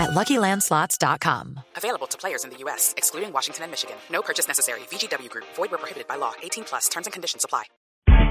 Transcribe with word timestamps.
at 0.00 0.10
LuckyLandSlots.com. 0.10 1.60
Available 1.76 2.06
to 2.08 2.16
players 2.16 2.44
in 2.44 2.50
the 2.50 2.56
U.S., 2.64 2.94
excluding 2.96 3.32
Washington 3.32 3.64
and 3.64 3.70
Michigan. 3.70 3.96
No 4.10 4.22
purchase 4.22 4.48
necessary. 4.48 4.80
VGW 4.90 5.28
Group. 5.28 5.44
Void 5.56 5.70
where 5.70 5.78
prohibited 5.78 6.08
by 6.08 6.16
law. 6.16 6.32
18 6.42 6.64
plus. 6.64 6.88
Terms 6.88 7.06
and 7.06 7.12
conditions 7.12 7.44
apply. 7.44 7.64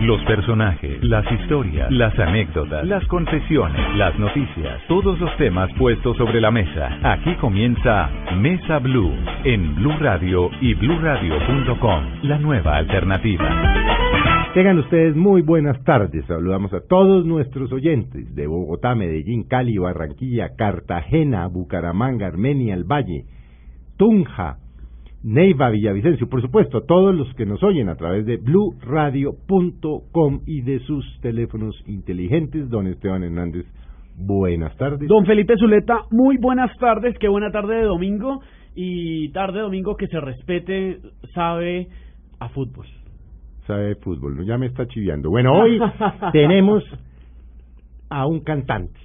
Los 0.01 0.23
personajes, 0.23 1.03
las 1.03 1.25
historias, 1.29 1.91
las 1.91 2.17
anécdotas, 2.17 2.87
las 2.87 3.05
confesiones, 3.07 3.97
las 3.97 4.17
noticias, 4.17 4.81
todos 4.87 5.19
los 5.19 5.35
temas 5.37 5.69
puestos 5.77 6.15
sobre 6.15 6.39
la 6.39 6.51
mesa. 6.51 6.87
Aquí 7.03 7.35
comienza 7.35 8.07
Mesa 8.37 8.79
Blue 8.79 9.11
en 9.43 9.75
Blue 9.75 9.97
Radio 9.99 10.49
y 10.61 10.73
BlueRadio.com, 10.73 12.19
la 12.23 12.37
nueva 12.37 12.77
alternativa. 12.77 14.08
Tengan 14.53 14.79
ustedes 14.79 15.15
muy 15.15 15.43
buenas 15.43 15.83
tardes. 15.83 16.25
Saludamos 16.25 16.73
a 16.73 16.81
todos 16.81 17.23
nuestros 17.23 17.71
oyentes 17.71 18.33
de 18.33 18.47
Bogotá, 18.47 18.95
Medellín, 18.95 19.43
Cali, 19.43 19.77
Barranquilla, 19.77 20.55
Cartagena, 20.57 21.45
Bucaramanga, 21.45 22.25
Armenia, 22.25 22.73
El 22.73 22.83
Valle, 22.83 23.25
Tunja, 23.95 24.57
Neiva, 25.23 25.69
Villavicencio, 25.69 26.27
por 26.27 26.41
supuesto, 26.41 26.81
todos 26.81 27.13
los 27.13 27.31
que 27.35 27.45
nos 27.45 27.61
oyen 27.61 27.89
a 27.89 27.95
través 27.95 28.25
de 28.25 28.37
bluradio.com 28.37 30.39
y 30.47 30.61
de 30.61 30.79
sus 30.79 31.05
teléfonos 31.21 31.75
inteligentes. 31.85 32.71
Don 32.71 32.87
Esteban 32.87 33.23
Hernández, 33.23 33.67
buenas 34.17 34.75
tardes. 34.77 35.07
Don 35.07 35.27
Felipe 35.27 35.57
Zuleta, 35.59 36.05
muy 36.09 36.37
buenas 36.37 36.75
tardes, 36.79 37.15
qué 37.19 37.27
buena 37.27 37.51
tarde 37.51 37.75
de 37.75 37.83
domingo 37.83 38.41
y 38.73 39.29
tarde 39.29 39.57
de 39.57 39.63
domingo 39.65 39.95
que 39.95 40.07
se 40.07 40.19
respete, 40.19 40.97
sabe 41.35 41.87
a 42.39 42.49
fútbol. 42.49 42.87
Sabe 43.69 43.89
de 43.89 43.95
fútbol, 43.97 44.35
¿no? 44.35 44.41
ya 44.41 44.57
me 44.57 44.65
está 44.65 44.87
chiviando. 44.87 45.29
Bueno, 45.29 45.53
hoy 45.53 45.79
tenemos 46.33 46.83
a 48.09 48.25
un 48.25 48.39
cantante, 48.39 48.99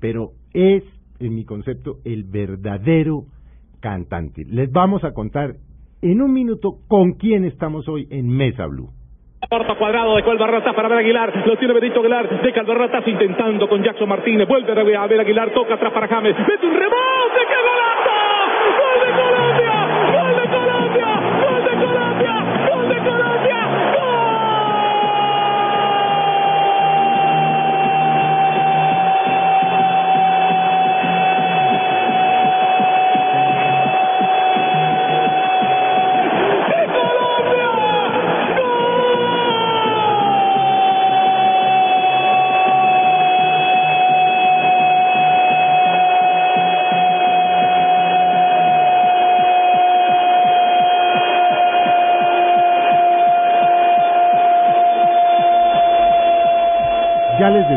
pero 0.00 0.30
es, 0.54 0.82
en 1.20 1.34
mi 1.34 1.44
concepto, 1.44 1.98
el 2.02 2.24
verdadero 2.24 3.24
cantante. 3.78 4.46
Les 4.48 4.72
vamos 4.72 5.04
a 5.04 5.12
contar 5.12 5.56
en 6.00 6.22
un 6.22 6.32
minuto 6.32 6.78
con 6.88 7.12
quién 7.18 7.44
estamos 7.44 7.86
hoy 7.88 8.08
en 8.10 8.26
Mesa 8.28 8.64
Blue. 8.64 8.88
Porta 9.50 9.74
cuadrado, 9.74 10.16
dejó 10.16 10.32
el 10.32 10.38
Barratas 10.38 10.74
para 10.74 10.88
ver 10.88 11.00
Aguilar, 11.00 11.46
lo 11.46 11.58
tiene 11.58 11.74
Benito 11.74 12.00
Aguilar, 12.00 12.40
deja 12.40 12.60
el 12.60 12.66
Barratas 12.66 13.06
intentando 13.06 13.68
con 13.68 13.82
Jackson 13.82 14.08
Martínez, 14.08 14.48
vuelve 14.48 14.96
a 14.96 15.06
ver 15.06 15.20
Aguilar, 15.20 15.52
toca 15.52 15.74
atrás 15.74 15.92
para 15.92 16.08
James, 16.08 16.34
mete 16.38 16.66
un 16.66 16.72
rebote, 16.72 17.40
¡qué 17.50 17.58
golazo! 17.68 18.16
¡Gol 18.80 19.06
de 19.06 19.22
Colombia! 19.22 19.75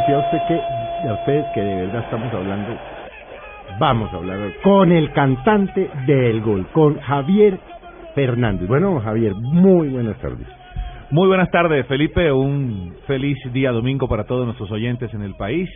Decía 0.09 0.25
usted 0.25 0.40
que 0.47 1.08
a 1.08 1.14
ustedes 1.14 1.46
que 1.53 1.62
de 1.62 1.75
verdad 1.86 2.03
estamos 2.03 2.34
hablando, 2.34 2.78
vamos 3.80 4.12
a 4.12 4.18
hablar 4.18 4.53
con 4.64 4.92
el 4.92 5.12
cantante 5.14 5.90
del 6.08 6.42
gol, 6.42 6.68
con 6.74 7.00
Javier 7.00 7.59
Fernández. 8.16 8.68
Bueno, 8.68 9.00
Javier, 9.02 9.36
muy 9.36 9.90
buenas 9.90 10.19
tardes. 10.19 10.48
Muy 11.12 11.28
buenas 11.28 11.50
tardes, 11.52 11.86
Felipe. 11.88 12.31
Un 12.31 12.96
feliz 13.06 13.38
día 13.53 13.72
domingo 13.72 14.08
para 14.08 14.25
todos 14.25 14.46
nuestros 14.46 14.72
oyentes 14.72 15.14
en 15.14 15.22
el 15.22 15.36
país. 15.36 15.69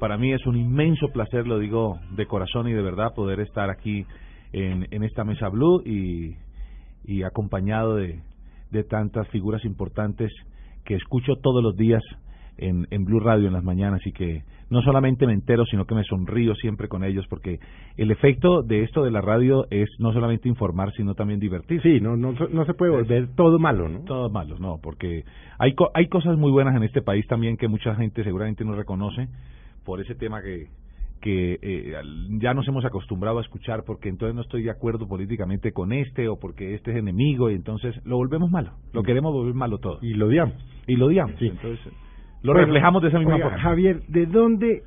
Para 0.00 0.16
mí 0.16 0.32
es 0.32 0.44
un 0.46 0.56
inmenso 0.56 1.08
placer, 1.12 1.46
lo 1.46 1.58
digo 1.58 1.98
de 2.16 2.26
corazón 2.26 2.68
y 2.68 2.72
de 2.72 2.82
verdad, 2.82 3.14
poder 3.14 3.40
estar 3.40 3.70
aquí 3.70 4.06
en, 4.52 4.86
en 4.90 5.04
esta 5.04 5.24
mesa 5.24 5.48
blue 5.48 5.82
y, 5.84 6.36
y 7.04 7.22
acompañado 7.22 7.96
de, 7.96 8.20
de 8.70 8.84
tantas 8.84 9.28
figuras 9.28 9.64
importantes 9.64 10.32
que 10.84 10.94
escucho 10.94 11.34
todos 11.42 11.62
los 11.62 11.76
días 11.76 12.02
en, 12.58 12.86
en 12.90 13.04
Blue 13.04 13.20
Radio 13.20 13.46
en 13.46 13.52
las 13.52 13.64
mañanas 13.64 14.00
y 14.06 14.12
que 14.12 14.42
no 14.70 14.82
solamente 14.82 15.26
me 15.26 15.32
entero, 15.32 15.64
sino 15.64 15.86
que 15.86 15.94
me 15.94 16.04
sonrío 16.04 16.54
siempre 16.56 16.88
con 16.88 17.02
ellos, 17.02 17.26
porque 17.28 17.58
el 17.96 18.10
efecto 18.10 18.62
de 18.62 18.82
esto 18.82 19.02
de 19.02 19.10
la 19.10 19.22
radio 19.22 19.66
es 19.70 19.88
no 19.98 20.12
solamente 20.12 20.48
informar, 20.48 20.92
sino 20.92 21.14
también 21.14 21.40
divertirse. 21.40 21.90
Sí, 21.90 22.00
no, 22.02 22.16
no, 22.16 22.32
no 22.32 22.64
se 22.66 22.74
puede 22.74 22.90
volver 22.92 23.28
todo 23.34 23.58
malo, 23.58 23.88
¿no? 23.88 24.00
Todo 24.00 24.28
malo, 24.28 24.58
no, 24.58 24.78
porque 24.82 25.24
hay, 25.58 25.74
co- 25.74 25.90
hay 25.94 26.08
cosas 26.08 26.36
muy 26.36 26.50
buenas 26.52 26.76
en 26.76 26.82
este 26.82 27.00
país 27.00 27.26
también 27.28 27.56
que 27.56 27.66
mucha 27.68 27.94
gente 27.94 28.22
seguramente 28.24 28.64
no 28.64 28.74
reconoce 28.74 29.28
por 29.84 30.00
ese 30.00 30.14
tema 30.14 30.42
que 30.42 30.66
que 31.20 31.58
eh, 31.62 31.94
ya 32.40 32.54
nos 32.54 32.68
hemos 32.68 32.84
acostumbrado 32.84 33.38
a 33.38 33.42
escuchar 33.42 33.82
porque 33.84 34.08
entonces 34.08 34.36
no 34.36 34.42
estoy 34.42 34.62
de 34.62 34.70
acuerdo 34.70 35.08
políticamente 35.08 35.72
con 35.72 35.92
este 35.92 36.28
o 36.28 36.38
porque 36.38 36.76
este 36.76 36.92
es 36.92 36.96
enemigo 36.98 37.50
y 37.50 37.54
entonces 37.56 37.92
lo 38.06 38.18
volvemos 38.18 38.52
malo, 38.52 38.70
lo 38.92 39.02
queremos 39.02 39.32
volver 39.32 39.52
malo 39.52 39.78
todo 39.78 39.98
Y 40.00 40.14
lo 40.14 40.26
odiamos. 40.26 40.54
y 40.86 40.94
lo 40.94 41.06
odiamos. 41.06 41.34
Sí. 41.40 41.48
Entonces 41.48 41.80
lo 42.42 42.52
Bueno, 42.52 42.66
reflejamos 42.66 43.02
de 43.02 43.08
esa 43.08 43.18
misma 43.18 43.34
oiga, 43.34 43.46
forma. 43.46 43.62
Javier, 43.62 44.02
¿de 44.08 44.26
dónde, 44.26 44.82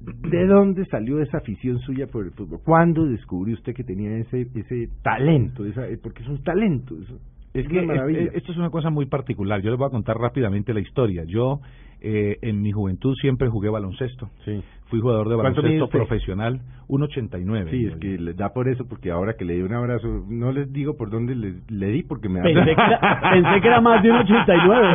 ¿de 0.00 0.46
dónde 0.48 0.84
salió 0.86 1.20
esa 1.20 1.38
afición 1.38 1.78
suya 1.80 2.06
por 2.06 2.24
el 2.24 2.30
fútbol? 2.32 2.60
¿Cuándo 2.64 3.04
descubrió 3.06 3.54
usted 3.54 3.74
que 3.74 3.84
tenía 3.84 4.16
ese 4.18 4.46
ese 4.54 4.88
talento? 5.02 5.64
Esa, 5.66 5.86
eh, 5.88 5.98
porque 6.02 6.22
es 6.22 6.28
un 6.28 6.42
talento. 6.42 6.94
Eso, 7.02 7.18
Es 7.52 7.66
que 7.68 7.82
maravilla. 7.82 8.20
es- 8.20 8.34
esto 8.34 8.52
es 8.52 8.58
una 8.58 8.70
cosa 8.70 8.90
muy 8.90 9.06
particular. 9.06 9.60
Yo 9.60 9.70
les 9.70 9.78
voy 9.78 9.88
a 9.88 9.90
contar 9.90 10.16
rápidamente 10.16 10.72
la 10.72 10.80
historia. 10.80 11.24
Yo 11.24 11.60
eh, 12.00 12.38
en 12.42 12.62
mi 12.62 12.72
juventud 12.72 13.14
siempre 13.20 13.48
jugué 13.48 13.68
baloncesto. 13.68 14.28
sí. 14.44 14.62
Fui 14.90 14.98
jugador 15.00 15.28
de 15.28 15.36
¿Cuánto 15.36 15.62
mide 15.62 15.74
baloncesto 15.78 15.98
profesional, 15.98 16.60
1.89. 16.88 17.70
Sí, 17.70 17.86
es 17.86 17.94
que 17.98 18.18
da 18.34 18.52
por 18.52 18.68
eso, 18.68 18.88
porque 18.88 19.12
ahora 19.12 19.34
que 19.34 19.44
le 19.44 19.54
di 19.54 19.62
un 19.62 19.72
abrazo, 19.72 20.24
no 20.28 20.50
les 20.50 20.72
digo 20.72 20.96
por 20.96 21.10
dónde 21.10 21.36
le, 21.36 21.54
le 21.68 21.86
di, 21.90 22.02
porque 22.02 22.28
me 22.28 22.40
da 22.40 22.44
Pensé 22.46 22.64
que 22.74 22.82
era, 22.82 23.20
pensé 23.30 23.60
que 23.60 23.68
era 23.68 23.80
más 23.80 24.02
de 24.02 24.10
un 24.10 24.16
89. 24.16 24.88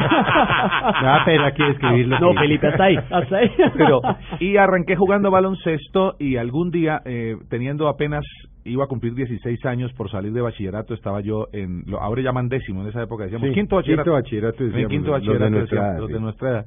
Me 1.01 1.07
da 1.07 1.23
pena 1.23 1.45
aquí 1.47 1.63
escribirlo. 1.63 2.19
No, 2.19 2.31
Sí. 2.33 2.39
Felipe, 2.39 2.67
hasta 2.67 2.83
ahí, 2.83 2.97
hasta 2.97 3.37
ahí. 3.37 3.49
Pero, 3.77 4.01
y 4.41 4.57
arranqué 4.57 4.97
jugando 4.97 5.31
baloncesto 5.31 6.15
y 6.19 6.35
algún 6.35 6.71
día, 6.71 7.01
eh, 7.05 7.37
teniendo 7.49 7.87
apenas, 7.87 8.25
iba 8.65 8.83
a 8.83 8.87
cumplir 8.87 9.13
16 9.13 9.65
años 9.65 9.93
por 9.93 10.11
salir 10.11 10.33
de 10.33 10.41
bachillerato, 10.41 10.93
estaba 10.93 11.21
yo 11.21 11.47
en, 11.53 11.83
lo, 11.87 12.01
ahora 12.01 12.21
llaman 12.21 12.49
décimo, 12.49 12.81
en 12.81 12.89
esa 12.89 13.03
época 13.03 13.23
decíamos 13.23 13.47
Sí, 13.47 13.53
quinto 13.53 13.77
bachillerato. 13.77 14.03
quinto 14.11 14.13
bachillerato, 14.13 14.63
decíamos, 14.65 14.89
quinto 14.89 15.11
los 15.11 15.21
de 15.21 15.27
bachillerato, 15.29 15.49
nuestra 15.55 15.79
edad, 15.79 15.99
los 15.99 16.07
sí. 16.07 16.13
de 16.13 16.19
nuestra 16.19 16.49
edad. 16.49 16.65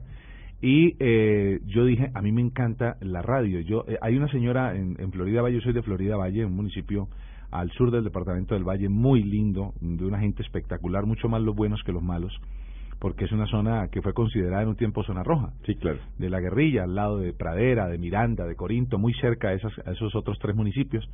Y 0.61 0.97
eh, 0.99 1.61
yo 1.67 1.85
dije, 1.85 2.11
a 2.15 2.21
mí 2.23 2.33
me 2.33 2.41
encanta 2.41 2.97
la 3.01 3.23
radio. 3.23 3.61
Yo 3.61 3.85
eh, 3.87 3.97
Hay 4.01 4.17
una 4.17 4.29
señora 4.29 4.75
en, 4.77 4.97
en 4.99 5.13
Florida 5.13 5.41
Valle, 5.43 5.57
yo 5.57 5.61
soy 5.63 5.73
de 5.73 5.83
Florida 5.83 6.17
Valle, 6.17 6.45
un 6.45 6.57
municipio 6.57 7.09
al 7.51 7.71
sur 7.73 7.91
del 7.91 8.05
departamento 8.05 8.55
del 8.55 8.65
Valle, 8.65 8.89
muy 8.89 9.23
lindo, 9.23 9.73
de 9.81 10.05
una 10.05 10.19
gente 10.19 10.43
espectacular, 10.43 11.07
mucho 11.07 11.29
más 11.29 11.41
los 11.43 11.55
buenos 11.55 11.83
que 11.85 11.93
los 11.93 12.03
malos, 12.03 12.33
porque 12.99 13.25
es 13.25 13.33
una 13.33 13.47
zona 13.47 13.89
que 13.89 14.03
fue 14.03 14.13
considerada 14.13 14.63
en 14.65 14.69
un 14.71 14.77
tiempo 14.77 15.03
zona 15.05 15.23
roja 15.23 15.53
Sí, 15.65 15.77
claro. 15.77 15.99
de 16.19 16.29
la 16.29 16.41
guerrilla, 16.41 16.83
al 16.85 16.95
lado 16.97 17.19
de 17.19 17.33
Pradera, 17.33 17.87
de 17.87 17.97
Miranda, 17.97 18.45
de 18.45 18.55
Corinto, 18.57 18.99
muy 18.99 19.15
cerca 19.15 19.49
a, 19.49 19.53
esas, 19.55 19.73
a 19.87 19.93
esos 19.93 20.15
otros 20.17 20.39
tres 20.41 20.57
municipios. 20.57 21.09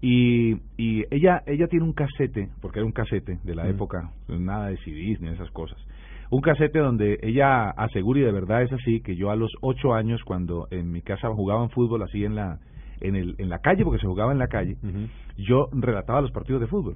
Y, 0.00 0.52
y 0.78 1.04
ella 1.10 1.42
ella 1.46 1.66
tiene 1.68 1.84
un 1.84 1.92
casete, 1.92 2.48
porque 2.62 2.78
era 2.78 2.86
un 2.86 2.92
casete 2.92 3.38
de 3.44 3.54
la 3.54 3.64
Mm. 3.64 3.68
época, 3.70 4.10
nada 4.28 4.68
de 4.68 4.76
CDs 4.78 5.20
ni 5.20 5.28
de 5.28 5.34
esas 5.34 5.50
cosas. 5.50 5.76
Un 6.30 6.40
casete 6.42 6.78
donde 6.78 7.18
ella 7.22 7.70
asegura, 7.70 8.20
y 8.20 8.22
de 8.22 8.32
verdad 8.32 8.62
es 8.62 8.72
así, 8.72 9.00
que 9.00 9.16
yo 9.16 9.30
a 9.30 9.36
los 9.36 9.50
ocho 9.62 9.94
años, 9.94 10.22
cuando 10.24 10.68
en 10.70 10.92
mi 10.92 11.02
casa 11.02 11.28
jugaban 11.28 11.70
fútbol 11.70 12.02
así 12.02 12.24
en 12.24 12.36
la, 12.36 12.58
en, 13.00 13.16
el, 13.16 13.34
en 13.38 13.48
la 13.48 13.58
calle, 13.58 13.82
porque 13.84 14.00
se 14.00 14.06
jugaba 14.06 14.30
en 14.32 14.38
la 14.38 14.46
calle, 14.46 14.76
yo 15.36 15.68
relataba 15.72 16.20
los 16.20 16.30
partidos 16.30 16.60
de 16.60 16.68
fútbol. 16.68 16.94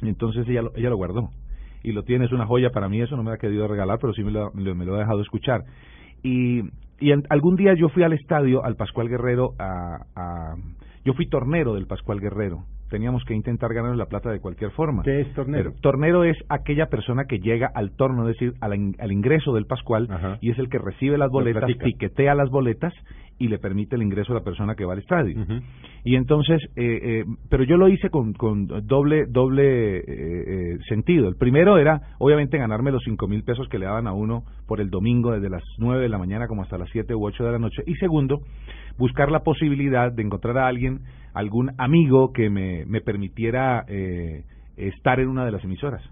Y 0.00 0.08
entonces 0.08 0.48
ella 0.48 0.62
lo, 0.62 0.72
ella 0.76 0.88
lo 0.90 0.96
guardó. 0.96 1.28
Y 1.82 1.92
lo 1.92 2.02
tiene, 2.04 2.24
es 2.24 2.32
una 2.32 2.46
joya 2.46 2.70
para 2.70 2.88
mí, 2.88 3.00
eso 3.02 3.16
no 3.16 3.22
me 3.22 3.32
ha 3.32 3.36
querido 3.36 3.68
regalar, 3.68 3.98
pero 4.00 4.14
sí 4.14 4.24
me 4.24 4.30
lo, 4.30 4.50
me 4.54 4.62
lo- 4.62 4.74
me 4.74 4.86
lo 4.86 4.94
ha 4.94 4.98
dejado 5.00 5.20
escuchar. 5.20 5.60
Y, 6.22 6.62
y 7.00 7.10
en- 7.12 7.24
algún 7.28 7.56
día 7.56 7.74
yo 7.74 7.90
fui 7.90 8.02
al 8.02 8.14
estadio, 8.14 8.64
al 8.64 8.76
Pascual 8.76 9.08
Guerrero, 9.10 9.50
a, 9.58 9.98
a- 10.16 10.54
yo 11.04 11.12
fui 11.12 11.28
tornero 11.28 11.74
del 11.74 11.86
Pascual 11.86 12.18
Guerrero, 12.20 12.64
teníamos 12.90 13.24
que 13.24 13.34
intentar 13.34 13.72
ganar 13.74 13.96
la 13.96 14.06
plata 14.06 14.30
de 14.30 14.40
cualquier 14.40 14.70
forma. 14.72 15.02
¿Qué 15.02 15.20
es 15.22 15.32
tornero? 15.34 15.70
Pero 15.70 15.80
tornero 15.80 16.24
es 16.24 16.36
aquella 16.48 16.86
persona 16.86 17.24
que 17.24 17.38
llega 17.38 17.70
al 17.74 17.90
torno, 17.96 18.28
es 18.28 18.36
decir, 18.38 18.54
al, 18.60 18.74
in- 18.74 18.96
al 18.98 19.10
ingreso 19.12 19.52
del 19.54 19.66
Pascual, 19.66 20.06
Ajá. 20.10 20.38
y 20.40 20.50
es 20.50 20.58
el 20.58 20.68
que 20.68 20.78
recibe 20.78 21.18
las 21.18 21.30
boletas, 21.30 21.62
platica. 21.64 21.84
tiquetea 21.84 22.34
las 22.34 22.50
boletas 22.50 22.92
y 23.36 23.48
le 23.48 23.58
permite 23.58 23.96
el 23.96 24.02
ingreso 24.02 24.32
a 24.32 24.36
la 24.36 24.44
persona 24.44 24.76
que 24.76 24.84
va 24.84 24.92
al 24.92 25.00
estadio. 25.00 25.44
Y 26.04 26.14
entonces, 26.14 26.62
eh, 26.76 27.00
eh, 27.02 27.24
pero 27.50 27.64
yo 27.64 27.76
lo 27.76 27.88
hice 27.88 28.08
con, 28.10 28.32
con 28.34 28.66
doble 28.86 29.24
doble 29.26 29.96
eh, 29.96 30.04
eh, 30.06 30.78
sentido. 30.88 31.26
El 31.28 31.34
primero 31.34 31.78
era, 31.78 32.00
obviamente, 32.18 32.58
ganarme 32.58 32.92
los 32.92 33.02
cinco 33.02 33.26
mil 33.26 33.42
pesos 33.42 33.68
que 33.68 33.78
le 33.80 33.86
daban 33.86 34.06
a 34.06 34.12
uno 34.12 34.44
por 34.68 34.80
el 34.80 34.88
domingo 34.90 35.32
desde 35.32 35.50
las 35.50 35.64
nueve 35.78 36.02
de 36.02 36.08
la 36.10 36.18
mañana 36.18 36.46
como 36.46 36.62
hasta 36.62 36.78
las 36.78 36.90
siete 36.90 37.14
u 37.14 37.24
ocho 37.26 37.42
de 37.44 37.52
la 37.52 37.58
noche. 37.58 37.82
Y 37.86 37.94
segundo, 37.96 38.40
buscar 38.98 39.32
la 39.32 39.40
posibilidad 39.40 40.12
de 40.12 40.22
encontrar 40.22 40.56
a 40.58 40.68
alguien, 40.68 41.00
algún 41.34 41.72
amigo 41.78 42.32
que 42.32 42.48
me, 42.50 42.84
me 42.86 43.00
permitiera 43.00 43.84
eh, 43.88 44.44
estar 44.76 45.20
en 45.20 45.28
una 45.28 45.44
de 45.44 45.52
las 45.52 45.62
emisoras. 45.64 46.02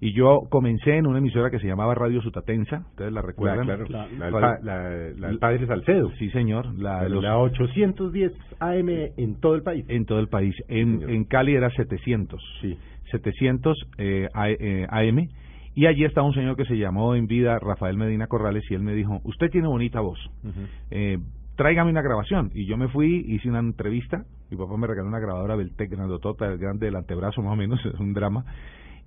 Y 0.00 0.12
yo 0.14 0.40
comencé 0.50 0.96
en 0.96 1.06
una 1.06 1.18
emisora 1.18 1.48
que 1.50 1.60
se 1.60 1.66
llamaba 1.68 1.94
Radio 1.94 2.20
Sutatensa, 2.22 2.78
ustedes 2.90 3.12
la 3.12 3.22
recuerdan. 3.22 3.66
claro, 3.66 3.84
La- 4.18 4.30
pa- 4.32 4.58
la- 4.60 5.10
la- 5.16 5.28
el 5.28 5.38
padre 5.38 5.64
Salcedo. 5.66 6.10
Sí, 6.18 6.28
señor. 6.30 6.74
La, 6.76 7.08
los- 7.08 7.22
la 7.22 7.38
810 7.38 8.32
AM 8.58 8.88
en 9.16 9.36
todo 9.40 9.54
el 9.54 9.62
país. 9.62 9.84
en 9.88 10.04
todo 10.04 10.18
el 10.18 10.26
país. 10.28 10.56
En, 10.68 11.08
en 11.08 11.22
Cali 11.24 11.54
era 11.54 11.70
700. 11.70 12.42
Sí. 12.60 12.76
700 13.12 13.76
eh, 13.98 14.28
A- 14.34 14.50
eh, 14.50 14.86
AM. 14.90 15.28
Y 15.74 15.86
allí 15.86 16.04
estaba 16.04 16.26
un 16.26 16.34
señor 16.34 16.56
que 16.56 16.64
se 16.64 16.76
llamó 16.76 17.14
en 17.14 17.26
vida 17.28 17.58
Rafael 17.60 17.96
Medina 17.96 18.26
Corrales 18.26 18.64
y 18.70 18.74
él 18.74 18.82
me 18.82 18.94
dijo, 18.94 19.20
usted 19.24 19.50
tiene 19.50 19.68
bonita 19.68 20.00
voz, 20.00 20.18
Ujú. 20.42 20.60
eh, 20.90 21.18
tráigame 21.56 21.90
una 21.90 22.02
grabación. 22.02 22.50
Y 22.54 22.66
yo 22.66 22.76
me 22.76 22.88
fui, 22.88 23.24
hice 23.28 23.48
una 23.48 23.60
entrevista, 23.60 24.24
mi 24.50 24.56
papá 24.56 24.76
me 24.76 24.86
regaló 24.86 25.08
una 25.08 25.18
grabadora 25.20 25.56
Beltec 25.56 25.90
grandotota, 25.90 26.46
el 26.46 26.58
grande 26.58 26.86
del 26.86 26.96
antebrazo 26.96 27.42
más 27.42 27.52
o 27.52 27.56
menos, 27.56 27.80
es 27.86 27.98
un 28.00 28.12
drama. 28.12 28.44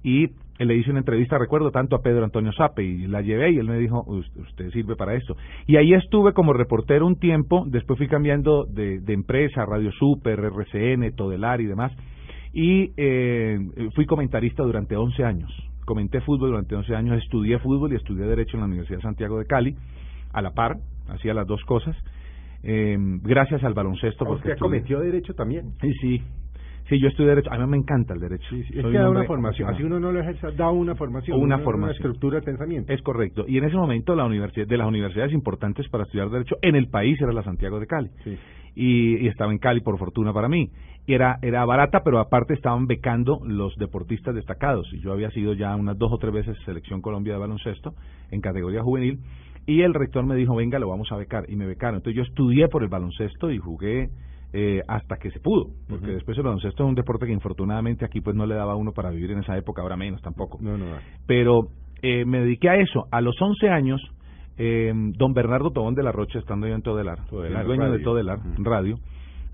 Y 0.04 0.30
le 0.60 0.76
hice 0.76 0.92
una 0.92 1.00
entrevista, 1.00 1.40
recuerdo 1.40 1.72
tanto 1.72 1.96
a 1.96 2.02
Pedro 2.04 2.24
Antonio 2.24 2.52
Sape, 2.54 2.84
y 2.84 3.08
la 3.08 3.22
llevé 3.22 3.52
y 3.52 3.58
él 3.58 3.68
me 3.68 3.80
dijo, 3.80 4.04
"Us- 4.06 4.32
usted 4.38 4.70
sirve 4.70 4.96
para 4.96 5.16
esto. 5.16 5.36
Y 5.66 5.78
ahí 5.78 5.94
estuve 5.96 6.34
como 6.34 6.54
reportero 6.54 7.08
un 7.08 7.16
tiempo, 7.18 7.64
después 7.68 7.98
fui 7.98 8.08
cambiando 8.08 8.66
de, 8.66 9.00
de 9.00 9.14
empresa, 9.14 9.66
Radio 9.66 9.92
Super, 9.94 10.40
RCN, 10.40 11.12
Todelar 11.16 11.60
y 11.60 11.66
demás, 11.66 11.92
y 12.54 12.92
eh, 12.98 13.58
fui 13.96 14.06
comentarista 14.06 14.62
durante 14.64 14.96
11 14.96 15.24
años. 15.24 15.52
Comenté 15.86 16.22
fútbol 16.22 16.52
durante 16.52 16.76
11 16.76 16.96
años, 16.96 17.18
estudié 17.24 17.58
fútbol 17.60 17.92
y 17.92 17.96
estudié 17.96 18.26
Derecho 18.26 18.58
en 18.58 18.62
la 18.62 18.68
Universidad 18.68 19.00
de 19.00 19.04
Santiago 19.04 19.40
de 19.40 19.46
Cali, 19.46 19.76
a 20.34 20.42
la 20.44 20.52
par, 20.52 20.78
hacía 21.10 21.34
las 21.34 21.48
dos 21.48 21.64
cosas, 21.66 21.96
eh, 22.66 22.98
gracias 23.24 23.64
al 23.64 23.74
baloncesto. 23.74 24.26
porque 24.26 24.40
Usted 24.50 24.52
estudié- 24.54 24.60
cometió 24.60 25.00
derecho 25.00 25.34
también. 25.34 25.74
Sí, 25.82 25.94
sí. 26.02 26.22
Sí, 26.88 27.00
yo 27.00 27.08
estudié 27.08 27.30
Derecho. 27.30 27.52
A 27.52 27.58
mí 27.58 27.66
me 27.66 27.78
encanta 27.78 28.14
el 28.14 28.20
Derecho. 28.20 28.46
Es 28.56 28.68
Soy 28.68 28.76
que 28.76 28.88
un 28.90 28.94
da 28.94 29.10
una 29.10 29.24
formación. 29.24 29.68
Así 29.72 29.82
uno 29.82 30.00
no 30.00 30.12
lo 30.12 30.20
ejerce, 30.20 30.52
da 30.56 30.70
una 30.70 30.94
formación. 30.94 31.36
Una 31.42 31.56
Una 31.56 31.64
formación. 31.64 31.96
estructura 31.96 32.40
de 32.42 32.46
pensamiento. 32.46 32.94
Es 32.94 33.02
correcto. 33.02 33.44
Y 33.48 33.58
en 33.58 33.64
ese 33.64 33.76
momento 33.76 34.14
la 34.16 34.24
universidad, 34.24 34.68
de 34.68 34.78
las 34.78 34.88
universidades 34.88 35.34
importantes 35.34 35.90
para 35.90 36.04
estudiar 36.04 36.30
Derecho 36.30 36.58
en 36.62 36.76
el 36.76 36.88
país 36.90 37.20
era 37.20 37.34
la 37.34 37.42
Santiago 37.42 37.80
de 37.80 37.88
Cali. 37.88 38.12
Sí. 38.24 38.38
Y, 38.76 39.18
y 39.18 39.28
estaba 39.30 39.52
en 39.52 39.58
Cali 39.58 39.82
por 39.82 39.98
fortuna 39.98 40.32
para 40.32 40.48
mí. 40.48 40.70
Y 41.08 41.14
era, 41.16 41.40
era 41.42 41.66
barata, 41.66 42.04
pero 42.04 42.20
aparte 42.20 42.54
estaban 42.54 42.86
becando 42.86 43.40
los 43.44 43.76
deportistas 43.78 44.36
destacados. 44.36 44.88
Y 44.94 45.00
yo 45.00 45.12
había 45.12 45.32
sido 45.32 45.54
ya 45.54 45.76
unas 45.76 45.98
dos 45.98 46.12
o 46.14 46.20
tres 46.20 46.34
veces 46.34 46.56
selección 46.66 47.02
Colombia 47.02 47.34
de 47.34 47.40
baloncesto 47.40 47.96
en 48.30 48.42
categoría 48.42 48.84
juvenil. 48.84 49.18
Y 49.68 49.82
el 49.82 49.94
rector 49.94 50.26
me 50.26 50.36
dijo, 50.36 50.56
venga, 50.56 50.78
lo 50.80 50.90
vamos 50.90 51.12
a 51.12 51.18
becar. 51.18 51.46
Y 51.50 51.56
me 51.56 51.66
becaron. 51.66 51.96
Entonces 51.96 52.18
yo 52.18 52.24
estudié 52.24 52.68
por 52.68 52.84
el 52.84 52.90
baloncesto 52.90 53.50
y 53.52 53.58
jugué 53.58 54.10
eh, 54.54 54.82
hasta 54.88 55.18
que 55.18 55.32
se 55.32 55.40
pudo. 55.40 55.68
Porque 55.90 56.12
después 56.12 56.38
el 56.38 56.44
baloncesto 56.44 56.84
es 56.84 56.90
un 56.90 56.96
deporte 56.96 57.26
que 57.26 57.34
infortunadamente 57.34 58.06
aquí 58.06 58.22
pues 58.22 58.36
no 58.36 58.46
le 58.46 58.56
daba 58.56 58.74
a 58.74 58.76
uno 58.76 58.92
para 58.92 59.10
vivir 59.10 59.32
en 59.32 59.40
esa 59.40 59.58
época, 59.58 59.82
ahora 59.82 59.98
menos 59.98 60.22
tampoco 60.22 60.60
No, 60.62 60.78
no. 60.78 60.86
pero 61.28 61.68
eh, 62.02 62.26
me 62.26 62.40
dediqué 62.42 62.70
a 62.70 62.76
eso. 62.76 63.08
A 63.12 63.22
los 63.22 63.36
11 63.42 63.70
años, 63.70 64.02
eh, 64.58 64.94
don 65.18 65.34
Bernardo 65.34 65.72
Tobón 65.72 65.96
de 65.96 66.04
la 66.04 66.12
Rocha, 66.12 66.40
estando 66.40 66.68
yo 66.68 66.76
en 66.76 66.82
Todelar, 66.84 67.26
Todelar 67.28 67.62
el 67.62 67.68
dueño 67.68 67.84
de 67.86 67.90
Radio. 67.90 68.04
Todelar 68.04 68.38
Ujú. 68.40 68.64
Radio, 68.64 68.96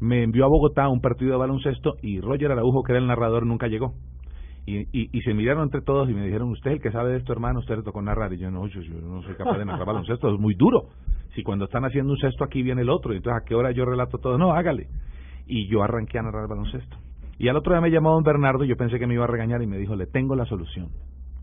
me 0.02 0.24
envió 0.24 0.46
a 0.46 0.50
Bogotá 0.50 0.84
a 0.84 0.90
un 0.90 1.00
partido 1.00 1.32
de 1.32 1.38
baloncesto 1.38 1.94
y 2.02 2.20
Roger 2.20 2.52
Araujo, 2.52 2.84
que 2.84 2.92
era 2.92 3.00
el 3.00 3.08
narrador, 3.08 3.46
nunca 3.46 3.68
llegó. 3.68 3.94
Y, 4.66 4.82
y, 4.92 5.10
y 5.12 5.22
se 5.22 5.34
miraron 5.34 5.64
entre 5.64 5.82
todos 5.82 6.10
y 6.10 6.14
me 6.14 6.24
dijeron, 6.24 6.50
usted 6.50 6.72
el 6.72 6.82
que 6.82 6.92
sabe 6.92 7.12
de 7.12 7.18
esto, 7.18 7.34
hermano, 7.34 7.60
usted 7.60 7.78
le 7.78 7.84
tocó 7.84 8.02
narrar. 8.02 8.32
Y 8.34 8.38
yo, 8.38 8.52
no, 8.52 8.68
yo, 8.68 8.82
yo 8.82 9.02
no 9.02 9.24
soy 9.24 9.36
capaz 9.36 9.58
de 9.58 9.66
narrar 9.66 9.86
baloncesto, 9.86 10.34
es 10.34 10.40
muy 10.40 10.54
duro. 10.54 10.90
Si 11.36 11.44
cuando 11.44 11.66
están 11.66 11.86
haciendo 11.86 12.12
un 12.14 12.20
cesto 12.20 12.44
aquí 12.44 12.62
viene 12.62 12.82
el 12.82 12.90
otro, 12.90 13.14
y 13.14 13.18
entonces 13.18 13.42
a 13.42 13.46
qué 13.46 13.56
hora 13.56 13.72
yo 13.72 13.86
relato 13.86 14.18
todo, 14.18 14.38
no, 14.38 14.54
hágale. 14.54 14.88
Y 15.48 15.68
yo 15.68 15.82
arranqué 15.82 16.20
a 16.20 16.24
narrar 16.24 16.48
baloncesto. 16.48 16.98
Y 17.40 17.48
al 17.48 17.58
otro 17.58 17.74
día 17.74 17.82
me 17.82 17.90
llamó 17.90 18.12
don 18.12 18.24
Bernardo 18.24 18.64
y 18.64 18.68
yo 18.68 18.78
pensé 18.78 19.00
que 19.00 19.08
me 19.08 19.16
iba 19.16 19.24
a 19.24 19.28
regañar 19.28 19.64
y 19.64 19.68
me 19.68 19.78
dijo, 19.78 19.96
le 19.96 20.06
tengo 20.06 20.36
la 20.36 20.46
solución. 20.46 20.90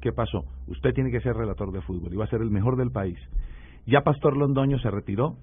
¿Qué 0.01 0.13
pasó? 0.13 0.45
Usted 0.69 0.95
tiene 0.95 1.11
que 1.11 1.21
ser 1.21 1.37
relator 1.37 1.73
de 1.73 1.81
fútbol, 1.81 2.13
iba 2.13 2.25
a 2.25 2.29
ser 2.29 2.41
el 2.41 2.51
mejor 2.51 2.77
del 2.77 2.93
país. 2.93 3.19
Ya 3.85 4.03
Pastor 4.03 4.37
Londoño 4.37 4.79
se 4.79 4.91
retiró 4.91 5.35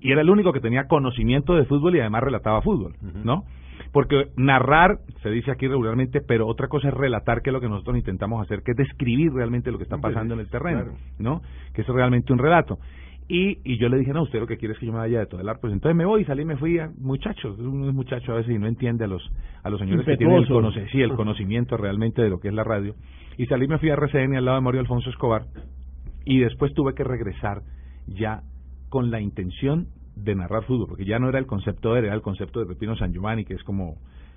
y 0.00 0.12
era 0.12 0.22
el 0.22 0.30
único 0.30 0.52
que 0.52 0.60
tenía 0.60 0.86
conocimiento 0.86 1.54
de 1.54 1.66
fútbol 1.66 1.96
y 1.96 2.00
además 2.00 2.22
relataba 2.22 2.62
fútbol. 2.62 2.94
¿no? 3.24 3.44
Porque 3.92 4.28
narrar, 4.36 4.98
se 5.22 5.30
dice 5.30 5.50
aquí 5.50 5.66
regularmente, 5.68 6.20
pero 6.20 6.46
otra 6.46 6.68
cosa 6.68 6.88
es 6.88 6.94
relatar, 6.94 7.42
que 7.42 7.50
es 7.50 7.54
lo 7.54 7.60
que 7.60 7.68
nosotros 7.68 7.96
intentamos 7.96 8.42
hacer, 8.42 8.62
que 8.62 8.72
es 8.72 8.76
describir 8.76 9.32
realmente 9.32 9.70
lo 9.70 9.78
que 9.78 9.84
está 9.84 9.98
pasando 9.98 10.34
en 10.34 10.40
el 10.40 10.48
terreno, 10.48 10.82
claro. 10.82 10.98
¿no? 11.18 11.42
Que 11.72 11.82
es 11.82 11.88
realmente 11.88 12.32
un 12.32 12.38
relato. 12.38 12.78
Y, 13.26 13.58
y 13.64 13.78
yo 13.78 13.88
le 13.88 13.96
dije, 13.96 14.12
no, 14.12 14.22
usted 14.22 14.38
lo 14.38 14.46
que 14.46 14.58
quiere 14.58 14.74
es 14.74 14.78
que 14.80 14.84
yo 14.84 14.92
me 14.92 14.98
vaya 14.98 15.20
de 15.20 15.26
Todelar, 15.26 15.58
pues 15.58 15.72
entonces 15.72 15.96
me 15.96 16.04
voy 16.04 16.22
y 16.22 16.24
salí 16.26 16.42
y 16.42 16.44
me 16.44 16.58
fui 16.58 16.78
a 16.78 16.90
muchachos, 16.98 17.58
uno 17.58 17.88
es 17.88 17.94
muchacho 17.94 18.32
a 18.32 18.36
veces 18.36 18.54
y 18.54 18.58
no 18.58 18.66
entiende 18.66 19.04
a 19.04 19.06
los, 19.06 19.22
a 19.62 19.70
los 19.70 19.80
señores 19.80 20.04
que 20.04 20.16
tienen 20.18 20.36
el, 20.36 20.48
conoce- 20.74 20.90
sí, 20.92 21.00
el 21.00 21.14
conocimiento 21.16 21.76
realmente 21.78 22.20
de 22.20 22.28
lo 22.28 22.38
que 22.38 22.48
es 22.48 22.54
la 22.54 22.64
radio. 22.64 22.94
Y 23.38 23.46
salí 23.46 23.64
y 23.64 23.68
me 23.68 23.78
fui 23.78 23.88
a 23.88 23.94
RCN 23.94 24.36
al 24.36 24.44
lado 24.44 24.58
de 24.58 24.62
Mario 24.62 24.80
Alfonso 24.80 25.08
Escobar 25.08 25.44
y 26.26 26.40
después 26.40 26.74
tuve 26.74 26.94
que 26.94 27.02
regresar 27.04 27.62
ya 28.06 28.42
con 28.90 29.10
la 29.10 29.20
intención 29.22 29.86
de 30.16 30.34
narrar 30.34 30.64
fútbol, 30.64 30.86
porque 30.88 31.04
ya 31.04 31.18
no 31.18 31.28
era 31.28 31.38
el 31.38 31.46
concepto 31.46 31.92
de 31.92 32.00
él, 32.00 32.04
era 32.06 32.14
el 32.14 32.22
concepto 32.22 32.60
de 32.60 32.66
Pepino 32.66 32.96
San 32.96 33.12
Giovanni, 33.12 33.44
que 33.44 33.54
es 33.54 33.62
como 33.64 33.96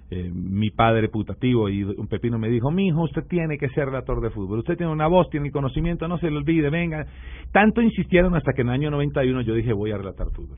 eh, 0.09 0.31
mi 0.33 0.69
padre 0.71 1.09
putativo, 1.09 1.69
y 1.69 1.83
un 1.83 2.07
Pepino 2.07 2.39
me 2.39 2.49
dijo, 2.49 2.71
mi 2.71 2.87
hijo, 2.87 3.01
usted 3.03 3.23
tiene 3.27 3.57
que 3.57 3.67
ser 3.69 3.85
relator 3.85 4.21
de 4.21 4.29
fútbol, 4.29 4.59
usted 4.59 4.77
tiene 4.77 4.91
una 4.91 5.07
voz, 5.07 5.29
tiene 5.29 5.47
el 5.47 5.51
conocimiento, 5.53 6.07
no 6.07 6.17
se 6.17 6.31
le 6.31 6.37
olvide, 6.37 6.69
venga. 6.69 7.05
Tanto 7.51 7.81
insistieron 7.81 8.35
hasta 8.35 8.53
que 8.53 8.61
en 8.61 8.69
el 8.69 8.73
año 8.73 8.91
91 8.91 9.41
yo 9.41 9.53
dije, 9.53 9.73
voy 9.73 9.91
a 9.91 9.97
relatar 9.97 10.27
fútbol. 10.31 10.57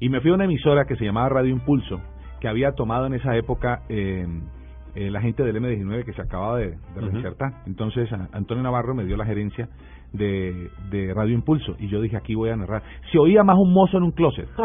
Y 0.00 0.08
me 0.08 0.20
fui 0.20 0.30
a 0.30 0.34
una 0.34 0.44
emisora 0.44 0.84
que 0.86 0.96
se 0.96 1.04
llamaba 1.04 1.28
Radio 1.28 1.50
Impulso, 1.50 2.00
que 2.40 2.48
había 2.48 2.72
tomado 2.72 3.06
en 3.06 3.14
esa 3.14 3.36
época 3.36 3.82
eh, 3.88 4.26
eh, 4.94 5.10
la 5.10 5.20
gente 5.20 5.42
del 5.42 5.56
M19 5.56 6.04
que 6.04 6.12
se 6.12 6.22
acababa 6.22 6.58
de, 6.58 6.68
de 6.70 6.76
reinsertar. 7.10 7.52
Entonces 7.66 8.10
a- 8.12 8.28
Antonio 8.32 8.62
Navarro 8.62 8.94
me 8.94 9.04
dio 9.04 9.16
la 9.16 9.26
gerencia 9.26 9.68
de, 10.12 10.68
de 10.90 11.12
Radio 11.14 11.34
Impulso 11.34 11.76
y 11.78 11.88
yo 11.88 12.00
dije, 12.00 12.16
aquí 12.16 12.34
voy 12.34 12.50
a 12.50 12.56
narrar. 12.56 12.82
Se 13.12 13.18
oía 13.18 13.42
más 13.44 13.56
un 13.58 13.72
mozo 13.72 13.98
en 13.98 14.04
un 14.04 14.12
closet. 14.12 14.48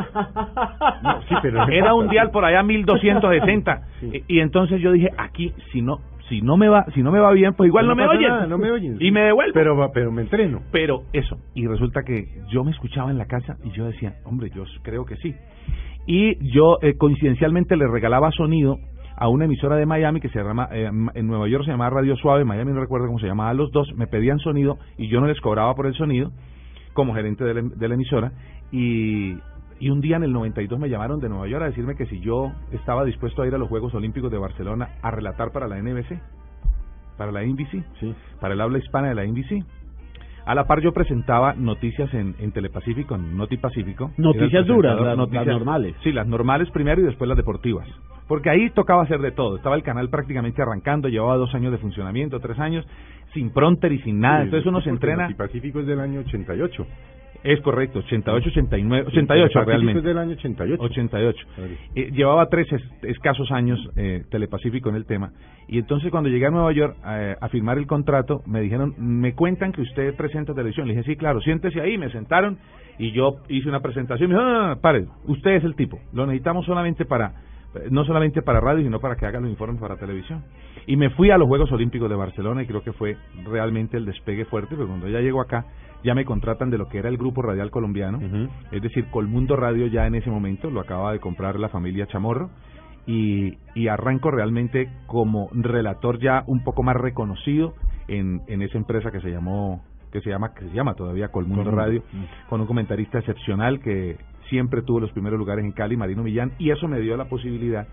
No, 1.03 1.21
sí, 1.23 1.35
pero 1.41 1.65
no 1.65 1.71
Era 1.71 1.93
un 1.93 2.07
dial 2.09 2.31
por 2.31 2.45
allá 2.45 2.63
1260 2.63 3.81
Sí. 3.99 4.23
y, 4.27 4.37
y 4.37 4.39
entonces 4.39 4.81
yo 4.81 4.91
dije, 4.91 5.09
aquí 5.17 5.53
si 5.71 5.81
no 5.81 5.99
si 6.29 6.41
no 6.41 6.55
me 6.55 6.69
va 6.69 6.85
si 6.93 7.03
no 7.03 7.11
me 7.11 7.19
va 7.19 7.31
bien, 7.33 7.53
pues 7.53 7.67
igual 7.67 7.85
no, 7.87 7.95
me 7.95 8.07
oyen. 8.07 8.29
nada, 8.29 8.47
no 8.47 8.57
me 8.57 8.71
oyen. 8.71 8.95
Y 8.99 9.11
me 9.11 9.21
devuelvo. 9.21 9.53
Pero, 9.53 9.75
va- 9.75 9.91
pero 9.93 10.09
me 10.11 10.21
entreno. 10.21 10.61
Pero 10.71 11.03
eso, 11.11 11.37
y 11.53 11.67
resulta 11.67 12.03
que 12.03 12.25
yo 12.49 12.63
me 12.63 12.71
escuchaba 12.71 13.11
en 13.11 13.17
la 13.17 13.25
casa 13.25 13.57
y 13.65 13.71
yo 13.71 13.85
decía, 13.85 14.13
hombre, 14.23 14.49
yo 14.55 14.63
creo 14.83 15.03
que 15.03 15.17
sí. 15.17 15.35
Y 16.07 16.51
yo 16.53 16.77
eh, 16.81 16.95
coincidencialmente 16.97 17.75
le 17.75 17.87
regalaba 17.87 18.31
sonido 18.31 18.77
a 19.15 19.27
una 19.29 19.45
emisora 19.45 19.75
de 19.75 19.85
Miami 19.85 20.19
que 20.19 20.29
se 20.29 20.39
llama, 20.43 20.67
eh, 20.71 20.89
en 21.13 21.27
Nueva 21.27 21.47
York 21.47 21.65
se 21.65 21.71
llamaba 21.71 21.91
Radio 22.01 22.15
Suave, 22.15 22.41
en 22.41 22.47
Miami 22.47 22.71
no 22.73 22.79
recuerdo 22.81 23.07
cómo 23.07 23.19
se 23.19 23.27
llamaba, 23.27 23.53
los 23.53 23.71
dos 23.71 23.93
me 23.95 24.07
pedían 24.07 24.39
sonido 24.39 24.77
y 24.97 25.07
yo 25.07 25.21
no 25.21 25.27
les 25.27 25.39
cobraba 25.41 25.73
por 25.75 25.85
el 25.85 25.93
sonido 25.95 26.31
como 26.93 27.13
gerente 27.13 27.43
de 27.43 27.53
la, 27.53 27.61
de 27.61 27.87
la 27.87 27.93
emisora 27.95 28.31
y, 28.71 29.37
y 29.79 29.89
un 29.89 30.01
día 30.01 30.17
en 30.17 30.23
el 30.23 30.33
92 30.33 30.79
me 30.79 30.89
llamaron 30.89 31.19
de 31.19 31.29
Nueva 31.29 31.47
York 31.47 31.63
a 31.63 31.67
decirme 31.67 31.95
que 31.95 32.05
si 32.07 32.19
yo 32.19 32.51
estaba 32.71 33.03
dispuesto 33.05 33.41
a 33.41 33.47
ir 33.47 33.53
a 33.55 33.57
los 33.57 33.69
Juegos 33.69 33.93
Olímpicos 33.93 34.31
de 34.31 34.37
Barcelona 34.37 34.89
a 35.01 35.11
relatar 35.11 35.51
para 35.51 35.67
la 35.67 35.77
NBC, 35.81 36.19
para 37.17 37.31
la 37.31 37.43
NBC, 37.43 37.83
Sí. 37.99 38.15
para 38.39 38.53
el 38.53 38.61
habla 38.61 38.79
hispana 38.79 39.09
de 39.09 39.15
la 39.15 39.23
NBC. 39.25 39.63
A 40.45 40.53
la 40.55 40.65
par 40.65 40.81
yo 40.81 40.91
presentaba 40.91 41.53
noticias 41.53 42.13
en, 42.13 42.35
en 42.39 42.51
Telepacífico, 42.51 43.15
en 43.15 43.37
Noti 43.37 43.57
Pacífico. 43.57 44.11
Noticias 44.17 44.65
duras, 44.75 44.95
las- 45.05 45.17
las 45.17 45.17
normales. 45.53 45.95
Sí, 46.03 46.11
las 46.11 46.27
normales 46.27 46.69
primero 46.71 47.01
y 47.01 47.05
después 47.05 47.27
las 47.27 47.37
deportivas. 47.37 47.87
Porque 48.27 48.49
ahí 48.49 48.69
tocaba 48.71 49.03
hacer 49.03 49.19
de 49.21 49.31
todo. 49.31 49.55
Estaba 49.57 49.75
el 49.75 49.83
canal 49.83 50.09
prácticamente 50.09 50.61
arrancando, 50.61 51.07
llevaba 51.07 51.35
dos 51.37 51.53
años 51.55 51.71
de 51.71 51.77
funcionamiento, 51.77 52.39
tres 52.39 52.59
años, 52.59 52.85
sin 53.33 53.51
pronter 53.51 53.91
y 53.93 53.99
sin 53.99 54.19
nada. 54.19 54.39
Sí, 54.39 54.43
Entonces 54.45 54.67
uno 54.67 54.81
se 54.81 54.89
entrena. 54.89 55.27
el 55.27 55.35
Pacífico 55.35 55.79
es 55.79 55.87
del 55.87 55.99
año 55.99 56.19
88. 56.21 56.85
Es 57.43 57.59
correcto, 57.61 57.99
88, 57.99 58.49
89, 58.49 59.05
88 59.07 59.53
Pacífico 59.53 59.65
realmente. 59.69 59.99
es 59.99 60.05
del 60.05 60.17
año 60.17 60.31
88. 60.31 60.81
88. 60.83 61.47
Claro. 61.55 61.71
Eh, 61.95 62.11
llevaba 62.13 62.47
tres 62.47 62.71
es- 62.71 63.03
escasos 63.03 63.51
años 63.51 63.79
eh, 63.97 64.23
Telepacífico 64.31 64.89
en 64.89 64.95
el 64.95 65.05
tema. 65.05 65.31
Y 65.67 65.79
entonces 65.79 66.09
cuando 66.11 66.29
llegué 66.29 66.45
a 66.45 66.51
Nueva 66.51 66.71
York 66.71 66.95
eh, 67.05 67.35
a 67.39 67.49
firmar 67.49 67.77
el 67.77 67.85
contrato, 67.87 68.41
me 68.45 68.61
dijeron, 68.61 68.93
me 68.97 69.33
cuentan 69.33 69.71
que 69.73 69.81
usted 69.81 70.15
presenta 70.15 70.53
televisión. 70.53 70.87
Le 70.87 70.93
dije, 70.95 71.05
sí, 71.11 71.15
claro, 71.17 71.41
siéntese 71.41 71.81
ahí. 71.81 71.97
Me 71.97 72.09
sentaron 72.11 72.57
y 72.97 73.11
yo 73.11 73.37
hice 73.49 73.67
una 73.67 73.81
presentación. 73.81 74.29
Me 74.29 74.35
dijo, 74.37 74.47
ah, 74.47 74.77
pare, 74.81 75.05
usted 75.25 75.51
es 75.51 75.63
el 75.63 75.75
tipo. 75.75 75.99
Lo 76.13 76.25
necesitamos 76.25 76.65
solamente 76.65 77.05
para 77.05 77.33
no 77.89 78.05
solamente 78.05 78.43
para 78.43 78.59
radio, 78.59 78.83
sino 78.83 78.99
para 78.99 79.15
que 79.15 79.25
haga 79.25 79.39
los 79.39 79.49
informes 79.49 79.81
para 79.81 79.97
televisión. 79.97 80.43
Y 80.85 80.95
me 80.95 81.09
fui 81.09 81.31
a 81.31 81.39
los 81.39 81.47
Juegos 81.47 81.71
Olímpicos 81.71 82.07
de 82.07 82.15
Barcelona 82.15 82.61
y 82.61 82.67
creo 82.67 82.83
que 82.83 82.93
fue 82.93 83.17
realmente 83.45 83.97
el 83.97 84.05
despegue 84.05 84.45
fuerte, 84.45 84.75
porque 84.75 84.87
cuando 84.89 85.07
ya 85.09 85.21
llego 85.21 85.41
acá, 85.41 85.65
ya 86.03 86.13
me 86.13 86.25
contratan 86.25 86.69
de 86.69 86.77
lo 86.77 86.87
que 86.87 86.97
era 86.97 87.09
el 87.09 87.17
grupo 87.17 87.41
radial 87.41 87.71
colombiano, 87.71 88.19
es 88.71 88.81
decir, 88.81 89.05
Colmundo 89.09 89.55
Radio 89.55 89.87
ya 89.87 90.05
en 90.05 90.15
ese 90.15 90.29
momento 90.29 90.69
lo 90.69 90.81
acaba 90.81 91.11
de 91.13 91.19
comprar 91.19 91.59
la 91.59 91.69
familia 91.69 92.07
Chamorro, 92.07 92.49
y, 93.05 93.57
y 93.75 93.87
arranco 93.87 94.31
realmente 94.31 94.89
como 95.07 95.49
relator 95.51 96.19
ya 96.19 96.43
un 96.47 96.63
poco 96.63 96.83
más 96.83 96.95
reconocido 96.95 97.73
en, 98.07 98.41
en 98.47 98.61
esa 98.61 98.77
empresa 98.77 99.11
que 99.11 99.19
se 99.19 99.29
llamó 99.29 99.83
que 100.11 100.21
se 100.21 100.29
llama 100.29 100.53
que 100.53 100.65
se 100.69 100.73
llama 100.73 100.93
todavía 100.93 101.29
Colmundo 101.29 101.71
Radio 101.71 102.03
con 102.47 102.61
un 102.61 102.67
comentarista 102.67 103.19
excepcional 103.19 103.79
que 103.79 104.17
siempre 104.49 104.83
tuvo 104.83 104.99
los 104.99 105.11
primeros 105.11 105.39
lugares 105.39 105.65
en 105.65 105.71
Cali 105.71 105.97
Marino 105.97 106.23
Millán 106.23 106.53
y 106.59 106.69
eso 106.69 106.87
me 106.87 106.99
dio 106.99 107.17
la 107.17 107.25
posibilidad 107.25 107.87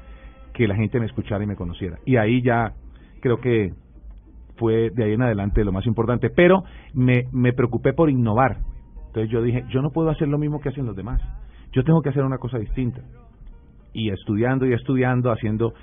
que 0.53 0.69
la 0.69 0.77
gente 0.77 1.01
me 1.01 1.07
escuchara 1.07 1.43
y 1.43 1.47
me 1.47 1.57
conociera. 1.57 1.99
Y 2.05 2.17
ahí 2.17 2.43
ya 2.43 2.75
creo 3.21 3.41
que 3.41 3.73
fue 4.61 4.91
de 4.91 5.05
ahí 5.05 5.15
en 5.15 5.23
adelante 5.23 5.65
lo 5.65 5.73
más 5.73 5.87
importante 5.87 6.29
pero 6.31 6.63
me 6.95 7.25
me 7.33 7.53
preocupé 7.53 7.95
por 7.95 8.11
innovar. 8.11 8.59
Entonces 9.07 9.33
yo 9.33 9.43
dije 9.43 9.65
yo 9.71 9.83
no 9.83 9.91
puedo 9.91 10.11
hacer 10.11 10.29
lo 10.29 10.39
mismo 10.39 10.61
que 10.61 10.69
hacen 10.69 10.87
los 10.87 10.95
demás. 10.95 11.21
Yo 11.73 11.83
tengo 11.83 12.03
que 12.03 12.11
hacer 12.11 12.23
una 12.23 12.39
cosa 12.39 12.59
distinta. 12.59 13.01
Y 13.93 14.11
estudiando 14.11 14.67
y 14.67 14.73
estudiando, 14.73 15.33
haciendo, 15.33 15.75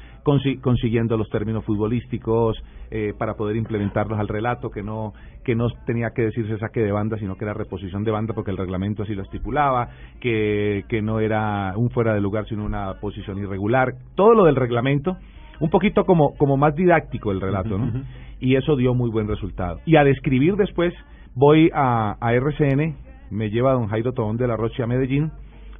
consiguiendo 0.61 1.17
los 1.17 1.29
términos 1.29 1.65
futbolísticos 1.65 2.57
eh, 2.89 3.13
para 3.17 3.33
poder 3.33 3.57
implementarlos 3.57 4.17
al 4.17 4.29
relato, 4.29 4.69
que 4.69 4.81
no, 4.81 5.13
que 5.43 5.55
no 5.55 5.67
tenía 5.85 6.11
que 6.11 6.21
decirse 6.21 6.57
saque 6.57 6.79
de 6.79 6.93
banda, 6.93 7.17
sino 7.17 7.35
que 7.35 7.43
era 7.43 7.53
reposición 7.53 8.05
de 8.05 8.11
banda 8.11 8.33
porque 8.33 8.51
el 8.51 8.57
reglamento 8.57 9.03
así 9.03 9.13
lo 9.13 9.23
estipulaba, 9.23 9.89
que, 10.21 10.85
que 10.87 11.01
no 11.01 11.19
era 11.19 11.73
un 11.75 11.89
fuera 11.89 12.13
de 12.13 12.21
lugar, 12.21 12.47
sino 12.47 12.63
una 12.63 12.93
posición 13.01 13.39
irregular, 13.39 13.95
todo 14.15 14.33
lo 14.33 14.45
del 14.45 14.55
reglamento, 14.55 15.17
un 15.59 15.69
poquito 15.69 16.05
como, 16.05 16.35
como 16.37 16.57
más 16.57 16.75
didáctico 16.75 17.31
el 17.31 17.41
relato, 17.41 17.77
¿no? 17.77 18.03
Y 18.39 18.55
eso 18.55 18.75
dio 18.75 18.93
muy 18.93 19.09
buen 19.09 19.27
resultado. 19.27 19.79
Y 19.85 19.95
al 19.95 20.07
escribir 20.07 20.55
después, 20.55 20.93
voy 21.33 21.69
a, 21.73 22.17
a 22.19 22.33
RCN, 22.33 22.95
me 23.31 23.49
lleva 23.49 23.73
don 23.73 23.87
Jairo 23.87 24.13
Tobón 24.13 24.37
de 24.37 24.47
la 24.47 24.55
Rocha 24.55 24.83
a 24.83 24.87
Medellín, 24.87 25.31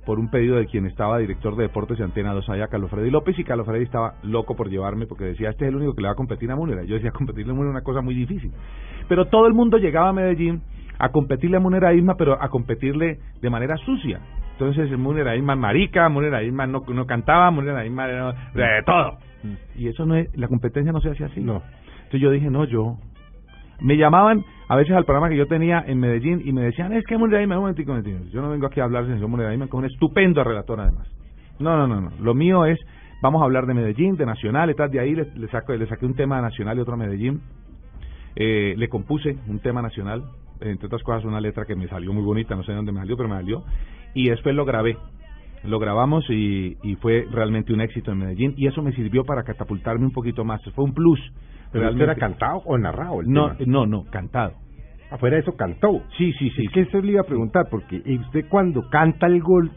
por 0.07 0.19
un 0.19 0.29
pedido 0.29 0.55
de 0.55 0.67
quien 0.67 0.85
estaba 0.85 1.17
director 1.17 1.57
de 1.57 1.63
deportes 1.63 1.97
de 1.97 2.05
Antena 2.05 2.33
2 2.33 2.49
allá, 2.49 2.67
Carlos 2.67 2.89
Freddy 2.89 3.11
López, 3.11 3.37
y 3.37 3.43
Carlos 3.43 3.67
Freddy 3.67 3.83
estaba 3.83 4.13
loco 4.23 4.55
por 4.55 4.69
llevarme 4.69 5.05
porque 5.05 5.25
decía, 5.25 5.49
este 5.49 5.65
es 5.65 5.69
el 5.69 5.75
único 5.75 5.93
que 5.93 6.01
le 6.01 6.07
va 6.07 6.13
a 6.13 6.15
competir 6.15 6.49
a 6.49 6.55
Munera. 6.55 6.85
Yo 6.85 6.95
decía, 6.95 7.11
competirle 7.11 7.51
a 7.51 7.55
Munera 7.55 7.71
es 7.71 7.75
una 7.75 7.83
cosa 7.83 8.01
muy 8.01 8.15
difícil. 8.15 8.53
Pero 9.09 9.25
todo 9.25 9.47
el 9.47 9.53
mundo 9.53 9.77
llegaba 9.77 10.07
a 10.07 10.13
Medellín 10.13 10.61
a 10.99 11.09
competirle 11.09 11.57
a 11.57 11.59
Munera 11.59 11.93
Isma, 11.93 12.15
pero 12.15 12.41
a 12.41 12.49
competirle 12.49 13.19
de 13.41 13.49
manera 13.49 13.77
sucia. 13.77 14.19
Entonces 14.53 14.97
Munera 14.97 15.35
Isma 15.35 15.55
marica, 15.55 16.09
Munera 16.09 16.43
Isma 16.43 16.65
no, 16.65 16.81
no 16.87 17.05
cantaba, 17.05 17.51
Munera 17.51 17.85
Isma 17.85 18.07
de 18.07 18.83
todo. 18.85 19.17
Y 19.75 19.87
eso 19.87 20.05
no 20.05 20.15
es, 20.15 20.35
la 20.37 20.47
competencia 20.47 20.91
no 20.91 20.99
se 20.99 21.09
hace 21.09 21.25
así. 21.25 21.41
No. 21.41 21.61
Entonces 21.97 22.21
yo 22.21 22.31
dije, 22.31 22.49
no, 22.49 22.65
yo 22.65 22.97
me 23.81 23.97
llamaban 23.97 24.43
a 24.67 24.75
veces 24.75 24.95
al 24.95 25.05
programa 25.05 25.29
que 25.29 25.37
yo 25.37 25.45
tenía 25.45 25.83
en 25.85 25.99
Medellín 25.99 26.41
y 26.43 26.51
me 26.51 26.61
decían, 26.61 26.93
es 26.93 27.05
que 27.05 27.17
Muneraima, 27.17 27.55
un 27.55 27.61
momentico, 27.61 27.91
un 27.91 27.99
momentico. 27.99 28.31
Yo 28.31 28.41
no 28.41 28.49
vengo 28.49 28.67
aquí 28.67 28.79
a 28.79 28.85
hablar 28.85 29.05
de 29.05 29.13
que 29.13 29.19
es 29.19 29.73
un 29.73 29.85
estupendo 29.85 30.43
relator 30.43 30.79
además. 30.79 31.07
No, 31.59 31.75
no, 31.77 31.87
no, 31.87 32.01
no. 32.01 32.11
Lo 32.19 32.33
mío 32.33 32.65
es, 32.65 32.79
vamos 33.21 33.41
a 33.41 33.45
hablar 33.45 33.65
de 33.65 33.73
Medellín, 33.73 34.15
de 34.15 34.25
Nacional, 34.25 34.67
detrás 34.67 34.91
de 34.91 34.99
ahí 34.99 35.15
le, 35.15 35.25
le, 35.35 35.47
saco, 35.49 35.73
le 35.73 35.87
saqué 35.87 36.05
un 36.05 36.15
tema 36.15 36.41
nacional 36.41 36.77
y 36.77 36.81
otro 36.81 36.93
a 36.93 36.97
Medellín. 36.97 37.41
Eh, 38.35 38.75
le 38.77 38.87
compuse 38.87 39.37
un 39.47 39.59
tema 39.59 39.81
nacional, 39.81 40.23
entre 40.61 40.87
otras 40.87 41.03
cosas 41.03 41.25
una 41.25 41.41
letra 41.41 41.65
que 41.65 41.75
me 41.75 41.87
salió 41.87 42.13
muy 42.13 42.23
bonita, 42.23 42.55
no 42.55 42.63
sé 42.63 42.71
de 42.71 42.77
dónde 42.77 42.91
me 42.91 42.99
salió, 42.99 43.15
pero 43.17 43.29
me 43.29 43.35
salió. 43.35 43.63
Y 44.13 44.29
después 44.29 44.55
lo 44.55 44.65
grabé. 44.65 44.97
Lo 45.63 45.79
grabamos 45.79 46.23
y, 46.29 46.77
y 46.83 46.95
fue 46.97 47.25
realmente 47.31 47.73
un 47.73 47.81
éxito 47.81 48.11
en 48.11 48.19
Medellín 48.19 48.53
y 48.57 48.67
eso 48.67 48.81
me 48.81 48.91
sirvió 48.93 49.23
para 49.25 49.43
catapultarme 49.43 50.05
un 50.05 50.11
poquito 50.11 50.45
más. 50.45 50.61
Fue 50.75 50.83
un 50.85 50.93
plus 50.93 51.19
¿Pero 51.71 51.89
era 51.89 52.15
cantado 52.15 52.57
o 52.65 52.77
narrado? 52.77 53.21
El 53.21 53.29
no, 53.29 53.55
tema? 53.57 53.71
no, 53.71 53.85
no, 53.85 54.03
cantado. 54.05 54.53
Afuera 55.11 55.35
de 55.35 55.41
eso 55.41 55.55
cantó. 55.55 56.01
Sí, 56.17 56.31
sí, 56.33 56.49
sí. 56.51 56.65
Es 56.65 56.71
que 56.71 56.81
eso 56.81 57.01
le 57.01 57.13
iba 57.13 57.21
a 57.21 57.25
preguntar, 57.25 57.67
porque 57.69 58.01
usted 58.25 58.45
cuando 58.49 58.89
canta 58.89 59.25
el 59.27 59.41
gol, 59.41 59.71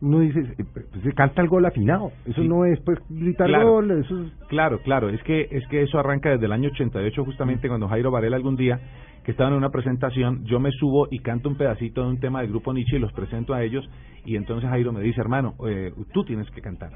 uno 0.00 0.20
dice, 0.20 0.40
eh, 0.40 0.64
pues, 0.72 0.86
se 1.02 1.12
canta 1.12 1.42
el 1.42 1.48
gol 1.48 1.66
afinado. 1.66 2.12
Eso 2.26 2.42
Sí. 2.42 2.48
no 2.48 2.64
es, 2.64 2.80
pues, 2.80 2.98
gritar 3.08 3.48
Claro. 3.48 3.72
gol, 3.72 3.90
eso 3.90 4.22
es... 4.22 4.32
Claro, 4.48 4.80
claro, 4.82 5.08
es 5.08 5.22
que 5.24 5.48
es 5.50 5.66
que 5.68 5.82
eso 5.82 5.98
arranca 5.98 6.30
desde 6.30 6.46
el 6.46 6.52
año 6.52 6.70
88 6.70 7.24
justamente 7.24 7.68
cuando 7.68 7.88
Jairo 7.88 8.10
Varela 8.10 8.36
algún 8.36 8.56
día 8.56 8.80
que 9.28 9.32
estaban 9.32 9.52
en 9.52 9.58
una 9.58 9.68
presentación, 9.68 10.46
yo 10.46 10.58
me 10.58 10.72
subo 10.72 11.06
y 11.10 11.18
canto 11.18 11.50
un 11.50 11.56
pedacito 11.56 12.00
de 12.00 12.08
un 12.08 12.18
tema 12.18 12.40
del 12.40 12.48
grupo 12.48 12.72
Nietzsche 12.72 12.96
y 12.96 12.98
los 12.98 13.12
presento 13.12 13.52
a 13.52 13.62
ellos 13.62 13.86
y 14.24 14.36
entonces 14.36 14.70
Jairo 14.70 14.90
me 14.90 15.02
dice, 15.02 15.20
hermano, 15.20 15.54
eh, 15.68 15.92
tú 16.14 16.24
tienes 16.24 16.50
que 16.50 16.62
cantar. 16.62 16.92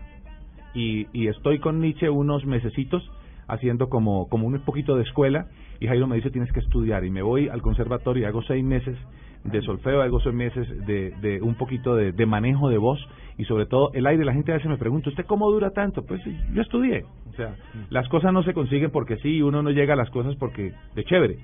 Y, 0.73 1.09
y 1.13 1.27
estoy 1.27 1.59
con 1.59 1.79
Nietzsche 1.79 2.09
unos 2.09 2.47
mesecitos 2.47 3.07
haciendo 3.49 3.91
como, 3.91 4.31
como 4.31 4.47
un 4.47 4.59
poquito 4.61 4.97
de 4.97 5.03
escuela 5.03 5.49
y 5.79 5.89
Jairo 5.89 6.07
me 6.07 6.17
dice 6.17 6.31
tienes 6.31 6.51
que 6.53 6.61
estudiar 6.61 7.05
y 7.05 7.11
me 7.11 7.21
voy 7.21 7.51
al 7.51 7.61
conservatorio 7.61 8.23
y 8.23 8.25
hago 8.25 8.41
seis 8.41 8.65
meses 8.65 8.97
de 9.45 9.63
solfeo, 9.63 10.03
hago 10.03 10.21
seis 10.21 10.35
meses 10.35 10.87
de, 10.87 11.11
de 11.21 11.43
un 11.43 11.55
poquito 11.57 11.97
de, 11.97 12.13
de 12.13 12.27
manejo 12.27 12.69
de 12.69 12.79
voz 12.79 13.01
y 13.39 13.45
sobre 13.45 13.67
todo 13.67 13.91
el 13.95 14.07
aire. 14.07 14.25
La 14.25 14.33
gente 14.33 14.53
a 14.53 14.57
veces 14.57 14.71
me 14.71 14.79
pregunta, 14.79 15.11
¿usted 15.11 15.27
cómo 15.27 15.51
dura 15.51 15.71
tanto? 15.71 16.03
Pues 16.05 16.21
yo 16.53 16.63
estudié. 16.63 17.05
O 17.31 17.35
sea, 17.35 17.55
las 17.91 18.09
cosas 18.09 18.33
no 18.33 18.43
se 18.43 18.55
consiguen 18.55 18.91
porque 18.91 19.17
sí, 19.17 19.43
uno 19.43 19.63
no 19.63 19.71
llega 19.71 19.95
a 19.95 19.97
las 19.97 20.11
cosas 20.11 20.37
porque 20.37 20.73
de 20.95 21.05
chévere. 21.05 21.39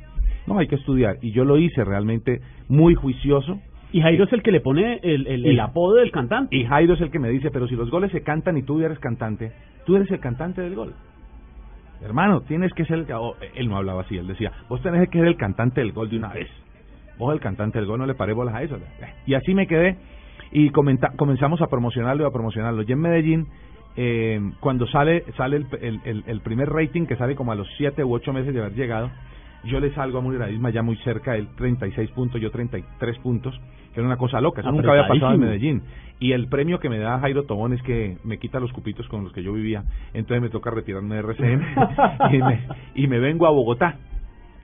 No, 0.47 0.59
hay 0.59 0.69
que 0.69 0.77
estudiar. 0.77 1.17
Y 1.23 1.33
yo 1.33 1.45
lo 1.45 1.59
hice 1.59 1.85
realmente 1.85 2.41
muy 2.69 2.95
juicioso. 2.95 3.59
Y 3.91 4.03
Jairo 4.03 4.25
es 4.25 4.33
el 4.33 4.43
que 4.43 4.53
le 4.53 4.61
pone 4.61 5.01
el, 5.03 5.27
el, 5.27 5.61
apodo 5.61 5.95
del 5.95 6.11
cantante. 6.11 6.55
Y 6.55 6.65
Jairo 6.65 6.95
es 6.95 7.01
el 7.01 7.11
que 7.11 7.19
me 7.19 7.31
dice, 7.31 7.51
pero 7.51 7.67
si 7.69 7.75
los 7.75 7.91
goles 7.91 8.13
se 8.13 8.23
cantan 8.23 8.59
y 8.59 8.63
tú 8.63 8.81
eres 8.81 8.99
cantante, 8.99 9.53
tú 9.87 9.97
eres 9.97 10.11
el 10.11 10.21
cantante 10.21 10.61
del 10.61 10.75
gol. 10.75 10.95
Hermano, 12.03 12.43
tienes 12.43 12.73
que 12.75 12.85
ser 12.85 12.99
el... 12.99 13.07
oh, 13.13 13.35
él 13.55 13.69
no 13.69 13.77
hablaba 13.77 14.03
así, 14.03 14.17
él 14.17 14.27
decía, 14.27 14.53
vos 14.69 14.81
tenés 14.83 15.09
que 15.09 15.19
ser 15.19 15.27
el 15.27 15.37
cantante 15.37 15.81
del 15.81 15.93
gol 15.93 16.11
de 16.11 16.19
una 16.19 16.33
vez. 16.33 16.49
Vos 17.19 17.33
el 17.35 17.41
cantante 17.41 17.79
del 17.79 17.87
gol, 17.87 17.99
no 17.99 18.07
le 18.07 18.15
paré 18.15 18.33
bolas 18.33 18.55
a 18.55 18.63
eso. 18.63 18.79
Y 19.27 19.35
así 19.35 19.55
me 19.55 19.67
quedé 19.67 19.97
y 20.53 20.71
comenta- 20.71 21.13
comenzamos 21.17 21.61
a 21.63 21.67
promocionarlo 21.67 22.25
y 22.25 22.27
a 22.27 22.31
promocionarlo. 22.31 22.83
Y 22.83 22.93
en 22.93 23.01
Medellín, 23.01 23.47
eh, 23.97 24.41
cuando 24.61 24.87
sale 24.87 25.25
sale 25.37 25.57
el, 25.57 25.67
el, 25.81 26.01
el- 26.05 26.25
el 26.27 26.41
primer 26.41 26.69
rating, 26.71 27.07
que 27.07 27.17
sale 27.17 27.35
como 27.35 27.53
a 27.53 27.55
los 27.55 27.69
7 27.77 28.05
u 28.05 28.15
8 28.15 28.33
meses 28.33 28.55
de 28.55 28.61
haber 28.61 28.75
llegado, 28.75 29.11
yo 29.65 29.81
le 29.81 29.93
salgo 29.95 30.21
a 30.21 30.51
Isma 30.51 30.71
ya 30.71 30.83
muy 30.83 30.97
cerca, 30.99 31.37
él 31.37 31.49
36 31.57 32.11
puntos, 32.13 32.41
yo 32.41 32.51
33 32.51 33.19
puntos, 33.19 33.61
que 33.93 34.01
era 34.01 34.07
una 34.07 34.17
cosa 34.17 34.41
loca, 34.41 34.61
eso 34.61 34.71
nunca 34.71 34.93
había 34.93 35.03
pasado 35.21 35.35
en. 35.35 35.41
Medellín. 35.49 35.83
Y 36.21 36.33
el 36.33 36.49
premio 36.49 36.79
que 36.81 36.89
me 36.89 36.99
da 36.99 37.19
Jairo 37.21 37.45
Tobón 37.45 37.73
es 37.73 37.83
que 37.83 38.19
me 38.25 38.39
quita 38.39 38.61
los 38.61 38.73
cupitos 38.73 39.07
con 39.09 39.25
los 39.25 39.33
que 39.33 39.43
yo 39.43 39.53
vivía, 39.53 39.83
entonces 40.15 40.43
me 40.43 40.49
toca 40.51 40.71
retirarme 40.71 41.17
de 41.17 41.21
RCN 41.23 41.63
y, 42.33 42.39
me, 42.39 42.61
y 42.95 43.07
me 43.09 43.19
vengo 43.19 43.47
a 43.47 43.51
Bogotá. 43.51 43.97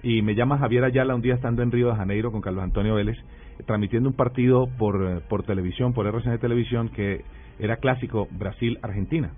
Y 0.05 0.21
me 0.21 0.35
llama 0.35 0.59
Javier 0.59 0.85
Ayala 0.85 1.15
un 1.15 1.23
día 1.23 1.35
estando 1.35 1.63
en 1.63 1.73
Río 1.73 1.89
de 1.89 1.97
Janeiro 1.97 2.31
con 2.31 2.43
Carlos 2.43 2.63
Antonio 2.63 2.95
Vélez, 2.95 3.17
transmitiendo 3.65 4.11
un 4.11 4.15
partido 4.15 4.69
por, 4.79 5.03
eh, 5.03 5.21
por 5.31 5.45
televisión, 5.45 5.95
por 5.95 6.07
RCN 6.07 6.39
Televisión, 6.39 6.91
que 6.91 7.25
era 7.59 7.79
clásico 7.79 8.29
Brasil-Argentina. 8.31 9.31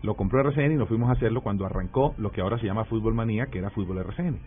Lo 0.00 0.14
compró 0.14 0.40
RCN 0.40 0.72
y 0.72 0.76
nos 0.76 0.88
fuimos 0.88 1.10
a 1.10 1.12
hacerlo 1.12 1.42
cuando 1.42 1.66
arrancó 1.66 2.14
lo 2.16 2.30
que 2.30 2.40
ahora 2.40 2.58
se 2.58 2.64
llama 2.64 2.86
Fútbol 2.86 3.12
Manía, 3.12 3.46
que 3.46 3.58
era 3.58 3.68
Fútbol 3.68 3.98
RCN. 3.98 4.38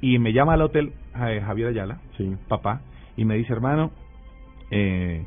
Y 0.00 0.18
me 0.18 0.32
llama 0.32 0.54
al 0.54 0.62
hotel 0.62 0.92
eh, 1.14 1.40
Javier 1.40 1.68
Ayala, 1.68 2.00
papá, 2.48 2.80
y 3.16 3.24
me 3.24 3.36
dice, 3.36 3.52
hermano, 3.52 3.92
eh, 4.72 5.24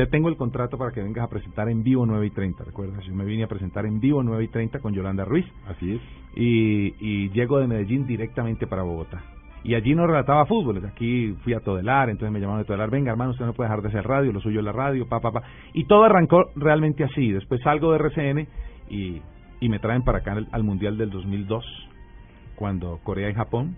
te 0.00 0.06
tengo 0.06 0.30
el 0.30 0.36
contrato 0.36 0.78
para 0.78 0.92
que 0.92 1.02
vengas 1.02 1.24
a 1.24 1.28
presentar 1.28 1.68
en 1.68 1.82
vivo 1.82 2.06
9 2.06 2.26
y 2.26 2.30
30, 2.30 2.64
¿recuerdas? 2.64 3.04
Yo 3.04 3.14
me 3.14 3.26
vine 3.26 3.44
a 3.44 3.48
presentar 3.48 3.84
en 3.84 4.00
vivo 4.00 4.22
9 4.22 4.44
y 4.44 4.48
30 4.48 4.78
con 4.78 4.94
Yolanda 4.94 5.26
Ruiz. 5.26 5.44
Así 5.66 5.92
es. 5.92 6.00
Y, 6.34 6.94
y 7.00 7.28
llego 7.32 7.58
de 7.58 7.66
Medellín 7.66 8.06
directamente 8.06 8.66
para 8.66 8.82
Bogotá. 8.82 9.22
Y 9.62 9.74
allí 9.74 9.94
no 9.94 10.06
relataba 10.06 10.46
fútbol, 10.46 10.82
aquí 10.86 11.36
fui 11.44 11.52
a 11.52 11.60
Todelar, 11.60 12.08
entonces 12.08 12.32
me 12.32 12.40
llamaron 12.40 12.62
de 12.62 12.66
Todelar, 12.66 12.88
venga 12.88 13.10
hermano, 13.10 13.32
usted 13.32 13.44
no 13.44 13.52
puede 13.52 13.68
dejar 13.68 13.82
de 13.82 13.88
hacer 13.88 14.06
radio, 14.06 14.32
lo 14.32 14.40
suyo 14.40 14.60
es 14.60 14.64
la 14.64 14.72
radio, 14.72 15.06
pa, 15.06 15.20
pa, 15.20 15.32
pa. 15.32 15.42
Y 15.74 15.84
todo 15.84 16.04
arrancó 16.04 16.46
realmente 16.56 17.04
así, 17.04 17.30
después 17.30 17.60
salgo 17.62 17.92
de 17.92 17.98
RCN 17.98 18.48
y, 18.88 19.20
y 19.60 19.68
me 19.68 19.80
traen 19.80 20.02
para 20.02 20.20
acá 20.20 20.32
al, 20.32 20.48
al 20.50 20.64
Mundial 20.64 20.96
del 20.96 21.10
2002, 21.10 21.62
cuando 22.56 23.00
Corea 23.04 23.28
y 23.28 23.34
Japón, 23.34 23.76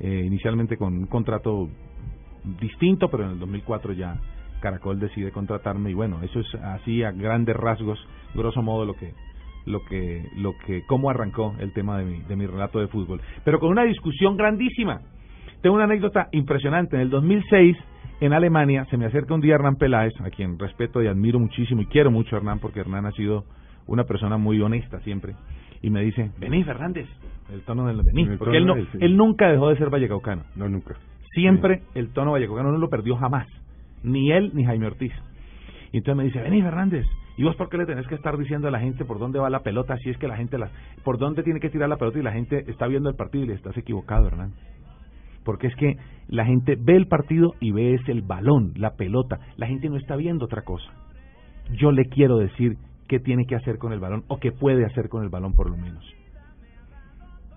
eh, 0.00 0.24
inicialmente 0.26 0.76
con 0.76 0.94
un 0.94 1.06
contrato 1.06 1.68
distinto, 2.60 3.08
pero 3.08 3.26
en 3.26 3.30
el 3.30 3.38
2004 3.38 3.92
ya 3.92 4.18
Caracol 4.60 5.00
decide 5.00 5.32
contratarme 5.32 5.90
y 5.90 5.94
bueno, 5.94 6.22
eso 6.22 6.40
es 6.40 6.54
así 6.54 7.02
a 7.02 7.12
grandes 7.12 7.56
rasgos, 7.56 7.98
grosso 8.34 8.62
modo 8.62 8.84
lo 8.84 8.94
que 8.94 9.12
lo 9.66 9.84
que 9.84 10.24
lo 10.36 10.54
que 10.66 10.82
cómo 10.86 11.10
arrancó 11.10 11.54
el 11.58 11.72
tema 11.72 11.98
de 11.98 12.04
mi 12.04 12.22
de 12.22 12.36
mi 12.36 12.46
relato 12.46 12.80
de 12.80 12.88
fútbol, 12.88 13.20
pero 13.44 13.58
con 13.58 13.70
una 13.70 13.84
discusión 13.84 14.36
grandísima. 14.36 15.00
Tengo 15.60 15.76
una 15.76 15.84
anécdota 15.84 16.28
impresionante. 16.32 16.96
En 16.96 17.02
el 17.02 17.10
2006 17.10 17.76
en 18.20 18.32
Alemania 18.32 18.86
se 18.90 18.96
me 18.96 19.06
acerca 19.06 19.34
un 19.34 19.40
día 19.40 19.54
Hernán 19.54 19.76
Peláez, 19.76 20.12
a 20.20 20.30
quien 20.30 20.58
respeto 20.58 21.02
y 21.02 21.06
admiro 21.06 21.38
muchísimo 21.38 21.82
y 21.82 21.86
quiero 21.86 22.10
mucho 22.10 22.36
a 22.36 22.38
Hernán 22.38 22.58
porque 22.58 22.80
Hernán 22.80 23.06
ha 23.06 23.12
sido 23.12 23.44
una 23.86 24.04
persona 24.04 24.36
muy 24.36 24.60
honesta 24.60 25.00
siempre 25.00 25.34
y 25.82 25.90
me 25.90 26.02
dice, 26.02 26.30
"Vení 26.38 26.64
Fernández." 26.64 27.08
El 27.52 27.62
tono 27.62 27.86
del 27.86 28.02
vení, 28.02 28.36
porque 28.36 28.58
él 28.58 28.66
no 28.66 28.74
él 28.76 29.16
nunca 29.16 29.50
dejó 29.50 29.70
de 29.70 29.76
ser 29.76 29.90
vallecaucano. 29.90 30.44
No, 30.54 30.68
nunca. 30.68 30.94
Siempre 31.32 31.82
el 31.94 32.10
tono 32.10 32.32
vallecaucano 32.32 32.70
no 32.70 32.78
lo 32.78 32.88
perdió 32.88 33.16
jamás. 33.16 33.46
Ni 34.02 34.32
él 34.32 34.50
ni 34.54 34.64
Jaime 34.64 34.86
Ortiz. 34.86 35.12
Y 35.92 35.98
entonces 35.98 36.16
me 36.16 36.24
dice, 36.24 36.40
vení 36.40 36.62
Fernández. 36.62 37.06
¿Y 37.36 37.42
vos 37.42 37.56
por 37.56 37.68
qué 37.68 37.78
le 37.78 37.86
tenés 37.86 38.06
que 38.06 38.14
estar 38.14 38.36
diciendo 38.36 38.68
a 38.68 38.70
la 38.70 38.80
gente 38.80 39.04
por 39.04 39.18
dónde 39.18 39.38
va 39.38 39.48
la 39.48 39.60
pelota 39.60 39.96
si 39.98 40.10
es 40.10 40.18
que 40.18 40.28
la 40.28 40.36
gente 40.36 40.58
la, 40.58 40.70
por 41.04 41.18
dónde 41.18 41.42
tiene 41.42 41.58
que 41.58 41.70
tirar 41.70 41.88
la 41.88 41.96
pelota 41.96 42.18
y 42.18 42.22
la 42.22 42.32
gente 42.32 42.64
está 42.70 42.86
viendo 42.86 43.08
el 43.08 43.16
partido 43.16 43.44
y 43.44 43.48
le 43.48 43.54
estás 43.54 43.76
equivocado, 43.76 44.26
Hernán? 44.26 44.52
Porque 45.44 45.68
es 45.68 45.74
que 45.76 45.96
la 46.28 46.44
gente 46.44 46.76
ve 46.78 46.96
el 46.96 47.06
partido 47.06 47.54
y 47.60 47.72
ve 47.72 47.94
es 47.94 48.08
el 48.08 48.22
balón, 48.22 48.74
la 48.76 48.96
pelota. 48.96 49.38
La 49.56 49.66
gente 49.66 49.88
no 49.88 49.96
está 49.96 50.16
viendo 50.16 50.44
otra 50.44 50.62
cosa. 50.62 50.90
Yo 51.72 51.92
le 51.92 52.04
quiero 52.06 52.36
decir 52.36 52.76
qué 53.08 53.20
tiene 53.20 53.46
que 53.46 53.56
hacer 53.56 53.78
con 53.78 53.92
el 53.92 54.00
balón 54.00 54.24
o 54.28 54.38
qué 54.38 54.52
puede 54.52 54.84
hacer 54.84 55.08
con 55.08 55.22
el 55.22 55.30
balón 55.30 55.54
por 55.54 55.70
lo 55.70 55.76
menos. 55.76 56.04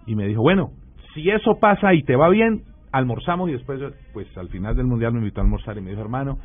Y 0.07 0.15
me 0.15 0.27
dijo, 0.27 0.41
bueno, 0.41 0.71
si 1.13 1.29
eso 1.29 1.59
pasa 1.59 1.93
y 1.93 2.03
te 2.03 2.15
va 2.15 2.29
bien, 2.29 2.63
almorzamos 2.93 3.49
y 3.49 3.53
después, 3.53 3.81
pues 4.13 4.27
al 4.37 4.47
final 4.49 4.75
del 4.75 4.85
mundial 4.85 5.11
me 5.13 5.19
invitó 5.19 5.41
a 5.41 5.43
almorzar 5.43 5.77
y 5.77 5.81
me 5.81 5.89
dijo, 5.89 6.01
hermano, 6.01 6.37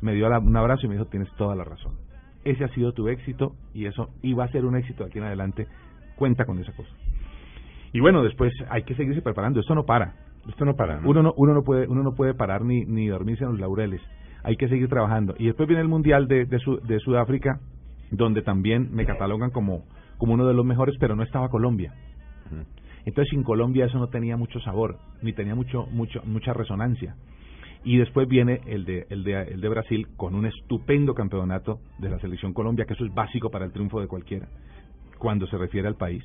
me 0.00 0.14
dio 0.14 0.26
un 0.26 0.56
abrazo 0.56 0.86
y 0.86 0.88
me 0.88 0.94
dijo, 0.94 1.06
tienes 1.06 1.28
toda 1.36 1.54
la 1.54 1.64
razón. 1.64 1.94
Ese 2.44 2.64
ha 2.64 2.68
sido 2.68 2.92
tu 2.92 3.08
éxito 3.08 3.54
y 3.74 3.86
eso 3.86 4.08
iba 4.22 4.44
a 4.44 4.48
ser 4.48 4.64
un 4.64 4.76
éxito 4.76 5.02
de 5.02 5.10
aquí 5.10 5.18
en 5.18 5.24
adelante. 5.24 5.66
Cuenta 6.14 6.44
con 6.44 6.58
esa 6.60 6.72
cosa. 6.72 6.90
Y 7.92 8.00
bueno, 8.00 8.22
después 8.22 8.52
hay 8.70 8.84
que 8.84 8.94
seguirse 8.94 9.20
preparando. 9.20 9.58
Esto 9.58 9.74
no 9.74 9.84
para. 9.84 10.14
Esto 10.48 10.64
no 10.64 10.76
para. 10.76 11.00
Uno 11.04 11.22
no 11.22 11.34
uno 11.36 11.54
no 11.54 11.62
puede 11.62 11.88
uno 11.88 12.04
no 12.04 12.14
puede 12.14 12.34
parar 12.34 12.64
ni 12.64 12.84
ni 12.84 13.08
dormirse 13.08 13.42
en 13.42 13.50
los 13.50 13.60
laureles. 13.60 14.00
Hay 14.44 14.56
que 14.56 14.68
seguir 14.68 14.88
trabajando. 14.88 15.34
Y 15.38 15.46
después 15.46 15.66
viene 15.66 15.82
el 15.82 15.88
mundial 15.88 16.28
de 16.28 16.44
de, 16.44 16.58
de 16.84 17.00
Sudáfrica, 17.00 17.58
donde 18.12 18.42
también 18.42 18.90
me 18.92 19.06
catalogan 19.06 19.50
como 19.50 19.82
como 20.18 20.34
uno 20.34 20.46
de 20.46 20.54
los 20.54 20.64
mejores, 20.64 20.94
pero 21.00 21.16
no 21.16 21.24
estaba 21.24 21.48
Colombia. 21.48 21.92
Entonces 23.06 23.30
sin 23.30 23.44
Colombia 23.44 23.86
eso 23.86 23.98
no 23.98 24.08
tenía 24.08 24.36
mucho 24.36 24.60
sabor, 24.60 24.98
ni 25.22 25.32
tenía 25.32 25.54
mucho 25.54 25.86
mucho 25.86 26.20
mucha 26.24 26.52
resonancia. 26.52 27.14
Y 27.84 27.98
después 27.98 28.26
viene 28.28 28.60
el 28.66 28.84
de, 28.84 29.06
el 29.10 29.22
de 29.22 29.42
el 29.42 29.60
de 29.60 29.68
Brasil 29.68 30.08
con 30.16 30.34
un 30.34 30.44
estupendo 30.44 31.14
campeonato 31.14 31.78
de 31.98 32.10
la 32.10 32.18
selección 32.18 32.52
Colombia, 32.52 32.84
que 32.84 32.94
eso 32.94 33.06
es 33.06 33.14
básico 33.14 33.48
para 33.48 33.64
el 33.64 33.72
triunfo 33.72 34.00
de 34.00 34.08
cualquiera 34.08 34.48
cuando 35.18 35.46
se 35.46 35.56
refiere 35.56 35.86
al 35.86 35.94
país. 35.94 36.22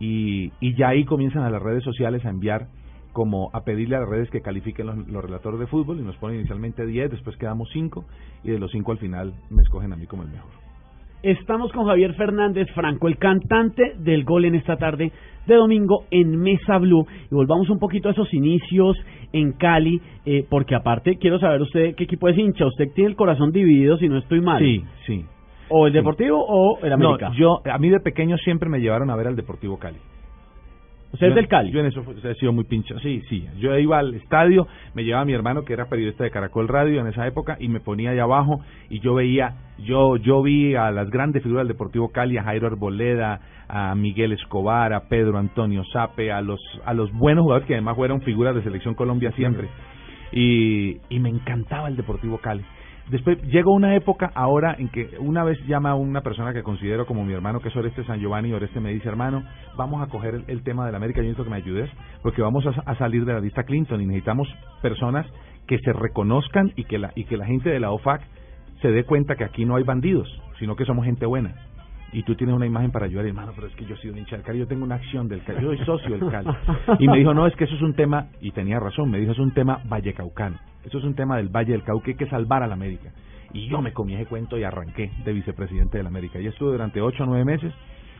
Y, 0.00 0.52
y 0.60 0.74
ya 0.74 0.88
ahí 0.88 1.04
comienzan 1.04 1.44
a 1.44 1.50
las 1.50 1.62
redes 1.62 1.84
sociales 1.84 2.24
a 2.26 2.30
enviar 2.30 2.68
como 3.12 3.50
a 3.52 3.64
pedirle 3.64 3.96
a 3.96 4.00
las 4.00 4.08
redes 4.08 4.30
que 4.30 4.40
califiquen 4.40 4.86
los, 4.86 5.08
los 5.08 5.24
relatores 5.24 5.60
de 5.60 5.66
fútbol 5.66 6.00
y 6.00 6.02
nos 6.02 6.16
ponen 6.16 6.38
inicialmente 6.38 6.84
10, 6.86 7.10
después 7.10 7.36
quedamos 7.36 7.68
5 7.72 8.04
y 8.44 8.50
de 8.50 8.58
los 8.58 8.70
5 8.72 8.92
al 8.92 8.98
final 8.98 9.34
me 9.50 9.62
escogen 9.62 9.92
a 9.92 9.96
mí 9.96 10.06
como 10.06 10.22
el 10.22 10.30
mejor. 10.30 10.59
Estamos 11.22 11.70
con 11.72 11.84
Javier 11.84 12.14
Fernández 12.14 12.66
Franco, 12.74 13.06
el 13.06 13.18
cantante 13.18 13.92
del 13.98 14.24
gol 14.24 14.46
en 14.46 14.54
esta 14.54 14.76
tarde 14.76 15.12
de 15.46 15.54
domingo 15.54 16.04
en 16.10 16.34
Mesa 16.34 16.78
Blue. 16.78 17.06
Y 17.30 17.34
volvamos 17.34 17.68
un 17.68 17.78
poquito 17.78 18.08
a 18.08 18.12
esos 18.12 18.32
inicios 18.32 18.96
en 19.30 19.52
Cali, 19.52 20.00
eh, 20.24 20.46
porque 20.48 20.74
aparte 20.74 21.18
quiero 21.18 21.38
saber 21.38 21.60
usted 21.60 21.94
qué 21.94 22.04
equipo 22.04 22.28
es 22.28 22.38
hincha. 22.38 22.64
Usted 22.64 22.86
tiene 22.94 23.10
el 23.10 23.16
corazón 23.16 23.52
dividido, 23.52 23.98
si 23.98 24.08
no 24.08 24.16
estoy 24.16 24.40
mal. 24.40 24.60
Sí, 24.60 24.82
sí. 25.06 25.24
¿O 25.68 25.86
el 25.86 25.92
Deportivo 25.92 26.42
o 26.42 26.78
el 26.82 26.90
América? 26.90 27.28
No, 27.28 27.34
yo, 27.34 27.60
a 27.70 27.76
mí 27.76 27.90
de 27.90 28.00
pequeño 28.00 28.38
siempre 28.38 28.70
me 28.70 28.80
llevaron 28.80 29.10
a 29.10 29.16
ver 29.16 29.26
al 29.26 29.36
Deportivo 29.36 29.78
Cali. 29.78 29.98
¿Usted 31.12 31.28
es 31.28 31.34
del 31.34 31.48
Cali? 31.48 31.72
Yo 31.72 31.80
en 31.80 31.86
eso 31.86 32.04
he 32.22 32.34
sido 32.34 32.52
muy 32.52 32.64
pincho. 32.64 32.98
Sí, 33.00 33.22
sí. 33.28 33.46
Yo 33.58 33.76
iba 33.76 33.98
al 33.98 34.14
estadio, 34.14 34.68
me 34.94 35.02
llevaba 35.02 35.22
a 35.22 35.24
mi 35.24 35.32
hermano 35.32 35.64
que 35.64 35.72
era 35.72 35.88
periodista 35.88 36.22
de 36.22 36.30
Caracol 36.30 36.68
Radio 36.68 37.00
en 37.00 37.08
esa 37.08 37.26
época 37.26 37.56
y 37.58 37.68
me 37.68 37.80
ponía 37.80 38.10
allá 38.10 38.22
abajo 38.22 38.60
y 38.88 39.00
yo 39.00 39.14
veía, 39.14 39.56
yo 39.78 40.16
yo 40.16 40.40
vi 40.42 40.76
a 40.76 40.90
las 40.92 41.10
grandes 41.10 41.42
figuras 41.42 41.66
del 41.66 41.74
Deportivo 41.74 42.10
Cali, 42.10 42.38
a 42.38 42.44
Jairo 42.44 42.68
Arboleda, 42.68 43.40
a 43.68 43.94
Miguel 43.96 44.32
Escobar, 44.32 44.92
a 44.92 45.08
Pedro 45.08 45.38
Antonio 45.38 45.82
Sape, 45.92 46.30
a 46.30 46.40
los 46.42 46.60
a 46.84 46.94
los 46.94 47.12
buenos 47.12 47.42
jugadores 47.42 47.66
que 47.66 47.74
además 47.74 47.96
fueron 47.96 48.22
figuras 48.22 48.54
de 48.54 48.62
selección 48.62 48.94
Colombia 48.94 49.32
siempre. 49.32 49.68
Y, 50.32 50.98
y 51.08 51.18
me 51.18 51.28
encantaba 51.28 51.88
el 51.88 51.96
Deportivo 51.96 52.38
Cali. 52.38 52.62
Después 53.10 53.42
llegó 53.42 53.72
una 53.72 53.96
época 53.96 54.30
ahora 54.36 54.76
en 54.78 54.88
que 54.88 55.18
una 55.18 55.42
vez 55.42 55.58
llama 55.66 55.90
a 55.90 55.94
una 55.96 56.20
persona 56.20 56.52
que 56.52 56.62
considero 56.62 57.06
como 57.06 57.24
mi 57.24 57.32
hermano, 57.32 57.58
que 57.58 57.68
es 57.68 57.76
Oreste 57.76 58.04
San 58.04 58.20
Giovanni, 58.20 58.50
y 58.50 58.52
Oreste 58.52 58.78
me 58.78 58.92
dice, 58.92 59.08
hermano, 59.08 59.42
vamos 59.76 60.00
a 60.00 60.06
coger 60.06 60.44
el, 60.46 60.62
tema 60.62 60.86
de 60.86 60.92
la 60.92 60.98
América, 60.98 61.18
yo 61.18 61.24
necesito 61.24 61.42
que 61.42 61.50
me 61.50 61.56
ayudes, 61.56 61.90
porque 62.22 62.40
vamos 62.40 62.64
a, 62.66 62.70
a, 62.88 62.94
salir 62.98 63.24
de 63.24 63.32
la 63.32 63.40
lista 63.40 63.64
Clinton 63.64 64.00
y 64.00 64.06
necesitamos 64.06 64.48
personas 64.80 65.26
que 65.66 65.78
se 65.80 65.92
reconozcan 65.92 66.72
y 66.76 66.84
que 66.84 66.98
la, 66.98 67.10
y 67.16 67.24
que 67.24 67.36
la 67.36 67.46
gente 67.46 67.68
de 67.68 67.80
la 67.80 67.90
OFAC 67.90 68.22
se 68.80 68.92
dé 68.92 69.02
cuenta 69.02 69.34
que 69.34 69.42
aquí 69.42 69.64
no 69.64 69.74
hay 69.74 69.82
bandidos, 69.82 70.28
sino 70.60 70.76
que 70.76 70.84
somos 70.84 71.04
gente 71.04 71.26
buena 71.26 71.56
y 72.12 72.22
tú 72.22 72.34
tienes 72.34 72.54
una 72.54 72.66
imagen 72.66 72.90
para 72.90 73.06
ayudar, 73.06 73.26
hermano, 73.26 73.52
pero 73.54 73.68
es 73.68 73.74
que 73.74 73.84
yo 73.84 73.96
soy 73.96 74.10
un 74.10 74.18
hincha 74.18 74.36
del 74.36 74.44
Cali, 74.44 74.58
yo 74.58 74.66
tengo 74.66 74.84
una 74.84 74.96
acción 74.96 75.28
del 75.28 75.42
Cali, 75.42 75.62
yo 75.62 75.74
soy 75.74 75.84
socio 75.86 76.18
del 76.18 76.30
Cali. 76.30 76.48
Y 76.98 77.08
me 77.08 77.18
dijo, 77.18 77.34
no, 77.34 77.46
es 77.46 77.54
que 77.56 77.64
eso 77.64 77.74
es 77.74 77.82
un 77.82 77.94
tema, 77.94 78.28
y 78.40 78.50
tenía 78.52 78.80
razón, 78.80 79.10
me 79.10 79.18
dijo, 79.18 79.32
es 79.32 79.38
un 79.38 79.52
tema 79.52 79.80
vallecaucano, 79.88 80.58
eso 80.84 80.98
es 80.98 81.04
un 81.04 81.14
tema 81.14 81.36
del 81.36 81.48
Valle 81.48 81.72
del 81.72 81.82
Cauca, 81.82 82.10
hay 82.10 82.16
que 82.16 82.26
salvar 82.26 82.62
a 82.62 82.66
la 82.66 82.74
América. 82.74 83.12
Y 83.52 83.68
yo 83.68 83.82
me 83.82 83.92
comí 83.92 84.14
ese 84.14 84.26
cuento 84.26 84.56
y 84.58 84.64
arranqué 84.64 85.10
de 85.24 85.32
vicepresidente 85.32 85.98
de 85.98 86.04
la 86.04 86.08
América. 86.08 86.40
Y 86.40 86.46
estuve 86.46 86.70
durante 86.70 87.00
ocho 87.00 87.24
o 87.24 87.26
nueve 87.26 87.44
meses 87.44 87.72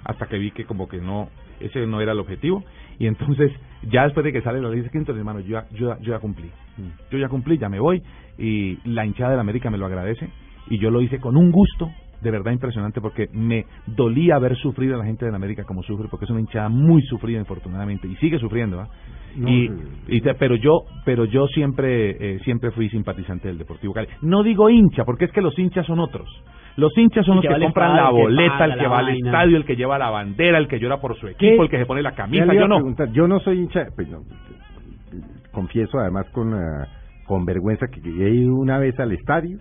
hasta 0.05 0.27
que 0.27 0.39
vi 0.39 0.51
que 0.51 0.65
como 0.65 0.89
que 0.89 0.99
no, 0.99 1.29
ese 1.61 1.87
no 1.87 2.01
era 2.01 2.13
el 2.13 2.19
objetivo. 2.19 2.65
Y 2.99 3.07
entonces, 3.07 3.53
ya 3.91 4.05
después 4.05 4.25
de 4.25 4.33
que 4.33 4.43
sale 4.43 4.61
la 4.61 4.69
ley 4.69 4.81
de 4.81 4.91
quinto, 4.91 5.15
hermano, 5.15 5.41
yo, 5.41 5.61
yo, 5.73 5.97
yo 6.01 6.13
ya 6.13 6.19
cumplí. 6.19 6.51
Yo 7.11 7.19
ya 7.19 7.29
cumplí, 7.29 7.59
ya 7.59 7.69
me 7.69 7.79
voy. 7.79 8.03
Y 8.39 8.79
la 8.89 9.07
hinchada 9.07 9.31
de 9.31 9.37
la 9.37 9.43
América 9.43 9.71
me 9.71 9.79
lo 9.79 9.87
agradece. 9.87 10.29
Y 10.69 10.79
yo 10.79 10.91
lo 10.91 11.01
hice 11.01 11.21
con 11.21 11.37
un 11.37 11.51
gusto, 11.51 11.91
de 12.21 12.31
verdad 12.31 12.53
impresionante 12.53 13.01
porque 13.01 13.29
me 13.33 13.67
dolía 13.87 14.39
ver 14.39 14.57
sufrir 14.57 14.93
a 14.93 14.97
la 14.97 15.05
gente 15.05 15.25
de 15.25 15.31
la 15.31 15.37
América 15.37 15.65
como 15.65 15.83
sufre 15.83 16.09
porque 16.09 16.25
es 16.25 16.31
una 16.31 16.41
hinchada 16.41 16.69
muy 16.69 17.03
sufrida 17.03 17.39
infortunadamente 17.39 18.07
y 18.07 18.17
sigue 18.17 18.39
sufriendo 18.39 18.87
no, 19.37 19.49
y, 19.49 20.21
pero 20.39 20.57
yo 20.57 20.83
pero 21.05 21.25
yo 21.25 21.47
siempre 21.49 22.35
eh, 22.35 22.39
siempre 22.41 22.71
fui 22.73 22.89
simpatizante 22.89 23.49
del 23.49 23.59
Deportivo 23.59 23.93
Cali. 23.93 24.09
No 24.23 24.43
digo 24.43 24.69
hincha 24.69 25.05
porque 25.05 25.27
es 25.27 25.33
que 25.33 25.41
los 25.41 25.57
hinchas 25.59 25.87
son 25.87 26.01
otros. 26.01 26.29
Los 26.77 26.97
hinchas 26.97 27.27
son 27.27 27.37
los 27.37 27.45
que, 27.45 27.53
que 27.53 27.61
compran 27.61 27.97
la 27.97 28.11
boleta, 28.11 28.65
el 28.65 28.79
que 28.79 28.87
va 28.87 28.99
al 29.01 29.09
estadio, 29.11 29.57
el 29.57 29.65
que 29.65 29.77
lleva 29.77 29.99
la 29.99 30.11
bandera, 30.11 30.59
el 30.59 30.69
que 30.69 30.79
llora 30.79 31.01
por 31.01 31.17
su 31.17 31.29
equipo, 31.29 31.63
el 31.65 31.69
que 31.69 31.79
se 31.79 31.87
pone 31.87 32.03
la 32.03 32.13
camisa. 32.13 32.53
Yo 32.55 32.67
no. 32.67 32.81
yo 33.13 33.29
no 33.29 33.41
soy 33.41 33.61
hincha, 33.61 33.87
pues 33.95 34.09
no, 34.09 34.21
confieso 35.53 35.99
además 35.99 36.27
con, 36.31 36.55
uh, 36.55 36.87
con 37.27 37.45
vergüenza 37.45 37.87
que 37.89 38.01
he 38.01 38.31
ido 38.31 38.55
una 38.55 38.79
vez 38.79 38.99
al 38.99 39.13
estadio 39.13 39.59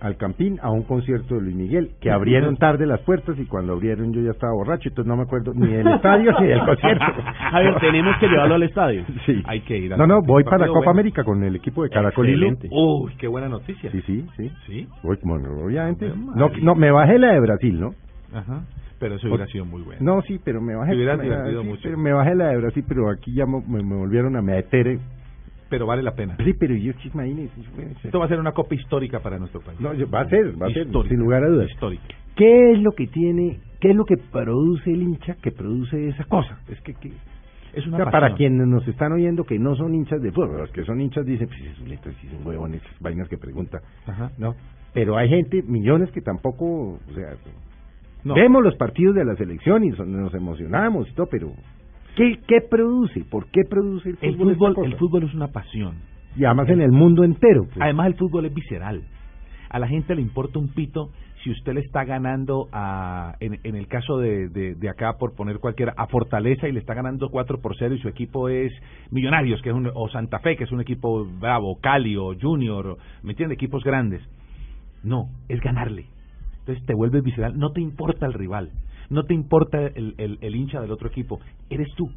al 0.00 0.16
Campín 0.16 0.58
a 0.62 0.70
un 0.70 0.82
concierto 0.82 1.34
de 1.34 1.42
Luis 1.42 1.54
Miguel, 1.54 1.90
que 2.00 2.10
abrieron 2.10 2.56
tarde 2.56 2.86
las 2.86 3.00
puertas 3.00 3.38
y 3.38 3.44
cuando 3.44 3.74
abrieron 3.74 4.12
yo 4.12 4.22
ya 4.22 4.30
estaba 4.30 4.52
borracho, 4.54 4.88
entonces 4.88 5.08
no 5.08 5.16
me 5.16 5.24
acuerdo 5.24 5.52
ni 5.54 5.68
del 5.68 5.86
estadio 5.88 6.32
ni 6.40 6.46
del 6.46 6.64
concierto. 6.64 7.04
A 7.52 7.60
ver, 7.60 7.78
tenemos 7.80 8.16
que 8.18 8.26
llevarlo 8.26 8.54
al 8.54 8.62
estadio. 8.62 9.04
Sí. 9.26 9.42
Hay 9.44 9.60
que 9.60 9.76
ir. 9.76 9.96
No, 9.96 10.06
no, 10.06 10.22
voy 10.22 10.44
para 10.44 10.66
Copa 10.66 10.78
bueno. 10.78 10.90
América 10.92 11.24
con 11.24 11.44
el 11.44 11.54
equipo 11.54 11.82
de 11.82 11.90
Caracol 11.90 12.26
Excelente. 12.26 12.68
Uy, 12.70 13.12
qué 13.18 13.28
buena 13.28 13.48
noticia. 13.48 13.90
Sí, 13.92 14.00
sí, 14.06 14.26
sí. 14.36 14.50
Sí. 14.66 14.88
Voy, 15.02 15.18
bueno, 15.22 15.50
obviamente. 15.62 16.10
No, 16.34 16.50
no, 16.62 16.74
me 16.74 16.90
bajé 16.90 17.18
la 17.18 17.34
de 17.34 17.40
Brasil, 17.40 17.78
¿no? 17.78 17.90
Ajá. 18.32 18.64
Pero 18.98 19.16
eso 19.16 19.28
hubiera 19.28 19.46
sido 19.46 19.66
muy 19.66 19.82
bueno. 19.82 20.00
No, 20.00 20.22
sí, 20.22 20.40
pero 20.42 20.62
me 20.62 20.74
bajé. 20.74 20.92
Me, 20.92 21.00
divertido 21.00 21.62
sí, 21.62 21.68
mucho. 21.68 21.82
pero 21.82 21.98
me 21.98 22.12
bajé 22.12 22.34
la 22.34 22.48
de 22.48 22.56
Brasil, 22.56 22.84
pero 22.88 23.10
aquí 23.10 23.34
ya 23.34 23.44
me, 23.44 23.60
me 23.66 23.94
volvieron 23.94 24.36
a 24.36 24.42
meter 24.42 24.98
pero 25.70 25.86
vale 25.86 26.02
la 26.02 26.12
pena. 26.14 26.36
Sí, 26.44 26.52
pero 26.58 26.74
yo 26.74 26.92
imagínese. 27.14 27.52
Esto 28.04 28.18
va 28.18 28.26
a 28.26 28.28
ser 28.28 28.40
una 28.40 28.52
copa 28.52 28.74
histórica 28.74 29.20
para 29.20 29.38
nuestro 29.38 29.60
país. 29.60 29.80
No, 29.80 29.90
va 30.10 30.20
a 30.20 30.28
ser, 30.28 30.60
va 30.60 30.66
a 30.66 30.70
ser, 30.72 30.88
sin 31.08 31.18
lugar 31.18 31.44
a 31.44 31.48
dudas. 31.48 31.70
Histórica. 31.70 32.02
¿Qué 32.36 32.72
es 32.72 32.80
lo 32.82 32.92
que 32.92 33.06
tiene, 33.06 33.60
qué 33.80 33.90
es 33.90 33.96
lo 33.96 34.04
que 34.04 34.16
produce 34.16 34.90
el 34.90 35.02
hincha 35.02 35.36
que 35.42 35.50
produce 35.52 36.08
esa 36.08 36.24
cosa? 36.24 36.58
Es 36.68 36.80
que, 36.82 36.94
que 36.94 37.12
es 37.74 37.86
una 37.86 37.96
o 37.98 38.00
sea, 38.02 38.10
para 38.10 38.34
quienes 38.34 38.66
nos 38.66 38.86
están 38.88 39.12
oyendo 39.12 39.44
que 39.44 39.58
no 39.58 39.74
son 39.76 39.94
hinchas 39.94 40.20
de 40.20 40.32
fútbol, 40.32 40.58
los 40.58 40.70
que 40.72 40.84
son 40.84 41.00
hinchas 41.00 41.24
dicen, 41.24 41.46
pues 41.48 41.60
es 41.60 41.88
letras, 41.88 42.14
si 42.20 42.28
son 42.28 42.46
huevones, 42.46 42.82
esas 42.82 43.00
vainas 43.00 43.28
que 43.28 43.38
pregunta, 43.38 43.78
Ajá. 44.06 44.30
¿no? 44.38 44.54
Pero 44.92 45.16
hay 45.16 45.28
gente, 45.28 45.62
millones 45.62 46.10
que 46.10 46.20
tampoco, 46.20 46.94
o 46.94 47.12
sea, 47.14 47.34
No. 48.24 48.34
vemos 48.34 48.62
los 48.64 48.74
partidos 48.76 49.14
de 49.14 49.24
la 49.24 49.36
selección 49.36 49.84
y 49.84 49.92
son- 49.92 50.10
nos 50.12 50.34
emocionamos 50.34 51.08
y 51.08 51.12
todo, 51.14 51.26
pero 51.30 51.52
¿qué, 52.16 52.38
qué 52.46 52.60
produce? 52.68 53.24
¿Por 53.24 53.46
qué 53.50 53.62
produce 53.68 54.10
el 54.20 54.36
fútbol? 54.36 54.74
el 54.84 54.96
fútbol 54.96 55.24
es 55.24 55.34
una 55.34 55.48
pasión. 55.48 55.96
Y 56.36 56.44
además 56.44 56.68
en 56.68 56.80
el 56.80 56.92
mundo 56.92 57.24
entero. 57.24 57.64
pues. 57.64 57.78
Además, 57.80 58.06
el 58.08 58.14
fútbol 58.14 58.46
es 58.46 58.54
visceral. 58.54 59.02
A 59.68 59.78
la 59.78 59.88
gente 59.88 60.14
le 60.14 60.22
importa 60.22 60.58
un 60.58 60.68
pito 60.68 61.10
si 61.42 61.50
usted 61.50 61.72
le 61.74 61.80
está 61.80 62.04
ganando 62.04 62.68
a, 62.72 63.34
en, 63.40 63.58
en 63.64 63.74
el 63.74 63.86
caso 63.86 64.18
de, 64.18 64.48
de, 64.48 64.74
de 64.74 64.88
acá, 64.88 65.14
por 65.18 65.34
poner 65.34 65.58
cualquiera, 65.58 65.94
a 65.96 66.06
Fortaleza 66.06 66.68
y 66.68 66.72
le 66.72 66.80
está 66.80 66.94
ganando 66.94 67.30
4 67.30 67.60
por 67.60 67.76
0 67.78 67.94
y 67.94 67.98
su 67.98 68.08
equipo 68.08 68.48
es 68.48 68.72
Millonarios, 69.10 69.62
que 69.62 69.70
es 69.70 69.74
un, 69.74 69.90
o 69.94 70.08
Santa 70.10 70.40
Fe, 70.40 70.56
que 70.56 70.64
es 70.64 70.72
un 70.72 70.80
equipo 70.80 71.24
bravo, 71.24 71.78
Cali 71.80 72.16
o 72.16 72.34
Junior, 72.38 72.98
¿me 73.22 73.32
entiende? 73.32 73.54
Equipos 73.54 73.82
grandes. 73.84 74.22
No, 75.02 75.30
es 75.48 75.60
ganarle. 75.60 76.06
Entonces 76.60 76.84
te 76.84 76.94
vuelves 76.94 77.22
visceral, 77.22 77.58
no 77.58 77.72
te 77.72 77.80
importa 77.80 78.26
el 78.26 78.34
rival, 78.34 78.70
no 79.10 79.24
te 79.24 79.34
importa 79.34 79.78
el, 79.86 80.14
el, 80.18 80.38
el 80.40 80.56
hincha 80.56 80.80
del 80.80 80.90
otro 80.92 81.08
equipo, 81.08 81.40
eres 81.68 81.88
tú. 81.96 82.10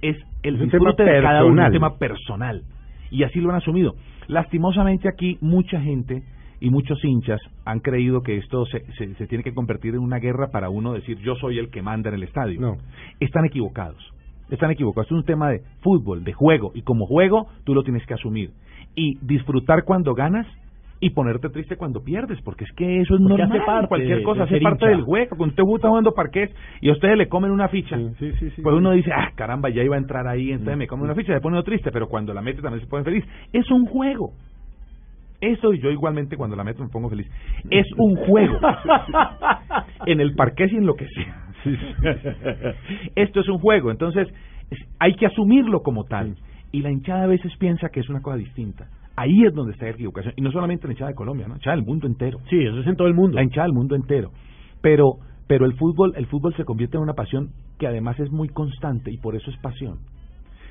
Es 0.00 0.16
el 0.42 0.54
Es 0.56 0.60
disfrute 0.62 1.02
de 1.02 1.22
cada 1.22 1.44
uno, 1.44 1.50
un 1.50 1.56
personal. 1.56 1.72
tema 1.72 1.96
personal. 1.98 2.62
Y 3.10 3.22
así 3.24 3.40
lo 3.40 3.50
han 3.50 3.56
asumido. 3.56 3.94
Lastimosamente 4.28 5.08
aquí 5.08 5.38
mucha 5.40 5.80
gente 5.80 6.22
y 6.60 6.70
muchos 6.70 7.02
hinchas 7.04 7.40
han 7.64 7.80
creído 7.80 8.22
que 8.22 8.36
esto 8.36 8.66
se, 8.66 8.84
se, 8.92 9.14
se 9.14 9.26
tiene 9.26 9.42
que 9.42 9.54
convertir 9.54 9.94
en 9.94 10.00
una 10.00 10.18
guerra 10.18 10.48
para 10.52 10.68
uno 10.70 10.92
decir 10.92 11.18
yo 11.18 11.34
soy 11.36 11.58
el 11.58 11.70
que 11.70 11.82
manda 11.82 12.10
en 12.10 12.16
el 12.16 12.22
estadio. 12.24 12.60
No. 12.60 12.76
Están 13.18 13.44
equivocados. 13.44 13.98
Están 14.50 14.70
equivocados. 14.70 15.06
Esto 15.06 15.14
es 15.16 15.20
un 15.20 15.26
tema 15.26 15.50
de 15.50 15.62
fútbol, 15.80 16.24
de 16.24 16.32
juego. 16.32 16.72
Y 16.74 16.82
como 16.82 17.06
juego, 17.06 17.48
tú 17.64 17.74
lo 17.74 17.82
tienes 17.82 18.04
que 18.06 18.14
asumir. 18.14 18.50
Y 18.94 19.18
disfrutar 19.22 19.84
cuando 19.84 20.14
ganas 20.14 20.46
y 21.00 21.10
ponerte 21.10 21.48
triste 21.50 21.76
cuando 21.76 22.02
pierdes, 22.02 22.40
porque 22.42 22.64
es 22.64 22.72
que 22.72 23.00
eso 23.00 23.14
es 23.14 23.20
Porque 23.20 23.38
normal. 23.42 23.58
hace 23.58 23.66
parte 23.66 23.88
cualquier 23.88 24.22
cosa 24.24 24.42
hace 24.44 24.60
parte 24.60 24.86
hincha. 24.86 24.96
del 24.96 25.04
juego. 25.04 25.36
Cuando 25.36 25.52
usted 25.52 25.62
está 25.76 25.88
jugando 25.88 26.12
parqués 26.12 26.50
y 26.80 26.88
a 26.88 26.92
ustedes 26.92 27.16
le 27.16 27.28
comen 27.28 27.50
una 27.52 27.68
ficha, 27.68 27.96
Sí, 28.18 28.32
sí, 28.38 28.50
sí. 28.50 28.62
pues 28.62 28.74
uno 28.74 28.90
dice, 28.92 29.12
ah, 29.12 29.30
caramba, 29.36 29.68
ya 29.70 29.82
iba 29.82 29.94
a 29.94 29.98
entrar 29.98 30.26
ahí, 30.26 30.50
entonces 30.50 30.76
me 30.76 30.86
come 30.88 31.04
una 31.04 31.14
ficha, 31.14 31.32
se 31.34 31.40
pone 31.40 31.56
uno 31.56 31.62
triste, 31.62 31.90
pero 31.92 32.08
cuando 32.08 32.34
la 32.34 32.42
mete 32.42 32.62
también 32.62 32.80
se 32.82 32.88
pone 32.90 33.04
feliz. 33.04 33.24
Es 33.52 33.70
un 33.70 33.86
juego. 33.86 34.32
Eso 35.40 35.72
y 35.72 35.78
yo 35.80 35.90
igualmente 35.92 36.36
cuando 36.36 36.56
la 36.56 36.64
meto 36.64 36.82
me 36.82 36.88
pongo 36.88 37.08
feliz. 37.08 37.30
Es 37.70 37.86
un 37.96 38.16
juego. 38.16 38.58
en 40.06 40.20
el 40.20 40.34
parqués 40.34 40.72
y 40.72 40.76
en 40.78 40.86
lo 40.86 40.94
que 40.94 41.06
sea. 41.06 41.44
Esto 43.14 43.40
es 43.40 43.48
un 43.48 43.58
juego, 43.58 43.90
entonces 43.92 44.26
es- 44.70 44.88
hay 44.98 45.14
que 45.14 45.26
asumirlo 45.26 45.82
como 45.82 46.04
tal. 46.04 46.34
Y 46.72 46.82
la 46.82 46.90
hinchada 46.90 47.22
a 47.22 47.26
veces 47.28 47.56
piensa 47.58 47.88
que 47.88 48.00
es 48.00 48.08
una 48.08 48.20
cosa 48.20 48.36
distinta. 48.36 48.88
Ahí 49.18 49.44
es 49.44 49.52
donde 49.52 49.72
está 49.72 49.86
la 49.86 49.90
equivocación. 49.90 50.32
Y 50.36 50.42
no 50.42 50.52
solamente 50.52 50.86
la 50.86 50.92
hinchada 50.92 51.10
de 51.10 51.16
Colombia, 51.16 51.48
¿no? 51.48 51.54
la 51.54 51.58
hinchada 51.58 51.76
del 51.76 51.84
mundo 51.84 52.06
entero. 52.06 52.38
Sí, 52.48 52.56
eso 52.56 52.78
es 52.78 52.86
en 52.86 52.94
todo 52.94 53.08
el 53.08 53.14
mundo. 53.14 53.34
La 53.34 53.42
hinchada 53.42 53.66
del 53.66 53.74
mundo 53.74 53.96
entero. 53.96 54.30
Pero, 54.80 55.16
pero 55.48 55.66
el 55.66 55.74
fútbol, 55.74 56.12
el 56.16 56.26
fútbol 56.26 56.54
se 56.54 56.64
convierte 56.64 56.98
en 56.98 57.02
una 57.02 57.14
pasión 57.14 57.50
que 57.80 57.88
además 57.88 58.20
es 58.20 58.30
muy 58.30 58.48
constante 58.48 59.10
y 59.10 59.18
por 59.18 59.34
eso 59.34 59.50
es 59.50 59.56
pasión. 59.58 59.98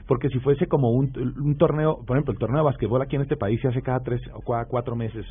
Porque 0.07 0.29
si 0.29 0.39
fuese 0.39 0.67
como 0.67 0.91
un, 0.91 1.11
un 1.43 1.57
torneo, 1.57 1.97
por 2.07 2.15
ejemplo, 2.15 2.31
el 2.31 2.39
torneo 2.39 2.59
de 2.59 2.65
basquetbol 2.65 3.01
aquí 3.01 3.17
en 3.17 3.23
este 3.23 3.35
país 3.35 3.59
se 3.59 3.67
hace 3.67 3.81
cada 3.81 3.99
tres 3.99 4.21
o 4.33 4.39
cada 4.39 4.63
cuatro 4.63 4.95
meses 4.95 5.25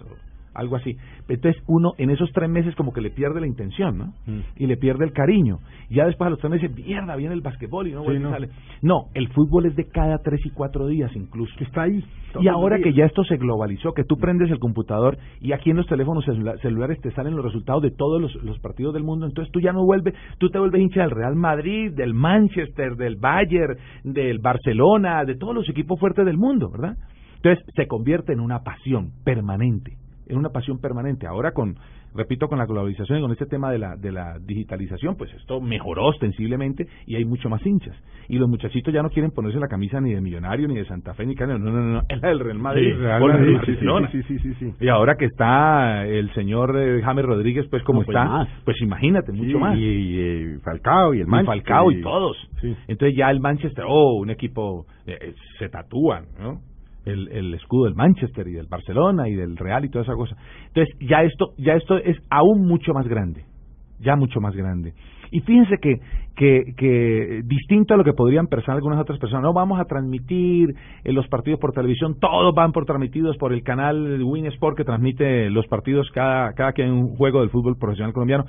algo 0.56 0.76
así. 0.76 0.96
Entonces 1.28 1.62
uno 1.66 1.92
en 1.98 2.10
esos 2.10 2.30
tres 2.32 2.48
meses 2.50 2.74
como 2.74 2.92
que 2.92 3.00
le 3.00 3.10
pierde 3.10 3.40
la 3.40 3.46
intención, 3.46 3.98
¿no? 3.98 4.06
Mm. 4.26 4.40
Y 4.56 4.66
le 4.66 4.76
pierde 4.76 5.04
el 5.04 5.12
cariño. 5.12 5.58
Y 5.90 5.96
ya 5.96 6.06
después 6.06 6.26
a 6.26 6.30
los 6.30 6.38
tres 6.38 6.50
meses, 6.50 6.74
mierda, 6.74 7.14
viene 7.16 7.34
el 7.34 7.40
basquetbol 7.42 7.86
y 7.88 7.92
no, 7.92 8.00
Sí, 8.00 8.04
vuelve 8.06 8.20
y 8.20 8.22
no. 8.24 8.30
sale. 8.30 8.48
No, 8.82 9.04
el 9.14 9.28
fútbol 9.28 9.66
es 9.66 9.76
de 9.76 9.84
cada 9.88 10.18
tres 10.18 10.40
y 10.44 10.50
cuatro 10.50 10.86
días 10.86 11.10
incluso. 11.14 11.52
Está 11.60 11.82
ahí. 11.82 12.02
Y 12.40 12.48
ahora 12.48 12.78
que 12.78 12.92
ya 12.92 13.06
esto 13.06 13.24
se 13.24 13.36
globalizó, 13.38 13.92
que 13.94 14.04
tú 14.04 14.18
prendes 14.18 14.50
el 14.50 14.58
computador 14.58 15.16
y 15.40 15.52
aquí 15.52 15.70
en 15.70 15.76
los 15.76 15.86
teléfonos 15.86 16.24
celula- 16.26 16.58
celulares 16.60 17.00
te 17.00 17.10
salen 17.12 17.34
los 17.34 17.44
resultados 17.44 17.82
de 17.82 17.90
todos 17.90 18.20
los, 18.20 18.34
los 18.44 18.58
partidos 18.58 18.92
del 18.92 19.04
mundo, 19.04 19.24
entonces 19.26 19.50
tú 19.52 19.60
ya 19.60 19.72
no 19.72 19.84
vuelves, 19.84 20.12
tú 20.38 20.50
te 20.50 20.58
vuelves 20.58 20.82
hincha 20.82 21.00
del 21.00 21.12
Real 21.12 21.34
Madrid, 21.34 21.92
del 21.94 22.12
Manchester, 22.12 22.96
del 22.96 23.16
Bayern, 23.16 23.76
del 24.04 24.38
Barcelona, 24.40 25.24
de 25.24 25.36
todos 25.36 25.54
los 25.54 25.66
equipos 25.70 25.98
fuertes 25.98 26.26
del 26.26 26.36
mundo, 26.36 26.70
¿verdad? 26.70 26.96
Entonces 27.36 27.64
se 27.74 27.86
convierte 27.86 28.32
en 28.34 28.40
una 28.40 28.60
pasión 28.60 29.12
permanente, 29.24 29.92
en 30.26 30.36
una 30.38 30.50
pasión 30.50 30.78
permanente. 30.78 31.26
Ahora 31.26 31.52
con, 31.52 31.76
repito, 32.14 32.48
con 32.48 32.58
la 32.58 32.66
globalización 32.66 33.18
y 33.18 33.22
con 33.22 33.32
este 33.32 33.46
tema 33.46 33.70
de 33.70 33.78
la, 33.78 33.96
de 33.96 34.12
la 34.12 34.38
digitalización, 34.38 35.16
pues 35.16 35.32
esto 35.34 35.60
mejoró 35.60 36.06
ostensiblemente 36.06 36.86
y 37.06 37.16
hay 37.16 37.24
mucho 37.24 37.48
más 37.48 37.64
hinchas. 37.64 37.96
Y 38.28 38.38
los 38.38 38.48
muchachitos 38.48 38.92
ya 38.92 39.02
no 39.02 39.10
quieren 39.10 39.30
ponerse 39.30 39.58
la 39.60 39.68
camisa 39.68 40.00
ni 40.00 40.12
de 40.12 40.20
Millonario, 40.20 40.66
ni 40.66 40.74
de 40.76 40.84
Santa 40.86 41.14
Fe, 41.14 41.26
ni 41.26 41.34
Canelo, 41.36 41.58
no, 41.60 41.70
no, 41.70 41.80
no, 41.80 42.02
es 42.08 42.20
la 42.20 42.28
del 42.28 42.40
Real 42.40 42.58
Madrid, 42.58 42.92
Sí, 42.94 43.00
Real 43.00 43.20
Madrid, 43.20 43.58
sí, 43.66 43.76
sí, 43.76 44.22
sí, 44.22 44.22
sí, 44.22 44.38
sí, 44.38 44.54
sí. 44.58 44.74
Y 44.80 44.88
ahora 44.88 45.14
que 45.16 45.26
está 45.26 46.04
el 46.06 46.32
señor 46.34 46.76
eh, 46.76 47.02
James 47.04 47.24
Rodríguez, 47.24 47.66
pues 47.70 47.82
como 47.84 48.00
No, 48.00 48.06
pues 48.06 48.16
está, 48.16 48.28
más. 48.28 48.48
pues 48.64 48.80
imagínate, 48.82 49.30
mucho 49.32 49.58
más. 49.60 49.76
Y, 49.78 49.84
y, 49.84 50.18
eh, 50.20 50.58
Falcao 50.64 51.14
y 51.14 51.20
el 51.20 51.26
Y 51.26 51.30
Manchester. 51.30 51.62
Falcao 51.62 51.92
y 51.92 52.00
todos. 52.02 52.36
Entonces 52.88 53.16
ya 53.16 53.30
el 53.30 53.40
Manchester, 53.40 53.84
oh, 53.86 54.14
un 54.14 54.30
equipo, 54.30 54.86
eh, 55.06 55.16
eh, 55.20 55.34
se 55.58 55.68
tatúan, 55.68 56.24
¿no? 56.40 56.60
El, 57.06 57.28
el 57.28 57.54
escudo 57.54 57.84
del 57.84 57.94
Manchester 57.94 58.46
y 58.48 58.52
del 58.52 58.66
Barcelona 58.66 59.28
y 59.28 59.34
del 59.34 59.56
Real 59.56 59.84
y 59.84 59.88
toda 59.88 60.04
esa 60.04 60.14
cosa. 60.14 60.36
Entonces 60.66 60.94
ya 61.00 61.22
esto, 61.22 61.54
ya 61.56 61.74
esto 61.74 61.96
es 61.96 62.16
aún 62.30 62.66
mucho 62.66 62.92
más 62.92 63.06
grande, 63.06 63.44
ya 64.00 64.16
mucho 64.16 64.40
más 64.40 64.54
grande. 64.54 64.92
Y 65.30 65.40
fíjense 65.40 65.78
que, 65.80 66.00
que, 66.36 66.74
que 66.76 67.42
distinto 67.44 67.94
a 67.94 67.96
lo 67.96 68.04
que 68.04 68.12
podrían 68.12 68.46
pensar 68.46 68.74
algunas 68.74 69.00
otras 69.00 69.18
personas, 69.18 69.42
no 69.42 69.52
vamos 69.52 69.80
a 69.80 69.84
transmitir 69.84 70.74
eh, 71.04 71.12
los 71.12 71.26
partidos 71.28 71.58
por 71.60 71.72
televisión, 71.72 72.18
todos 72.20 72.54
van 72.54 72.72
por 72.72 72.84
transmitidos 72.84 73.36
por 73.36 73.52
el 73.52 73.62
canal 73.62 74.22
Win 74.22 74.46
Sport 74.46 74.76
que 74.76 74.84
transmite 74.84 75.50
los 75.50 75.66
partidos 75.66 76.10
cada, 76.12 76.52
cada 76.52 76.72
que 76.72 76.84
hay 76.84 76.90
un 76.90 77.16
juego 77.16 77.40
del 77.40 77.50
fútbol 77.50 77.76
profesional 77.78 78.12
colombiano. 78.12 78.44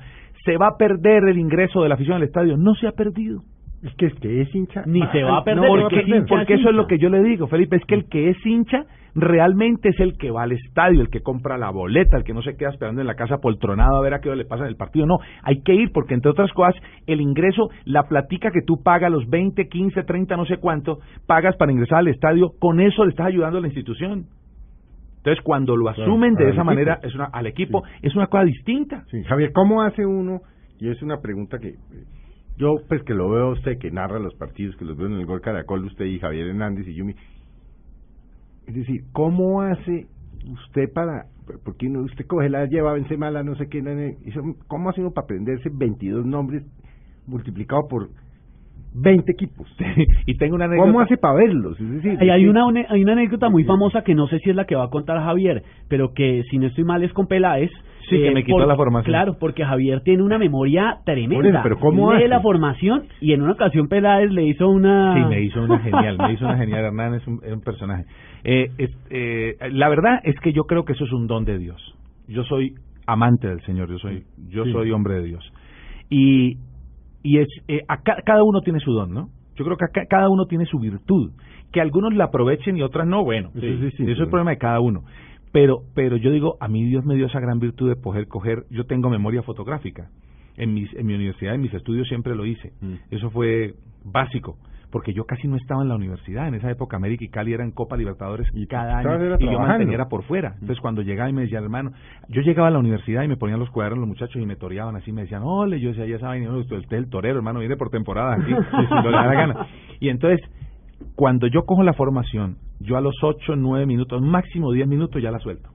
Se 0.45 0.57
va 0.57 0.67
a 0.67 0.77
perder 0.77 1.23
el 1.25 1.37
ingreso 1.37 1.81
de 1.81 1.89
la 1.89 1.95
afición 1.95 2.17
al 2.17 2.23
estadio, 2.23 2.57
no 2.57 2.75
se 2.75 2.87
ha 2.87 2.91
perdido. 2.91 3.41
Es 3.83 3.93
que 3.95 4.07
es 4.07 4.13
que 4.15 4.41
es 4.41 4.55
hincha. 4.55 4.83
Ni 4.87 5.05
se 5.11 5.23
va 5.23 5.37
a 5.37 5.43
perder, 5.43 5.63
No, 5.63 5.67
Porque, 5.81 5.99
es 5.99 6.05
que 6.05 6.09
hincha 6.17 6.25
porque 6.27 6.53
es 6.55 6.59
eso 6.61 6.69
es 6.69 6.75
lo 6.75 6.87
que 6.87 6.97
yo 6.97 7.09
le 7.09 7.21
digo, 7.21 7.47
Felipe, 7.47 7.75
es 7.75 7.85
que 7.85 7.95
el 7.95 8.09
que 8.09 8.29
es 8.29 8.45
hincha 8.45 8.85
realmente 9.13 9.89
es 9.89 9.99
el 9.99 10.17
que 10.17 10.29
va 10.31 10.43
al 10.43 10.51
estadio, 10.51 11.01
el 11.01 11.09
que 11.09 11.21
compra 11.21 11.57
la 11.57 11.69
boleta, 11.71 12.17
el 12.17 12.23
que 12.23 12.33
no 12.33 12.41
se 12.41 12.55
queda 12.55 12.69
esperando 12.69 13.01
en 13.01 13.07
la 13.07 13.15
casa 13.15 13.37
poltronado 13.37 13.97
a 13.97 14.01
ver 14.01 14.13
a 14.13 14.19
qué 14.19 14.29
hora 14.29 14.35
le 14.37 14.45
pasa 14.45 14.63
en 14.63 14.69
el 14.69 14.75
partido. 14.75 15.05
No, 15.05 15.17
hay 15.43 15.61
que 15.61 15.73
ir 15.75 15.91
porque 15.91 16.13
entre 16.15 16.31
otras 16.31 16.51
cosas 16.53 16.75
el 17.07 17.21
ingreso, 17.21 17.69
la 17.85 18.03
platica 18.07 18.49
que 18.51 18.61
tú 18.65 18.81
pagas, 18.83 19.11
los 19.11 19.27
20, 19.29 19.67
15, 19.67 20.03
30, 20.03 20.37
no 20.37 20.45
sé 20.45 20.57
cuánto, 20.57 20.99
pagas 21.27 21.55
para 21.55 21.71
ingresar 21.71 21.99
al 21.99 22.07
estadio, 22.09 22.51
con 22.59 22.79
eso 22.79 23.03
le 23.05 23.11
estás 23.11 23.27
ayudando 23.27 23.57
a 23.59 23.61
la 23.61 23.67
institución. 23.67 24.25
Entonces 25.17 25.43
cuando 25.43 25.75
lo 25.75 25.85
Claro, 25.93 26.03
asumen 26.03 26.35
de 26.35 26.43
esa 26.45 26.49
equipo. 26.51 26.63
manera, 26.65 26.99
es 27.03 27.13
una, 27.15 27.25
al 27.25 27.47
equipo, 27.47 27.83
es 28.01 28.15
una 28.15 28.27
cosa 28.27 28.43
distinta. 28.43 29.03
Sí, 29.11 29.23
Javier, 29.23 29.51
¿cómo 29.51 29.81
hace 29.81 30.05
uno? 30.05 30.41
Y 30.79 30.89
es 30.89 31.01
una 31.01 31.17
pregunta 31.21 31.57
que 31.59 31.69
eh, 31.69 31.75
yo, 32.57 32.77
pues 32.87 33.03
que 33.03 33.13
lo 33.13 33.29
veo 33.29 33.45
a 33.45 33.51
usted, 33.51 33.77
que 33.77 33.91
narra 33.91 34.19
los 34.19 34.33
partidos, 34.35 34.75
que 34.77 34.85
los 34.85 34.97
veo 34.97 35.07
en 35.07 35.13
el 35.13 35.25
Gol 35.25 35.41
Caracol, 35.41 35.85
usted 35.85 36.05
y 36.05 36.19
Javier 36.19 36.47
Hernández 36.47 36.87
y 36.87 36.95
Yumi. 36.95 37.13
Es 38.67 38.75
decir, 38.75 39.03
¿cómo 39.13 39.61
hace 39.61 40.07
usted 40.51 40.91
para, 40.91 41.25
porque 41.63 41.87
usted 41.87 42.25
coge 42.25 42.49
la 42.49 42.65
lleva, 42.65 42.93
vence 42.93 43.15
mala, 43.15 43.43
no 43.43 43.55
sé 43.55 43.67
qué, 43.69 43.81
¿cómo 44.67 44.89
hace 44.89 45.01
uno 45.01 45.11
para 45.11 45.25
aprenderse 45.25 45.69
22 45.71 46.25
nombres 46.25 46.63
multiplicado 47.27 47.87
por 47.87 48.09
20 48.95 49.31
equipos? 49.31 49.67
y 50.25 50.35
tengo 50.37 50.55
una 50.55 50.65
anécdota. 50.65 50.87
¿Cómo 50.89 51.01
hace 51.01 51.17
para 51.17 51.35
verlos? 51.35 51.79
Es 51.79 52.03
decir, 52.03 52.31
Hay, 52.31 52.47
una, 52.47 52.65
hay 52.89 53.03
una 53.03 53.13
anécdota 53.13 53.49
muy 53.49 53.65
famosa 53.65 54.01
que 54.01 54.15
no 54.15 54.27
sé 54.27 54.39
si 54.39 54.49
es 54.49 54.55
la 54.55 54.65
que 54.65 54.75
va 54.75 54.85
a 54.85 54.89
contar 54.89 55.19
Javier, 55.19 55.63
pero 55.87 56.13
que 56.13 56.43
si 56.49 56.57
no 56.57 56.67
estoy 56.67 56.83
mal 56.83 57.03
es 57.03 57.13
con 57.13 57.27
Peláez. 57.27 57.71
Sí, 58.09 58.21
que 58.21 58.31
me 58.31 58.43
quitó 58.43 58.65
la 58.65 58.75
formación. 58.75 59.11
Claro, 59.11 59.37
porque 59.39 59.65
Javier 59.65 60.01
tiene 60.01 60.23
una 60.23 60.37
memoria 60.37 60.97
tremenda. 61.05 61.49
eso, 61.49 61.59
pero 61.63 61.79
¿cómo 61.79 62.11
Lee 62.13 62.17
hace? 62.19 62.27
la 62.29 62.39
formación 62.41 63.03
y 63.19 63.33
en 63.33 63.41
una 63.41 63.53
ocasión 63.53 63.87
Peláez 63.87 64.31
le 64.31 64.43
hizo 64.45 64.69
una... 64.69 65.13
Sí, 65.13 65.19
me 65.29 65.41
hizo 65.41 65.61
una 65.61 65.79
genial, 65.79 66.17
me 66.17 66.33
hizo 66.33 66.45
una 66.45 66.57
genial. 66.57 66.85
Hernán 66.85 67.13
es 67.15 67.27
un, 67.27 67.39
es 67.43 67.53
un 67.53 67.61
personaje. 67.61 68.05
Eh, 68.43 68.67
es- 68.77 68.97
eh, 69.09 69.55
la 69.71 69.89
verdad 69.89 70.19
es 70.23 70.39
que 70.39 70.53
yo 70.53 70.63
creo 70.63 70.85
que 70.85 70.93
eso 70.93 71.03
es 71.05 71.11
un 71.11 71.27
don 71.27 71.43
de 71.45 71.57
Dios. 71.57 71.81
Yo 72.27 72.43
soy 72.43 72.75
amante 73.05 73.47
del 73.47 73.61
Señor, 73.61 73.89
yo 73.89 73.97
soy, 73.99 74.23
yo 74.49 74.63
Sí. 74.65 74.71
soy 74.71 74.91
hombre 74.91 75.15
de 75.15 75.23
Dios. 75.23 75.53
Y, 76.09 76.57
y 77.23 77.39
es, 77.39 77.47
eh, 77.67 77.81
a 77.87 77.97
ca- 78.01 78.21
cada 78.25 78.43
uno 78.43 78.61
tiene 78.61 78.79
su 78.79 78.91
don, 78.93 79.13
¿no? 79.13 79.29
Yo 79.55 79.65
creo 79.65 79.75
que 79.77 79.85
acá 79.85 80.05
cada 80.09 80.29
uno 80.29 80.45
tiene 80.45 80.65
su 80.65 80.79
virtud. 80.79 81.31
Que 81.73 81.81
algunos 81.81 82.13
la 82.15 82.25
aprovechen 82.25 82.77
y 82.77 82.81
otras 82.81 83.05
no, 83.07 83.23
bueno, 83.25 83.49
sí, 83.53 83.59
distinto, 83.59 84.11
eso 84.11 84.21
es 84.21 84.25
el 84.27 84.29
problema 84.29 84.51
de 84.51 84.57
cada 84.57 84.79
uno. 84.79 85.01
Pero, 85.57 85.81
pero 85.95 86.17
yo 86.17 86.29
digo, 86.29 86.55
a 86.59 86.67
mí 86.67 86.85
Dios 86.85 87.03
me 87.03 87.15
dio 87.15 87.25
esa 87.25 87.39
gran 87.39 87.57
virtud 87.57 87.89
de 87.89 87.95
poder 87.95 88.27
coger, 88.27 88.65
yo 88.69 88.85
tengo 88.85 89.09
memoria 89.09 89.41
fotográfica. 89.41 90.11
En, 90.55 90.75
mis, 90.75 90.93
en 90.93 91.07
mi 91.07 91.15
universidad, 91.15 91.55
en 91.55 91.61
mis 91.61 91.73
estudios 91.73 92.07
siempre 92.07 92.35
lo 92.35 92.45
hice. 92.45 92.73
Mm. 92.79 92.93
Eso 93.09 93.31
fue 93.31 93.73
básico, 94.03 94.59
porque 94.91 95.13
yo 95.15 95.25
casi 95.25 95.47
no 95.47 95.55
estaba 95.55 95.81
en 95.81 95.89
la 95.89 95.95
universidad. 95.95 96.47
En 96.47 96.53
esa 96.53 96.69
época 96.69 96.97
América 96.97 97.25
y 97.25 97.29
Cali 97.29 97.53
eran 97.53 97.71
Copa 97.71 97.97
Libertadores 97.97 98.47
Y 98.53 98.67
cada 98.67 98.99
año 98.99 99.35
y 99.39 99.45
yo 99.45 99.57
mantenía 99.57 99.95
era 99.95 100.09
por 100.09 100.25
fuera. 100.25 100.49
Entonces 100.61 100.79
cuando 100.79 101.01
llegaba 101.01 101.27
y 101.27 101.33
me 101.33 101.41
decía, 101.41 101.57
hermano, 101.57 101.91
yo 102.29 102.43
llegaba 102.43 102.67
a 102.67 102.71
la 102.71 102.77
universidad 102.77 103.23
y 103.23 103.27
me 103.27 103.37
ponían 103.37 103.57
los 103.57 103.71
cuadernos 103.71 104.01
los 104.01 104.09
muchachos 104.09 104.39
y 104.39 104.45
me 104.45 104.57
toreaban 104.57 104.95
así, 104.95 105.11
me 105.11 105.23
decían, 105.23 105.41
ole, 105.43 105.79
yo 105.79 105.89
decía, 105.89 106.05
ya 106.05 106.19
saben, 106.19 106.47
usted 106.49 106.75
es 106.75 106.91
el 106.91 107.09
torero, 107.09 107.37
hermano, 107.37 107.61
viene 107.61 107.77
por 107.77 107.89
temporada 107.89 108.35
aquí, 108.35 108.53
si 108.87 108.93
no 108.93 109.09
le 109.09 109.17
da 109.17 109.25
la 109.25 109.33
gana. 109.33 109.67
Y 109.99 110.09
entonces, 110.09 110.47
cuando 111.17 111.47
yo 111.47 111.65
cojo 111.65 111.83
la 111.83 111.91
formación, 111.93 112.55
yo 112.79 112.95
a 112.95 113.01
los 113.01 113.15
8, 113.21 113.55
9 113.57 113.85
minutos, 113.85 114.21
máximo 114.21 114.71
10 114.71 114.87
minutos 114.87 115.21
ya 115.21 115.31
la 115.31 115.39
suelto. 115.39 115.69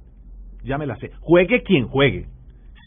Ya 0.65 0.79
me 0.79 0.87
la 0.87 0.97
sé. 0.97 1.11
Juegue 1.21 1.63
quien 1.65 1.89
juegue. 1.89 2.27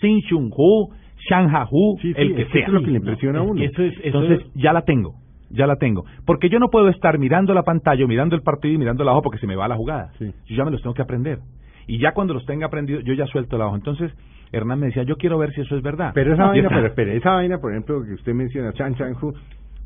Sin 0.01 0.21
Chung 0.21 0.49
Hu, 0.55 0.89
Shang 1.29 1.53
Ha 1.53 1.67
Hu, 1.69 1.97
Sí, 2.01 2.13
sí, 2.13 2.21
el 2.21 2.33
que 2.35 2.41
es 2.43 2.47
sea. 2.49 2.61
eso 2.61 2.67
es 2.69 2.73
lo 2.73 2.81
que 2.81 2.91
le 2.91 2.97
impresiona 2.97 3.39
a 3.39 3.41
uno. 3.43 3.55
que 3.55 3.65
eso 3.65 3.83
es- 3.83 3.93
eso 3.97 4.01
Entonces, 4.05 4.39
es- 4.39 4.53
ya 4.55 4.71
la 4.73 4.83
tengo, 4.83 5.15
ya 5.49 5.67
la 5.67 5.75
tengo. 5.75 6.05
Porque 6.25 6.49
yo 6.49 6.57
no 6.59 6.69
puedo 6.69 6.87
estar 6.89 7.19
mirando 7.19 7.53
la 7.53 7.63
pantalla, 7.63 8.07
mirando 8.07 8.35
el 8.35 8.41
partido 8.41 8.73
y 8.73 8.77
mirando 8.77 9.03
la 9.03 9.11
hoja 9.11 9.21
porque 9.21 9.39
se 9.39 9.47
me 9.47 9.55
va 9.57 9.67
la 9.67 9.75
jugada. 9.75 10.11
Sí. 10.17 10.31
Yo 10.47 10.55
ya 10.55 10.63
me 10.65 10.71
los 10.71 10.81
tengo 10.81 10.93
que 10.93 11.01
aprender. 11.01 11.39
Y 11.87 11.99
ya 11.99 12.13
cuando 12.13 12.33
los 12.33 12.45
tenga 12.45 12.67
aprendidos, 12.67 13.03
yo 13.03 13.13
ya 13.13 13.25
suelto 13.27 13.57
la 13.57 13.67
hoja. 13.67 13.75
Entonces, 13.75 14.11
Hernán 14.53 14.79
me 14.79 14.85
decía, 14.87 15.03
yo 15.03 15.17
quiero 15.17 15.37
ver 15.37 15.51
si 15.53 15.61
eso 15.61 15.75
es 15.75 15.83
verdad. 15.83 16.11
Pero 16.15 16.33
esa 16.33 16.45
vaina, 16.47 16.69
pero 16.69 16.87
espere, 16.87 17.17
esa 17.17 17.31
vaina, 17.33 17.59
por 17.59 17.71
ejemplo, 17.71 18.01
que 18.05 18.13
usted 18.13 18.33
menciona, 18.33 18.71
Chan 18.73 18.95
Chan 18.95 19.13
Hu, 19.21 19.33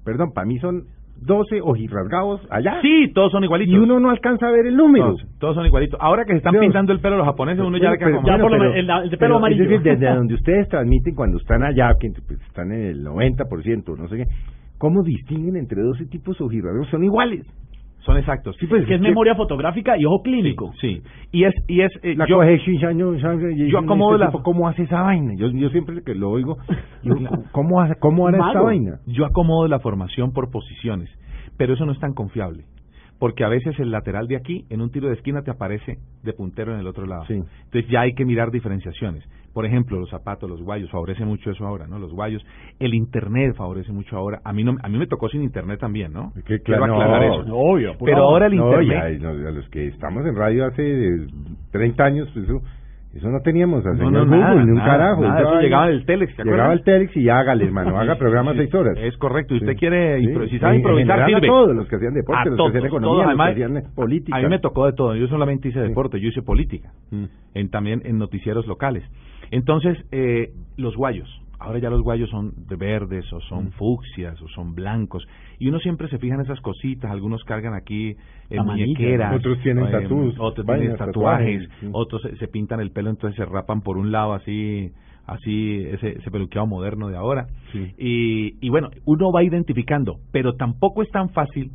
perdón, 0.05 0.31
para 0.33 0.45
mí 0.45 0.59
son 0.59 0.83
12 1.21 1.61
ojirrasgados 1.61 2.41
allá. 2.49 2.79
Sí, 2.81 3.11
todos 3.13 3.31
son 3.31 3.43
igualitos. 3.43 3.73
Y 3.73 3.77
uno 3.77 3.99
no 3.99 4.09
alcanza 4.09 4.47
a 4.47 4.51
ver 4.51 4.65
el 4.65 4.75
número. 4.77 5.15
todos, 5.15 5.27
todos 5.39 5.55
son 5.55 5.65
igualitos. 5.65 5.99
Ahora 6.01 6.23
que 6.25 6.31
se 6.33 6.37
están 6.37 6.53
Dios. 6.53 6.61
pintando 6.63 6.93
el 6.93 6.99
pelo 6.99 7.17
los 7.17 7.25
japoneses, 7.25 7.63
uno 7.63 7.77
ya 7.77 7.91
pero- 7.99 8.15
como... 8.17 8.27
ya 8.27 8.37
por 8.37 8.51
lo 8.51 8.73
el- 8.73 8.89
el 8.89 9.09
de 9.09 9.17
pelo 9.17 9.35
amarillo. 9.37 9.63
Es 9.63 9.69
decir, 9.69 9.83
desde 9.83 10.15
donde 10.15 10.33
ustedes 10.35 10.67
transmiten 10.69 11.15
cuando 11.15 11.37
están 11.37 11.63
allá, 11.63 11.93
que 11.99 12.09
pues, 12.25 12.39
están 12.41 12.71
en 12.71 12.81
el 12.85 13.05
90%, 13.05 13.97
no 13.97 14.07
sé 14.07 14.17
qué, 14.17 14.23
¿cómo 14.77 15.03
distinguen 15.03 15.55
entre 15.57 15.81
12 15.81 16.05
tipos 16.05 16.39
ojirrasgados? 16.41 16.89
Son 16.89 17.03
iguales. 17.03 17.45
Son 18.05 18.17
exactos. 18.17 18.55
Sí, 18.59 18.65
pues, 18.67 18.85
que 18.85 18.95
es 18.95 19.01
memoria 19.01 19.35
fotográfica 19.35 19.97
y 19.97 20.05
ojo 20.05 20.21
clínico. 20.23 20.73
Sí, 20.79 21.01
y 21.31 21.43
es... 21.43 21.53
Y 21.67 21.81
es 21.81 21.91
eh, 22.01 22.15
La 22.15 22.25
yo, 22.27 22.37
yo 23.67 23.77
acomodo 23.79 24.15
este 24.15 24.25
la- 24.25 24.31
tipo, 24.31 24.41
¿Cómo 24.43 24.67
hace 24.67 24.83
esa 24.83 25.01
vaina? 25.01 25.33
Yo, 25.35 25.49
yo 25.51 25.69
siempre 25.69 26.01
que 26.03 26.15
lo 26.15 26.29
oigo, 26.31 26.57
yo, 27.03 27.13
¿cómo, 27.51 27.81
hace, 27.81 27.95
¿cómo 27.99 28.27
hará 28.27 28.37
esta 28.47 28.61
vaina? 28.61 28.99
Yo 29.05 29.25
acomodo 29.25 29.67
la 29.67 29.79
formación 29.79 30.31
por 30.31 30.49
posiciones, 30.49 31.09
pero 31.57 31.73
eso 31.73 31.85
no 31.85 31.91
es 31.91 31.99
tan 31.99 32.13
confiable. 32.13 32.63
porque 33.19 33.43
a 33.43 33.49
veces 33.49 33.77
el 33.79 33.91
lateral 33.91 34.27
de 34.27 34.37
aquí, 34.37 34.63
en 34.69 34.79
un 34.81 34.91
tiro 34.91 35.09
de 35.09 35.15
esquina, 35.15 35.41
te 35.41 35.51
aparece 35.51 35.97
de 36.23 36.31
puntero 36.33 36.73
en 36.73 36.79
el 36.79 36.87
otro 36.87 37.05
lado. 37.05 37.25
Sí. 37.27 37.33
Entonces 37.33 37.85
ya 37.91 38.01
hay 38.01 38.13
que 38.13 38.23
mirar 38.23 38.49
diferenciaciones. 38.49 39.25
Por 39.53 39.65
ejemplo, 39.65 39.99
los 39.99 40.09
zapatos, 40.09 40.49
los 40.49 40.61
guayos, 40.61 40.89
favorece 40.91 41.25
mucho 41.25 41.49
eso 41.51 41.65
ahora, 41.65 41.87
¿no? 41.87 41.97
Los 41.99 42.11
guayos. 42.13 42.45
El 42.79 42.93
internet 42.93 43.55
favorece 43.55 43.91
mucho 43.91 44.15
ahora. 44.15 44.39
A 44.43 44.53
mí 44.53 44.63
no, 44.63 44.75
a 44.81 44.87
mí 44.89 44.97
me 44.97 45.07
tocó 45.07 45.27
sin 45.29 45.41
internet 45.43 45.79
también, 45.79 46.13
¿no? 46.13 46.31
Que, 46.45 46.59
Quiero 46.61 46.81
claro, 46.85 47.01
aclarar 47.01 47.27
no, 47.27 47.41
eso. 47.43 47.55
Obvio. 47.57 47.97
por 47.97 48.09
Pero 48.09 48.23
ahora 48.23 48.45
el 48.47 48.55
No, 48.55 48.65
internet... 48.81 49.19
ya, 49.19 49.31
no, 49.33 49.47
a 49.47 49.51
los 49.51 49.67
que 49.69 49.87
estamos 49.87 50.25
en 50.25 50.35
radio 50.35 50.65
hace 50.67 51.25
30 51.71 52.03
años, 52.03 52.27
eso, 52.37 52.61
eso 53.13 53.27
no 53.29 53.39
teníamos 53.41 53.83
a 53.85 53.89
No, 53.93 54.11
no, 54.11 54.19
Google, 54.25 54.37
nada, 54.39 54.55
ni 54.63 54.69
un 54.71 54.75
nada, 54.75 54.89
carajo. 54.91 55.21
nada, 55.21 55.41
eso 55.41 55.59
llegaba 55.61 55.87
del 55.87 56.05
Telex, 56.05 56.35
¿te 56.35 56.43
Llegaba 56.43 56.73
el 56.73 56.83
Telex 56.83 57.17
y 57.17 57.27
hágale, 57.29 57.65
hermano, 57.65 57.97
haga 57.99 58.15
programas 58.17 58.55
seis 58.55 58.73
horas. 58.75 58.95
Es 58.99 59.17
correcto. 59.17 59.55
Y 59.55 59.57
usted 59.57 59.73
Sí. 59.73 59.77
quiere... 59.79 60.19
Sí. 60.19 60.49
Si 60.51 60.59
sabe 60.59 60.75
improvisar, 60.77 61.19
general 61.21 61.23
a 61.23 61.37
sirve. 61.39 61.47
todos, 61.47 61.75
los 61.75 61.87
que 61.87 61.95
hacían 61.95 62.13
deporte, 62.13 62.41
A 62.41 62.45
los 62.45 62.57
todos, 62.57 62.71
que 62.71 62.77
hacían 62.77 62.87
economía, 62.87 63.09
todos, 63.09 63.17
los 63.23 63.27
además, 63.29 63.55
que 63.55 63.63
hacían 63.65 63.95
política. 63.95 64.37
A 64.37 64.41
mí 64.41 64.47
me 64.47 64.59
tocó 64.59 64.85
de 64.85 64.93
todo. 64.93 65.15
Yo 65.15 65.27
solamente 65.27 65.69
hice 65.69 65.81
Sí. 65.81 65.87
deporte, 65.89 66.19
yo 66.19 66.27
hice 66.29 66.41
política. 66.43 66.91
Mm. 67.11 67.23
En, 67.55 67.69
también 67.71 68.01
en 68.05 68.19
noticieros 68.19 68.67
locales. 68.67 69.03
Entonces, 69.51 69.97
eh, 70.11 70.51
los 70.77 70.95
guayos. 70.95 71.29
Ahora 71.61 71.79
ya 71.79 71.89
los 71.89 72.01
guayos 72.03 72.29
son 72.29 72.53
de 72.69 72.77
verdes 72.77 73.31
o 73.33 73.41
son 73.41 73.65
Mm. 73.65 73.71
fucsias 73.71 74.41
o 74.41 74.47
son 74.47 74.75
blancos. 74.75 75.27
Y 75.59 75.67
uno 75.67 75.77
siempre 75.79 76.07
se 76.07 76.17
fija 76.17 76.35
en 76.35 76.41
esas 76.41 76.61
cositas. 76.61 77.11
Algunos 77.11 77.43
cargan 77.43 77.73
aquí 77.73 78.15
manilla, 78.49 78.63
muñequeras. 78.85 79.35
Otros 79.35 79.59
tienen 79.61 79.85
eh, 79.87 79.91
tatús, 79.91 80.35
Otros 80.39 80.65
vainas, 80.65 80.81
tienen 80.83 80.97
tatuajes. 80.97 81.61
tatuajes, 81.67 81.79
sí. 81.81 81.89
Otros 81.91 82.21
se, 82.21 82.37
se 82.37 82.47
pintan 82.47 82.79
el 82.79 82.91
pelo, 82.91 83.09
entonces 83.09 83.35
se 83.35 83.43
rapan 83.45 83.81
por 83.81 83.97
un 83.97 84.11
lado 84.11 84.33
así 84.33 84.91
así 85.27 85.83
ese, 85.91 86.17
ese 86.17 86.31
peluqueado 86.31 86.65
moderno 86.65 87.07
de 87.09 87.15
ahora 87.15 87.45
Sí. 87.71 87.93
y, 87.99 88.65
y 88.65 88.69
bueno 88.69 88.89
uno 89.05 89.31
va 89.31 89.43
identificando 89.43 90.15
pero 90.31 90.53
tampoco 90.53 91.03
es 91.03 91.09
tan 91.11 91.29
fácil 91.29 91.69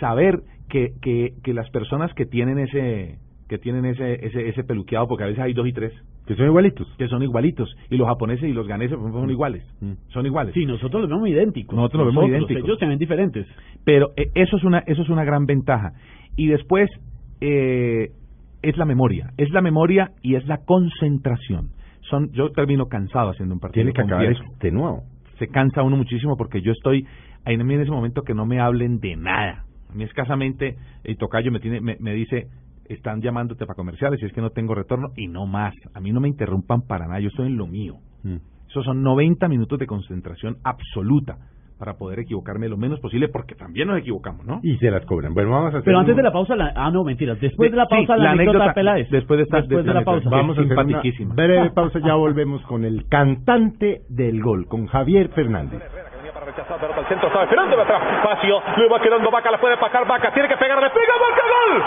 saber 0.00 0.40
que, 0.70 0.92
que, 1.02 1.34
que 1.42 1.52
las 1.52 1.68
personas 1.68 2.14
que 2.14 2.24
tienen 2.24 2.58
ese 2.58 3.18
que 3.46 3.58
tienen 3.58 3.84
ese, 3.84 4.24
ese 4.26 4.48
ese 4.48 4.64
peluqueado 4.64 5.06
porque 5.06 5.24
a 5.24 5.26
veces 5.26 5.42
hay 5.42 5.52
dos 5.52 5.66
y 5.68 5.74
tres 5.74 5.92
Que 6.26 6.34
son 6.36 6.46
igualitos. 6.46 6.86
que 6.96 7.06
son 7.08 7.22
igualitos 7.22 7.68
y 7.90 7.96
los 7.96 8.06
japoneses 8.08 8.48
y 8.48 8.52
los 8.52 8.66
ganeses 8.66 8.98
son 8.98 9.30
iguales 9.30 9.62
Mm. 9.80 9.92
son 10.08 10.24
iguales 10.26 10.54
Sí, 10.54 10.64
nosotros 10.66 11.02
los 11.02 11.10
vemos 11.10 11.28
idénticos. 11.28 11.76
Nosotros 11.76 12.06
los 12.06 12.14
vemos 12.14 12.30
idénticos. 12.30 12.64
Ellos 12.64 12.78
se 12.78 12.86
ven 12.86 12.98
diferentes. 12.98 13.46
pero 13.84 14.12
eh, 14.16 14.30
eso 14.34 14.56
es 14.56 14.64
una 14.64 14.78
eso 14.86 15.02
es 15.02 15.08
una 15.10 15.24
gran 15.24 15.44
ventaja 15.46 15.92
y 16.36 16.46
después 16.48 16.88
eh, 17.40 18.10
es 18.62 18.76
la 18.78 18.84
memoria 18.86 19.30
es 19.36 19.50
la 19.50 19.60
memoria 19.60 20.12
y 20.22 20.36
es 20.36 20.46
la 20.46 20.58
concentración 20.64 21.70
son 22.08 22.30
yo 22.32 22.50
termino 22.50 22.86
cansado 22.86 23.30
haciendo 23.30 23.54
un 23.54 23.60
partido 23.60 23.82
Tiene 23.84 23.92
que 23.92 24.02
acabar 24.02 24.24
confieso. 24.26 24.50
extenuado. 24.50 25.00
se 25.38 25.48
cansa 25.48 25.82
uno 25.82 25.96
muchísimo 25.96 26.36
porque 26.36 26.60
yo 26.62 26.72
estoy 26.72 27.06
ahí 27.44 27.54
en 27.54 27.70
ese 27.70 27.90
momento 27.90 28.22
que 28.22 28.34
no 28.34 28.46
me 28.46 28.60
hablen 28.60 28.98
de 29.00 29.16
nada 29.16 29.64
a 29.90 29.94
mí 29.94 30.04
escasamente 30.04 30.76
el 31.04 31.16
tocayo 31.18 31.52
me 31.52 31.60
tiene 31.60 31.80
me, 31.80 31.96
me 32.00 32.14
dice 32.14 32.46
están 32.88 33.20
llamándote 33.22 33.66
para 33.66 33.76
comerciales 33.76 34.20
y 34.22 34.26
es 34.26 34.32
que 34.32 34.40
no 34.40 34.50
tengo 34.50 34.74
retorno 34.74 35.08
y 35.16 35.26
no 35.28 35.46
más 35.46 35.74
a 35.94 36.00
mí 36.00 36.12
no 36.12 36.20
me 36.20 36.28
interrumpan 36.28 36.82
para 36.82 37.06
nada 37.06 37.20
yo 37.20 37.28
estoy 37.28 37.46
en 37.48 37.56
lo 37.56 37.66
mío 37.66 37.94
Mm. 38.24 38.36
esos 38.70 38.84
son 38.84 39.02
90 39.02 39.48
minutos 39.48 39.78
de 39.78 39.86
concentración 39.86 40.56
absoluta 40.64 41.36
para 41.78 41.94
poder 41.94 42.20
equivocarme 42.20 42.68
lo 42.68 42.76
menos 42.76 43.00
posible 43.00 43.28
porque 43.28 43.54
también 43.54 43.88
nos 43.88 43.98
equivocamos 43.98 44.46
¿no? 44.46 44.60
Y 44.62 44.76
se 44.78 44.90
las 44.90 45.04
cobran. 45.06 45.34
Bueno, 45.34 45.50
vamos 45.50 45.66
a 45.66 45.68
hacer 45.78 45.84
Pero 45.84 45.98
antes 45.98 46.12
un- 46.12 46.16
de 46.18 46.22
la 46.22 46.32
pausa, 46.32 46.54
la... 46.56 46.72
ah, 46.76 46.90
no, 46.90 47.02
mentiras. 47.04 47.38
Después 47.40 47.70
de 47.72 47.76
la 47.76 47.84
Sí, 47.84 47.90
pausa, 47.90 48.16
la, 48.16 48.24
la 48.24 48.30
anécdota, 48.30 48.58
anécdota, 48.58 48.74
Peláez. 48.74 49.10
después 49.10 49.38
de 49.38 49.42
esta- 49.44 49.56
Después 49.58 49.84
de 49.84 49.88
de 49.88 49.94
la 49.94 50.04
pausa. 50.04 50.30
Vamos 50.30 50.56
a 50.56 50.60
hacer 50.62 50.78
una 50.78 51.34
breve 51.34 51.70
pausa, 51.72 51.98
ya 51.98 52.14
volvemos 52.14 52.62
con 52.62 52.84
el 52.84 53.06
cantante 53.08 54.02
del 54.08 54.40
gol, 54.40 54.66
con 54.68 54.86
Javier 54.86 55.28
Fernández. 55.30 55.82
Rechazar, 56.54 56.78
pelota 56.78 57.00
al 57.00 57.06
centro, 57.08 57.26
estaba 57.26 57.44
esperando 57.44 57.82
atrás. 57.82 58.00
Espacio, 58.14 58.62
le 58.76 58.88
va 58.88 59.00
quedando 59.00 59.28
Vaca, 59.28 59.50
la 59.50 59.58
puede 59.58 59.76
pasar 59.76 60.06
Vaca, 60.06 60.30
tiene 60.30 60.48
que 60.48 60.56
pegarle, 60.56 60.88
pega 60.90 61.14
Vaca, 61.18 61.42
gol. 61.42 61.82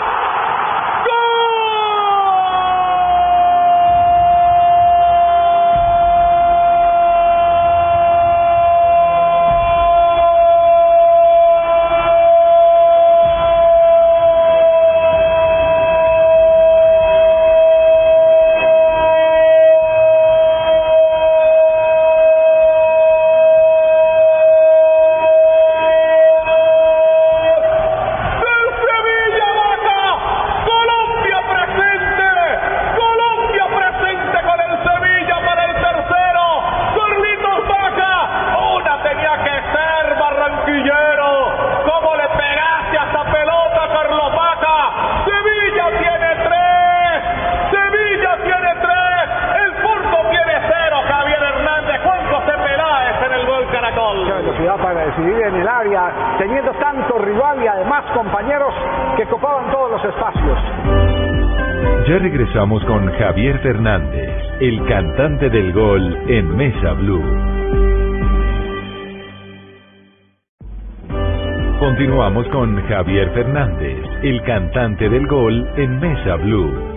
El 65.18 65.24
cantante 65.24 65.50
del 65.50 65.72
gol 65.72 66.16
en 66.28 66.56
Mesa 66.56 66.92
Blue. 66.92 67.24
Continuamos 71.80 72.46
con 72.50 72.80
Javier 72.86 73.28
Fernández, 73.34 73.98
el 74.22 74.40
cantante 74.44 75.08
del 75.08 75.26
gol 75.26 75.68
en 75.76 75.98
Mesa 75.98 76.36
Blue. 76.36 76.87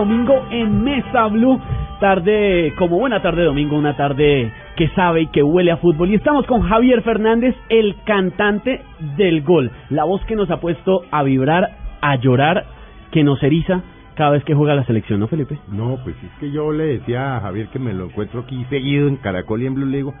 Domingo 0.00 0.46
en 0.50 0.82
Mesa 0.82 1.26
Blue. 1.26 1.60
Tarde, 2.00 2.72
como 2.78 2.98
buena 2.98 3.20
tarde 3.20 3.42
de 3.42 3.48
domingo, 3.48 3.76
una 3.76 3.94
tarde 3.94 4.50
que 4.74 4.88
sabe 4.88 5.22
y 5.22 5.26
que 5.26 5.42
huele 5.42 5.70
a 5.70 5.76
fútbol. 5.76 6.10
Y 6.10 6.14
estamos 6.14 6.46
con 6.46 6.62
Javier 6.62 7.02
Fernández, 7.02 7.54
el 7.68 7.96
cantante 8.04 8.80
del 9.18 9.42
gol. 9.42 9.70
La 9.90 10.04
voz 10.04 10.24
que 10.24 10.36
nos 10.36 10.50
ha 10.50 10.58
puesto 10.58 11.02
a 11.10 11.22
vibrar, 11.22 11.76
a 12.00 12.16
llorar, 12.16 12.64
que 13.10 13.22
nos 13.22 13.42
eriza 13.42 13.82
cada 14.14 14.30
vez 14.30 14.44
que 14.44 14.54
juega 14.54 14.74
la 14.74 14.84
selección, 14.84 15.20
¿no, 15.20 15.28
Felipe? 15.28 15.58
No, 15.70 15.98
pues 16.02 16.16
es 16.22 16.30
que 16.40 16.50
yo 16.50 16.72
le 16.72 16.98
decía 16.98 17.36
a 17.36 17.40
Javier 17.40 17.68
que 17.68 17.78
me 17.78 17.92
lo 17.92 18.06
encuentro 18.06 18.40
aquí 18.40 18.64
seguido 18.70 19.06
en 19.06 19.16
Caracol 19.16 19.62
y 19.62 19.66
en 19.66 19.74
Blue, 19.74 19.86
le 19.86 19.98
digo, 19.98 20.14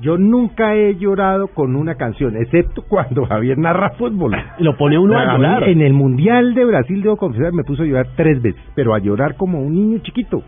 yo 0.00 0.16
nunca 0.18 0.74
he 0.74 0.96
llorado 0.96 1.48
con 1.48 1.74
una 1.76 1.94
canción, 1.96 2.36
excepto 2.36 2.82
cuando 2.88 3.26
Javier 3.26 3.58
narra 3.58 3.90
fútbol. 3.90 4.32
Lo 4.58 4.76
pone 4.76 4.98
uno 4.98 5.18
a 5.18 5.22
A 5.22 5.38
mí, 5.38 5.44
llorar. 5.44 5.68
en 5.68 5.80
el 5.80 5.92
Mundial 5.92 6.54
de 6.54 6.64
Brasil, 6.64 7.02
debo 7.02 7.16
confesar, 7.16 7.52
me 7.52 7.64
puso 7.64 7.82
a 7.82 7.86
llorar 7.86 8.08
tres 8.16 8.40
veces, 8.42 8.60
pero 8.74 8.94
a 8.94 8.98
llorar 8.98 9.36
como 9.36 9.60
un 9.60 9.74
niño 9.74 9.98
chiquito. 10.02 10.42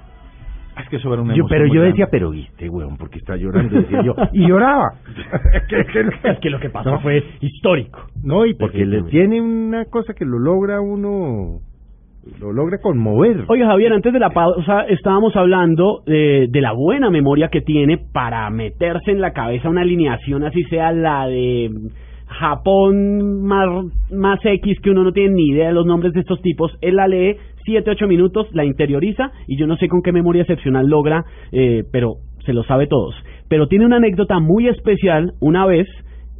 es 0.80 0.88
que 0.88 0.96
eso 0.96 1.12
era 1.12 1.22
una 1.22 1.34
Yo, 1.34 1.44
pero 1.48 1.66
yo 1.66 1.72
grande. 1.74 1.88
decía, 1.90 2.08
pero 2.10 2.30
viste, 2.30 2.68
weón, 2.70 2.96
porque 2.96 3.18
está 3.18 3.36
llorando, 3.36 3.74
decía 3.80 4.02
yo, 4.02 4.14
y 4.32 4.46
lloraba. 4.46 4.92
Que- 5.68 5.80
Es 6.30 6.38
que 6.40 6.50
lo 6.50 6.58
que 6.58 6.70
pasó 6.70 6.90
No. 6.92 7.00
fue 7.00 7.22
histórico. 7.40 8.00
No, 8.22 8.46
y 8.46 8.54
porque 8.54 8.84
le 8.86 9.02
tiene 9.04 9.40
una 9.40 9.84
cosa 9.86 10.14
que 10.14 10.24
lo 10.24 10.38
logra 10.38 10.80
uno, 10.80 11.58
lo 12.38 12.53
logra 12.53 12.79
conmover. 12.79 13.45
Oye, 13.49 13.64
Javier, 13.64 13.93
antes 13.93 14.12
de 14.12 14.19
la 14.19 14.31
pausa 14.31 14.83
estábamos 14.88 15.35
hablando 15.37 16.03
de, 16.07 16.47
de 16.49 16.61
la 16.61 16.73
buena 16.73 17.11
memoria 17.11 17.49
que 17.49 17.61
tiene 17.61 17.99
para 18.12 18.49
meterse 18.51 19.11
en 19.11 19.21
la 19.21 19.33
cabeza 19.33 19.69
una 19.69 19.83
alineación, 19.83 20.45
así 20.45 20.62
sea 20.64 20.93
la 20.93 21.27
de 21.27 21.71
Japón 22.31 23.43
más, 23.43 23.66
más 24.12 24.38
X, 24.45 24.79
que 24.81 24.90
uno 24.90 25.03
no 25.03 25.12
tiene 25.12 25.35
ni 25.35 25.49
idea 25.49 25.69
de 25.69 25.75
los 25.75 25.87
nombres 25.87 26.12
de 26.12 26.21
estos 26.21 26.40
tipos. 26.43 26.73
Él 26.81 26.97
la 26.97 27.09
lee, 27.09 27.37
7, 27.64 27.90
8 27.90 28.07
minutos, 28.07 28.47
la 28.53 28.64
interioriza 28.64 29.33
y 29.47 29.57
yo 29.59 29.66
no 29.66 29.77
sé 29.77 29.88
con 29.88 30.03
qué 30.03 30.12
memoria 30.12 30.43
excepcional 30.43 30.87
logra, 30.87 31.25
eh, 31.53 31.83
pero 31.90 32.14
se 32.47 32.53
lo 32.53 32.62
sabe 32.62 32.87
todos. 32.87 33.14
Pero 33.49 33.66
tiene 33.66 33.85
una 33.85 33.97
anécdota 33.97 34.38
muy 34.38 34.69
especial 34.69 35.33
una 35.40 35.66
vez 35.66 35.88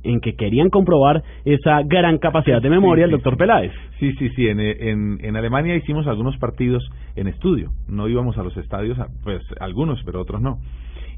en 0.03 0.21
que 0.21 0.35
querían 0.35 0.71
comprobar 0.71 1.23
esa 1.45 1.83
gran 1.83 2.19
capacidad 2.19 2.63
de 2.63 2.71
memoria 2.71 3.05
el 3.05 3.11
Sí, 3.11 3.17
doctor. 3.17 3.37
Peláez. 3.37 3.73
Sí, 3.99 4.13
sí, 4.15 4.31
sí. 4.31 4.49
En, 4.49 4.61
en, 4.61 5.19
en 5.23 5.37
Alemania 5.37 5.77
hicimos 5.77 6.07
algunos 6.07 6.37
partidos 6.39 6.89
en 7.17 7.27
estudio. 7.27 7.71
No 7.89 8.09
íbamos 8.09 8.39
a 8.39 8.43
los 8.43 8.57
estadios, 8.57 8.99
pues 9.23 9.43
algunos, 9.61 10.03
pero 10.05 10.21
otros 10.21 10.41
no. 10.41 10.59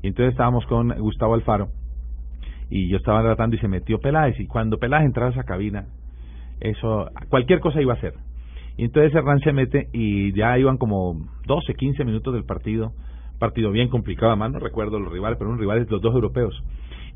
Y 0.03 0.09
entonces 0.09 0.33
estábamos 0.33 0.67
con 0.67 0.89
Gustavo 0.99 1.35
Alfaro 1.35 1.69
y 2.71 2.89
yo 2.89 2.97
estaba 2.97 3.23
tratando 3.23 3.57
y 3.57 3.59
se 3.59 3.69
metió 3.69 3.99
Peláez. 3.99 4.39
Y 4.41 4.47
cuando 4.47 4.79
Peláez 4.79 5.05
entraba 5.05 5.29
a 5.29 5.33
esa 5.33 5.45
cabina, 5.45 5.87
eso, 6.61 7.09
cualquier 7.29 7.61
cosa 7.61 7.81
iba 7.83 7.93
a 7.93 7.97
hacer. 7.97 8.15
Y 8.77 8.85
entonces 8.85 9.15
Hernán 9.15 9.41
se 9.41 9.53
mete 9.53 9.89
y 9.93 10.33
ya 10.33 10.59
iban 10.59 10.79
como 10.79 11.21
12, 11.47 11.75
15 11.75 12.05
minutos 12.05 12.33
del 12.35 12.45
partido. 12.45 12.93
Partido 13.39 13.71
bien 13.71 13.89
complicado, 13.89 14.33
además 14.33 14.53
no 14.53 14.59
recuerdo 14.61 14.99
los 14.99 15.13
rivales, 15.13 15.37
pero 15.39 15.51
unos 15.51 15.61
rivales, 15.61 15.91
los 15.91 16.01
dos 16.01 16.15
europeos. 16.15 16.63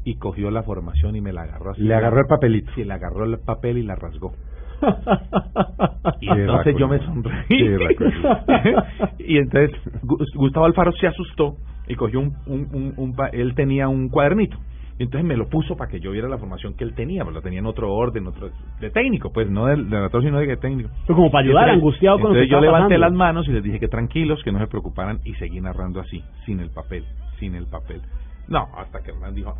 Y 0.06 0.16
cogió 0.18 0.50
la 0.50 0.62
formación 0.62 1.16
y 1.16 1.20
me 1.20 1.32
la 1.32 1.42
agarró 1.42 1.72
así. 1.72 1.82
Le 1.82 1.94
agarró 1.94 2.20
el 2.20 2.26
papelito. 2.26 2.70
Sí, 2.74 2.84
le 2.84 2.92
agarró 2.94 3.24
el 3.24 3.38
papel 3.40 3.78
y 3.78 3.82
la 3.82 3.94
rasgó. 3.96 4.32
Y 6.20 6.28
entonces 6.30 6.76
yo 6.78 6.88
me 6.88 6.98
sonreí. 7.00 7.44
Y 9.18 9.38
entonces 9.38 9.70
Gu- 10.02 10.24
Gustavo 10.34 10.66
Alfaro 10.66 10.92
se 10.92 11.06
asustó 11.06 11.56
y 11.88 11.94
cogió 11.94 12.20
un, 12.20 12.34
un, 12.46 12.68
un- 12.72 12.94
un 12.96 13.14
él 13.32 13.54
tenía 13.54 13.88
un 13.88 14.08
cuadernito. 14.08 14.56
Y 14.98 15.02
entonces 15.02 15.26
me 15.28 15.36
lo 15.36 15.48
puso 15.48 15.76
para 15.76 15.90
que 15.90 16.00
yo 16.00 16.10
viera 16.12 16.26
la 16.28 16.38
formación 16.38 16.74
que 16.74 16.82
él 16.84 16.94
tenía, 16.94 17.22
pues 17.22 17.34
lo 17.34 17.42
tenía 17.42 17.58
en 17.58 17.66
otro 17.66 17.92
orden, 17.92 18.26
otro 18.28 18.48
de 18.80 18.90
técnico, 18.90 19.30
pues 19.30 19.50
no 19.50 19.66
del 19.66 19.90
de 19.90 19.96
relator, 19.96 20.22
sino 20.22 20.38
de 20.38 20.56
técnico. 20.56 20.88
Pero 21.06 21.16
como 21.16 21.30
para 21.30 21.44
ayudar, 21.44 21.64
entonces- 21.64 21.82
angustiado 21.82 22.16
con 22.18 22.26
entonces 22.30 22.50
yo 22.50 22.60
levanté 22.60 22.94
pasando. 22.94 22.98
las 22.98 23.12
manos 23.12 23.48
y 23.48 23.52
les 23.52 23.62
dije 23.62 23.78
que 23.80 23.88
tranquilos, 23.88 24.42
que 24.42 24.52
no 24.52 24.58
se 24.58 24.68
preocuparan 24.68 25.18
y 25.24 25.34
seguí 25.34 25.60
narrando 25.60 26.00
así, 26.00 26.22
sin 26.46 26.60
el 26.60 26.70
papel, 26.70 27.04
sin 27.38 27.54
el 27.56 27.66
papel. 27.66 28.00
No, 28.48 28.68
hasta 28.78 29.00
que 29.02 29.10
Hernán 29.10 29.34
dijo, 29.34 29.54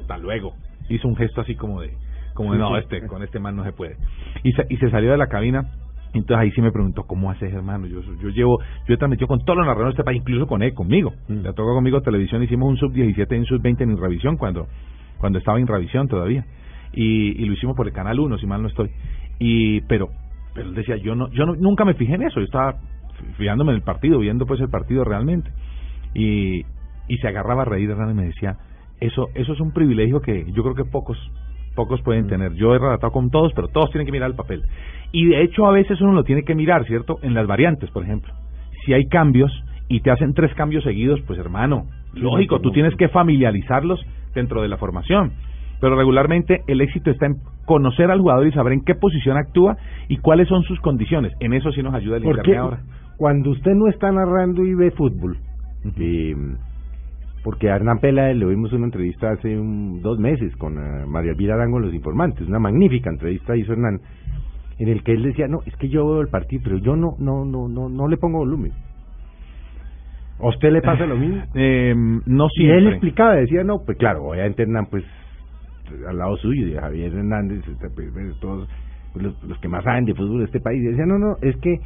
hasta 0.00 0.18
luego. 0.18 0.54
Hizo 0.88 1.08
un 1.08 1.16
gesto 1.16 1.40
así 1.40 1.54
como 1.54 1.80
de, 1.80 1.92
como 2.34 2.52
de, 2.52 2.58
no, 2.58 2.76
este, 2.76 3.06
con 3.06 3.22
este 3.22 3.38
man 3.38 3.56
no 3.56 3.64
se 3.64 3.72
puede. 3.72 3.96
Y 4.42 4.52
se, 4.52 4.66
y 4.68 4.76
se 4.76 4.90
salió 4.90 5.10
de 5.12 5.18
la 5.18 5.28
cabina. 5.28 5.70
Entonces 6.14 6.36
ahí 6.36 6.50
sí 6.50 6.60
me 6.60 6.70
preguntó, 6.70 7.04
¿cómo 7.04 7.30
haces, 7.30 7.52
hermano? 7.54 7.86
Yo, 7.86 8.02
yo 8.02 8.28
llevo, 8.28 8.58
yo 8.86 8.94
he 8.94 8.98
transmitido 8.98 9.28
con 9.28 9.40
todos 9.44 9.56
los 9.56 9.66
narradores 9.66 9.94
de 9.94 10.00
este 10.00 10.04
país, 10.04 10.20
incluso 10.20 10.46
con 10.46 10.62
él, 10.62 10.74
conmigo. 10.74 11.12
Mm. 11.28 11.40
Le 11.40 11.52
tocó 11.54 11.74
conmigo 11.74 12.02
televisión, 12.02 12.42
hicimos 12.42 12.68
un 12.68 12.76
sub-17 12.76 13.34
y 13.34 13.38
un 13.38 13.46
sub-20 13.46 13.80
en 13.80 13.92
Irrevisión 13.92 14.36
cuando, 14.36 14.66
cuando 15.18 15.38
estaba 15.38 15.58
en 15.58 15.64
Irrevisión 15.64 16.08
todavía. 16.08 16.44
Y, 16.92 17.42
y 17.42 17.46
lo 17.46 17.54
hicimos 17.54 17.74
por 17.74 17.86
el 17.86 17.94
Canal 17.94 18.20
1, 18.20 18.38
si 18.38 18.46
mal 18.46 18.60
no 18.60 18.68
estoy. 18.68 18.90
Y, 19.38 19.80
pero, 19.82 20.08
pero 20.54 20.68
él 20.68 20.74
decía, 20.74 20.96
yo 20.96 21.14
no, 21.14 21.30
yo 21.30 21.46
no, 21.46 21.54
nunca 21.54 21.86
me 21.86 21.94
fijé 21.94 22.14
en 22.14 22.24
eso, 22.24 22.40
yo 22.40 22.44
estaba 22.44 22.76
fijándome 23.36 23.72
en 23.72 23.76
el 23.76 23.82
partido, 23.82 24.18
viendo 24.18 24.44
pues 24.44 24.60
el 24.60 24.68
partido 24.68 25.04
realmente. 25.04 25.50
Y, 26.14 26.64
y 27.08 27.16
se 27.18 27.28
agarraba 27.28 27.62
a 27.62 27.64
reír 27.64 27.90
Hernán 27.90 28.10
y 28.10 28.14
me 28.14 28.26
decía, 28.26 28.58
eso, 29.02 29.28
eso 29.34 29.52
es 29.52 29.60
un 29.60 29.72
privilegio 29.72 30.20
que 30.20 30.44
yo 30.52 30.62
creo 30.62 30.74
que 30.74 30.84
pocos, 30.84 31.18
pocos 31.74 32.00
pueden 32.02 32.28
tener. 32.28 32.54
Yo 32.54 32.74
he 32.74 32.78
relatado 32.78 33.12
con 33.12 33.30
todos, 33.30 33.52
pero 33.54 33.68
todos 33.68 33.90
tienen 33.90 34.06
que 34.06 34.12
mirar 34.12 34.30
el 34.30 34.36
papel. 34.36 34.62
Y 35.10 35.26
de 35.26 35.42
hecho 35.42 35.66
a 35.66 35.72
veces 35.72 36.00
uno 36.00 36.12
lo 36.12 36.24
tiene 36.24 36.44
que 36.44 36.54
mirar, 36.54 36.86
¿cierto? 36.86 37.18
En 37.22 37.34
las 37.34 37.46
variantes, 37.46 37.90
por 37.90 38.04
ejemplo. 38.04 38.32
Si 38.84 38.92
hay 38.92 39.06
cambios 39.06 39.52
y 39.88 40.00
te 40.00 40.10
hacen 40.10 40.34
tres 40.34 40.54
cambios 40.54 40.84
seguidos, 40.84 41.20
pues 41.26 41.38
hermano, 41.38 41.86
lógico, 42.14 42.60
tú 42.60 42.70
tienes 42.70 42.94
que 42.96 43.08
familiarizarlos 43.08 44.00
dentro 44.34 44.62
de 44.62 44.68
la 44.68 44.76
formación. 44.76 45.32
Pero 45.80 45.96
regularmente 45.96 46.60
el 46.68 46.80
éxito 46.80 47.10
está 47.10 47.26
en 47.26 47.38
conocer 47.66 48.08
al 48.10 48.20
jugador 48.20 48.46
y 48.46 48.52
saber 48.52 48.72
en 48.72 48.84
qué 48.84 48.94
posición 48.94 49.36
actúa 49.36 49.76
y 50.08 50.18
cuáles 50.18 50.46
son 50.46 50.62
sus 50.62 50.78
condiciones. 50.80 51.32
En 51.40 51.54
eso 51.54 51.72
sí 51.72 51.82
nos 51.82 51.94
ayuda 51.94 52.18
el 52.18 52.24
internet 52.24 52.56
ahora. 52.56 52.80
cuando 53.16 53.50
usted 53.50 53.72
no 53.72 53.88
está 53.88 54.12
narrando 54.12 54.64
y 54.64 54.74
ve 54.74 54.92
fútbol, 54.92 55.38
eh, 55.98 56.36
porque 57.44 57.70
a 57.70 57.76
Hernán 57.76 57.98
Peláez 57.98 58.36
le 58.36 58.44
oímos 58.46 58.72
una 58.72 58.84
entrevista 58.86 59.30
hace 59.32 59.58
un- 59.58 60.00
dos 60.00 60.18
meses 60.18 60.54
con 60.56 60.78
eh, 60.78 61.06
María 61.06 61.32
Elvira 61.32 61.54
Arango 61.54 61.78
en 61.78 61.86
Los 61.86 61.94
Informantes, 61.94 62.46
una 62.48 62.58
magnífica 62.58 63.10
entrevista 63.10 63.56
hizo 63.56 63.72
Hernán, 63.72 64.00
en 64.78 64.88
el 64.88 65.02
que 65.02 65.12
él 65.12 65.22
decía, 65.22 65.48
no, 65.48 65.60
es 65.66 65.76
que 65.76 65.88
yo 65.88 66.06
veo 66.06 66.20
el 66.20 66.28
partido, 66.28 66.62
pero 66.64 66.78
yo 66.78 66.96
no, 66.96 67.16
no, 67.18 67.44
no, 67.44 67.68
no, 67.68 67.88
no 67.88 68.08
le 68.08 68.16
pongo 68.16 68.38
volumen. 68.38 68.72
¿A 70.40 70.48
usted 70.48 70.72
le 70.72 70.82
pasa 70.82 71.06
lo 71.06 71.16
mismo? 71.16 71.42
Eh, 71.54 71.94
no 72.26 72.48
Y 72.54 72.64
él 72.66 72.78
siempre. 72.78 72.90
explicaba, 72.92 73.34
decía, 73.36 73.62
no, 73.64 73.82
pues 73.84 73.98
claro, 73.98 74.24
obviamente 74.24 74.62
Hernán, 74.62 74.86
pues, 74.90 75.04
al 76.08 76.16
lado 76.18 76.36
suyo, 76.38 76.66
de 76.66 76.80
Javier 76.80 77.12
Hernández, 77.14 77.58
este, 77.68 77.90
pues, 77.90 78.10
pues, 78.12 78.38
todos 78.40 78.68
los, 79.14 79.44
los 79.44 79.58
que 79.58 79.68
más 79.68 79.84
saben 79.84 80.04
de 80.06 80.14
fútbol 80.14 80.38
de 80.40 80.44
este 80.46 80.60
país, 80.60 80.82
decía, 80.82 81.04
no, 81.06 81.18
no, 81.18 81.36
es 81.42 81.54
que 81.58 81.78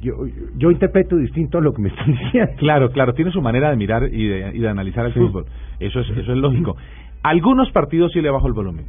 yo, 0.00 0.14
yo 0.56 0.70
interpreto 0.70 1.16
distinto 1.16 1.58
a 1.58 1.60
lo 1.60 1.72
que 1.72 1.82
me 1.82 1.88
están 1.88 2.06
diciendo. 2.24 2.52
Claro, 2.58 2.90
claro, 2.90 3.12
tiene 3.14 3.30
su 3.30 3.40
manera 3.42 3.70
de 3.70 3.76
mirar 3.76 4.02
y 4.12 4.26
de, 4.26 4.50
y 4.54 4.58
de 4.60 4.68
analizar 4.68 5.06
el 5.06 5.12
Sí. 5.14 5.20
fútbol. 5.20 5.46
Eso 5.78 6.00
es, 6.00 6.08
eso 6.10 6.32
es 6.32 6.38
lógico. 6.38 6.76
Algunos 7.22 7.70
partidos 7.72 8.12
sí 8.12 8.20
le 8.20 8.30
bajo 8.30 8.46
el 8.46 8.52
volumen. 8.54 8.86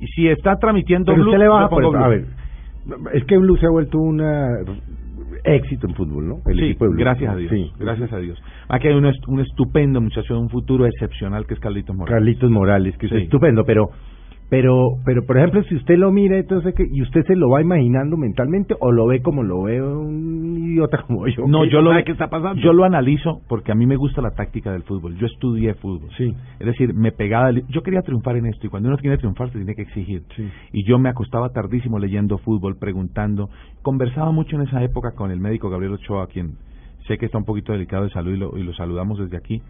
Y 0.00 0.06
si 0.08 0.28
está 0.28 0.56
transmitiendo 0.56 1.12
Pero 1.12 1.22
Blue, 1.22 1.30
usted 1.32 1.38
le 1.42 1.48
baja, 1.48 1.68
por, 1.68 1.84
a 1.84 1.88
Blue. 1.88 2.08
ver, 2.08 2.26
es 3.14 3.24
que 3.24 3.38
Blue 3.38 3.56
se 3.56 3.66
ha 3.66 3.70
vuelto 3.70 3.98
un 3.98 4.20
éxito 5.44 5.86
en 5.86 5.94
fútbol, 5.94 6.26
¿no? 6.28 6.36
El 6.46 6.58
Sí, 6.58 6.64
equipo 6.66 6.84
de 6.84 6.90
Blue. 6.90 7.00
gracias 7.00 7.32
a 7.32 7.36
Dios. 7.36 7.50
Sí. 7.52 7.72
Gracias 7.78 8.12
a 8.12 8.18
Dios. 8.18 8.42
Aquí 8.68 8.88
hay 8.88 8.94
un, 8.94 9.10
un 9.28 9.40
estupendo 9.40 10.00
muchacho 10.00 10.34
de 10.34 10.40
un 10.40 10.48
futuro 10.50 10.86
excepcional 10.86 11.46
que 11.46 11.54
es 11.54 11.60
Carlitos 11.60 11.94
Morales. 11.96 12.18
Carlitos 12.18 12.50
Morales, 12.50 12.96
que 12.98 13.06
es 13.06 13.12
Sí. 13.12 13.18
estupendo, 13.18 13.64
pero 13.64 13.90
pero 14.50 14.98
pero 15.04 15.24
por 15.24 15.38
ejemplo, 15.38 15.62
si 15.64 15.74
usted 15.74 15.96
lo 15.96 16.12
mira, 16.12 16.36
entonces 16.36 16.74
¿qué? 16.74 16.86
y 16.90 17.02
usted 17.02 17.24
se 17.26 17.34
lo 17.34 17.48
va 17.48 17.62
imaginando 17.62 18.16
mentalmente 18.16 18.74
o 18.78 18.92
lo 18.92 19.06
ve 19.06 19.22
como 19.22 19.42
lo 19.42 19.62
ve 19.62 19.82
un 19.82 20.68
idiota 20.70 21.02
como 21.02 21.26
yo. 21.28 21.46
No, 21.46 21.62
que 21.62 21.70
yo 21.70 21.80
lo, 21.80 21.92
qué 22.04 22.12
está 22.12 22.28
pasando. 22.28 22.60
yo 22.60 22.72
lo 22.72 22.84
analizo 22.84 23.40
porque 23.48 23.72
a 23.72 23.74
mí 23.74 23.86
me 23.86 23.96
gusta 23.96 24.20
la 24.20 24.32
táctica 24.32 24.72
del 24.72 24.82
fútbol. 24.82 25.16
Yo 25.16 25.26
estudié 25.26 25.74
fútbol. 25.74 26.10
Sí. 26.16 26.34
Es 26.58 26.66
decir, 26.66 26.94
me 26.94 27.12
pegaba. 27.12 27.50
Yo 27.68 27.82
quería 27.82 28.02
triunfar 28.02 28.36
en 28.36 28.46
esto 28.46 28.66
y 28.66 28.70
cuando 28.70 28.88
uno 28.88 28.98
quiere 28.98 29.18
triunfar 29.18 29.48
se 29.50 29.58
tiene 29.58 29.74
que 29.74 29.82
exigir. 29.82 30.22
Sí. 30.36 30.48
Y 30.72 30.84
yo 30.84 30.98
me 30.98 31.08
acostaba 31.08 31.48
tardísimo 31.50 31.98
leyendo 31.98 32.38
fútbol, 32.38 32.76
preguntando. 32.78 33.48
Conversaba 33.82 34.30
mucho 34.30 34.56
en 34.56 34.62
esa 34.62 34.82
época 34.82 35.12
con 35.12 35.30
el 35.30 35.40
médico 35.40 35.70
Gabriel 35.70 35.94
Ochoa, 35.94 36.26
quien 36.26 36.56
sé 37.06 37.18
que 37.18 37.26
está 37.26 37.38
un 37.38 37.44
poquito 37.44 37.72
delicado 37.72 38.04
de 38.04 38.10
salud 38.10 38.32
y 38.32 38.36
lo, 38.36 38.58
y 38.58 38.62
lo 38.62 38.74
saludamos 38.74 39.18
desde 39.18 39.36
aquí. 39.36 39.62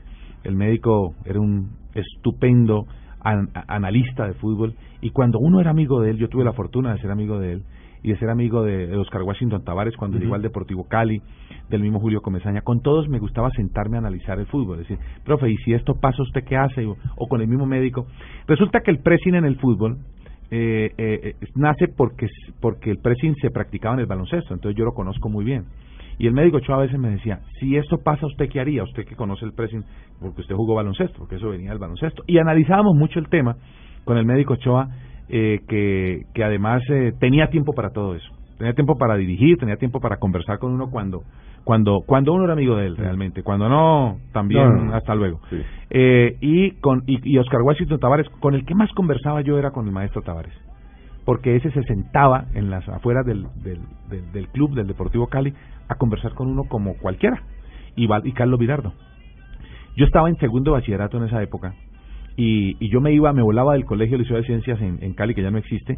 El 0.43 0.57
médico 0.57 1.15
era 1.25 1.41
un 1.41 1.71
estupendo 1.95 2.87
an- 3.25 3.49
analista 3.67 4.27
de 4.27 4.35
fútbol 4.35 4.75
y 5.01 5.11
cuando 5.11 5.39
uno 5.41 5.61
era 5.61 5.71
amigo 5.71 6.01
de 6.01 6.11
él, 6.11 6.19
yo 6.19 6.29
tuve 6.29 6.45
la 6.45 6.53
fortuna 6.53 6.93
de 6.95 7.01
ser 7.01 7.11
amigo 7.11 7.39
de 7.41 7.55
él 7.55 7.63
y 8.03 8.11
de 8.11 8.19
ser 8.19 8.29
amigo 8.31 8.63
de, 8.63 8.87
de 8.87 8.97
Oscar 8.99 9.23
Washington 9.23 9.65
Tavares 9.65 9.97
cuando 9.97 10.19
llegó 10.19 10.35
al 10.35 10.43
Deportivo 10.43 10.85
Cali, 10.87 11.23
del 11.71 11.81
mismo 11.81 11.99
Julio 12.01 12.21
Comesaña, 12.21 12.61
con 12.61 12.81
todos 12.83 13.09
me 13.09 13.19
gustaba 13.19 13.51
sentarme 13.53 13.97
a 13.97 14.01
analizar 14.01 14.39
el 14.39 14.47
fútbol, 14.47 14.79
decir, 14.79 14.99
profe, 15.25 15.51
¿y 15.51 15.57
si 15.57 15.73
esto 15.73 15.95
pasa 15.95 16.23
usted 16.23 16.45
qué 16.45 16.57
hace? 16.57 16.85
O, 16.85 16.97
o 17.17 17.27
con 17.27 17.41
el 17.41 17.49
mismo 17.49 17.65
médico. 17.65 18.07
Resulta 18.47 18.81
que 18.81 18.91
el 18.91 18.99
pressing 18.99 19.37
en 19.37 19.47
el 19.47 19.57
fútbol 19.57 19.97
eh, 20.51 20.91
eh, 20.99 21.35
nace 21.55 21.89
porque, 21.89 22.27
porque 22.61 22.91
el 22.91 22.99
pressing 22.99 23.35
se 23.37 23.51
practicaba 23.51 23.95
en 23.95 24.01
el 24.01 24.07
baloncesto, 24.07 24.53
entonces 24.53 24.79
yo 24.79 24.85
lo 24.85 24.93
conozco 24.93 25.31
muy 25.31 25.43
bien. 25.45 25.65
Y 26.19 26.27
el 26.27 26.33
médico 26.33 26.59
Ochoa 26.59 26.77
a 26.77 26.81
veces 26.81 26.99
me 26.99 27.11
decía, 27.11 27.41
si 27.59 27.77
esto 27.77 27.99
pasa, 27.99 28.27
¿usted 28.27 28.49
qué 28.49 28.61
haría? 28.61 28.83
Usted 28.83 29.05
que 29.05 29.17
conoce 29.17 29.45
el 29.45 29.53
pressing, 29.53 29.85
porque 30.21 30.43
usted 30.43 30.55
jugó 30.55 30.75
baloncesto, 30.75 31.19
porque 31.19 31.37
eso 31.37 31.51
venía 31.51 31.71
del 31.71 31.79
baloncesto. 31.79 32.23
Y 32.27 32.39
analizábamos 32.39 32.95
mucho 32.97 33.19
el 33.19 33.29
tema 33.29 33.57
con 34.05 34.17
el 34.19 34.25
médico 34.25 34.55
Ochoa, 34.55 34.89
eh, 35.29 35.61
que, 35.69 36.23
que 36.35 36.45
además 36.45 36.83
eh, 36.91 37.13
tenía 37.19 37.49
tiempo 37.49 37.73
para 37.73 37.91
todo 37.91 38.15
eso. 38.15 38.31
Tenía 38.59 38.75
tiempo 38.75 38.97
para 38.97 39.17
dirigir, 39.17 39.57
tenía 39.59 39.77
tiempo 39.77 40.01
para 40.01 40.19
conversar 40.19 40.59
con 40.59 40.73
uno 40.73 40.89
cuando 40.91 41.23
cuando 41.65 42.03
cuando 42.07 42.35
uno 42.35 42.45
era 42.45 42.53
amigo 42.53 42.77
de 42.77 42.87
él 42.87 42.97
realmente, 42.97 43.43
cuando 43.43 43.69
no, 43.69 44.19
también 44.33 44.63
No, 44.63 44.77
no, 44.77 44.85
no. 44.85 44.95
hasta 44.95 45.15
luego. 45.15 45.41
Sí. 45.51 45.57
Eh, 45.91 46.37
y 46.41 46.71
con 46.73 47.03
y, 47.07 47.19
y 47.29 47.39
Oscar 47.39 47.63
Washington 47.63 47.99
Tavares, 47.99 48.29
con 48.41 48.55
el 48.55 48.65
que 48.65 48.75
más 48.75 48.93
conversaba 48.93 49.41
yo 49.41 49.59
era 49.59 49.71
con 49.71 49.87
el 49.87 49.93
maestro 49.93 50.23
Tavares 50.23 50.53
porque 51.25 51.57
ese 51.57 51.71
se 51.71 51.83
sentaba 51.85 52.47
en 52.55 52.71
las 52.71 52.89
afueras 52.89 53.25
del, 53.25 53.47
del, 53.63 53.81
del, 54.33 54.49
club 54.49 54.75
del 54.75 54.87
Deportivo 54.87 55.27
Cali 55.29 55.55
a 55.89 55.95
conversar 55.97 56.35
con 56.35 56.49
uno 56.49 56.65
como 56.65 56.95
cualquiera 56.95 57.43
y, 57.97 58.09
y 58.25 58.33
Carlos 58.33 58.59
Virardo 58.59 58.93
yo 59.97 60.05
estaba 60.05 60.29
en 60.29 60.37
segundo 60.37 60.73
bachillerato 60.73 61.19
en 61.19 61.25
esa 61.25 61.43
época 61.43 61.75
y, 62.37 62.77
y 62.85 62.91
yo 62.91 63.01
me 63.01 63.13
iba 63.13 63.33
me 63.33 63.43
volaba 63.43 63.75
del 63.75 63.85
colegio 63.85 64.19
Liceo 64.19 64.37
de 64.37 64.45
Ciencias 64.45 64.81
en, 64.81 65.03
en 65.03 65.15
Cali 65.15 65.35
que 65.35 65.43
ya 65.43 65.51
no 65.51 65.59
existe 65.59 65.97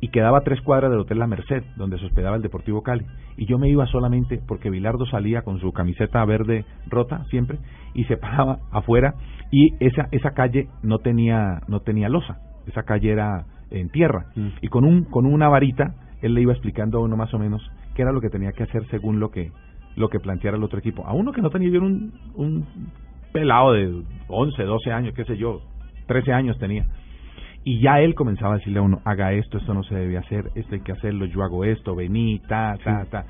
y 0.00 0.08
quedaba 0.08 0.38
a 0.38 0.42
tres 0.42 0.60
cuadras 0.60 0.90
del 0.90 1.00
Hotel 1.00 1.18
La 1.18 1.26
Merced 1.26 1.62
donde 1.76 1.98
se 1.98 2.06
hospedaba 2.06 2.36
el 2.36 2.42
Deportivo 2.42 2.82
Cali. 2.82 3.06
Y 3.36 3.46
yo 3.46 3.58
me 3.58 3.68
iba 3.68 3.86
solamente 3.86 4.40
porque 4.46 4.70
Vilardo 4.70 5.06
salía 5.06 5.42
con 5.42 5.58
su 5.58 5.72
camiseta 5.72 6.24
verde 6.24 6.64
rota 6.88 7.24
siempre 7.30 7.58
y 7.94 8.04
se 8.04 8.16
paraba 8.18 8.58
afuera 8.70 9.14
y 9.50 9.74
esa 9.80 10.08
esa 10.12 10.32
calle 10.32 10.68
no 10.82 10.98
tenía 10.98 11.60
no 11.68 11.80
tenía 11.80 12.08
losa. 12.08 12.38
Esa 12.66 12.82
calle 12.82 13.12
era 13.12 13.46
en 13.70 13.88
tierra 13.90 14.26
Mm. 14.36 14.48
y 14.62 14.68
con 14.68 14.84
un 14.84 15.04
con 15.04 15.26
una 15.26 15.48
varita 15.48 15.94
él 16.22 16.34
le 16.34 16.42
iba 16.42 16.52
explicando 16.52 16.98
a 16.98 17.02
uno 17.02 17.16
más 17.16 17.32
o 17.34 17.38
menos 17.38 17.62
qué 17.94 18.02
era 18.02 18.12
lo 18.12 18.20
que 18.20 18.30
tenía 18.30 18.52
que 18.52 18.62
hacer 18.62 18.86
según 18.90 19.18
lo 19.20 19.30
que 19.30 19.50
lo 19.96 20.08
que 20.08 20.20
planteara 20.20 20.56
el 20.56 20.62
otro 20.64 20.78
equipo 20.78 21.06
a 21.06 21.12
uno 21.12 21.32
que 21.32 21.42
no 21.42 21.50
tenía 21.50 21.70
yo 21.70 21.80
un 21.80 22.12
un 22.34 22.66
pelado 23.32 23.72
de 23.72 24.02
11, 24.28 24.62
12 24.62 24.92
años, 24.92 25.12
qué 25.14 25.24
sé 25.24 25.36
yo, 25.36 25.60
13 26.06 26.32
años 26.32 26.58
tenía. 26.58 26.86
Y 27.64 27.80
ya 27.80 28.00
él 28.00 28.14
comenzaba 28.14 28.54
a 28.54 28.58
decirle 28.58 28.78
a 28.78 28.82
uno, 28.82 29.00
haga 29.04 29.32
esto, 29.34 29.58
esto 29.58 29.74
no 29.74 29.82
se 29.82 29.94
debe 29.94 30.16
hacer, 30.16 30.50
esto 30.54 30.74
hay 30.74 30.80
que 30.80 30.92
hacerlo, 30.92 31.26
yo 31.26 31.42
hago 31.42 31.64
esto, 31.64 31.94
vení, 31.94 32.38
ta, 32.48 32.78
ta, 32.82 33.04
ta. 33.10 33.26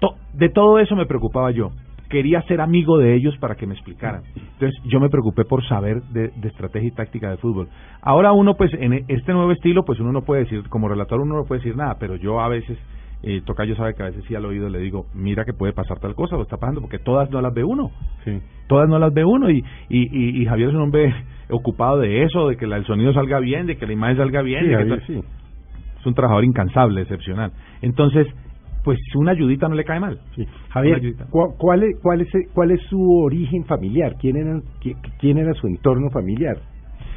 To- 0.00 0.16
de 0.34 0.48
todo 0.50 0.78
eso 0.78 0.94
me 0.94 1.06
preocupaba 1.06 1.52
yo. 1.52 1.70
Quería 2.10 2.42
ser 2.42 2.60
amigo 2.60 2.98
de 2.98 3.14
ellos 3.14 3.34
para 3.38 3.54
que 3.54 3.66
me 3.66 3.72
explicaran. 3.74 4.22
Entonces 4.34 4.74
yo 4.84 5.00
me 5.00 5.08
preocupé 5.08 5.44
por 5.44 5.64
saber 5.66 6.02
de, 6.12 6.28
de 6.36 6.48
estrategia 6.48 6.88
y 6.88 6.92
táctica 6.92 7.30
de 7.30 7.36
fútbol. 7.38 7.68
Ahora 8.02 8.32
uno, 8.32 8.54
pues 8.54 8.72
en 8.74 9.04
este 9.08 9.32
nuevo 9.32 9.52
estilo, 9.52 9.84
pues 9.84 10.00
uno 10.00 10.12
no 10.12 10.22
puede 10.22 10.42
decir, 10.42 10.68
como 10.68 10.88
relator 10.88 11.20
uno 11.20 11.36
no 11.36 11.44
puede 11.44 11.60
decir 11.60 11.76
nada, 11.76 11.96
pero 12.00 12.16
yo 12.16 12.40
a 12.40 12.48
veces, 12.48 12.76
eh, 13.22 13.40
Tocayo 13.46 13.76
sabe 13.76 13.94
que 13.94 14.02
a 14.02 14.06
veces 14.06 14.24
sí 14.26 14.34
al 14.34 14.44
oído 14.44 14.68
le 14.68 14.80
digo, 14.80 15.06
mira 15.14 15.44
que 15.44 15.52
puede 15.52 15.72
pasar 15.72 15.98
tal 16.00 16.14
cosa, 16.16 16.34
lo 16.36 16.42
está 16.42 16.56
pasando, 16.56 16.80
porque 16.80 16.98
todas 16.98 17.30
no 17.30 17.40
las 17.40 17.54
ve 17.54 17.62
uno. 17.64 17.90
Sí. 18.24 18.38
Todas 18.66 18.88
no 18.88 18.98
las 18.98 19.14
ve 19.14 19.24
uno 19.24 19.48
y, 19.48 19.58
y, 19.88 20.00
y, 20.10 20.42
y 20.42 20.46
Javier 20.46 20.70
es 20.70 20.74
un 20.74 20.82
hombre 20.82 21.14
ocupado 21.50 21.98
de 21.98 22.24
eso, 22.24 22.48
de 22.48 22.56
que 22.56 22.66
la- 22.66 22.76
el 22.76 22.84
sonido 22.86 23.12
salga 23.12 23.38
bien, 23.38 23.66
de 23.66 23.76
que 23.76 23.86
la 23.86 23.92
imagen 23.92 24.16
salga 24.16 24.42
bien. 24.42 24.62
Sí, 24.64 24.66
de 24.68 24.72
que 24.76 24.78
Javier, 24.82 25.02
sí. 25.06 25.20
Es 26.00 26.06
un 26.06 26.14
trabajador 26.14 26.44
incansable, 26.44 27.02
excepcional. 27.02 27.52
Entonces, 27.82 28.26
pues 28.84 28.98
una 29.14 29.32
ayudita 29.32 29.68
no 29.68 29.74
le 29.74 29.84
cae 29.84 30.00
mal. 30.00 30.18
Sí. 30.34 30.44
Javier, 30.70 30.94
Una 30.94 31.02
ayudita. 31.02 31.26
¿cu- 31.30 31.54
¿cuál 31.58 31.82
es, 31.84 31.98
cuál, 32.02 32.20
es, 32.22 32.28
cuál 32.54 32.70
es 32.70 32.80
su 32.88 33.00
origen 33.22 33.64
familiar? 33.64 34.14
¿Quién 34.20 34.36
era, 34.36 34.56
qui- 34.82 34.96
quién 35.18 35.38
era 35.38 35.52
su 35.54 35.66
entorno 35.66 36.10
familiar? 36.10 36.56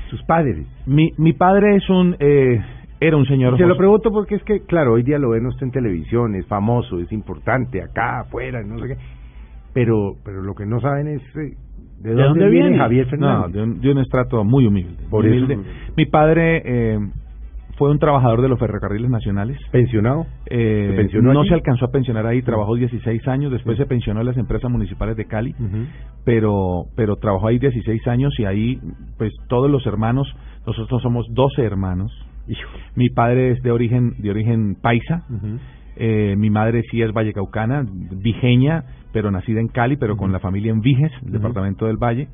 Sus 0.09 0.21
padres. 0.23 0.65
Mi, 0.85 1.09
mi 1.17 1.33
padre 1.33 1.75
es 1.77 1.89
un, 1.89 2.15
eh, 2.19 2.59
era 2.99 3.17
un 3.17 3.25
señor. 3.25 3.57
Se 3.57 3.65
lo 3.65 3.77
pregunto 3.77 4.11
porque 4.11 4.35
es 4.35 4.43
que, 4.43 4.61
claro, 4.61 4.93
hoy 4.93 5.03
día 5.03 5.17
lo 5.17 5.29
ven 5.31 5.45
usted 5.45 5.63
en 5.65 5.71
televisión, 5.71 6.35
es 6.35 6.45
famoso, 6.47 6.99
es 6.99 7.11
importante, 7.11 7.81
acá, 7.81 8.19
afuera, 8.21 8.61
no 8.63 8.77
sé 8.79 8.87
qué. 8.89 8.97
Pero, 9.73 10.13
pero 10.23 10.41
lo 10.41 10.53
que 10.53 10.65
no 10.65 10.79
saben 10.81 11.07
es 11.07 11.21
eh, 11.35 11.55
de, 12.01 12.13
¿De 12.15 12.21
dónde 12.23 12.49
viene, 12.49 12.67
viene? 12.69 12.77
Javier 12.77 13.05
No, 13.05 13.09
Fernández. 13.09 13.53
de 13.53 13.63
un, 13.63 13.81
de 13.81 13.91
un 13.91 13.97
estrato 13.99 14.43
muy 14.43 14.67
humilde. 14.67 15.03
Por 15.09 15.25
muy 15.25 15.37
eso- 15.37 15.45
humilde. 15.45 15.63
Mi 15.97 16.05
padre 16.05 16.61
eh, 16.65 16.99
fue 17.83 17.91
un 17.91 17.99
trabajador 17.99 18.41
de 18.41 18.47
los 18.47 18.57
ferrocarriles 18.57 19.09
nacionales. 19.09 19.57
Pensionado. 19.71 20.25
Eh, 20.45 20.87
¿Se 20.91 20.95
pensionó 20.95 21.33
no 21.33 21.41
allí? 21.41 21.49
se 21.49 21.55
alcanzó 21.55 21.83
a 21.83 21.91
pensionar 21.91 22.25
ahí, 22.25 22.41
trabajó 22.41 22.75
16 22.75 23.27
años, 23.27 23.51
después 23.51 23.75
Sí. 23.75 23.83
se 23.83 23.89
pensionó 23.89 24.21
en 24.21 24.27
las 24.27 24.37
empresas 24.37 24.71
municipales 24.71 25.17
de 25.17 25.25
Cali, 25.25 25.53
pero 26.23 26.85
pero 26.95 27.17
trabajó 27.17 27.47
ahí 27.47 27.59
16 27.59 28.07
años 28.07 28.33
y 28.39 28.45
ahí 28.45 28.79
pues 29.17 29.33
todos 29.49 29.69
los 29.69 29.85
hermanos, 29.85 30.33
nosotros 30.65 31.01
somos 31.01 31.25
12 31.33 31.61
hermanos. 31.63 32.11
Hijo. 32.47 32.69
Mi 32.95 33.09
padre 33.09 33.51
es 33.51 33.61
de 33.63 33.71
origen 33.71 34.11
de 34.19 34.29
origen 34.31 34.75
paisa, 34.81 35.23
eh, 35.97 36.35
mi 36.37 36.49
madre 36.49 36.83
sí 36.89 37.01
es 37.01 37.11
vallecaucana, 37.11 37.83
vijeña, 38.23 38.83
pero 39.11 39.29
nacida 39.29 39.59
en 39.59 39.67
Cali, 39.67 39.97
pero 39.97 40.15
con 40.15 40.31
la 40.31 40.39
familia 40.39 40.71
en 40.71 40.79
Viges, 40.79 41.11
el 41.25 41.33
departamento 41.33 41.85
del 41.85 41.97
Valle. 41.97 42.29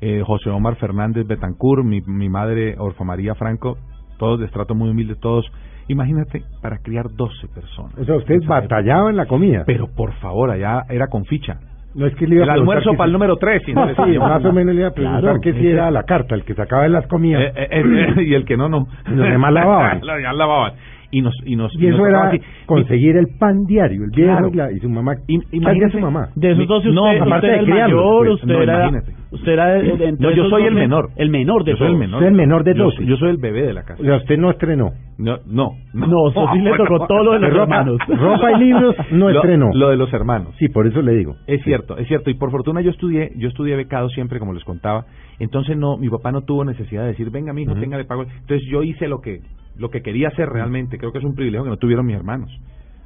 Eh, 0.00 0.22
José 0.26 0.50
Omar 0.50 0.76
Fernández 0.76 1.26
Betancur, 1.26 1.82
mi, 1.82 2.00
mi 2.06 2.28
madre 2.28 2.74
Orfa 2.78 3.02
María 3.02 3.34
Franco, 3.34 3.78
todos 4.18 4.40
de 4.40 4.46
estrato 4.46 4.74
muy 4.74 4.90
humilde, 4.90 5.14
todos. 5.20 5.46
Imagínate, 5.88 6.42
para 6.62 6.78
criar 6.78 7.06
12 7.14 7.46
personas. 7.48 7.96
O 7.98 8.04
sea, 8.04 8.16
usted 8.16 8.38
batallaba 8.46 9.08
en 9.10 9.16
la 9.16 9.26
comida. 9.26 9.62
Pero 9.66 9.86
por 9.88 10.12
favor, 10.14 10.50
allá 10.50 10.82
era 10.90 11.06
con 11.06 11.24
ficha. 11.24 11.58
no 11.94 12.06
es 12.06 12.14
que 12.16 12.26
le 12.26 12.34
iba 12.36 12.44
a 12.44 12.48
El 12.48 12.50
almuerzo 12.60 12.90
para 12.94 13.04
el 13.04 13.10
si- 13.10 13.12
número 13.12 13.36
3. 13.36 13.62
Sí, 13.66 13.72
más 14.18 14.44
o 14.44 14.52
menos 14.52 14.74
le 14.74 14.80
iba 14.80 14.88
a 14.88 14.92
preguntar 14.92 15.20
Claro, 15.22 15.40
que 15.40 15.52
si 15.54 15.66
era 15.68 15.86
a 15.86 15.90
la 15.90 16.02
carta, 16.02 16.34
el 16.34 16.42
que 16.44 16.54
sacaba 16.54 16.82
de 16.82 16.88
las 16.90 17.06
comidas. 17.06 17.40
Eh, 17.42 17.52
eh, 17.56 17.82
eh, 18.18 18.22
y 18.24 18.34
el 18.34 18.44
que 18.44 18.56
no, 18.56 18.68
no. 18.68 18.86
Los 19.06 19.28
demás 19.28 19.52
lavaban. 19.52 20.00
Los 20.04 20.16
demás 20.16 20.36
lavaban. 20.36 20.72
Y 21.16 21.22
nos, 21.22 21.34
y 21.46 21.56
nos, 21.56 21.72
y 21.80 21.86
eso 21.86 22.06
era 22.06 22.28
así. 22.28 22.40
conseguir 22.66 23.16
el 23.16 23.28
pan 23.38 23.64
diario, 23.64 24.04
el 24.04 24.10
viejo 24.10 24.50
Claro. 24.50 24.70
y, 24.76 24.80
su 24.80 24.88
mamá. 24.90 25.12
Im- 25.28 25.40
¿Qué 25.40 25.46
hacía 25.46 25.58
imagínate- 25.58 25.92
su 25.92 26.00
mamá? 26.00 26.28
De 26.34 26.50
esos 26.52 26.66
dos, 26.68 26.78
usted, 26.84 26.92
No, 26.92 27.04
usted 27.04 27.20
aparte 27.22 27.46
era 27.46 27.54
de 27.56 27.60
el 27.60 27.66
criarlos, 27.66 27.96
mayor, 28.04 28.18
pues, 28.26 28.34
usted 28.42 28.54
no, 28.54 28.62
era... 28.62 28.74
imagínate. 28.88 29.12
Usted 29.30 29.52
era... 29.52 29.66
de- 29.68 29.82
de- 29.96 30.08
entre 30.08 30.26
No, 30.26 30.30
yo 30.36 30.42
soy 30.50 30.62
dos, 30.62 30.68
el 30.70 30.74
menor. 30.74 31.10
El 31.16 31.30
menor 31.30 31.64
de 31.64 31.70
Yo 31.72 31.76
soy 31.78 31.86
el 31.92 31.96
menor. 31.96 32.14
Usted 32.16 32.26
es 32.26 32.30
el 32.32 32.36
menor 32.36 32.64
de 32.64 32.74
Yo- 32.74 32.84
12. 32.84 33.06
Yo, 33.06 33.16
soy 33.16 33.30
el 33.30 33.36
bebé 33.38 33.62
de 33.62 33.72
la 33.72 33.82
casa. 33.84 34.02
O 34.02 34.04
sea, 34.04 34.16
usted 34.16 34.36
no 34.38 34.50
estrenó. 34.50 34.90
No, 35.18 35.38
no. 35.46 35.70
No, 35.94 36.28
eso 36.28 36.46
sí 36.52 36.58
le 36.60 36.76
tocó 36.76 37.06
todo 37.06 37.24
lo 37.24 37.32
de 37.32 37.38
los 37.40 37.54
hermanos. 37.62 37.98
ropa 38.06 38.52
y 38.52 38.58
libros 38.64 38.94
no 39.12 39.30
estrenó. 39.30 39.70
Lo 39.72 39.88
de 39.88 39.96
los 39.96 40.12
hermanos. 40.12 40.54
Sí, 40.58 40.68
por 40.68 40.86
eso 40.86 41.00
le 41.00 41.12
digo. 41.16 41.34
Es 41.46 41.62
cierto, 41.64 41.96
es 41.96 42.06
cierto. 42.08 42.28
Y 42.28 42.34
por 42.34 42.50
fortuna 42.50 42.82
yo 42.82 42.90
estudié, 42.90 43.30
yo 43.36 43.48
estudié 43.48 43.74
becado 43.76 44.10
siempre, 44.10 44.38
como 44.38 44.52
les 44.52 44.64
contaba. 44.64 45.06
Entonces 45.38 45.76
no, 45.78 45.96
mi 45.96 46.08
papá 46.10 46.30
no 46.32 46.42
tuvo 46.42 46.64
necesidad 46.64 47.02
de 47.02 47.08
decir, 47.08 47.30
venga, 47.30 47.52
mi 47.54 47.62
hijo, 47.62 47.74
tenga 47.74 47.96
de 47.96 48.04
pago. 48.04 48.22
Entonces 48.24 48.62
yo 48.70 48.82
hice 48.82 49.08
lo 49.08 49.20
que, 49.20 49.40
lo 49.78 49.90
que 49.90 50.02
quería 50.02 50.28
hacer 50.28 50.48
realmente. 50.48 50.98
Creo 50.98 51.12
que 51.12 51.18
es 51.18 51.24
un 51.24 51.34
privilegio 51.34 51.64
que 51.64 51.70
no 51.70 51.76
tuvieron 51.76 52.06
mis 52.06 52.16
hermanos. 52.16 52.50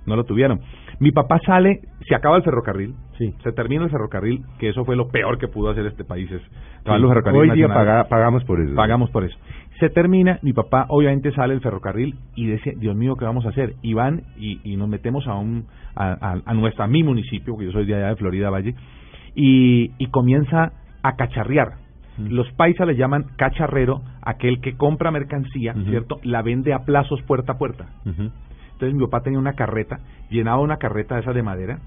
No 0.06 0.16
lo 0.16 0.24
tuvieron. 0.24 0.60
Mi 0.98 1.12
papá 1.12 1.38
sale, 1.44 1.80
se 2.08 2.14
acaba 2.14 2.36
el 2.38 2.42
ferrocarril, 2.42 2.94
Sí. 3.18 3.34
se 3.42 3.52
termina 3.52 3.84
el 3.84 3.90
ferrocarril, 3.90 4.42
que 4.58 4.70
eso 4.70 4.84
fue 4.86 4.96
lo 4.96 5.08
peor 5.08 5.36
que 5.38 5.46
pudo 5.46 5.70
hacer 5.70 5.84
este 5.86 6.04
país. 6.04 6.30
Es, 6.32 6.40
Sí. 6.42 6.48
los 6.86 7.08
ferrocarriles 7.10 7.50
Hoy 7.50 7.56
día 7.56 7.68
paga- 7.68 8.08
pagamos 8.08 8.42
por 8.44 8.60
eso. 8.60 8.74
Pagamos 8.74 9.10
por 9.10 9.24
eso. 9.24 9.36
Se 9.78 9.90
termina, 9.90 10.38
mi 10.42 10.52
papá 10.54 10.86
obviamente 10.88 11.32
sale 11.32 11.52
del 11.52 11.62
ferrocarril 11.62 12.14
y 12.34 12.46
dice, 12.46 12.74
Dios 12.78 12.96
mío, 12.96 13.14
¿qué 13.16 13.24
vamos 13.26 13.44
a 13.44 13.50
hacer? 13.50 13.74
Y 13.82 13.92
van 13.94 14.22
y, 14.38 14.60
y 14.64 14.76
nos 14.76 14.88
metemos 14.88 15.26
a 15.26 15.34
un 15.34 15.66
a, 15.94 16.12
a, 16.12 16.40
a 16.46 16.54
nuestra, 16.54 16.86
a 16.86 16.88
mi 16.88 17.02
municipio, 17.02 17.56
que 17.58 17.66
yo 17.66 17.72
soy 17.72 17.84
de 17.84 17.94
allá 17.94 18.08
de 18.08 18.16
Florida 18.16 18.48
Valle, 18.50 18.74
y, 19.34 19.92
y 19.98 20.06
comienza 20.06 20.72
a 21.02 21.16
cacharrear. 21.16 21.72
Los 22.28 22.50
paisas 22.52 22.86
le 22.86 22.96
llaman 22.96 23.24
cacharrero, 23.36 24.02
aquel 24.22 24.60
que 24.60 24.76
compra 24.76 25.10
mercancía. 25.10 25.74
¿cierto? 25.88 26.18
La 26.24 26.42
vende 26.42 26.72
a 26.74 26.80
plazos 26.84 27.22
puerta 27.22 27.52
a 27.52 27.58
puerta. 27.58 27.86
Ujú. 28.04 28.30
Entonces 28.72 28.94
mi 28.94 29.04
papá 29.04 29.20
tenía 29.22 29.38
una 29.38 29.52
carreta, 29.54 30.00
llenaba 30.30 30.60
una 30.60 30.76
carreta 30.78 31.14
de 31.16 31.20
esa 31.22 31.32
de 31.32 31.42
madera, 31.42 31.78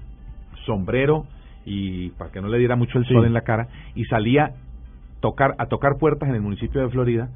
sombrero 0.64 1.24
y 1.64 2.10
para 2.10 2.30
que 2.30 2.40
no 2.40 2.48
le 2.48 2.58
diera 2.58 2.76
mucho 2.76 2.98
el 2.98 3.04
sol 3.06 3.22
Sí. 3.22 3.26
en 3.26 3.32
la 3.32 3.40
cara 3.42 3.68
y 3.94 4.04
salía 4.04 4.52
tocar 5.20 5.54
a 5.58 5.66
tocar 5.66 5.92
puertas 5.98 6.28
en 6.28 6.34
el 6.34 6.40
municipio 6.42 6.80
de 6.82 6.88
Florida 6.90 7.28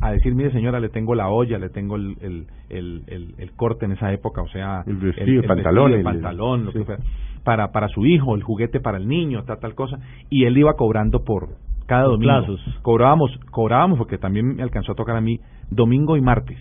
a 0.00 0.12
decir 0.12 0.34
mire 0.34 0.50
señora 0.52 0.80
le 0.80 0.88
tengo 0.90 1.14
la 1.14 1.28
olla 1.28 1.58
le 1.58 1.68
tengo 1.70 1.96
el 1.96 2.16
el, 2.20 2.46
el, 2.68 3.02
el- 3.06 3.34
el 3.38 3.52
corte 3.52 3.86
en 3.86 3.92
esa 3.92 4.12
época 4.12 4.42
o 4.42 4.48
sea 4.48 4.82
El 4.86 4.96
vestido, 4.96 5.42
el 5.42 5.46
pantalón, 5.48 5.92
el 5.92 5.98
el- 5.98 6.04
pantalón 6.04 6.64
lo 6.66 6.72
sí. 6.72 6.78
que 6.78 6.84
fuera, 6.84 7.02
para 7.44 7.72
para 7.72 7.88
su 7.88 8.04
hijo 8.06 8.34
el 8.34 8.42
juguete 8.42 8.80
para 8.80 8.98
el 8.98 9.08
niño 9.08 9.44
tal 9.44 9.58
tal 9.58 9.74
cosa 9.74 9.98
y 10.28 10.44
él 10.44 10.56
iba 10.58 10.74
cobrando 10.74 11.24
por 11.24 11.48
cada 11.90 12.04
domingo 12.04 12.32
plazos. 12.32 12.60
cobrábamos 12.82 13.30
cobrábamos 13.50 13.98
porque 13.98 14.16
también 14.18 14.56
me 14.56 14.62
alcanzó 14.62 14.92
a 14.92 14.94
tocar 14.94 15.16
a 15.16 15.20
mí 15.20 15.40
domingo 15.70 16.16
y 16.16 16.20
martes 16.20 16.58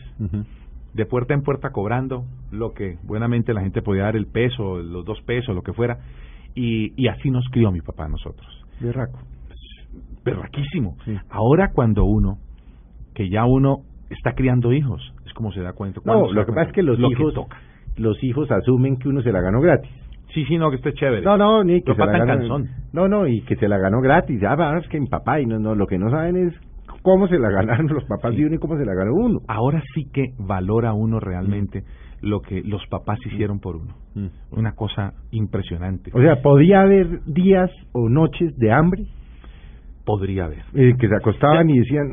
de 0.93 1.05
puerta 1.05 1.33
en 1.33 1.43
puerta 1.43 1.69
cobrando 1.71 2.25
lo 2.51 2.73
que 2.73 2.97
buenamente 3.03 3.53
la 3.53 3.61
gente 3.61 3.81
podía 3.81 4.03
dar 4.03 4.15
el 4.15 4.25
peso, 4.25 4.79
los 4.79 5.05
dos 5.05 5.21
pesos, 5.21 5.53
lo 5.55 5.61
que 5.61 5.73
fuera. 5.73 5.99
Y, 6.55 6.93
y 7.01 7.07
así 7.07 7.29
nos 7.29 7.45
crió 7.51 7.71
mi 7.71 7.81
papá 7.81 8.05
a 8.05 8.09
nosotros. 8.09 8.47
Berraco. 8.79 9.19
Berraquísimo. 10.25 10.97
Sí. 11.05 11.15
Ahora 11.29 11.71
cuando 11.73 12.05
uno, 12.05 12.39
que 13.13 13.29
ya 13.29 13.45
uno 13.45 13.83
está 14.09 14.33
criando 14.33 14.73
hijos, 14.73 15.01
es 15.25 15.33
como 15.33 15.51
se 15.51 15.61
da 15.61 15.73
cuenta. 15.73 16.01
No, 16.03 16.27
se 16.27 16.33
lo 16.33 16.41
da 16.41 16.45
que 16.45 16.51
cuenta 16.51 16.53
pasa 16.55 16.69
es 16.69 16.73
que 16.73 16.83
los 16.83 16.99
lo 16.99 17.11
hijos, 17.11 17.33
toca. 17.35 17.57
los 17.97 18.23
hijos 18.23 18.49
asumen 18.51 18.97
que 18.97 19.09
uno 19.09 19.21
se 19.21 19.31
la 19.31 19.41
ganó 19.41 19.61
gratis. 19.61 19.91
Sí, 20.33 20.45
sí, 20.45 20.57
no, 20.57 20.69
que 20.69 20.77
esté 20.77 20.93
chévere. 20.93 21.21
No, 21.23 21.37
no, 21.37 21.63
ni 21.63 21.81
que 21.81 21.93
se 21.93 21.99
la 22.05 22.25
ganó. 22.25 22.59
No, 22.93 23.07
no, 23.07 23.27
y 23.27 23.41
que 23.41 23.55
se 23.55 23.67
la 23.67 23.77
ganó 23.77 23.99
gratis. 24.01 24.39
Ya, 24.39 24.55
va, 24.55 24.77
es 24.77 24.87
que 24.87 24.99
mi 24.99 25.07
papá 25.07 25.39
y 25.41 25.45
no, 25.45 25.59
no, 25.59 25.75
lo 25.75 25.87
que 25.87 25.97
no 25.97 26.09
saben 26.11 26.35
es 26.35 26.53
cómo 27.01 27.27
se 27.27 27.39
la 27.39 27.49
ganaron 27.51 27.87
los 27.87 28.03
papás 28.05 28.33
Sí. 28.33 28.41
de 28.41 28.45
uno 28.47 28.55
y 28.55 28.59
cómo 28.59 28.77
se 28.77 28.85
la 28.85 28.93
ganó 28.93 29.13
uno. 29.13 29.39
Ahora 29.47 29.81
sí 29.95 30.05
que 30.13 30.33
valora 30.37 30.93
uno 30.93 31.19
realmente 31.19 31.83
lo 32.21 32.41
que 32.41 32.61
los 32.63 32.85
papás 32.87 33.17
hicieron 33.25 33.59
por 33.59 33.77
uno. 33.77 33.93
Una 34.51 34.73
cosa 34.75 35.13
impresionante. 35.31 36.11
O 36.13 36.21
sea, 36.21 36.41
podía 36.41 36.81
haber 36.81 37.23
días 37.25 37.71
o 37.93 38.09
noches 38.09 38.55
de 38.57 38.71
hambre 38.71 39.05
podría 40.09 40.45
haber. 40.45 40.63
eh, 40.73 40.95
que 40.99 41.07
se 41.07 41.15
acostaban 41.15 41.69
y 41.69 41.77
decían, 41.79 42.07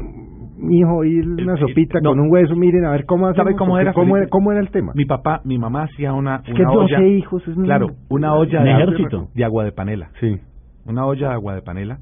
mi 0.58 0.78
hijo, 0.80 1.02
ir 1.04 1.26
una 1.26 1.54
Eh, 1.54 1.58
sopita 1.60 2.00
no. 2.00 2.10
con 2.10 2.20
un 2.20 2.30
hueso, 2.30 2.54
miren, 2.56 2.84
a 2.84 2.90
ver 2.90 3.06
cómo 3.06 3.26
hacemos. 3.26 3.44
¿Sabe 3.46 3.56
cómo 3.56 3.78
era, 3.78 3.92
¿Cómo 3.94 4.16
era, 4.16 4.26
cómo 4.28 4.52
era 4.52 4.60
el 4.60 4.70
tema? 4.70 4.92
Mi 4.94 5.04
papá, 5.06 5.40
mi 5.44 5.56
mamá 5.58 5.84
hacía 5.84 6.12
una, 6.12 6.42
Es 6.46 6.54
que 6.54 6.62
una 6.62 6.72
12 6.72 6.94
olla. 6.96 7.06
hijos 7.08 7.48
es 7.48 7.54
Claro, 7.54 7.86
una 8.10 8.34
olla 8.34 8.62
de, 8.62 8.70
ejército. 8.72 9.28
de 9.34 9.44
agua 9.44 9.64
de 9.64 9.72
panela. 9.72 10.10
Sí. 10.20 10.36
Una 10.86 11.04
olla 11.06 11.28
de 11.28 11.34
agua 11.34 11.54
de 11.54 11.62
panela. 11.62 11.98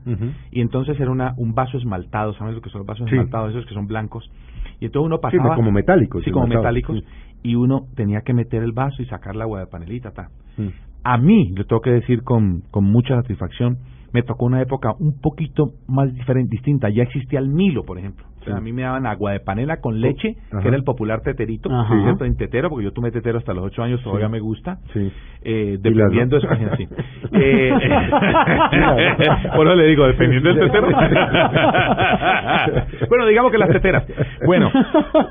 Y 0.50 0.60
entonces 0.60 0.98
era 1.00 1.10
una, 1.10 1.32
un 1.38 1.54
vaso 1.54 1.78
esmaltado, 1.78 2.34
¿sabes 2.34 2.54
lo 2.54 2.60
que 2.60 2.70
son 2.70 2.80
los 2.80 2.86
vasos 2.86 3.08
Sí. 3.08 3.14
esmaltados? 3.16 3.50
Esos 3.50 3.66
que 3.66 3.74
son 3.74 3.86
blancos. 3.86 4.28
Y 4.80 4.86
entonces 4.86 5.06
uno 5.06 5.16
Sí, 5.16 5.22
pasaba... 5.38 5.54
como 5.56 5.70
metálicos, 5.72 6.22
Sí, 6.24 6.30
como 6.30 6.46
metálicos. 6.48 6.98
sí. 6.98 7.04
Y 7.42 7.54
uno 7.56 7.82
tenía 7.96 8.20
que 8.24 8.34
meter 8.34 8.62
el 8.62 8.72
vaso 8.72 9.00
y 9.02 9.06
sacar 9.06 9.36
la 9.36 9.44
agua 9.44 9.60
de 9.60 9.66
panelita, 9.66 10.10
ta. 10.12 10.28
Mm. 10.58 10.68
A 11.04 11.18
mí, 11.18 11.50
le 11.56 11.64
tengo 11.64 11.80
que 11.82 11.90
decir 11.90 12.22
con, 12.22 12.62
con 12.70 12.84
mucha 12.84 13.14
satisfacción, 13.20 13.76
me 14.14 14.22
tocó 14.22 14.46
una 14.46 14.62
época 14.62 14.94
un 15.00 15.20
poquito 15.20 15.72
más 15.88 16.14
diferente, 16.14 16.52
distinta. 16.52 16.88
Ya 16.88 17.02
existía 17.02 17.40
el 17.40 17.48
Milo, 17.48 17.82
por 17.82 17.98
ejemplo. 17.98 18.24
O 18.44 18.46
sea, 18.46 18.54
Sí. 18.54 18.58
a 18.58 18.62
mí 18.62 18.72
me 18.72 18.82
daban 18.82 19.06
agua 19.06 19.32
de 19.32 19.40
panela 19.40 19.78
con 19.80 20.00
leche, 20.00 20.36
Ajá. 20.52 20.60
que 20.60 20.68
era 20.68 20.76
el 20.76 20.84
popular 20.84 21.22
teterito. 21.22 21.70
¿cierto? 22.02 22.24
En 22.26 22.36
tetero, 22.36 22.68
porque 22.68 22.84
yo 22.84 22.92
tomé 22.92 23.10
tetero 23.10 23.38
hasta 23.38 23.54
los 23.54 23.64
ocho 23.64 23.82
años, 23.82 24.02
todavía 24.02 24.28
me 24.28 24.40
gusta. 24.40 24.76
Sí. 24.92 25.10
Eh, 25.42 25.78
dependiendo. 25.80 26.38
Eh, 27.32 27.70
bueno, 29.56 29.74
le 29.74 29.86
digo, 29.86 30.06
dependiendo 30.06 30.48
del 30.54 30.60
tetero. 30.70 30.88
bueno, 33.08 33.26
digamos 33.26 33.50
que 33.52 33.58
las 33.58 33.68
teteras. 33.70 34.04
Bueno, 34.46 34.70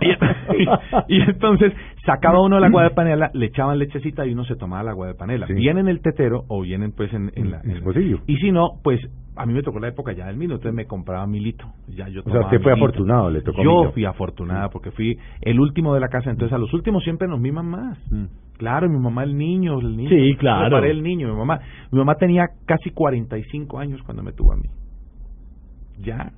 y, 0.02 1.16
y 1.18 1.22
entonces 1.22 1.74
sacaba 2.06 2.42
uno 2.42 2.58
el 2.58 2.64
agua 2.64 2.84
de 2.84 2.90
panela, 2.92 3.30
le 3.34 3.46
echaban 3.48 3.80
lechecita 3.80 4.26
y 4.26 4.34
uno 4.34 4.44
se 4.46 4.56
tomaba 4.56 4.82
el 4.84 4.88
agua 4.90 5.08
de 5.08 5.16
panela. 5.16 5.48
Sí. 5.48 5.54
Vienen 5.54 5.88
el 5.88 6.02
tetero 6.02 6.44
o 6.48 6.62
vienen 6.62 6.92
pues 6.96 7.14
en, 7.14 7.32
en 7.36 7.52
la... 7.52 7.62
En 7.62 7.72
el 7.72 7.78
en- 7.78 7.84
bolsillo. 7.84 8.20
y 8.28 8.38
si 8.38 8.52
no, 8.52 8.72
pues 8.84 9.00
a 9.36 9.46
mí 9.46 9.54
me 9.54 9.62
tocó 9.64 9.80
la 9.80 9.88
época 9.88 10.12
ya 10.14 10.28
del 10.28 10.38
Milo, 10.38 10.56
entonces 10.56 10.76
me 10.76 10.86
compraba 10.86 11.26
milito. 11.28 11.66
Ya 11.88 12.08
yo 12.10 12.22
O 12.26 12.30
sea, 12.32 12.42
usted 12.42 12.62
fue 12.62 12.72
milito. 12.74 12.86
afortunado, 12.86 13.30
le 13.32 13.42
tocó 13.42 13.64
Yo 13.64 13.92
fui 13.92 14.06
afortunada 14.06 14.70
porque 14.70 14.92
fui 14.92 15.18
el 15.42 15.60
último 15.60 15.94
de 15.94 16.00
la 16.00 16.08
casa, 16.10 16.30
entonces 16.30 16.54
a 16.54 16.58
los 16.58 16.74
últimos 16.74 17.04
siempre 17.04 17.28
nos 17.28 17.40
miman 17.40 17.66
más. 17.68 17.98
Mm. 18.12 18.26
Claro, 18.58 18.88
mi 18.90 18.98
mamá 19.00 19.24
el 19.24 19.36
niño, 19.38 19.80
el 19.80 19.98
niño. 19.98 20.10
Sí, 20.10 20.36
claro. 20.38 20.70
Preparé 20.70 20.92
el 20.92 21.02
niño, 21.04 21.28
mi 21.32 21.36
mamá. 21.38 21.60
Mi 21.92 21.98
mamá 22.00 22.16
tenía 22.16 22.48
casi 22.66 22.92
45 22.92 23.80
años 23.80 24.02
cuando 24.04 24.22
me 24.24 24.32
tuvo 24.34 24.54
a 24.54 24.56
mí. 24.58 24.70
Ya. 26.00 26.32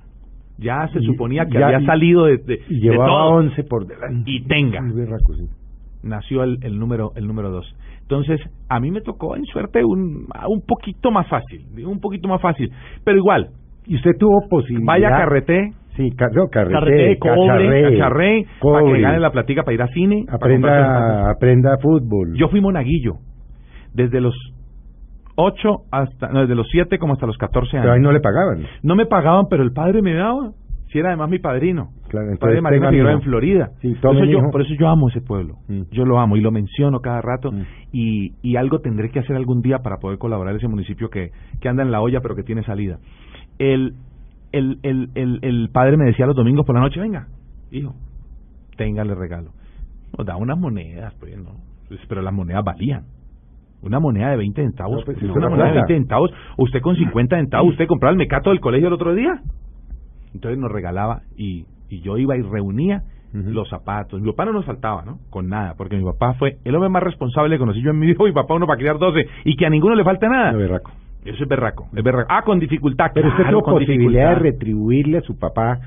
Ya 0.58 0.88
se 0.88 1.00
Y- 1.00 1.04
suponía 1.06 1.44
que 1.46 1.58
ya- 1.58 1.66
había 1.66 1.80
y- 1.80 1.86
salido 1.86 2.24
de, 2.24 2.38
de, 2.38 2.60
Y 2.68 2.80
de 2.80 2.80
llevaba 2.90 3.06
todo. 3.08 3.28
11 3.36 3.64
por 3.64 3.86
delante. 3.86 4.30
Y 4.30 4.42
tenga. 4.44 4.80
Nació 6.02 6.44
el, 6.44 6.58
el 6.62 6.78
número 6.78 7.12
el 7.16 7.26
número 7.26 7.50
dos. 7.50 7.74
Entonces, 8.08 8.40
a 8.68 8.78
mí 8.78 8.90
me 8.92 9.00
tocó 9.00 9.34
en 9.36 9.44
suerte 9.46 9.84
un, 9.84 10.26
un 10.48 10.60
poquito 10.66 11.10
más 11.10 11.26
fácil, 11.28 11.66
un 11.84 11.98
poquito 12.00 12.28
más 12.28 12.40
fácil. 12.40 12.70
Pero 13.04 13.16
igual, 13.18 13.48
Y 13.86 13.96
usted 13.96 14.12
tuvo 14.18 14.48
posibilidad... 14.48 14.86
vaya 14.86 15.10
carreté, 15.10 15.70
Sí, 15.96 16.10
ca- 16.10 16.28
no, 16.32 16.46
carreté, 16.48 16.74
Carreté, 16.74 17.18
cobre, 17.18 17.82
cacharré, 17.82 18.46
para 18.60 18.84
que 18.84 19.00
gane 19.00 19.18
la 19.18 19.30
platica 19.30 19.62
para 19.62 19.74
ir 19.74 19.82
a 19.82 19.88
cine. 19.88 20.24
Aprenda, 20.28 21.30
aprenda 21.30 21.78
fútbol. 21.78 22.34
Yo 22.36 22.48
fui 22.48 22.60
monaguillo 22.60 23.14
desde 23.94 24.20
los 24.20 24.34
8 25.36 25.68
hasta, 25.90 26.28
no, 26.28 26.40
desde 26.42 26.54
los 26.54 26.66
7 26.70 26.98
como 26.98 27.14
hasta 27.14 27.26
los 27.26 27.36
14 27.38 27.70
Pero 27.78 27.82
ahí 27.92 27.96
años. 27.98 28.02
no 28.02 28.12
le 28.12 28.20
pagaban. 28.20 28.62
No 28.82 28.94
me 28.94 29.06
pagaban, 29.06 29.46
pero 29.50 29.62
el 29.62 29.72
padre 29.72 30.02
me 30.02 30.14
daba. 30.14 30.50
Si 30.92 30.98
era 30.98 31.08
además 31.08 31.30
mi 31.30 31.38
padrino. 31.38 31.88
Claro, 32.08 32.30
El 32.30 32.38
padre 32.38 32.54
de 32.54 32.58
entonces 32.58 32.62
Marina 32.62 32.80
tenga 32.80 32.90
Figueroa 32.90 33.12
en 33.12 33.22
Florida. 33.22 33.70
Sí, 33.80 33.94
por, 34.00 34.16
eso 34.16 34.24
yo, 34.24 34.38
por 34.50 34.62
eso 34.62 34.74
yo 34.78 34.88
amo 34.88 35.08
ese 35.08 35.20
pueblo. 35.20 35.56
Mm. 35.68 35.82
Yo 35.90 36.04
lo 36.04 36.18
amo 36.18 36.36
y 36.36 36.40
lo 36.40 36.50
menciono 36.52 37.00
cada 37.00 37.20
rato. 37.20 37.52
Mm. 37.52 37.62
Y, 37.92 38.34
y 38.42 38.56
algo 38.56 38.80
tendré 38.80 39.10
que 39.10 39.20
hacer 39.20 39.36
algún 39.36 39.62
día 39.62 39.78
para 39.78 39.96
poder 39.96 40.18
colaborar 40.18 40.54
ese 40.54 40.68
municipio 40.68 41.08
que, 41.10 41.30
que 41.60 41.68
anda 41.68 41.82
en 41.82 41.90
la 41.90 42.00
olla 42.00 42.20
pero 42.20 42.36
que 42.36 42.42
tiene 42.42 42.62
salida. 42.62 42.98
El, 43.58 43.94
el, 44.52 44.78
el, 44.82 45.10
el, 45.14 45.38
el 45.42 45.68
padre 45.72 45.96
me 45.96 46.06
decía 46.06 46.26
los 46.26 46.36
domingos 46.36 46.64
por 46.66 46.74
la 46.74 46.82
noche, 46.82 47.00
venga, 47.00 47.26
hijo, 47.70 47.94
téngale 48.76 49.14
regalo. 49.14 49.50
Nos 50.16 50.26
da 50.26 50.36
unas 50.36 50.58
monedas, 50.58 51.14
pues, 51.18 51.36
¿no? 51.36 51.52
Pues, 51.88 52.00
pero 52.08 52.22
las 52.22 52.32
monedas 52.32 52.64
valían. 52.64 53.04
Una 53.82 54.00
moneda 54.00 54.30
de 54.30 54.36
20 54.36 54.62
centavos, 54.62 54.98
No, 55.00 55.04
pues, 55.04 55.18
es 55.18 55.24
una 55.24 55.34
una 55.34 55.48
moneda 55.50 55.66
de 55.66 55.72
plata. 55.72 55.86
20 55.88 56.02
centavos, 56.02 56.30
usted 56.56 56.80
con 56.80 56.96
50 56.96 57.36
centavos, 57.36 57.70
usted 57.70 57.86
compraba 57.86 58.12
el 58.12 58.18
mecato 58.18 58.50
del 58.50 58.60
colegio 58.60 58.88
el 58.88 58.94
otro 58.94 59.14
día. 59.14 59.40
Entonces 60.34 60.58
nos 60.58 60.70
regalaba 60.70 61.22
y, 61.36 61.66
y 61.88 62.00
yo 62.00 62.16
iba 62.18 62.36
y 62.36 62.42
reunía 62.42 63.02
los 63.32 63.68
zapatos. 63.68 64.20
Mi 64.20 64.30
papá 64.30 64.46
no 64.46 64.52
nos 64.52 64.64
faltaba, 64.64 65.04
¿no? 65.04 65.18
Con 65.30 65.48
nada, 65.48 65.74
porque 65.76 65.96
mi 65.96 66.04
papá 66.04 66.34
fue 66.34 66.56
el 66.64 66.74
hombre 66.74 66.88
más 66.88 67.02
responsable 67.02 67.54
que 67.54 67.58
conocí 67.58 67.82
yo 67.82 67.90
en 67.90 67.98
mi 67.98 68.06
vida. 68.06 68.16
Mi 68.24 68.32
papá 68.32 68.54
uno 68.54 68.66
para 68.66 68.78
criar 68.78 68.98
12 68.98 69.26
y 69.44 69.56
que 69.56 69.66
a 69.66 69.70
ninguno 69.70 69.94
le 69.94 70.04
falte 70.04 70.28
nada. 70.28 70.52
No, 70.52 70.58
berraco. 70.58 70.90
Eso 71.24 71.42
es 71.42 71.48
berraco, 71.48 71.88
es 71.94 72.02
berraco. 72.02 72.28
Ah, 72.32 72.42
con 72.42 72.58
dificultad. 72.58 73.10
Pero 73.12 73.28
usted 73.28 73.42
claro, 73.42 73.58
tuvo 73.58 73.64
con 73.64 73.74
posibilidad 73.74 74.28
de 74.28 74.34
dificultad. 74.36 74.42
retribuirle 74.42 75.18
a 75.18 75.22
su 75.22 75.38
papá 75.38 75.80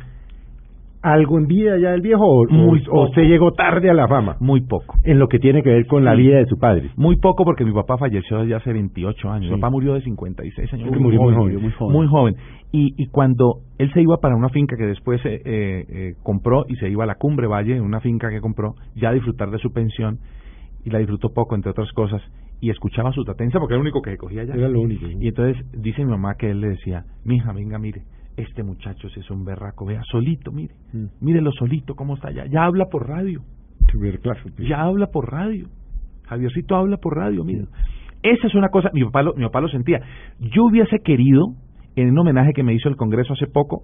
algo 1.02 1.38
en 1.38 1.48
vida 1.48 1.78
ya 1.78 1.92
del 1.92 2.02
viejo 2.02 2.26
o, 2.26 2.46
Muy 2.50 2.84
o- 2.90 2.92
o 2.92 3.04
usted 3.06 3.22
poco. 3.22 3.28
llegó 3.32 3.52
tarde 3.54 3.90
a 3.90 3.94
la 3.94 4.08
fama 4.08 4.36
Muy 4.40 4.62
poco. 4.62 4.96
en 5.04 5.18
lo 5.20 5.28
que 5.28 5.40
tiene 5.40 5.64
que 5.64 5.70
ver 5.70 5.88
con 5.88 6.04
la 6.04 6.14
vida 6.14 6.38
de 6.40 6.46
su 6.46 6.58
padre. 6.60 6.90
Muy 6.98 7.16
poco 7.18 7.46
porque 7.46 7.64
mi 7.64 7.72
papá 7.72 7.98
falleció 7.98 8.44
ya 8.44 8.58
hace 8.58 8.74
28 8.74 9.30
años. 9.32 9.46
Sí. 9.48 9.54
Mi 9.56 9.60
papá 9.62 9.70
murió 9.72 9.94
de 9.94 10.02
56 10.02 10.74
años. 10.74 10.90
Sí, 10.92 11.00
murió 11.00 11.22
muy 11.22 11.34
joven, 11.36 11.62
muy 11.62 11.72
joven. 11.72 11.94
Muy 11.96 12.08
joven. 12.08 12.36
Y, 12.72 12.94
y 13.02 13.08
cuando 13.08 13.62
él 13.78 13.92
se 13.94 14.02
iba 14.02 14.18
para 14.18 14.36
una 14.36 14.50
finca 14.50 14.76
que 14.78 14.86
después 14.86 15.20
eh, 15.26 15.42
eh, 15.46 15.86
eh, 15.90 16.14
compró 16.22 16.66
y 16.68 16.76
se 16.76 16.90
iba 16.90 17.04
a 17.04 17.08
la 17.08 17.16
Cumbre 17.16 17.48
Valle, 17.48 17.80
una 17.82 18.00
finca 18.02 18.30
que 18.30 18.42
compró, 18.42 18.76
ya 18.96 19.10
a 19.10 19.14
disfrutar 19.14 19.50
de 19.52 19.58
su 19.58 19.72
pensión, 19.72 20.20
y 20.86 20.90
la 20.92 21.00
disfrutó 21.00 21.30
poco, 21.34 21.56
entre 21.56 21.72
otras 21.72 21.92
cosas, 21.94 22.22
y 22.62 22.70
escuchaba 22.70 23.12
su 23.14 23.24
tatenza 23.24 23.58
porque 23.60 23.74
era 23.74 23.78
el 23.82 23.84
único 23.88 24.02
que 24.02 24.18
cogía 24.18 24.44
ya. 24.44 24.54
Era 24.54 24.68
lo 24.68 24.82
único. 24.82 25.08
¿sí? 25.08 25.16
Y 25.20 25.30
entonces 25.30 25.66
dice 25.82 26.04
mi 26.04 26.12
mamá 26.12 26.36
que 26.38 26.50
él 26.52 26.60
le 26.62 26.70
decía, 26.70 27.06
mija, 27.26 27.54
venga, 27.54 27.80
mire, 27.80 28.02
este 28.42 28.64
muchacho 28.64 29.08
es 29.08 29.30
un 29.32 29.44
berraco, 29.46 29.86
vea, 29.86 30.02
solito, 30.12 30.52
mire, 30.52 30.74
Mm. 30.94 31.06
mírelo 31.22 31.52
solito, 31.52 31.96
cómo 31.96 32.16
está 32.16 32.32
ya, 32.32 32.46
ya 32.46 32.64
habla 32.66 32.86
por 32.86 33.08
radio, 33.08 33.42
ya 34.68 34.82
habla 34.82 35.08
por 35.08 35.32
radio, 35.32 35.68
Javiercito 36.28 36.76
habla 36.76 36.98
por 36.98 37.16
radio, 37.18 37.44
mire. 37.44 37.66
Esa 38.22 38.48
es 38.48 38.54
una 38.56 38.70
cosa, 38.70 38.90
mi 38.94 39.04
papá 39.06 39.24
lo, 39.24 39.34
mi 39.34 39.44
papá 39.46 39.62
lo 39.62 39.68
sentía. 39.70 40.00
Yo 40.40 40.66
hubiese 40.66 41.00
querido, 41.00 41.54
en 41.96 42.10
un 42.12 42.20
homenaje 42.20 42.54
que 42.54 42.64
me 42.64 42.74
hizo 42.74 42.88
el 42.90 42.96
Congreso 42.98 43.34
hace 43.34 43.48
poco, 43.48 43.84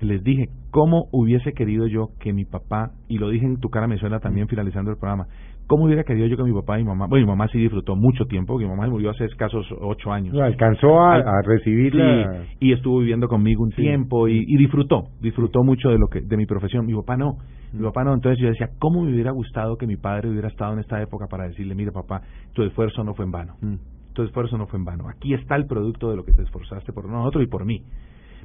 les 0.00 0.22
dije, 0.22 0.46
¿cómo 0.70 1.06
hubiese 1.12 1.52
querido 1.52 1.86
yo 1.86 2.08
que 2.20 2.32
mi 2.32 2.44
papá, 2.44 2.92
y 3.08 3.18
lo 3.18 3.28
dije 3.28 3.46
en 3.46 3.58
tu 3.60 3.68
cara 3.70 3.86
me 3.86 3.98
suena 3.98 4.18
también 4.20 4.48
finalizando 4.48 4.90
el 4.90 4.96
programa, 4.96 5.26
¿cómo 5.66 5.84
hubiera 5.84 6.04
querido 6.04 6.26
yo 6.26 6.36
que 6.36 6.42
mi 6.44 6.52
papá 6.52 6.78
y 6.78 6.82
mi 6.82 6.88
mamá, 6.88 7.06
bueno, 7.06 7.26
mi 7.26 7.30
mamá 7.32 7.48
sí 7.48 7.58
disfrutó 7.58 7.96
mucho 7.96 8.24
tiempo, 8.26 8.52
porque 8.54 8.64
mi 8.66 8.70
mamá 8.70 8.86
murió 8.88 9.10
hace 9.10 9.24
escasos 9.24 9.66
ocho 9.80 10.12
años. 10.12 10.36
Alcanzó 10.38 11.00
a, 11.00 11.16
a 11.16 11.42
recibir 11.44 11.92
Sí, 11.92 11.98
la... 11.98 12.44
y 12.60 12.72
estuvo 12.72 13.00
viviendo 13.00 13.28
conmigo 13.28 13.62
un 13.62 13.70
Sí. 13.70 13.82
tiempo 13.82 14.28
y, 14.28 14.44
y 14.46 14.56
disfrutó, 14.56 15.04
disfrutó 15.20 15.62
mucho 15.64 15.88
de 15.90 15.98
lo 15.98 16.08
que 16.08 16.20
de 16.20 16.36
mi 16.36 16.46
profesión. 16.46 16.86
Mi 16.86 16.94
papá 16.94 17.16
no, 17.16 17.38
mi 17.72 17.80
Mm. 17.80 17.84
papá 17.84 18.04
no. 18.04 18.14
Entonces 18.14 18.38
yo 18.40 18.48
decía, 18.48 18.68
¿cómo 18.78 19.02
me 19.02 19.12
hubiera 19.12 19.30
gustado 19.32 19.76
que 19.76 19.86
mi 19.86 19.96
padre 19.96 20.28
hubiera 20.30 20.48
estado 20.48 20.72
en 20.74 20.78
esta 20.80 21.00
época 21.02 21.26
para 21.28 21.48
decirle, 21.48 21.74
mira 21.74 21.92
papá, 21.92 22.22
tu 22.52 22.62
esfuerzo 22.62 23.02
no 23.04 23.14
fue 23.14 23.24
en 23.24 23.30
vano, 23.32 23.54
Mm. 23.60 23.74
tu 24.14 24.22
esfuerzo 24.22 24.56
no 24.58 24.66
fue 24.66 24.78
en 24.78 24.84
vano. 24.84 25.08
Aquí 25.08 25.34
está 25.34 25.56
el 25.56 25.66
producto 25.66 26.10
de 26.10 26.16
lo 26.16 26.24
que 26.24 26.32
te 26.32 26.42
esforzaste 26.42 26.92
por 26.92 27.08
nosotros 27.08 27.42
y 27.42 27.46
por 27.46 27.64
mí. 27.64 27.82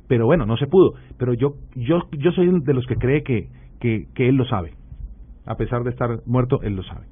Pero 0.07 0.25
bueno, 0.25 0.45
no 0.47 0.57
se 0.57 0.65
pudo. 0.65 0.93
Pero 1.19 1.33
yo 1.33 1.53
yo 1.75 1.99
yo 2.17 2.31
soy 2.31 2.49
de 2.63 2.73
los 2.73 2.85
que 2.87 2.95
cree 2.95 3.21
que 3.23 3.49
que, 3.79 4.07
que 4.15 4.27
él 4.27 4.35
lo 4.35 4.45
sabe. 4.45 4.71
A 5.49 5.55
pesar 5.55 5.83
de 5.83 5.89
estar 5.89 6.09
muerto, 6.25 6.61
él 6.61 6.75
lo 6.75 6.83
sabe. 6.83 7.05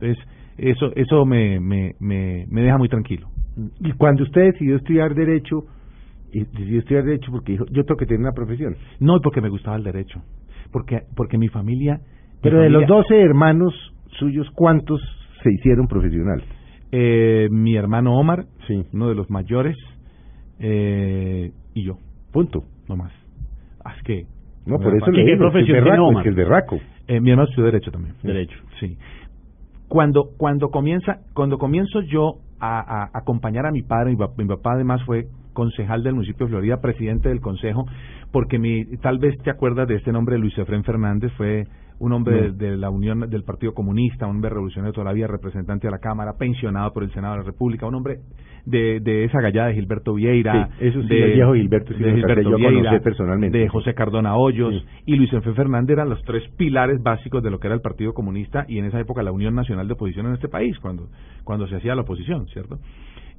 Entonces 0.00 0.18
eso 0.56 0.90
eso 0.96 1.24
me 1.26 1.60
me 1.60 1.94
me, 2.00 2.46
me 2.50 2.62
deja 2.62 2.78
muy 2.78 2.88
tranquilo. 2.88 3.28
Y 3.80 3.92
cuando 3.92 4.24
usted 4.24 4.52
decidió 4.52 4.76
estudiar 4.76 5.14
Derecho, 5.14 5.64
y 6.32 6.40
decidió 6.44 6.80
estudiar 6.80 7.04
Derecho 7.04 7.30
porque 7.30 7.52
dijo, 7.52 7.66
yo 7.70 7.84
tengo 7.84 7.96
que 7.98 8.06
tener 8.06 8.20
una 8.20 8.32
profesión. 8.32 8.74
No, 8.98 9.20
porque 9.20 9.40
me 9.40 9.48
gustaba 9.48 9.76
el 9.76 9.84
derecho. 9.84 10.20
Porque, 10.72 11.02
porque 11.14 11.38
mi 11.38 11.48
familia. 11.48 11.98
mi 11.98 12.40
Pero 12.42 12.60
de 12.60 12.70
los 12.70 12.82
familia- 12.82 12.96
12 13.14 13.20
hermanos 13.22 13.74
suyos, 14.18 14.50
¿cuántos 14.54 15.00
se 15.42 15.52
hicieron 15.52 15.86
profesionales? 15.86 16.44
Eh, 16.90 17.48
mi 17.50 17.76
hermano 17.76 18.16
Omar, 18.18 18.46
Sí. 18.66 18.82
uno 18.92 19.08
de 19.08 19.14
los 19.14 19.28
mayores, 19.30 19.76
eh, 20.58 21.52
y 21.74 21.84
yo, 21.84 21.98
Punto. 22.32 22.64
no 22.88 22.96
más. 22.96 23.12
Ah, 23.84 23.94
es 23.96 24.02
que. 24.04 24.26
No, 24.66 24.78
por 24.78 24.96
eso 24.96 25.10
le 25.10 25.24
¿Qué 25.24 25.30
digo, 25.32 25.46
es 25.48 25.66
que 25.66 25.72
berraco, 25.72 26.12
es 26.12 26.22
que 26.22 26.28
el 26.28 26.34
berraco. 26.34 26.80
Eh, 27.06 27.20
mi 27.20 27.30
hermano 27.30 27.48
estudió 27.48 27.66
Derecho 27.66 27.90
también. 27.90 28.14
Derecho. 28.22 28.58
Sí. 28.80 28.96
Cuando, 29.88 30.30
cuando, 30.36 30.70
comienza, 30.70 31.18
cuando 31.34 31.58
comienzo 31.58 32.00
yo 32.00 32.38
a, 32.58 32.80
a 32.80 33.10
acompañar 33.12 33.66
a 33.66 33.70
mi 33.70 33.82
padre, 33.82 34.16
mi, 34.16 34.16
mi 34.16 34.48
papá 34.48 34.72
además 34.72 35.02
fue 35.04 35.26
concejal 35.52 36.02
del 36.02 36.14
municipio 36.14 36.46
de 36.46 36.50
Florida, 36.50 36.80
presidente 36.80 37.28
del 37.30 37.40
consejo, 37.40 37.86
porque 38.32 38.58
mi, 38.58 38.84
tal 38.98 39.18
vez 39.18 39.38
te 39.42 39.50
acuerdas 39.50 39.88
de 39.88 39.96
este 39.96 40.12
nombre, 40.12 40.38
Luis 40.38 40.56
Efrén 40.58 40.84
Fernández, 40.84 41.32
fue 41.36 41.66
un 41.98 42.12
hombre 42.12 42.48
No. 42.48 42.52
de, 42.54 42.70
de 42.70 42.76
la 42.76 42.90
Unión 42.90 43.20
del 43.30 43.44
Partido 43.44 43.72
Comunista, 43.74 44.26
un 44.26 44.36
hombre 44.36 44.50
revolucionario 44.50 44.92
toda 44.92 45.04
la 45.06 45.12
vida, 45.12 45.26
representante 45.26 45.86
de 45.86 45.90
la 45.92 45.98
Cámara, 45.98 46.32
pensionado 46.38 46.92
por 46.92 47.04
el 47.04 47.12
Senado 47.12 47.34
de 47.34 47.40
la 47.40 47.46
República, 47.46 47.86
un 47.86 47.94
hombre 47.94 48.18
de, 48.66 48.98
de 49.00 49.24
esa 49.24 49.40
gallada 49.40 49.68
de 49.68 49.74
Gilberto 49.74 50.14
Vieira, 50.14 50.70
Sí, 50.78 50.86
eso 50.86 51.02
sí, 51.02 51.08
de, 51.08 51.22
el 51.24 51.32
viejo 51.34 51.54
Gilberto 51.54 51.92
sí 51.94 52.02
de 52.02 52.14
Gilberto 52.14 52.50
yo 52.50 52.56
Vieira, 52.56 52.98
personalmente. 53.00 53.58
de 53.58 53.68
José 53.68 53.94
Cardona 53.94 54.36
Hoyos 54.36 54.74
Sí. 54.74 55.02
y 55.06 55.16
Luis 55.16 55.32
Efrén 55.32 55.54
Fernández 55.54 55.90
eran 55.94 56.08
los 56.08 56.22
tres 56.24 56.42
pilares 56.56 57.02
básicos 57.02 57.42
de 57.42 57.50
lo 57.50 57.58
que 57.60 57.66
era 57.68 57.74
el 57.74 57.82
Partido 57.82 58.14
Comunista 58.14 58.64
y 58.68 58.78
en 58.78 58.86
esa 58.86 58.98
época 59.00 59.22
la 59.22 59.32
Unión 59.32 59.54
Nacional 59.54 59.86
de 59.86 59.92
Oposición 59.94 60.26
en 60.26 60.34
este 60.34 60.48
país, 60.48 60.78
cuando, 60.80 61.08
cuando 61.44 61.66
se 61.68 61.76
hacía 61.76 61.94
la 61.94 62.02
oposición, 62.02 62.46
¿cierto? 62.48 62.78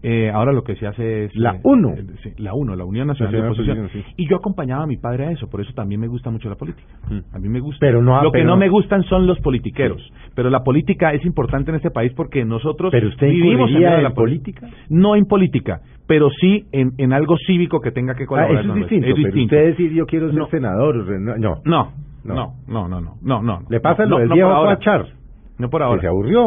Eh, 0.08 0.30
ahora 0.30 0.52
lo 0.54 0.64
que 0.64 0.76
se 0.76 0.86
hace 0.86 1.26
es... 1.26 1.36
La 1.36 1.56
eh, 1.56 1.60
UNO. 1.64 1.94
eh, 1.94 2.06
sí, 2.22 2.30
la 2.38 2.54
UNO, 2.54 2.76
la 2.76 2.86
Unión 2.86 3.08
Nacional, 3.08 3.34
de 3.34 3.42
Oposición. 3.48 3.90
Sí. 3.92 4.04
Y 4.18 4.30
yo 4.30 4.36
acompañaba 4.36 4.84
a 4.84 4.86
mi 4.86 4.98
padre 4.98 5.26
a 5.26 5.32
eso, 5.32 5.50
por 5.50 5.62
eso 5.62 5.74
también 5.74 6.00
me 6.00 6.08
gusta 6.08 6.30
mucho 6.30 6.48
la 6.48 6.56
política. 6.56 6.88
Mm. 7.10 7.36
A 7.36 7.40
mí 7.40 7.50
me 7.50 7.60
gusta. 7.60 7.78
Pero 7.80 8.04
no- 8.04 8.22
lo 8.22 8.32
que 8.32 8.44
no 8.44 8.52
no- 8.52 8.58
me 8.58 8.70
gustan 8.70 9.02
son 9.06 9.26
los 9.26 9.40
politiqueros. 9.40 10.02
Pero 10.36 10.52
la 10.52 10.60
política 10.64 11.12
es 11.14 11.26
importante 11.26 11.72
en 11.72 11.78
este 11.78 11.90
país 11.90 12.14
porque 12.16 12.46
nosotros 12.46 12.92
Pero 12.92 13.08
usted 13.08 13.30
vivimos 13.30 13.72
en 13.72 14.04
la 14.04 14.12
política. 14.14 14.68
No 14.90 15.16
en 15.16 15.26
política, 15.26 15.80
pero 16.08 16.30
sí 16.30 16.66
en, 16.72 16.92
en 17.00 17.12
algo 17.12 17.36
cívico 17.48 17.80
que 17.82 17.90
tenga 17.92 18.14
que 18.14 18.26
Ah, 18.26 18.28
colaborar. 18.28 18.60
eso 18.60 18.62
es 18.62 18.68
con 18.68 18.80
nuestro- 18.80 18.98
distinto, 18.98 19.16
pero 19.32 19.44
usted 19.44 19.66
decir 19.72 19.92
yo 19.94 20.06
quiero 20.06 20.28
ser 20.30 20.38
No. 20.38 20.48
senador, 20.50 20.96
no, 21.20 21.36
no. 21.38 21.56
No, 21.66 21.92
No. 22.24 22.54
no, 22.68 22.88
no, 22.88 23.02
no, 23.24 23.42
no. 23.42 23.60
Le 23.70 23.80
pasa 23.80 24.04
lo 24.04 24.10
no, 24.10 24.18
del 24.20 24.30
no 24.30 24.36
viejo 24.36 24.50
por 24.50 24.58
ahora. 24.58 24.76
Pachar, 24.78 25.06
No 25.58 25.70
por 25.70 25.82
que 25.82 25.86
ahora. 25.86 26.02
se 26.02 26.08
aburrió. 26.08 26.46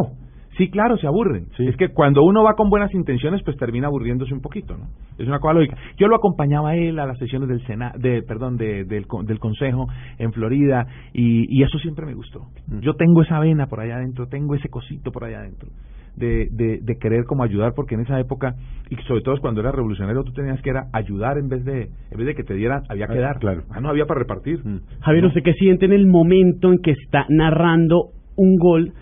Sí, 0.59 0.69
claro, 0.71 0.99
se 0.99 1.07
aburren. 1.07 1.47
Sí. 1.57 1.67
Es 1.67 1.77
que 1.77 1.89
cuando 1.89 2.23
uno 2.25 2.43
va 2.43 2.53
con 2.55 2.69
buenas 2.69 2.93
intenciones, 2.93 3.43
pues 3.45 3.57
termina 3.57 3.87
aburriéndose 3.87 4.35
un 4.35 4.41
poquito, 4.43 4.77
¿no? 4.77 4.87
Es 5.17 5.27
una 5.27 5.39
cosa 5.39 5.55
lógica. 5.55 5.77
Yo 5.97 6.09
lo 6.09 6.17
acompañaba 6.17 6.71
a 6.71 6.77
él 6.77 6.99
a 6.99 7.07
las 7.07 7.17
sesiones 7.19 7.49
del 7.49 7.65
Sena, 7.67 7.93
de, 7.97 8.23
perdón, 8.23 8.57
de- 8.59 8.85
del, 8.85 9.07
con- 9.07 9.25
del 9.25 9.39
Consejo 9.39 9.87
en 10.19 10.33
Florida 10.33 10.85
y, 11.15 11.47
y 11.57 11.63
eso 11.63 11.79
siempre 11.79 12.05
me 12.05 12.15
gustó. 12.15 12.41
Mm. 12.67 12.81
Yo 12.81 12.95
tengo 12.95 13.23
esa 13.23 13.39
vena 13.39 13.69
por 13.69 13.81
allá 13.81 13.97
adentro, 13.97 14.27
tengo 14.27 14.55
ese 14.55 14.69
cosito 14.69 15.11
por 15.13 15.25
allá 15.25 15.39
adentro. 15.39 15.69
De, 16.17 16.49
de, 16.51 16.81
de 16.83 16.97
querer 16.99 17.23
como 17.27 17.45
ayudar 17.45 17.75
porque 17.77 17.95
en 17.95 18.01
esa 18.01 18.19
época 18.19 18.57
y 18.91 18.97
sobre 19.07 19.21
todo 19.23 19.37
cuando 19.41 19.61
era 19.61 19.71
revolucionario 19.71 20.25
tú 20.25 20.33
tenías 20.33 20.61
que 20.63 20.71
era 20.71 20.87
ayudar 20.93 21.39
en 21.39 21.49
vez 21.49 21.65
de 21.65 21.83
en 22.11 22.17
vez 22.19 22.27
de 22.27 22.35
que 22.35 22.43
te 22.43 22.55
dieran 22.55 22.83
había 22.89 23.07
que 23.07 23.19
Ah, 23.19 23.21
dar 23.21 23.39
claro. 23.39 23.63
ah 23.71 23.81
no 23.81 23.89
había 23.89 24.05
para 24.07 24.19
repartir 24.19 24.59
Mm. 24.65 24.79
Javier, 25.01 25.27
¿usted 25.27 25.43
qué 25.45 25.53
siente 25.53 25.87
en 25.87 25.93
el 25.93 26.09
momento 26.09 26.73
en 26.73 26.79
que 26.83 26.91
está 26.91 27.25
narrando 27.29 28.07
un 28.37 28.57
gol? 28.57 28.93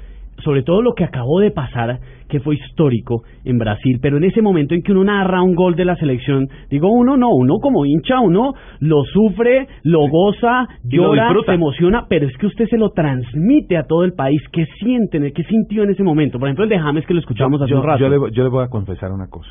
Sobre 0.46 0.62
todo 0.62 0.80
lo 0.80 0.94
que 0.94 1.02
acabó 1.02 1.40
de 1.40 1.50
pasar, 1.50 1.98
que 2.28 2.38
fue 2.38 2.54
histórico 2.54 3.24
en 3.44 3.58
Brasil, 3.58 3.98
pero 4.00 4.16
en 4.16 4.24
ese 4.24 4.42
momento 4.42 4.74
en 4.74 4.82
que 4.82 4.92
uno 4.92 5.02
narra 5.02 5.42
un 5.42 5.56
gol 5.56 5.74
de 5.74 5.84
la 5.84 5.96
selección, 5.96 6.46
digo 6.70 6.88
uno 6.88 7.16
no, 7.16 7.30
uno 7.34 7.56
como 7.60 7.84
hincha, 7.84 8.20
uno 8.20 8.52
lo 8.78 9.02
sufre, 9.02 9.66
lo 9.82 10.08
goza, 10.08 10.68
lo 10.84 11.14
llora, 11.14 11.34
se 11.44 11.52
emociona, 11.52 12.06
pero 12.08 12.28
es 12.28 12.36
que 12.36 12.46
usted 12.46 12.66
se 12.68 12.78
lo 12.78 12.90
transmite 12.90 13.76
a 13.76 13.88
todo 13.88 14.04
el 14.04 14.12
país. 14.12 14.40
¿Qué 14.52 14.66
sienten? 14.78 15.32
¿Qué 15.34 15.42
sintió 15.42 15.82
en 15.82 15.90
ese 15.90 16.04
momento? 16.04 16.38
Por 16.38 16.46
ejemplo, 16.46 16.62
el 16.62 16.70
de 16.70 16.78
James 16.78 17.04
que 17.06 17.14
lo 17.14 17.20
escuchamos 17.20 17.60
hace 17.60 17.72
yo, 17.72 17.80
un 17.80 17.84
rato. 17.84 17.98
yo 17.98 18.08
le, 18.08 18.16
yo 18.32 18.44
le 18.44 18.48
voy 18.48 18.64
a 18.64 18.68
confesar 18.68 19.10
una 19.10 19.26
cosa. 19.26 19.50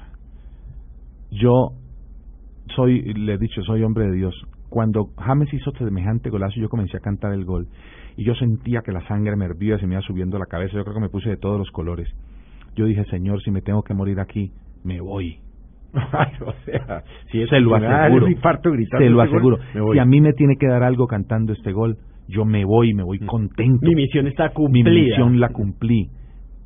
Yo 1.30 1.72
soy, 2.74 3.02
le 3.02 3.34
he 3.34 3.38
dicho, 3.38 3.62
soy 3.64 3.84
hombre 3.84 4.06
de 4.06 4.16
Dios. 4.16 4.34
Cuando 4.70 5.10
James 5.18 5.54
hizo 5.54 5.72
semejante 5.72 6.30
golazo, 6.30 6.56
yo 6.60 6.70
comencé 6.70 6.96
a 6.98 7.02
cantar 7.02 7.34
el 7.34 7.44
gol. 7.44 7.68
Y 8.18 8.24
yo 8.24 8.34
sentía 8.36 8.82
que 8.82 8.92
la 8.92 9.06
sangre 9.08 9.36
me 9.36 9.46
hervía, 9.46 9.78
se 9.78 9.88
me 9.88 9.94
iba 9.96 10.02
subiendo 10.02 10.38
la 10.40 10.46
cabeza. 10.46 10.74
Yo 10.78 10.84
creo 10.84 10.96
que 10.96 11.02
me 11.02 11.10
puse 11.10 11.30
de 11.30 11.38
todos 11.38 11.58
los 11.60 11.70
colores. 11.72 12.08
Yo 12.76 12.86
dije, 12.86 13.04
Señor, 13.06 13.42
si 13.42 13.52
me 13.52 13.62
tengo 13.62 13.84
que 13.84 13.94
morir 13.94 14.20
aquí, 14.20 14.52
me 14.84 15.02
voy. 15.02 15.40
O 16.46 16.54
sea, 16.66 17.04
si 17.32 17.42
es 17.42 17.50
se 17.50 17.60
lo 17.62 17.76
aseguro. 17.76 18.28
infarto 18.30 18.72
gritando 18.72 19.06
Se 19.06 19.10
lo 19.10 19.22
aseguro. 19.22 19.60
me 19.74 19.82
voy. 19.82 19.96
Si 19.96 20.00
a 20.00 20.06
mí 20.06 20.20
me 20.22 20.34
tiene 20.34 20.56
que 20.58 20.68
dar 20.68 20.84
algo 20.84 21.08
cantando 21.08 21.54
este 21.54 21.72
gol, 21.72 21.98
yo 22.28 22.44
me 22.46 22.66
voy, 22.66 22.94
me 22.94 23.04
voy 23.04 23.20
contento. 23.20 23.86
Mi 23.86 23.96
misión 23.96 24.28
está 24.28 24.48
Mi 24.50 24.54
cumplida. 24.54 24.90
misión 24.92 25.40
la 25.40 25.50
cumplí. 25.50 26.10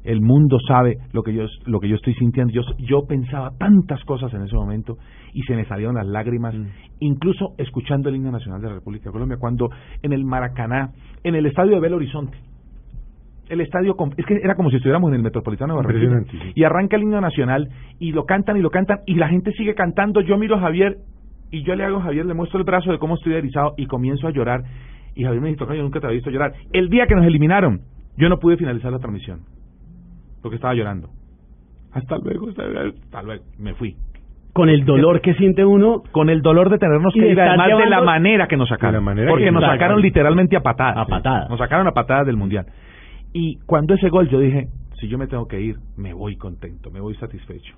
El 0.09 0.21
mundo 0.21 0.57
sabe 0.67 0.97
lo 1.13 1.21
que 1.21 1.35
yo 1.35 1.43
lo 1.67 1.79
que 1.79 1.87
yo 1.87 1.95
estoy 1.95 2.15
sintiendo. 2.15 2.51
Yo 2.51 2.63
yo 2.79 3.05
pensaba 3.07 3.51
tantas 3.59 4.03
cosas 4.05 4.33
en 4.33 4.41
ese 4.41 4.55
momento 4.55 4.97
y 5.35 5.43
se 5.43 5.55
me 5.55 5.65
salieron 5.65 5.93
las 5.93 6.07
lágrimas, 6.07 6.55
incluso 6.99 7.53
escuchando 7.59 8.09
el 8.09 8.15
himno 8.15 8.31
nacional 8.31 8.59
de 8.59 8.69
la 8.69 8.73
República 8.73 9.05
de 9.05 9.11
Colombia 9.11 9.37
cuando 9.39 9.69
en 10.01 10.11
el 10.11 10.25
Maracaná, 10.25 10.89
en 11.23 11.35
el 11.35 11.45
estadio 11.45 11.75
de 11.75 11.79
Belo 11.79 11.97
Horizonte. 11.97 12.35
El 13.49 13.61
estadio 13.61 13.95
es 14.17 14.25
que 14.25 14.33
era 14.41 14.55
como 14.55 14.71
si 14.71 14.77
estuviéramos 14.77 15.09
en 15.09 15.17
el 15.17 15.21
Metropolitano 15.21 15.75
de 15.75 15.83
Barranquilla. 15.83 16.31
Sí. 16.31 16.53
Y 16.55 16.63
arranca 16.63 16.95
el 16.95 17.03
himno 17.03 17.21
nacional 17.21 17.69
y 17.99 18.11
lo 18.11 18.25
cantan 18.25 18.57
y 18.57 18.61
lo 18.61 18.71
cantan 18.71 19.01
y 19.05 19.13
la 19.13 19.29
gente 19.29 19.51
sigue 19.51 19.75
cantando. 19.75 20.21
Yo 20.21 20.39
miro 20.39 20.55
a 20.55 20.59
Javier 20.61 20.97
y 21.51 21.61
yo 21.61 21.75
le 21.75 21.83
hago 21.83 21.97
a 21.97 22.01
Javier, 22.01 22.25
le 22.25 22.33
muestro 22.33 22.57
el 22.57 22.65
brazo 22.65 22.91
de 22.91 22.97
cómo 22.97 23.13
estoy 23.13 23.35
erizado 23.35 23.75
y 23.77 23.85
comienzo 23.85 24.25
a 24.25 24.31
llorar. 24.31 24.63
Y 25.13 25.23
Javier 25.23 25.39
me 25.43 25.49
dice, 25.49 25.59
"Tocayo, 25.59 25.77
yo 25.77 25.83
nunca 25.83 25.99
te 25.99 26.07
había 26.07 26.15
visto 26.15 26.31
llorar. 26.31 26.53
El 26.73 26.89
día 26.89 27.05
que 27.05 27.13
nos 27.13 27.27
eliminaron, 27.27 27.81
yo 28.17 28.27
no 28.27 28.39
pude 28.39 28.57
finalizar 28.57 28.91
la 28.91 28.97
transmisión 28.97 29.41
porque 30.41 30.55
estaba 30.55 30.73
llorando. 30.73 31.09
Hasta 31.91 32.17
luego, 32.17 32.49
hasta 32.49 32.65
luego, 32.67 32.95
hasta 33.03 33.21
luego. 33.23 33.43
Me 33.57 33.73
fui. 33.73 33.95
Con 34.53 34.67
el 34.69 34.83
dolor 34.83 35.21
que 35.21 35.33
siente 35.35 35.63
uno, 35.63 36.03
Con 36.11 36.29
el 36.29 36.41
dolor 36.41 36.69
de 36.69 36.77
tenernos 36.77 37.13
que 37.13 37.19
ir, 37.31 37.39
además 37.39 37.67
de 37.67 37.73
la 37.73 37.79
llevando- 37.85 38.05
manera 38.05 38.47
que 38.47 38.57
nos 38.57 38.67
sacaron. 38.69 39.05
Porque 39.05 39.45
que 39.45 39.51
nos 39.51 39.61
sacaron 39.61 39.79
sacaron. 39.79 40.01
literalmente 40.01 40.57
a 40.57 40.61
patadas. 40.61 40.97
A 40.97 41.05
patadas. 41.05 41.49
Nos 41.49 41.59
sacaron 41.59 41.87
a 41.87 41.91
patadas 41.91 42.25
del 42.25 42.35
Mundial. 42.37 42.65
Y 43.31 43.57
cuando 43.65 43.93
ese 43.93 44.09
gol 44.09 44.27
yo 44.27 44.39
dije, 44.39 44.67
si 44.99 45.07
yo 45.07 45.17
me 45.17 45.27
tengo 45.27 45.47
que 45.47 45.61
ir, 45.61 45.77
me 45.97 46.13
voy 46.13 46.35
contento, 46.35 46.89
me 46.91 46.99
voy 46.99 47.15
satisfecho. 47.15 47.75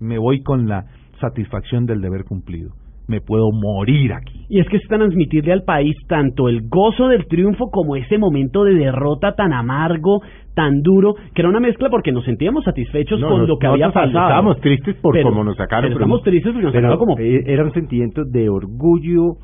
Me 0.00 0.18
voy 0.18 0.42
con 0.42 0.68
la 0.68 0.86
satisfacción 1.20 1.86
del 1.86 2.00
deber 2.00 2.24
cumplido. 2.24 2.70
Me 3.08 3.20
puedo 3.20 3.50
morir 3.52 4.12
aquí. 4.12 4.46
Y 4.48 4.58
es 4.60 4.68
que 4.68 4.78
es 4.78 4.82
transmitirle 4.88 5.52
al 5.52 5.62
país 5.62 5.94
tanto 6.08 6.48
el 6.48 6.62
gozo 6.68 7.08
del 7.08 7.26
triunfo 7.26 7.70
como 7.70 7.94
ese 7.96 8.18
momento 8.18 8.64
de 8.64 8.74
derrota 8.74 9.34
tan 9.36 9.52
amargo, 9.52 10.20
tan 10.54 10.82
duro, 10.82 11.14
que 11.34 11.42
era 11.42 11.48
una 11.48 11.60
mezcla 11.60 11.88
porque 11.88 12.10
nos 12.10 12.24
sentíamos 12.24 12.64
satisfechos 12.64 13.20
No, 13.20 13.28
con 13.28 13.38
nos- 13.40 13.48
lo 13.48 13.58
que 13.58 13.66
había 13.68 13.88
pasado. 13.90 14.06
Estábamos 14.08 14.60
tristes 14.60 14.96
por 14.96 15.12
Pero- 15.14 15.28
cómo 15.30 15.44
nos 15.44 15.56
sacaron. 15.56 15.92
pero 15.92 16.20
tristes 16.22 16.52
porque 16.52 16.64
nos 16.64 16.72
pero, 16.72 16.88
sacaron 16.88 16.98
como- 16.98 17.18
eh, 17.18 17.42
Era 17.46 17.62
un 17.64 17.72
sentimiento 17.72 18.24
de 18.24 18.48
orgullo 18.48 19.34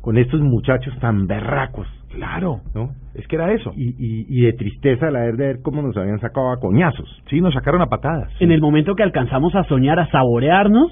con 0.00 0.16
estos 0.16 0.40
muchachos 0.40 0.94
tan 0.98 1.26
berracos, 1.26 1.86
Claro. 2.14 2.60
¿no? 2.74 2.88
Es 3.14 3.26
que 3.28 3.36
era 3.36 3.52
eso. 3.52 3.72
Y, 3.76 3.90
y, 3.98 4.24
y 4.30 4.42
de 4.46 4.52
tristeza 4.54 5.08
a 5.08 5.10
la 5.10 5.20
vez 5.26 5.36
de 5.36 5.44
ver 5.46 5.56
cómo 5.62 5.82
nos 5.82 5.94
habían 5.98 6.20
sacado 6.20 6.52
a 6.52 6.56
coñazos. 6.58 7.06
Sí, 7.28 7.40
nos 7.42 7.52
sacaron 7.52 7.82
a 7.82 7.86
patadas. 7.86 8.32
En 8.40 8.50
el 8.50 8.62
momento 8.62 8.94
que 8.94 9.02
alcanzamos 9.02 9.54
a 9.54 9.64
soñar, 9.64 9.98
a 10.00 10.06
saborearnos 10.10 10.90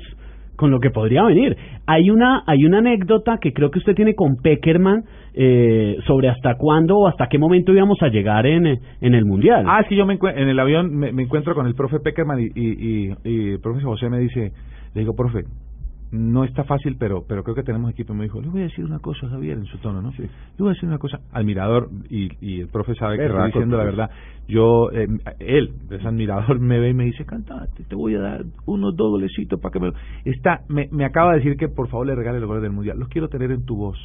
con 0.59 0.73
lo 0.73 0.81
que 0.81 0.91
podría 0.91 1.23
venir. 1.23 1.57
Hay 1.87 2.11
una 2.11 2.43
hay 2.47 2.67
una 2.67 2.79
anécdota 2.79 3.39
que 3.41 3.53
creo 3.53 3.71
que 3.71 3.79
usted 3.79 3.95
tiene 3.95 4.17
con 4.17 4.37
Peckerman 4.43 5.05
eh, 5.35 5.97
sobre 6.05 6.29
hasta 6.29 6.57
cuándo 6.57 6.99
o 6.99 7.07
hasta 7.07 7.29
qué 7.29 7.39
momento 7.39 7.73
íbamos 7.73 8.03
a 8.03 8.09
llegar 8.09 8.45
en, 8.45 8.67
en 8.67 9.15
el 9.15 9.25
Mundial. 9.25 9.65
Ah, 9.69 9.85
sí, 9.89 9.95
yo 9.95 10.05
me 10.05 10.19
en 10.21 10.49
el 10.49 10.59
avión 10.59 10.97
me, 10.97 11.13
me 11.13 11.23
encuentro 11.23 11.55
con 11.55 11.67
el 11.69 11.75
profe 11.75 12.01
Peckerman 12.01 12.41
y, 12.41 12.47
y, 12.57 12.67
y, 12.67 13.15
y 13.25 13.51
el 13.53 13.61
profe 13.61 13.83
José 13.83 14.11
me 14.11 14.19
dice, 14.19 14.51
le 14.95 15.01
digo, 15.01 15.15
profe, 15.15 15.45
no 16.11 16.45
está 16.45 16.65
fácil, 16.65 16.97
pero 16.99 17.25
pero 17.29 17.43
creo 17.43 17.55
que 17.55 17.63
tenemos 17.63 17.91
equipo. 17.91 18.15
Me 18.15 18.25
dijo, 18.25 18.41
le 18.41 18.49
voy 18.49 18.61
a 18.61 18.65
decir 18.65 18.85
una 18.85 18.99
cosa, 18.99 19.29
Javier, 19.29 19.59
en 19.59 19.67
su 19.67 19.79
tono, 19.79 20.01
¿no? 20.01 20.11
Le 20.19 20.29
voy 20.59 20.69
a 20.69 20.73
decir 20.73 20.89
una 20.89 20.99
cosa. 20.99 21.21
Admirador, 21.33 21.91
y, 22.09 22.29
y 22.41 22.61
el 22.61 22.69
profe 22.69 22.95
sabe 22.95 23.19
que 23.19 23.27
estoy 23.27 23.47
diciendo 23.47 23.77
la 23.77 23.85
verdad. 23.85 24.11
Yo, 24.49 24.91
eh, 24.93 25.07
él, 25.41 25.75
es 25.91 26.05
admirador, 26.07 26.59
me 26.61 26.79
ve 26.79 26.91
y 26.91 26.95
me 26.95 27.05
dice, 27.05 27.27
cantate, 27.27 27.85
te 27.85 27.95
voy 27.95 28.15
a 28.15 28.21
dar 28.21 28.45
unos 28.65 28.97
dos 28.97 29.11
golecitos 29.11 29.61
para 29.61 29.73
que 29.73 29.81
me... 29.81 29.87
lo-". 29.89 29.95
Está, 30.25 30.61
me, 30.69 30.89
me 30.91 31.05
acaba 31.05 31.33
de 31.33 31.39
decir 31.41 31.57
que 31.59 31.69
por 31.69 31.89
favor 31.89 32.07
le 32.07 32.15
regale 32.15 32.41
los 32.41 32.49
goles 32.49 32.63
del 32.63 32.73
Mundial. 32.73 32.99
Los 32.99 33.09
quiero 33.09 33.29
tener 33.29 33.51
en 33.51 33.67
tu 33.67 33.77
voz. 33.77 33.99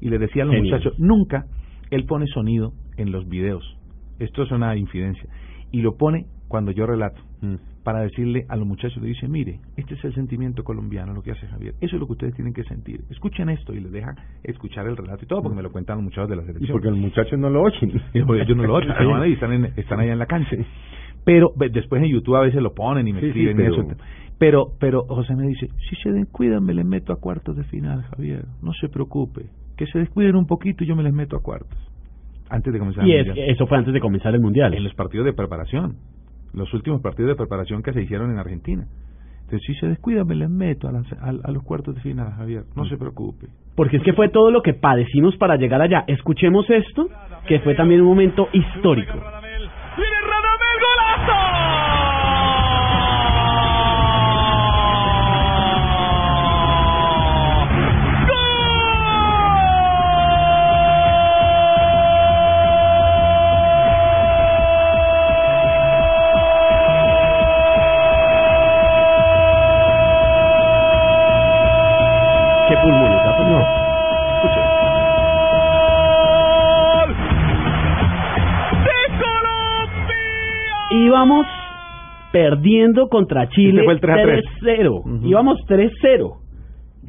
Y 0.00 0.08
le 0.08 0.18
decía 0.18 0.44
a 0.44 0.46
los 0.46 0.54
Genial. 0.54 0.78
muchachos, 0.78 0.98
nunca 0.98 1.44
él 1.90 2.04
pone 2.06 2.26
sonido 2.26 2.72
en 2.96 3.12
los 3.12 3.28
videos. 3.28 3.62
Esto 4.18 4.42
es 4.44 4.50
una 4.50 4.74
infidencia. 4.76 5.28
Y 5.72 5.82
lo 5.82 5.96
pone 5.96 6.24
cuando 6.48 6.70
yo 6.72 6.86
relato. 6.86 7.20
Para 7.84 8.00
decirle 8.00 8.44
a 8.48 8.56
los 8.56 8.66
muchachos, 8.66 9.00
le 9.00 9.08
dice, 9.08 9.28
mire, 9.28 9.60
este 9.76 9.94
es 9.94 10.04
el 10.04 10.12
sentimiento 10.14 10.64
colombiano, 10.64 11.12
lo 11.14 11.22
que 11.22 11.30
hace 11.30 11.46
Javier. 11.46 11.74
Eso 11.80 11.94
es 11.94 12.00
lo 12.00 12.06
que 12.06 12.12
ustedes 12.14 12.34
tienen 12.34 12.52
que 12.52 12.64
sentir. 12.64 13.00
Escuchen 13.10 13.48
esto 13.48 13.72
y 13.72 13.78
les 13.80 13.92
deja 13.92 14.12
escuchar 14.42 14.86
el 14.88 14.96
relato 14.96 15.24
y 15.24 15.28
todo, 15.28 15.42
porque 15.42 15.56
me 15.56 15.62
lo 15.62 15.70
cuentan 15.70 15.98
los 15.98 16.04
muchachos 16.04 16.28
de 16.30 16.36
la 16.36 16.42
Y 16.42 16.46
selección. 16.46 16.72
porque 16.72 16.88
los 16.90 16.98
muchachos 16.98 17.38
no 17.38 17.48
lo 17.48 17.62
oyen. 17.62 17.92
Y 18.12 18.18
ellos 18.18 18.56
no 18.56 18.64
lo 18.64 18.74
oyen, 18.74 18.90
Sí. 18.98 19.04
van 19.04 19.22
ahí, 19.22 19.32
están, 19.34 19.52
en- 19.52 19.72
están 19.76 20.00
allá 20.00 20.12
en 20.14 20.18
la 20.18 20.26
cancha. 20.26 20.56
Pero 21.24 21.52
después 21.72 22.02
en 22.02 22.08
YouTube 22.08 22.34
a 22.36 22.40
veces 22.40 22.60
lo 22.60 22.74
ponen 22.74 23.06
y 23.06 23.12
me 23.12 23.20
Sí, 23.20 23.26
sí, 23.32 23.46
escriben 23.46 23.60
y 23.60 23.74
eso. 23.74 23.86
Pero, 24.38 24.72
pero 24.80 25.04
José 25.06 25.34
me 25.36 25.46
dice, 25.46 25.68
si 25.88 25.96
se 26.02 26.10
descuidan 26.10 26.64
me 26.64 26.74
les 26.74 26.84
meto 26.84 27.12
a 27.12 27.16
cuartos 27.20 27.56
de 27.56 27.64
final, 27.64 28.02
Javier. 28.16 28.44
No 28.62 28.72
se 28.74 28.88
preocupe. 28.88 29.46
Que 29.76 29.86
se 29.86 29.98
descuiden 30.00 30.34
un 30.36 30.46
poquito 30.46 30.82
y 30.82 30.86
yo 30.88 30.96
me 30.96 31.02
les 31.04 31.12
meto 31.12 31.36
a 31.36 31.42
cuartos. 31.42 31.78
Antes 32.50 32.72
de 32.72 32.78
comenzar 32.78 33.06
y 33.06 33.12
el 33.12 33.20
es, 33.20 33.26
Mundial. 33.28 33.50
eso 33.50 33.66
fue 33.66 33.78
antes 33.78 33.92
de 33.94 34.00
comenzar 34.00 34.34
el 34.34 34.40
Mundial. 34.40 34.74
En 34.74 34.84
los 34.84 34.94
partidos 34.94 35.24
de 35.26 35.32
preparación. 35.32 35.96
Los 36.56 36.72
últimos 36.74 37.00
partidos 37.02 37.28
de 37.28 37.36
preparación 37.36 37.82
que 37.82 37.92
se 37.92 38.02
hicieron 38.02 38.30
en 38.32 38.38
Argentina. 38.38 38.86
Entonces, 39.42 39.60
si 39.66 39.74
se 39.74 39.86
descuidan 39.86 40.26
me 40.26 40.34
les 40.34 40.50
meto 40.50 40.88
a, 40.88 40.92
las- 40.92 41.12
a- 41.12 41.28
a 41.44 41.50
los 41.52 41.62
cuartos 41.62 41.94
de 41.94 42.00
final, 42.00 42.32
Javier. 42.32 42.64
No 42.74 42.84
se 42.86 42.96
preocupe. 42.96 43.46
Porque 43.76 43.98
es 43.98 44.02
que 44.02 44.12
fue 44.14 44.28
todo 44.30 44.50
lo 44.50 44.62
que 44.62 44.74
padecimos 44.74 45.36
para 45.36 45.56
llegar 45.56 45.80
allá. 45.82 46.02
Escuchemos 46.08 46.68
esto, 46.70 47.08
que 47.46 47.60
fue 47.60 47.74
también 47.76 48.00
un 48.00 48.08
momento 48.08 48.48
histórico. 48.52 49.12
Perdiendo 82.48 83.08
contra 83.08 83.48
Chile 83.48 83.78
Ese 83.78 83.84
fue 83.84 83.94
el 83.94 84.00
3 84.00 84.16
a 84.16 84.22
3. 84.22 84.44
3-0. 84.62 85.00
Ujú. 85.00 85.26
Íbamos 85.26 85.58
3-0. 85.66 86.36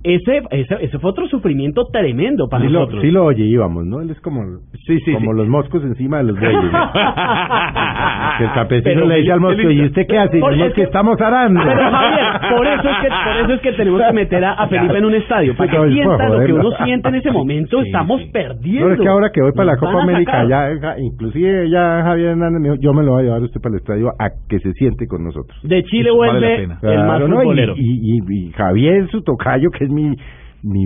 Ese, 0.04 0.42
ese, 0.52 0.76
ese 0.82 1.00
fue 1.00 1.10
otro 1.10 1.28
sufrimiento 1.28 1.86
tremendo 1.92 2.48
para 2.50 2.66
Sí 2.66 2.70
lo, 2.72 2.80
nosotros. 2.80 3.02
sí 3.02 3.12
lo 3.12 3.26
oye, 3.26 3.44
íbamos, 3.46 3.86
¿no? 3.86 4.02
Él 4.02 4.10
es 4.12 4.20
como, 4.22 4.42
Sí, 4.86 5.00
sí, 5.02 5.12
como 5.14 5.32
sí. 5.32 5.38
los 5.38 5.48
moscos 5.48 5.84
encima 5.84 6.18
de 6.18 6.24
los 6.26 6.40
bueyes. 6.40 6.72
¿no? 6.72 6.92
que 8.38 8.44
el 8.44 8.52
campesino 8.54 9.06
le 9.06 9.16
dice 9.18 9.32
al 9.32 9.40
mosco, 9.40 9.62
¿y 9.70 9.82
usted 9.86 10.06
qué 10.08 10.18
hace? 10.18 10.40
Por- 10.40 10.54
es 10.54 10.74
que- 10.74 10.84
estamos 10.84 11.20
arando. 11.20 11.60
Pero 11.64 11.92
Javier, 11.92 12.56
por 12.58 12.68
eso 12.68 12.90
es 12.90 12.98
que 13.02 13.08
por 13.10 13.38
eso 13.44 13.54
es 13.54 13.62
que 13.62 13.72
tenemos 13.74 14.02
que 14.02 14.14
meter 14.14 14.46
a, 14.46 14.54
a 14.54 14.68
Felipe 14.68 14.98
en 14.98 15.06
un 15.06 15.16
estadio 15.16 15.56
para 15.56 15.72
que 15.72 15.92
sienta 15.92 16.30
lo 16.30 16.46
que 16.46 16.54
uno 16.54 16.72
siente 16.84 17.10
en 17.10 17.16
ese 17.16 17.32
momento. 17.32 17.82
Sí, 17.82 17.88
estamos 17.88 18.22
sí. 18.22 18.30
perdiendo. 18.32 18.88
No, 18.88 18.94
es 18.94 19.00
que 19.02 19.08
ahora 19.08 19.30
que 19.34 19.42
voy 19.42 19.52
para 19.52 19.74
la 19.74 19.78
Copa 19.78 20.04
América, 20.04 20.46
ya, 20.48 20.70
inclusive 21.00 21.70
ya 21.70 22.04
Javier 22.04 22.30
Hernández 22.30 22.62
me 22.62 22.70
dijo, 22.70 22.82
yo 22.82 22.94
me 22.94 23.04
lo 23.04 23.12
voy 23.12 23.22
a 23.22 23.24
llevar 23.26 23.42
a 23.42 23.46
usted 23.46 23.60
para 23.62 23.76
el 23.76 23.82
estadio 23.82 24.10
a 24.20 24.30
que 24.50 24.60
se 24.60 24.72
siente 24.74 25.08
con 25.08 25.24
nosotros. 25.24 25.58
De 25.64 25.84
Chile 25.84 26.10
vale 26.18 26.32
vuelve 26.32 26.64
el 26.64 26.68
más 26.70 26.80
Claro, 26.80 27.28
¿no? 27.28 27.36
Y- 27.38 27.40
futbolero. 27.46 27.74
Y, 27.76 28.18
y- 28.18 28.48
y 28.48 28.52
Javier, 28.52 29.08
su 29.10 29.22
tocayo, 29.24 29.70
que 29.72 29.84
es 29.86 29.90
mi, 29.98 30.16
mi 30.64 30.86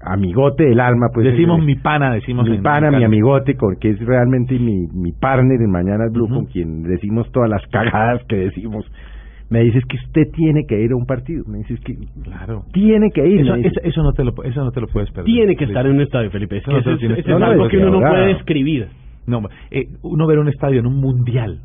amigote 0.00 0.64
del 0.64 0.80
alma, 0.80 1.08
pues. 1.12 1.26
decimos 1.26 1.60
eh, 1.60 1.64
mi 1.64 1.76
pana, 1.76 2.14
decimos 2.14 2.48
mi 2.48 2.58
pana, 2.58 2.90
mi 2.90 3.04
amigote, 3.04 3.56
con, 3.56 3.76
que 3.76 3.90
es 3.90 3.98
realmente 4.00 4.58
mi, 4.58 4.86
mi 4.92 5.12
partner 5.12 5.60
en 5.60 5.70
Mañana 5.70 6.04
Blue, 6.10 6.28
con 6.28 6.46
quien 6.46 6.82
decimos 6.82 7.30
todas 7.32 7.50
las 7.50 7.62
cagadas 7.70 8.22
que 8.28 8.36
decimos. 8.36 8.84
Me 9.50 9.60
dices 9.60 9.84
que 9.86 9.98
usted 9.98 10.32
tiene 10.32 10.64
que 10.66 10.80
ir 10.80 10.92
a 10.92 10.96
un 10.96 11.04
partido. 11.04 11.44
Me 11.46 11.58
dices 11.58 11.78
que 11.80 11.94
Claro. 12.22 12.62
tiene 12.72 13.10
que 13.10 13.26
ir. 13.28 13.40
Eso, 13.42 13.54
eso, 13.56 13.80
eso 13.82 14.02
no 14.02 14.12
te 14.12 14.24
lo, 14.24 14.32
eso 14.42 14.64
no 14.64 14.72
te 14.72 14.80
lo 14.80 14.86
puedes 14.88 15.10
perder. 15.10 15.26
Tiene 15.26 15.54
que 15.54 15.64
estar 15.64 15.84
en 15.86 15.92
un 15.92 16.00
estadio, 16.00 16.30
Felipe. 16.30 16.62
No, 16.66 16.78
eso 16.78 16.90
no 16.90 16.96
es, 16.96 17.02
eso 17.02 17.18
es 17.18 17.26
no, 17.38 17.44
algo 17.44 17.68
que 17.68 17.76
uno 17.76 18.00
no 18.00 18.00
puede 18.00 18.28
describir. 18.28 18.88
No, 19.26 19.42
eh, 19.70 19.84
uno 20.02 20.26
ver 20.26 20.38
un 20.38 20.48
estadio 20.48 20.80
en 20.80 20.86
un 20.86 20.98
mundial 20.98 21.60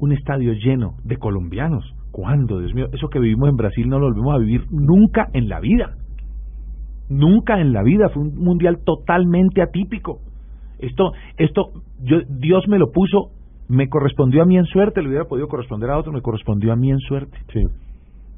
un 0.00 0.12
estadio 0.12 0.54
lleno 0.54 0.94
de 1.04 1.16
colombianos. 1.16 1.84
¿Cuándo, 2.10 2.58
Dios 2.58 2.74
mío? 2.74 2.86
Eso 2.92 3.08
que 3.08 3.20
vivimos 3.20 3.48
en 3.48 3.56
Brasil 3.56 3.88
no 3.88 3.98
lo 3.98 4.06
volvemos 4.06 4.34
a 4.34 4.38
vivir 4.38 4.62
nunca 4.70 5.28
en 5.32 5.48
la 5.48 5.60
vida. 5.60 5.94
Nunca 7.10 7.60
en 7.60 7.74
la 7.74 7.82
vida. 7.82 8.08
Fue 8.08 8.22
un 8.22 8.36
mundial 8.36 8.78
totalmente 8.84 9.60
atípico. 9.60 10.20
Esto, 10.78 11.12
esto, 11.36 11.72
yo, 12.02 12.20
Dios 12.26 12.66
me 12.66 12.78
lo 12.78 12.90
puso, 12.90 13.32
me 13.68 13.88
correspondió 13.88 14.42
a 14.42 14.46
mí 14.46 14.56
en 14.56 14.64
suerte, 14.64 15.02
le 15.02 15.08
hubiera 15.08 15.26
podido 15.26 15.46
corresponder 15.48 15.90
a 15.90 15.98
otro, 15.98 16.10
me 16.10 16.22
correspondió 16.22 16.72
a 16.72 16.76
mí 16.76 16.90
en 16.90 17.00
suerte. 17.00 17.36
Sí. 17.52 17.62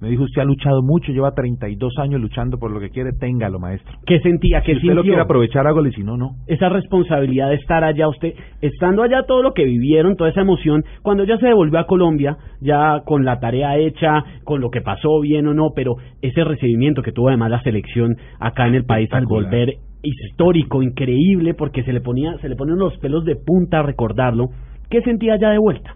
Me 0.03 0.09
dijo, 0.09 0.25
usted 0.25 0.43
ha 0.43 0.45
luchado 0.45 0.83
mucho, 0.83 1.13
lleva 1.13 1.31
32 1.31 1.97
años 1.99 2.21
luchando 2.21 2.59
por 2.59 2.73
lo 2.73 2.81
que 2.81 2.91
quiere, 2.91 3.13
téngalo, 3.13 3.61
maestro. 3.61 3.99
¿Qué 4.05 4.19
sentía? 4.19 4.61
¿Qué 4.61 4.73
Si 4.73 4.79
usted 4.79 4.95
lo 4.95 5.05
quiere 5.05 5.21
aprovechar, 5.21 5.65
hágalo, 5.65 5.87
y 5.87 5.93
si 5.93 6.03
no, 6.03 6.17
no. 6.17 6.31
esa 6.49 6.69
responsabilidad 6.69 7.51
de 7.51 7.55
estar 7.55 7.85
allá, 7.85 8.09
usted, 8.09 8.35
estando 8.61 9.05
allá 9.05 9.23
todo 9.29 9.45
lo 9.45 9.55
que 9.55 9.65
vivieron, 9.65 10.17
toda 10.17 10.31
esa 10.31 10.41
emoción, 10.41 10.83
cuando 11.03 11.23
ya 11.23 11.39
se 11.39 11.47
devolvió 11.47 11.79
a 11.79 11.87
Colombia, 11.87 12.37
ya 12.61 13.03
con 13.05 13.25
la 13.25 13.39
tarea 13.39 13.79
hecha, 13.79 14.25
con 14.43 14.61
lo 14.61 14.71
que 14.71 14.81
pasó 14.81 15.21
bien 15.21 15.47
o 15.47 15.55
no, 15.55 15.69
pero 15.73 15.95
ese 16.21 16.43
recibimiento 16.43 17.03
que 17.03 17.13
tuvo 17.13 17.29
además 17.29 17.53
la 17.53 17.63
selección 17.63 18.17
acá 18.41 18.67
en 18.67 18.75
el 18.75 18.85
país 18.85 19.09
al 19.13 19.27
volver 19.27 19.75
histórico, 20.03 20.83
increíble, 20.83 21.55
porque 21.55 21.85
se 21.85 21.93
le 21.93 22.01
ponía, 22.01 22.37
se 22.39 22.49
le 22.49 22.57
ponen 22.57 22.75
los 22.75 22.99
pelos 22.99 23.25
de 23.25 23.37
punta 23.37 23.79
a 23.79 23.83
recordarlo, 23.85 24.47
¿qué 24.91 25.01
sentía 25.03 25.37
ya 25.37 25.51
de 25.51 25.59
vuelta? 25.59 25.95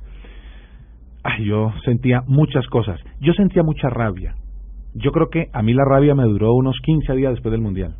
Ay, 1.28 1.44
yo 1.44 1.72
sentía 1.84 2.22
muchas 2.28 2.64
cosas. 2.68 3.00
Yo 3.20 3.32
sentía 3.32 3.64
mucha 3.64 3.88
rabia. 3.88 4.36
Yo 4.94 5.10
creo 5.10 5.28
que 5.28 5.48
a 5.52 5.60
mí 5.60 5.74
la 5.74 5.84
rabia 5.84 6.14
me 6.14 6.22
duró 6.22 6.54
unos 6.54 6.78
15 6.84 7.14
días 7.14 7.32
después 7.32 7.50
del 7.50 7.60
Mundial. 7.60 7.96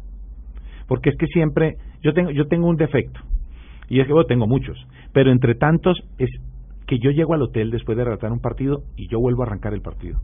Porque 0.87 1.11
es 1.11 1.17
que 1.17 1.27
siempre, 1.27 1.77
yo 2.03 2.15
tengo, 2.15 2.31
yo 2.31 2.47
tengo 2.47 2.69
un 2.69 2.77
defecto. 2.77 3.19
Y 3.89 3.99
es 3.99 4.07
que, 4.07 4.13
bueno, 4.13 4.29
tengo 4.29 4.47
muchos. 4.47 4.79
Pero 5.13 5.33
entre 5.33 5.57
tantos 5.57 5.99
es 6.19 6.31
que 6.87 7.01
yo 7.01 7.11
llego 7.11 7.35
al 7.35 7.43
hotel 7.43 7.73
después 7.73 7.99
de 7.99 8.05
relatar 8.05 8.31
un 8.31 8.41
partido 8.41 8.83
y 8.97 9.09
yo 9.09 9.19
vuelvo 9.19 9.43
a 9.43 9.47
arrancar 9.47 9.75
el 9.75 9.83
partido. 9.83 10.21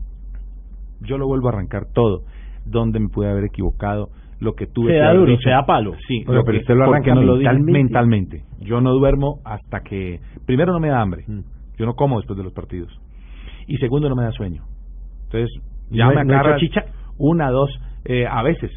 Yo 1.01 1.17
lo 1.17 1.27
vuelvo 1.27 1.49
a 1.49 1.51
arrancar 1.51 1.87
todo. 1.93 2.21
Donde 2.65 3.01
me 3.01 3.09
pude 3.09 3.29
haber 3.29 3.43
equivocado, 3.43 4.07
lo 4.39 4.53
que 4.53 4.65
tuve 4.65 4.91
Se 4.91 4.93
que 4.93 4.99
da 4.99 5.07
haber 5.07 5.19
duro, 5.19 5.31
dicho. 5.31 5.43
se 5.43 5.49
da 5.49 5.65
palo. 5.65 5.93
Sí, 6.07 6.23
pero 6.25 6.39
usted 6.39 6.73
lo 6.73 6.85
arranca 6.85 7.15
mentalmente. 7.59 8.43
Yo 8.61 8.79
no 8.79 8.93
duermo 8.93 9.39
hasta 9.43 9.81
que, 9.81 10.21
primero 10.45 10.71
no 10.71 10.79
me 10.79 10.87
da 10.87 11.01
hambre. 11.01 11.25
Mm. 11.27 11.41
Yo 11.77 11.85
no 11.85 11.93
como 11.95 12.17
después 12.17 12.37
de 12.37 12.43
los 12.43 12.53
partidos. 12.53 12.91
Y 13.67 13.77
segundo, 13.77 14.09
no 14.09 14.15
me 14.15 14.23
da 14.23 14.31
sueño. 14.31 14.63
Entonces, 15.25 15.49
ya 15.89 16.05
¿No- 16.07 16.13
me 16.15 16.25
no 16.25 16.57
chicha? 16.57 16.85
una, 17.17 17.49
dos, 17.49 17.69
eh, 18.05 18.25
a 18.29 18.41
veces. 18.43 18.71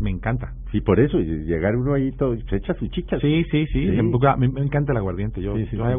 Me 0.00 0.10
encanta. 0.10 0.52
Y 0.72 0.80
por 0.80 0.98
eso, 0.98 1.18
llegar 1.20 1.76
uno 1.76 1.94
ahí 1.94 2.10
todo, 2.12 2.34
se 2.48 2.56
echa 2.56 2.74
su 2.74 2.88
chicha. 2.88 3.18
Sí, 3.20 3.44
sí, 3.50 3.66
sí. 3.66 3.88
Sí. 3.90 4.02
Me, 4.38 4.48
me 4.48 4.60
encanta 4.62 4.92
el 4.92 4.98
aguardiente. 4.98 5.40
Yo, 5.40 5.54
Sí, 5.54 5.60
sí, 5.66 5.76
yo 5.76 5.84
sí. 5.84 5.84
soy 5.84 5.92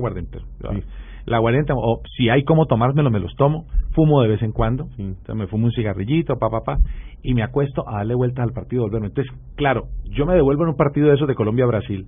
Sí. 0.59 0.83
La 1.25 1.37
aguardiente, 1.37 1.71
o 1.73 2.01
si 2.17 2.27
hay 2.29 2.43
como 2.43 2.65
tomármelo, 2.65 3.09
me 3.09 3.19
los 3.19 3.33
tomo. 3.35 3.65
Fumo 3.91 4.21
de 4.21 4.27
vez 4.27 4.41
en 4.41 4.51
cuando. 4.51 4.87
Sí. 4.97 5.03
Entonces 5.03 5.35
me 5.35 5.47
fumo 5.47 5.67
un 5.67 5.71
cigarrillito, 5.71 6.37
pa, 6.37 6.49
pa, 6.49 6.61
pa. 6.65 6.77
Y 7.21 7.33
me 7.33 7.43
acuesto 7.43 7.87
a 7.87 7.97
darle 7.99 8.15
vueltas 8.15 8.43
al 8.43 8.51
partido, 8.51 8.83
volverme. 8.83 9.07
Entonces, 9.07 9.33
claro, 9.55 9.83
yo 10.09 10.25
me 10.25 10.33
devuelvo 10.33 10.63
en 10.63 10.69
un 10.71 10.75
partido 10.75 11.07
de 11.07 11.13
esos 11.15 11.27
de 11.29 11.35
Colombia-Brasil 11.35 12.05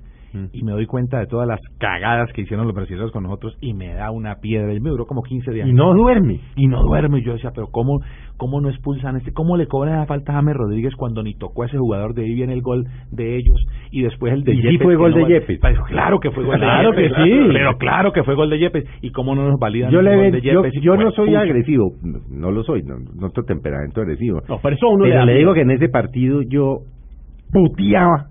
Y 0.54 0.64
me 0.64 0.72
doy 0.74 0.86
cuenta 0.86 1.20
de 1.20 1.28
todas 1.28 1.48
las 1.48 1.60
cagadas 1.80 2.32
que 2.34 2.42
hicieron 2.42 2.66
los 2.68 2.76
brasileños 2.76 3.12
con 3.12 3.24
nosotros 3.24 3.56
y 3.62 3.74
me 3.74 3.94
da 3.94 4.12
una 4.12 4.36
piedra. 4.36 4.74
Y 4.74 4.80
me 4.80 4.90
duró 4.90 5.06
como 5.06 5.22
15 5.24 5.52
días. 5.52 5.68
Y 5.68 5.74
no 5.74 5.94
duerme. 5.94 6.40
y 6.56 6.68
no 6.68 6.82
duermo. 6.82 7.18
Y 7.18 7.24
yo 7.26 7.34
decía, 7.34 7.52
pero 7.56 7.68
¿cómo, 7.72 8.00
cómo 8.38 8.60
no 8.62 8.70
expulsan 8.70 9.16
este? 9.18 9.32
¿Cómo 9.32 9.56
le 9.58 9.68
cobran 9.68 9.98
la 10.00 10.06
falta 10.06 10.34
a 10.34 10.36
James 10.36 10.56
Rodríguez 10.56 10.94
cuando 10.96 11.24
ni 11.24 11.36
tocó 11.36 11.64
a 11.64 11.68
ese 11.68 11.78
jugador? 11.78 12.14
De 12.14 12.24
ahí 12.24 12.34
viene 12.34 12.54
el 12.54 12.62
gol 12.62 12.84
de 13.12 13.38
ellos 13.38 13.58
y 13.92 14.02
después 14.02 14.34
el 14.34 14.44
de 14.44 14.54
Y 14.56 14.62
Yepes. 14.62 14.82
fue 14.84 14.94
que 14.94 14.98
gol 14.98 15.12
no 15.12 15.18
de 15.26 15.34
Yepes. 15.34 15.60
Pero 15.62 15.84
claro 15.86 16.20
que 16.20 16.32
fue 16.32 16.44
gol 16.44 16.56
Claro 16.60 16.92
de 16.92 17.04
Yepes. 17.04 17.16
que 17.18 17.24
sí. 17.24 17.40
Pero 17.54 17.78
claro 17.78 18.12
que 18.12 18.24
fue 18.24 18.36
gol 18.36 18.50
de 18.50 18.60
Yepes. 18.60 18.86
¿Y 19.02 19.12
cómo 19.12 19.36
no 19.36 19.48
nos 19.48 19.60
validan 19.60 19.92
Yo, 19.92 20.00
el 20.00 20.06
le 20.06 20.16
gol 20.16 20.32
de 20.32 20.42
Yepes? 20.42 20.74
yo 20.82 20.96
no 20.96 21.12
soy 21.12 21.28
Pucha. 21.30 21.40
agresivo, 21.42 21.92
no, 22.32 22.52
lo 22.52 22.64
soy, 22.64 22.82
no, 22.84 22.96
no 22.98 23.30
tengo 23.30 23.46
temperamento 23.48 24.02
agresivo. 24.02 24.42
No, 24.50 24.56
eso 24.70 24.88
uno 24.90 25.04
Pero 25.04 25.16
da 25.16 25.26
le 25.26 25.34
miedo. 25.34 25.38
digo 25.40 25.54
que 25.54 25.62
en 25.62 25.72
ese 25.72 25.88
partido 25.90 26.42
yo 26.50 26.80
puteaba. 27.52 28.28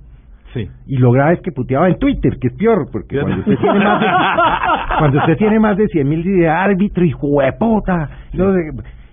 Sí. 0.55 0.69
Y 0.87 0.99
lo 0.99 1.11
grave 1.11 1.35
es 1.35 1.41
que 1.41 1.51
puteaba 1.51 1.89
en 1.89 1.99
Twitter, 1.99 2.39
que 2.41 2.47
es 2.47 2.55
peor, 2.55 2.89
porque 2.91 3.21
cuando 3.21 3.41
usted 3.41 3.57
tiene 3.59 3.81
más 3.81 4.01
de, 4.01 4.07
cuando 4.99 5.19
usted 5.19 5.37
tiene 5.37 5.59
más 5.59 5.77
de 5.77 5.89
100 5.89 6.09
mil 6.09 6.23
de 6.23 6.49
árbitro, 6.49 7.05
hijo 7.05 7.43
de 7.43 7.53
puta. 7.59 8.09
no 8.33 8.53
sé, 8.55 8.61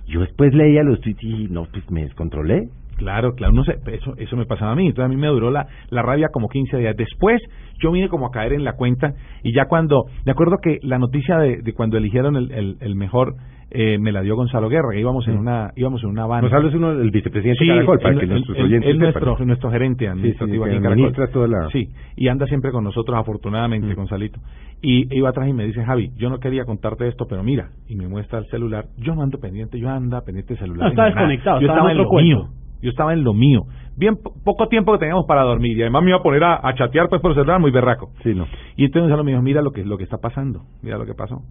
yo 0.05 0.21
después 0.21 0.53
leía 0.53 0.83
los 0.83 1.01
tweets 1.01 1.23
y 1.23 1.47
no, 1.49 1.65
pues 1.71 1.89
me 1.89 2.03
descontrolé. 2.03 2.69
Claro, 2.97 3.33
claro, 3.33 3.53
no 3.53 3.63
sé, 3.63 3.79
eso, 3.87 4.13
eso 4.17 4.37
me 4.37 4.45
pasaba 4.45 4.73
a 4.73 4.75
mí, 4.75 4.85
entonces 4.85 5.05
a 5.05 5.07
mí 5.07 5.19
me 5.19 5.27
duró 5.27 5.49
la, 5.49 5.65
la 5.89 6.03
rabia 6.03 6.27
como 6.31 6.47
15 6.47 6.77
días. 6.77 6.95
Después 6.95 7.41
yo 7.79 7.91
vine 7.91 8.09
como 8.09 8.27
a 8.27 8.31
caer 8.31 8.53
en 8.53 8.63
la 8.63 8.73
cuenta 8.73 9.13
y 9.41 9.55
ya 9.55 9.65
cuando, 9.65 10.05
de 10.23 10.31
acuerdo 10.31 10.57
que 10.61 10.77
la 10.83 10.99
noticia 10.99 11.39
de, 11.39 11.63
de 11.63 11.73
cuando 11.73 11.97
eligieron 11.97 12.35
el, 12.35 12.51
el, 12.51 12.77
el 12.79 12.95
mejor 12.95 13.33
eh, 13.71 13.97
me 13.97 14.11
la 14.11 14.21
dio 14.21 14.35
Gonzalo 14.35 14.67
Guerra, 14.69 14.89
que 14.91 14.99
íbamos 14.99 15.27
en 15.27 15.35
Mm. 15.37 15.39
una, 15.39 15.71
íbamos 15.75 16.03
en 16.03 16.09
una 16.09 16.25
van. 16.25 16.41
Gonzalo 16.41 16.67
es 16.69 16.75
uno 16.75 16.93
del 16.95 17.09
vicepresidente 17.09 17.59
Sí, 17.59 17.67
de 17.67 17.73
Caracol, 17.73 17.99
para 17.99 18.19
que 18.19 18.25
nuestros 18.27 18.57
él- 18.57 18.63
oyentes 18.65 18.91
sepan. 18.91 18.99
nuestro, 18.99 19.45
nuestro 19.45 19.71
gerente 19.71 20.05
Sí, 20.05 20.11
sí, 20.11 20.11
administrativo 20.11 20.63
que 20.65 20.69
aquí 20.69 20.77
en 20.77 20.83
Caracol. 20.83 21.03
administra 21.05 21.27
toda 21.33 21.47
la... 21.47 21.69
Sí, 21.71 21.87
y 22.17 22.27
anda 22.27 22.45
siempre 22.47 22.71
con 22.71 22.83
nosotros, 22.83 23.17
afortunadamente, 23.17 23.87
Mm. 23.93 23.95
Gonzalito. 23.95 24.39
Y 24.81 25.15
iba 25.15 25.29
atrás 25.29 25.47
y 25.47 25.53
me 25.53 25.65
dice, 25.65 25.83
Javi, 25.83 26.11
yo 26.17 26.29
no 26.29 26.39
quería 26.39 26.65
contarte 26.65 27.07
esto, 27.07 27.25
pero 27.29 27.43
mira, 27.43 27.69
y 27.87 27.95
me 27.95 28.07
muestra 28.07 28.39
el 28.39 28.45
celular. 28.47 28.85
Yo 28.97 29.15
no 29.15 29.21
ando 29.23 29.37
pendiente, 29.39 29.79
yo 29.79 29.89
ando 29.89 30.19
pendiente 30.23 30.55
del 30.55 30.63
celular. 30.63 30.83
No, 30.85 30.89
estaba 30.89 31.07
desconectado, 31.07 31.61
Yo 31.61 31.67
estaba 31.67 31.91
en 31.91 31.97
lo 31.97 32.03
mío. 32.03 32.09
cuento. 32.09 32.47
Yo 32.81 32.89
estaba 32.89 33.13
en 33.13 33.23
lo 33.23 33.33
mío. 33.35 33.61
Bien 33.95 34.15
po- 34.15 34.33
poco 34.43 34.67
tiempo 34.67 34.91
que 34.93 34.97
teníamos 34.99 35.25
para 35.27 35.43
dormir. 35.43 35.77
Y 35.77 35.81
además 35.83 36.01
me 36.01 36.09
iba 36.09 36.17
a 36.17 36.23
poner 36.23 36.43
a, 36.43 36.67
a 36.67 36.73
chatear 36.73 37.09
pues 37.09 37.21
por 37.21 37.29
el 37.31 37.35
celular, 37.35 37.59
muy 37.59 37.69
berraco. 37.69 38.09
Sí, 38.23 38.33
no. 38.33 38.47
Y 38.75 38.85
entonces 38.85 39.03
Gonzalo 39.03 39.23
me 39.23 39.31
dijo, 39.31 39.43
mira 39.43 39.61
lo 39.61 39.69
que, 39.71 39.85
lo 39.85 39.97
que 39.97 40.03
está 40.03 40.17
pasando, 40.17 40.61
mira 40.81 40.97
lo 40.97 41.05
que 41.05 41.13
pasó. 41.13 41.41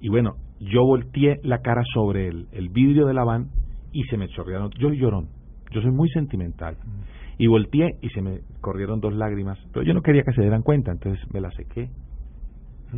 Y 0.00 0.08
bueno, 0.08 0.36
yo 0.60 0.84
volteé 0.84 1.40
la 1.42 1.58
cara 1.58 1.82
sobre 1.92 2.28
el, 2.28 2.46
el 2.52 2.68
vidrio 2.68 3.06
de 3.06 3.14
la 3.14 3.24
van 3.24 3.48
y 3.92 4.04
se 4.04 4.16
me 4.16 4.28
chorrearon. 4.28 4.70
Yo 4.78 4.88
soy 4.88 4.98
llorón, 4.98 5.28
yo 5.70 5.80
soy 5.80 5.90
muy 5.90 6.08
sentimental. 6.10 6.76
Y 7.38 7.46
volteé 7.46 7.90
y 8.02 8.08
se 8.10 8.20
me 8.20 8.40
corrieron 8.60 9.00
dos 9.00 9.14
lágrimas. 9.14 9.58
Pero 9.72 9.84
yo 9.84 9.94
no 9.94 10.02
quería 10.02 10.22
que 10.22 10.32
se 10.32 10.40
dieran 10.42 10.62
cuenta, 10.62 10.90
entonces 10.90 11.24
me 11.32 11.40
la 11.40 11.50
sequé. 11.52 11.88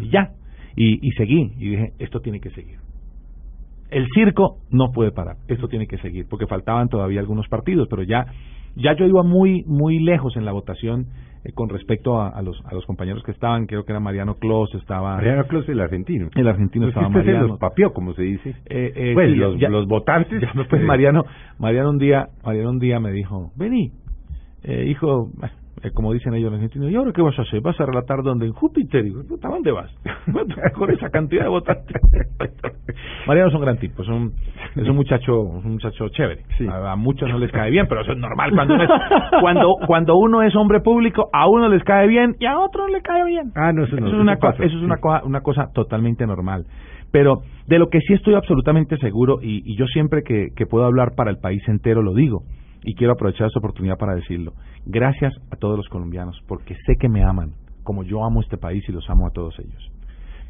Y 0.01 0.09
ya. 0.11 0.33
Y, 0.77 1.07
y 1.07 1.11
seguí. 1.13 1.53
Y 1.59 1.71
dije, 1.71 1.93
esto 1.99 2.21
tiene 2.21 2.41
que 2.41 2.51
seguir. 2.51 2.79
El 3.91 4.07
circo 4.15 4.59
no 4.71 4.93
puede 4.93 5.11
parar, 5.11 5.37
esto 5.49 5.67
tiene 5.67 5.89
que 5.89 5.99
seguir, 5.99 6.27
porque 6.31 6.47
faltaban 6.47 6.89
todavía 6.89 7.19
algunos 7.19 7.49
partidos, 7.49 7.89
pero 7.91 8.05
ya, 8.05 8.25
ya 8.77 8.95
yo 8.97 9.05
iba 9.05 9.25
muy, 9.25 9.65
muy 9.65 9.99
lejos 9.99 10.37
en 10.37 10.45
la 10.45 10.53
votación 10.53 11.07
eh, 11.45 11.53
con 11.53 11.69
respecto 11.69 12.21
a, 12.21 12.29
a 12.29 12.43
los, 12.43 12.61
a 12.67 12.75
los 12.75 12.85
compañeros 12.87 13.23
que 13.25 13.31
estaban, 13.33 13.67
creo 13.67 13.85
que 13.85 13.93
era 13.93 14.01
Mariano 14.01 14.35
Clos, 14.35 14.75
estaba 14.75 15.17
Mariano 15.17 15.47
Clos, 15.47 15.69
el 15.69 15.81
argentino. 15.81 16.29
el 16.35 16.49
argentino, 16.49 16.85
Pues 16.87 16.95
estaba 16.97 17.07
este 17.07 17.19
Mariano. 17.19 17.47
los 17.49 17.59
papió, 17.59 17.93
como 17.93 18.13
se 18.15 18.23
dice. 18.23 18.51
Eh, 18.67 18.93
eh, 18.95 19.11
pues 19.15 19.31
sí, 19.31 19.37
los, 19.37 19.59
ya- 19.59 19.69
los 19.69 19.87
votantes. 19.87 20.41
ya, 20.41 20.53
pues 20.69 20.83
Mariano, 20.83 21.25
Mariano 21.59 21.91
un 21.91 21.99
día, 21.99 22.29
Mariano 22.45 22.71
un 22.71 22.79
día 22.79 23.01
me 23.01 23.13
dijo, 23.13 23.53
vení, 23.57 23.93
eh, 24.65 24.85
hijo, 24.89 25.31
eh, 25.83 25.91
como 25.93 26.13
dicen 26.13 26.35
ellos 26.35 26.49
en 26.49 26.55
Argentina, 26.55 26.91
¿y 26.91 26.95
ahora 26.97 27.13
qué 27.13 27.23
vas 27.23 27.39
a 27.39 27.43
hacer? 27.43 27.61
¿Vas 27.61 27.79
a 27.81 27.87
relatar 27.87 28.23
dónde? 28.23 28.47
En 28.47 28.53
Júpiter. 28.53 29.03
Digo, 29.05 29.23
puta, 29.29 29.49
¿a 29.49 29.51
dónde 29.53 29.73
vas? 29.73 29.91
Con 30.75 30.91
esa 30.91 31.09
cantidad 31.11 31.45
de 31.45 31.49
votantes. 31.49 31.97
Mariano 33.27 33.49
es 33.49 33.55
un 33.55 33.61
gran 33.61 33.79
tipo, 33.79 34.03
es 34.03 34.09
un, 34.09 34.33
es 34.77 34.89
un 34.89 34.97
muchacho, 34.97 35.59
es 35.59 35.65
un 35.65 35.73
muchacho 35.73 36.09
chévere. 36.09 36.43
Sí. 36.59 36.67
A, 36.67 36.93
a 36.93 36.97
muchos 36.97 37.29
no 37.29 37.39
les 37.39 37.51
cae 37.53 37.71
bien, 37.71 37.87
pero 37.89 38.03
eso 38.03 38.13
es 38.13 38.19
normal. 38.19 38.51
Cuando 38.55 38.75
uno 38.75 38.83
es, 38.85 38.91
cuando, 39.41 39.75
cuando 39.87 40.17
uno 40.17 40.43
es 40.43 40.55
hombre 40.57 40.81
público, 40.81 41.29
a 41.33 41.49
uno 41.49 41.69
les 41.69 41.83
cae 41.85 42.07
bien 42.09 42.35
y 42.39 42.47
a 42.47 42.59
otro 42.59 42.87
no 42.87 42.93
le 42.95 43.03
cae 43.03 43.25
bien. 43.27 43.53
Ah, 43.55 43.73
no, 43.73 43.85
eso 43.85 43.97
no. 43.97 44.07
Eso 44.07 44.17
es 44.17 44.21
una, 44.23 44.33
eso 44.33 44.41
co- 44.41 44.47
pasa, 44.49 44.65
eso 44.65 44.77
es 44.77 44.83
una, 44.83 44.97
cosa, 44.97 45.25
una 45.25 45.41
cosa 45.41 45.69
totalmente 45.75 46.27
normal. 46.27 46.65
Pero 47.13 47.39
de 47.67 47.79
lo 47.79 47.89
que 47.89 48.01
sí 48.01 48.15
estoy 48.15 48.35
absolutamente 48.35 48.97
seguro, 48.99 49.39
y, 49.43 49.63
y 49.65 49.77
yo 49.77 49.87
siempre 49.87 50.23
que, 50.23 50.49
que 50.55 50.67
puedo 50.67 50.85
hablar 50.85 51.15
para 51.17 51.31
el 51.31 51.39
país 51.39 51.61
entero 51.69 52.03
lo 52.03 52.15
digo, 52.15 52.43
y 52.83 52.95
quiero 52.95 53.13
aprovechar 53.13 53.47
esta 53.47 53.59
oportunidad 53.59 53.97
para 53.99 54.15
decirlo. 54.15 54.53
Gracias 54.87 55.33
a 55.51 55.57
todos 55.57 55.77
los 55.77 55.89
colombianos, 55.89 56.41
porque 56.49 56.75
sé 56.87 56.95
que 56.99 57.09
me 57.09 57.23
aman, 57.23 57.53
como 57.83 58.03
yo 58.05 58.25
amo 58.25 58.41
este 58.41 58.57
país 58.57 58.83
y 58.89 58.93
los 58.93 59.09
amo 59.11 59.27
a 59.27 59.31
todos 59.31 59.59
ellos. 59.59 59.91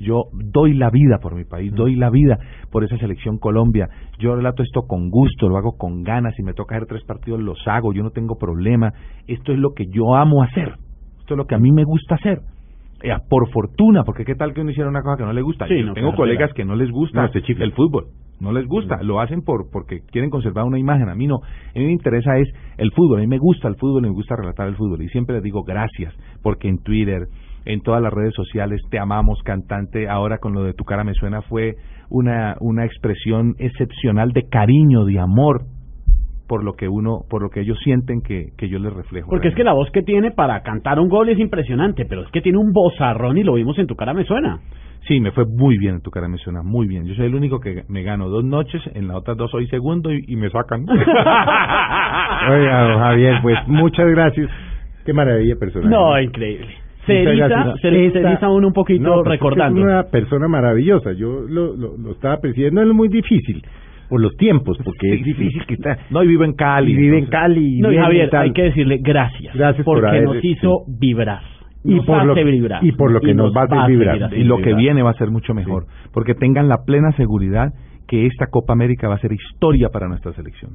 Yo 0.00 0.24
doy 0.32 0.72
la 0.72 0.88
vida 0.88 1.18
por 1.20 1.34
mi 1.34 1.44
país, 1.44 1.74
doy 1.74 1.94
la 1.94 2.08
vida 2.08 2.38
por 2.70 2.84
esa 2.84 2.96
selección 2.96 3.38
Colombia. 3.38 3.86
Yo 4.18 4.34
relato 4.34 4.62
esto 4.62 4.82
con 4.88 5.10
gusto, 5.10 5.46
lo 5.48 5.58
hago 5.58 5.76
con 5.76 6.02
ganas. 6.02 6.34
Si 6.36 6.42
me 6.42 6.54
toca 6.54 6.74
hacer 6.74 6.88
tres 6.88 7.04
partidos, 7.04 7.38
los 7.40 7.58
hago. 7.68 7.92
Yo 7.92 8.02
no 8.02 8.10
tengo 8.10 8.36
problema. 8.38 8.94
Esto 9.26 9.52
es 9.52 9.58
lo 9.58 9.74
que 9.74 9.84
yo 9.88 10.14
amo 10.14 10.42
hacer. 10.42 10.72
Esto 11.18 11.34
es 11.34 11.36
lo 11.36 11.44
que 11.46 11.54
a 11.54 11.58
mí 11.58 11.70
me 11.70 11.84
gusta 11.84 12.14
hacer. 12.14 12.40
Eh, 13.02 13.10
por 13.28 13.50
fortuna, 13.50 14.02
porque 14.04 14.24
qué 14.24 14.34
tal 14.34 14.54
que 14.54 14.62
uno 14.62 14.70
hiciera 14.70 14.88
una 14.88 15.02
cosa 15.02 15.18
que 15.18 15.24
no 15.24 15.34
le 15.34 15.42
gusta. 15.42 15.66
Sí, 15.68 15.78
Yo 15.78 15.86
no, 15.86 15.92
tengo 15.92 16.14
colegas 16.14 16.52
que 16.54 16.64
no 16.64 16.76
les 16.76 16.90
gusta 16.90 17.22
No, 17.22 17.28
chifla. 17.28 17.64
el 17.66 17.72
fútbol. 17.72 18.06
No 18.40 18.52
les 18.52 18.66
gusta, 18.66 19.02
lo 19.02 19.20
hacen 19.20 19.42
por 19.42 19.70
porque 19.70 20.00
quieren 20.10 20.30
conservar 20.30 20.64
una 20.64 20.78
imagen. 20.78 21.08
A 21.08 21.14
mí 21.14 21.26
no, 21.26 21.36
a 21.36 21.78
mí 21.78 21.84
me 21.84 21.92
interesa 21.92 22.38
es 22.38 22.48
el 22.78 22.90
fútbol. 22.92 23.18
A 23.18 23.20
mí 23.20 23.26
me 23.26 23.38
gusta 23.38 23.68
el 23.68 23.76
fútbol 23.76 24.04
y 24.04 24.08
me 24.08 24.14
gusta 24.14 24.34
relatar 24.36 24.66
el 24.66 24.76
fútbol. 24.76 25.02
Y 25.02 25.08
siempre 25.08 25.36
les 25.36 25.44
digo 25.44 25.62
gracias, 25.62 26.14
porque 26.42 26.68
en 26.68 26.82
Twitter, 26.82 27.26
en 27.66 27.82
todas 27.82 28.02
las 28.02 28.12
redes 28.12 28.34
sociales, 28.34 28.80
te 28.90 28.98
amamos, 28.98 29.42
cantante. 29.44 30.08
Ahora 30.08 30.38
con 30.38 30.54
lo 30.54 30.64
de 30.64 30.72
tu 30.72 30.84
cara 30.84 31.04
me 31.04 31.14
suena 31.14 31.42
fue 31.42 31.74
una 32.08 32.56
una 32.60 32.86
expresión 32.86 33.54
excepcional 33.58 34.32
de 34.32 34.48
cariño, 34.48 35.04
de 35.04 35.18
amor. 35.18 35.66
Por 36.50 36.64
lo 36.64 36.72
que 36.72 36.88
uno, 36.88 37.20
por 37.30 37.42
lo 37.42 37.48
que 37.48 37.60
ellos 37.60 37.78
sienten 37.84 38.22
que, 38.22 38.48
que 38.58 38.68
yo 38.68 38.80
les 38.80 38.92
reflejo. 38.92 39.30
Porque 39.30 39.46
es 39.46 39.54
que 39.54 39.62
la 39.62 39.72
voz 39.72 39.88
que 39.92 40.02
tiene 40.02 40.32
para 40.32 40.60
cantar 40.64 40.98
un 40.98 41.08
gol 41.08 41.28
es 41.28 41.38
impresionante, 41.38 42.06
pero 42.06 42.22
es 42.22 42.30
que 42.32 42.40
tiene 42.40 42.58
un 42.58 42.72
vozarrón 42.72 43.38
y 43.38 43.44
lo 43.44 43.54
vimos 43.54 43.78
en 43.78 43.86
tu 43.86 43.94
cara 43.94 44.12
me 44.12 44.24
suena. 44.24 44.58
Sí, 45.06 45.20
me 45.20 45.30
fue 45.30 45.44
muy 45.46 45.78
bien 45.78 45.94
en 45.94 46.00
tu 46.00 46.10
cara, 46.10 46.26
me 46.26 46.38
suena 46.38 46.62
muy 46.64 46.88
bien. 46.88 47.06
Yo 47.06 47.14
soy 47.14 47.26
el 47.26 47.36
único 47.36 47.60
que 47.60 47.84
me 47.88 48.02
gano 48.02 48.28
dos 48.28 48.42
noches, 48.44 48.82
en 48.94 49.06
las 49.06 49.18
otras 49.18 49.36
dos 49.36 49.48
soy 49.52 49.68
segundo 49.68 50.12
y, 50.12 50.24
y 50.26 50.34
me 50.34 50.50
sacan. 50.50 50.80
Oiga, 50.90 52.82
don 52.82 52.98
Javier, 52.98 53.38
pues 53.42 53.56
muchas 53.68 54.10
gracias. 54.10 54.50
Qué 55.06 55.12
maravilla 55.12 55.54
personal. 55.54 55.88
No, 55.88 56.20
increíble. 56.20 56.74
Se 57.06 57.22
eriza, 57.22 57.76
se, 57.80 57.88
eriza 57.88 58.48
uno 58.48 58.66
un 58.66 58.72
poquito 58.72 59.04
No, 59.04 59.22
pues, 59.22 59.28
recordando. 59.28 59.78
Es 59.78 59.86
una 59.86 60.02
persona 60.02 60.48
maravillosa. 60.48 61.12
Yo 61.12 61.42
lo, 61.48 61.76
lo, 61.76 61.96
lo 61.96 62.10
estaba 62.10 62.38
presidiendo. 62.38 62.82
Es 62.82 62.88
muy 62.88 63.08
difícil 63.08 63.62
por 64.10 64.20
los 64.20 64.36
tiempos, 64.36 64.76
porque 64.84 65.14
es 65.14 65.24
difícil 65.24 65.64
que 65.66 65.74
está. 65.74 65.96
No, 66.10 66.22
y 66.22 66.26
vive 66.26 66.44
en 66.44 66.52
Cali. 66.54 66.92
Y 66.92 66.96
vive 66.96 67.18
en 67.18 67.26
Cali. 67.26 67.78
No, 67.80 67.90
y 67.92 67.96
Javier, 67.96 68.34
hay 68.36 68.52
que 68.52 68.64
decirle 68.64 68.98
gracias. 69.00 69.54
Gracias 69.54 69.84
por 69.84 69.96
porque 70.00 70.08
haber, 70.10 70.24
nos 70.24 70.36
este, 70.36 70.48
hizo 70.48 70.84
vibrar. 71.00 71.40
y 71.82 71.94
Nos 71.94 72.04
por 72.04 72.24
lo- 72.26 72.32
hace 72.32 72.44
vibrar. 72.44 72.84
y 72.84 72.92
por 72.92 73.10
lo 73.10 73.20
que 73.20 73.32
nos 73.32 73.56
va 73.56 73.62
a 73.70 73.86
vibrar. 73.86 74.34
y 74.34 74.44
lo 74.44 74.58
que 74.58 74.74
viene 74.74 75.02
va 75.02 75.10
a 75.10 75.14
ser 75.14 75.30
mucho 75.30 75.54
mejor, 75.54 75.86
porque 76.12 76.34
tengan 76.34 76.68
la 76.68 76.84
plena 76.84 77.12
seguridad 77.12 77.72
que 78.06 78.26
esta 78.26 78.48
Copa 78.50 78.72
América 78.74 79.08
va 79.08 79.14
a 79.14 79.18
ser 79.20 79.32
historia 79.32 79.88
para 79.88 80.08
nuestra 80.08 80.32
selección. 80.34 80.72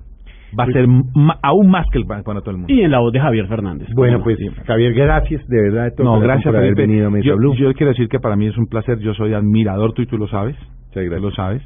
Va 0.57 0.63
a 0.63 0.67
ser 0.67 0.88
ma- 0.88 1.38
aún 1.43 1.69
más 1.69 1.86
que 1.91 1.97
el 1.97 2.05
para 2.05 2.23
todo 2.23 2.51
el 2.51 2.57
mundo. 2.57 2.73
Y 2.73 2.81
en 2.81 2.89
la 2.91 2.99
voz 2.99 3.11
de 3.11 3.19
Javier 3.19 3.45
Fernández. 3.47 3.89
Bueno, 3.93 4.19
¿cómo 4.21 4.23
pues? 4.23 4.38
Javier, 4.65 4.93
gracias 4.93 5.45
de 5.47 5.61
verdad 5.61 5.83
de 5.86 5.91
todo 5.91 6.05
No, 6.05 6.19
gracias 6.21 6.45
por 6.45 6.55
haber 6.55 6.75
venido 6.75 7.09
yo, 7.21 7.36
Blue. 7.36 7.55
yo 7.55 7.73
quiero 7.73 7.89
decir 7.91 8.07
que 8.07 8.19
para 8.19 8.36
mí 8.38 8.47
es 8.47 8.57
un 8.57 8.67
placer. 8.67 8.99
Yo 8.99 9.13
soy 9.13 9.33
admirador 9.33 9.91
tú 9.93 10.01
y 10.03 10.05
tú 10.05 10.17
lo 10.17 10.27
sabes. 10.29 10.55
Tú 10.93 11.01
lo 11.01 11.31
sabes. 11.31 11.61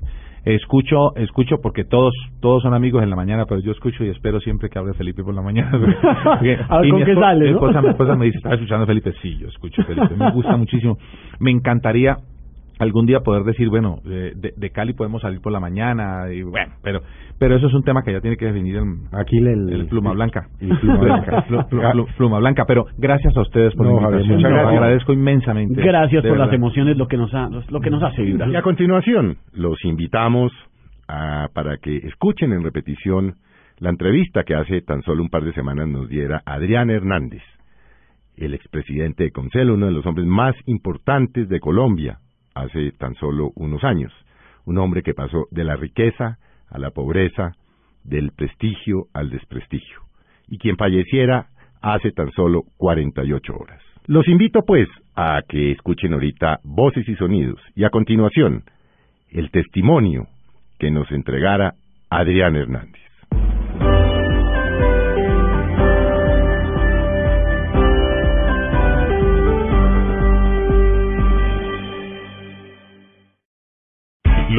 Escucho, 0.46 1.16
escucho 1.16 1.58
porque 1.62 1.84
todos, 1.84 2.14
todos 2.40 2.64
son 2.64 2.74
amigos 2.74 3.04
en 3.04 3.10
la 3.10 3.16
mañana, 3.16 3.46
pero 3.46 3.62
yo 3.62 3.72
escucho 3.72 4.04
y 4.04 4.10
espero 4.10 4.40
siempre 4.40 4.70
que 4.70 4.80
hable 4.80 4.94
Felipe 4.94 5.24
por 5.24 5.34
la 5.34 5.42
mañana. 5.42 5.72
Porque- 6.24 6.58
A 6.68 6.78
ver, 6.80 6.88
y 6.88 6.90
¿con 6.92 7.04
qué 7.04 7.14
sale, 7.16 7.46
Mi 7.46 7.52
no? 7.52 7.58
esposa, 7.58 7.82
mi 7.82 7.90
esposa 7.90 8.16
me 8.18 8.26
dice, 8.26 8.38
¿estás 8.38 8.54
escuchando 8.54 8.86
Felipe? 8.86 9.14
Sí, 9.22 9.38
yo 9.38 9.48
escucho 9.48 9.84
Felipe. 9.84 10.16
Me 10.16 10.32
gusta 10.32 10.56
muchísimo. 10.58 10.98
Me 11.40 11.52
encantaría 11.52 12.18
algún 12.80 13.06
día 13.06 13.20
poder 13.20 13.44
decir, 13.44 13.70
bueno, 13.70 13.98
de, 14.04 14.32
de, 14.36 14.54
de 14.56 14.70
Cali 14.72 14.94
podemos 14.94 15.22
salir 15.22 15.42
por 15.42 15.52
la 15.52 15.60
mañana, 15.60 16.32
y 16.34 16.42
bueno, 16.44 16.74
pero 16.82 17.02
pero 17.38 17.56
eso 17.56 17.68
es 17.68 17.74
un 17.74 17.84
tema 17.84 18.02
que 18.04 18.12
ya 18.12 18.20
tiene 18.22 18.36
que 18.38 18.46
definir 18.48 18.76
el, 18.78 18.84
Aquí 19.14 19.38
el, 19.38 19.70
el 19.72 19.88
pluma 19.88 20.12
blanca. 20.14 20.48
el 20.60 20.78
pluma 20.80 20.98
blanca. 21.00 21.46
Pluma 22.18 22.66
pero 22.68 22.86
gracias 22.98 23.36
a 23.38 23.42
ustedes 23.42 23.74
por 23.76 23.86
No, 23.86 23.96
la 23.96 24.02
Javier, 24.02 24.22
invitación. 24.22 24.38
muchas 24.38 24.52
Lo 24.52 24.58
gracias. 24.58 24.82
agradezco 24.82 25.14
inmensamente. 25.14 25.82
Gracias 25.82 26.26
por 26.26 26.38
las 26.38 26.52
emociones, 26.54 26.98
lo 26.98 27.08
que 27.08 27.18
nos, 27.18 27.34
ha- 27.34 27.50
lo 27.70 27.80
que 27.80 27.90
nos 27.90 28.04
hace 28.04 28.22
vibrar. 28.24 28.50
Y 28.50 28.56
a 28.56 28.62
continuación, 28.62 29.38
los 29.54 29.84
invitamos 29.86 30.52
a, 31.08 31.48
para 31.54 31.78
que 31.78 31.98
escuchen 31.98 32.52
en 32.54 32.64
repetición 32.64 33.36
la 33.80 33.90
entrevista 33.90 34.44
que 34.44 34.56
hace 34.56 34.82
tan 34.82 35.02
solo 35.04 35.24
un 35.24 35.30
par 35.30 35.44
de 35.46 35.54
semanas 35.54 35.88
nos 35.88 36.10
diera 36.10 36.42
Adrián 36.46 36.90
Hernández, 36.90 37.42
el 38.36 38.54
expresidente 38.54 39.24
de 39.24 39.32
Concel, 39.32 39.70
uno 39.72 39.86
de 39.86 39.92
los 39.94 40.06
hombres 40.06 40.28
más 40.28 40.56
importantes 40.66 41.48
de 41.48 41.60
Colombia 41.62 42.18
hace 42.62 42.92
tan 42.94 43.16
solo 43.16 43.52
unos 43.56 43.84
años. 43.84 44.14
Un 44.66 44.78
hombre 44.78 45.04
que 45.04 45.14
pasó 45.14 45.48
de 45.52 45.64
la 45.64 45.76
riqueza 45.76 46.38
a 46.70 46.80
la 46.80 46.92
pobreza, 46.92 47.54
del 48.04 48.32
prestigio 48.32 49.08
al 49.14 49.30
desprestigio, 49.30 50.00
y 50.48 50.58
quien 50.58 50.78
falleciera 50.78 51.48
hace 51.82 52.12
tan 52.12 52.32
solo 52.32 52.64
48 52.78 53.54
horas. 53.56 53.82
Los 54.06 54.28
invito 54.28 54.62
pues 54.66 54.88
a 55.16 55.42
que 55.48 55.72
escuchen 55.72 56.14
ahorita 56.14 56.60
voces 56.64 57.08
y 57.08 57.16
sonidos 57.16 57.60
y 57.76 57.84
a 57.84 57.90
continuación 57.90 58.64
el 59.30 59.52
testimonio 59.52 60.28
que 60.80 60.92
nos 60.92 61.12
entregara 61.12 61.74
Adrián 62.10 62.56
Hernández. 62.56 63.09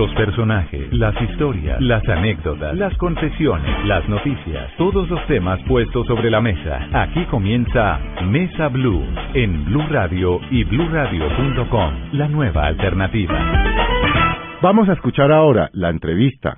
Los 0.01 0.15
personajes, 0.15 0.91
las 0.95 1.15
historias, 1.21 1.79
las 1.79 2.03
anécdotas, 2.09 2.75
las 2.75 2.97
confesiones, 2.97 3.85
las 3.85 4.09
noticias, 4.09 4.75
todos 4.79 5.07
los 5.11 5.27
temas 5.27 5.61
puestos 5.69 6.07
sobre 6.07 6.31
la 6.31 6.41
mesa. 6.41 6.89
Aquí 7.03 7.27
comienza 7.27 8.01
Mesa 8.25 8.69
Blue 8.69 9.05
en 9.35 9.67
Blue 9.67 9.87
Radio 9.91 10.41
y 10.51 10.65
bluradio.com, 10.65 12.13
la 12.13 12.29
nueva 12.29 12.69
alternativa. 12.69 14.59
Vamos 14.63 14.89
a 14.89 14.95
escuchar 14.95 15.31
ahora 15.31 15.69
la 15.75 15.91
entrevista 15.91 16.57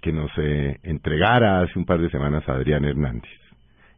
que 0.00 0.12
nos 0.12 0.30
eh, 0.38 0.78
entregara 0.84 1.58
hace 1.58 1.76
un 1.76 1.84
par 1.84 1.98
de 1.98 2.08
semanas 2.08 2.48
a 2.48 2.52
Adrián 2.52 2.84
Hernández. 2.84 3.32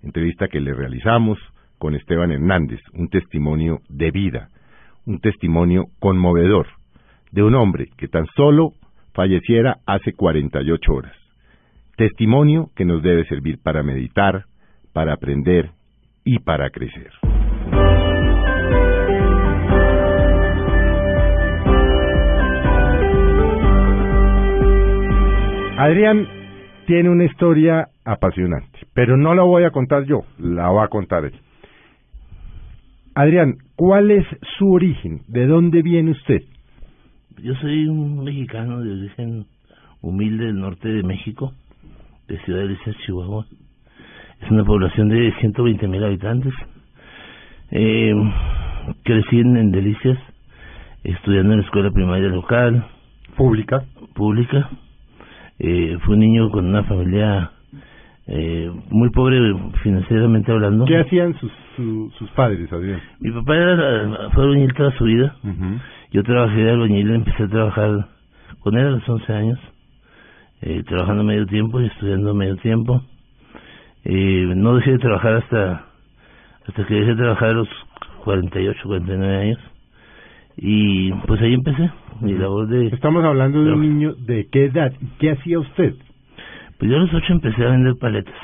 Entrevista 0.02 0.48
que 0.48 0.60
le 0.60 0.72
realizamos 0.72 1.38
con 1.76 1.94
Esteban 1.94 2.32
Hernández, 2.32 2.80
un 2.94 3.10
testimonio 3.10 3.80
de 3.90 4.10
vida, 4.12 4.48
un 5.04 5.20
testimonio 5.20 5.88
conmovedor 6.00 6.68
de 7.36 7.42
un 7.42 7.54
hombre 7.54 7.90
que 7.98 8.08
tan 8.08 8.24
solo 8.34 8.72
falleciera 9.12 9.76
hace 9.86 10.14
48 10.14 10.92
horas. 10.92 11.12
Testimonio 11.96 12.70
que 12.74 12.86
nos 12.86 13.02
debe 13.02 13.26
servir 13.26 13.58
para 13.62 13.82
meditar, 13.82 14.46
para 14.94 15.12
aprender 15.12 15.70
y 16.24 16.38
para 16.38 16.70
crecer. 16.70 17.10
Adrián 25.78 26.26
tiene 26.86 27.10
una 27.10 27.24
historia 27.24 27.88
apasionante, 28.02 28.78
pero 28.94 29.18
no 29.18 29.34
la 29.34 29.42
voy 29.42 29.64
a 29.64 29.70
contar 29.70 30.04
yo, 30.06 30.22
la 30.38 30.70
va 30.70 30.84
a 30.84 30.88
contar 30.88 31.26
él. 31.26 31.34
Adrián, 33.14 33.56
¿cuál 33.74 34.10
es 34.10 34.26
su 34.58 34.72
origen? 34.72 35.20
¿De 35.28 35.46
dónde 35.46 35.82
viene 35.82 36.12
usted? 36.12 36.40
Yo 37.42 37.54
soy 37.56 37.86
un 37.88 38.24
mexicano 38.24 38.80
de 38.80 38.92
origen 38.92 39.44
humilde 40.00 40.46
del 40.46 40.58
norte 40.60 40.88
de 40.88 41.02
México, 41.02 41.52
de 42.28 42.38
Ciudad 42.40 42.60
de 42.60 42.68
Delicias, 42.68 42.96
Chihuahua. 43.04 43.44
Es 44.42 44.50
una 44.50 44.64
población 44.64 45.08
de 45.08 45.32
120 45.40 45.88
mil 45.88 46.02
habitantes. 46.04 46.52
Eh, 47.70 48.12
crecí 49.04 49.38
en, 49.40 49.56
en 49.56 49.70
Delicias, 49.70 50.18
estudiando 51.04 51.52
en 51.54 51.60
la 51.60 51.64
escuela 51.64 51.90
primaria 51.90 52.28
local. 52.28 52.86
¿Pública? 53.36 53.84
Pública. 54.14 54.68
Eh, 55.58 55.96
fui 56.04 56.14
un 56.14 56.20
niño 56.20 56.50
con 56.50 56.66
una 56.66 56.84
familia 56.84 57.50
eh, 58.26 58.70
muy 58.90 59.10
pobre 59.10 59.38
financieramente 59.82 60.52
hablando. 60.52 60.84
¿Qué 60.84 60.98
hacían 60.98 61.34
sus, 61.38 61.52
su- 61.76 62.10
sus 62.18 62.30
padres, 62.30 62.70
Adrián? 62.72 63.00
Mi 63.20 63.30
papá 63.30 63.56
era, 63.56 64.30
fue 64.30 64.44
albañil 64.44 64.72
toda 64.74 64.90
su 64.96 65.04
vida. 65.04 65.34
Yo 66.12 66.22
trabajé 66.22 66.56
de 66.56 66.70
albañil, 66.70 67.10
empecé 67.10 67.44
a 67.44 67.48
trabajar 67.48 68.08
con 68.60 68.76
él 68.76 68.86
a 68.86 68.90
los 68.90 69.08
11 69.08 69.32
años, 69.32 69.58
eh, 70.62 70.82
trabajando 70.86 71.24
medio 71.24 71.46
tiempo 71.46 71.80
y 71.80 71.86
estudiando 71.86 72.34
medio 72.34 72.56
tiempo. 72.56 73.02
Eh, 74.04 74.52
no 74.54 74.76
dejé 74.76 74.92
de 74.92 74.98
trabajar 74.98 75.34
hasta 75.34 75.86
hasta 76.68 76.84
que 76.86 76.94
dejé 76.94 77.10
de 77.10 77.16
trabajar 77.16 77.50
a 77.50 77.52
los 77.52 77.68
48, 78.24 78.80
49 78.84 79.36
años. 79.36 79.58
Y 80.56 81.12
pues 81.12 81.40
ahí 81.40 81.54
empecé 81.54 81.90
mi 82.20 82.32
labor 82.32 82.66
de... 82.68 82.88
Estamos 82.88 83.24
hablando 83.24 83.62
de 83.62 83.72
un 83.72 83.80
niño 83.80 84.14
de 84.14 84.48
qué 84.50 84.66
edad 84.66 84.92
qué 85.18 85.32
hacía 85.32 85.58
usted. 85.58 85.94
Pues 86.78 86.90
yo 86.90 86.96
a 86.96 87.00
los 87.00 87.14
8 87.14 87.32
empecé 87.32 87.64
a 87.64 87.70
vender 87.70 87.94
paletas. 88.00 88.34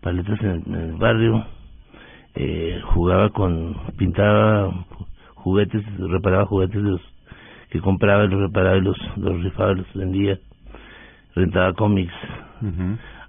Paletas 0.00 0.40
en 0.40 0.50
el, 0.50 0.62
en 0.66 0.74
el 0.74 0.92
barrio. 0.92 1.44
Eh, 2.34 2.80
jugaba 2.94 3.30
con... 3.30 3.76
Pintaba 3.96 4.72
juguetes, 5.42 5.82
reparaba 5.98 6.46
juguetes 6.46 6.82
de 6.82 6.90
los 6.90 7.00
que 7.70 7.80
compraba, 7.80 8.24
los 8.24 8.40
reparaba 8.40 8.76
y 8.76 8.82
los, 8.82 8.96
los 9.16 9.42
rifaba, 9.42 9.74
los 9.74 9.92
vendía. 9.94 10.38
Rentaba 11.34 11.72
cómics. 11.72 12.12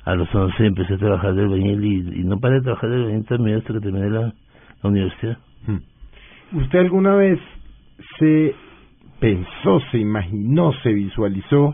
A 0.05 0.15
los 0.15 0.33
11 0.33 0.65
empecé 0.65 0.95
a 0.95 0.97
trabajar 0.97 1.33
de 1.33 1.43
albañil 1.43 1.83
y, 1.83 2.19
y 2.19 2.23
no 2.25 2.37
paré 2.39 2.55
de 2.55 2.61
trabajar 2.61 2.89
de 2.89 2.95
albañil 2.97 3.25
también 3.25 3.57
hasta 3.57 3.73
que 3.73 3.79
terminé 3.79 4.09
la, 4.09 4.33
la 4.83 4.89
universidad. 4.89 5.37
¿Usted 6.51 6.79
alguna 6.79 7.15
vez 7.15 7.39
se 8.19 8.53
pensó, 9.19 9.79
se 9.91 9.97
imaginó, 9.97 10.73
se 10.83 10.91
visualizó 10.91 11.73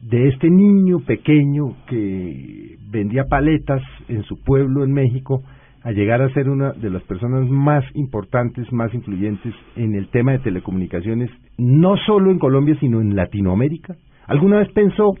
de 0.00 0.28
este 0.28 0.48
niño 0.48 1.00
pequeño 1.00 1.76
que 1.88 2.76
vendía 2.88 3.24
paletas 3.24 3.82
en 4.08 4.22
su 4.22 4.42
pueblo 4.42 4.84
en 4.84 4.92
México 4.92 5.42
a 5.82 5.92
llegar 5.92 6.20
a 6.22 6.28
ser 6.34 6.48
una 6.48 6.72
de 6.72 6.90
las 6.90 7.02
personas 7.04 7.48
más 7.48 7.84
importantes, 7.94 8.70
más 8.72 8.92
influyentes 8.92 9.54
en 9.76 9.94
el 9.94 10.08
tema 10.08 10.32
de 10.32 10.40
telecomunicaciones, 10.40 11.30
no 11.58 11.96
solo 12.06 12.30
en 12.30 12.38
Colombia, 12.38 12.76
sino 12.80 13.00
en 13.00 13.16
Latinoamérica? 13.16 13.94
¿Alguna 14.26 14.58
vez 14.58 14.70
pensó 14.72 15.14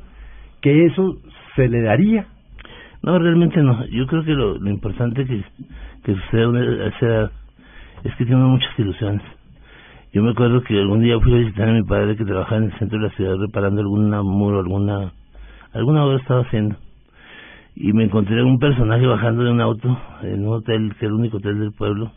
que 0.60 0.86
eso 0.86 1.16
se 1.56 1.68
le 1.68 1.80
daría? 1.82 2.26
No, 3.02 3.18
realmente 3.18 3.62
no. 3.62 3.86
Yo 3.86 4.06
creo 4.06 4.22
que 4.24 4.32
lo, 4.32 4.56
importante 4.68 5.24
que, 5.24 5.42
que 6.04 6.14
sucede 6.14 6.42
a 6.42 6.48
una- 6.48 6.84
a 6.84 6.88
esa 6.88 7.06
edad 7.06 7.30
es 8.04 8.14
que 8.16 8.26
tiene 8.26 8.42
muchas 8.42 8.78
ilusiones. 8.78 9.22
Yo 10.12 10.22
me 10.22 10.30
acuerdo 10.32 10.62
que 10.62 10.76
algún 10.78 11.00
día 11.00 11.18
fui 11.20 11.32
a 11.32 11.38
visitar 11.38 11.68
a 11.68 11.72
mi 11.72 11.84
padre 11.84 12.16
que 12.16 12.24
trabajaba 12.24 12.58
en 12.58 12.64
el 12.64 12.78
centro 12.78 12.98
de 12.98 13.04
la 13.08 13.14
ciudad 13.14 13.36
reparando 13.38 13.80
alguna 13.80 14.22
muro, 14.22 14.58
alguna 14.58 15.12
alguna 15.72 16.04
obra 16.04 16.18
estaba 16.18 16.40
haciendo. 16.42 16.76
Y 17.82 17.94
me 17.94 18.04
encontré 18.04 18.42
un 18.42 18.58
personaje 18.58 19.06
bajando 19.06 19.42
de 19.42 19.52
un 19.52 19.60
auto 19.62 19.98
en 20.22 20.46
un 20.46 20.52
hotel, 20.52 20.92
que 20.98 21.06
era 21.06 21.14
el 21.14 21.18
único 21.18 21.38
hotel 21.38 21.60
del 21.60 21.72
pueblo, 21.72 22.12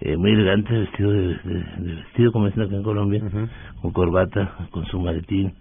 eh, 0.00 0.16
muy 0.16 0.30
elegante, 0.30 0.72
vestido 0.72 1.10
de, 1.10 1.34
de, 1.34 1.94
vestido 1.96 2.32
como 2.32 2.46
dicen 2.46 2.62
acá 2.62 2.76
en 2.76 2.82
Colombia, 2.82 3.22
con 3.82 3.92
corbata, 3.92 4.54
con 4.70 4.86
su 4.86 4.98
maletín. 4.98 5.52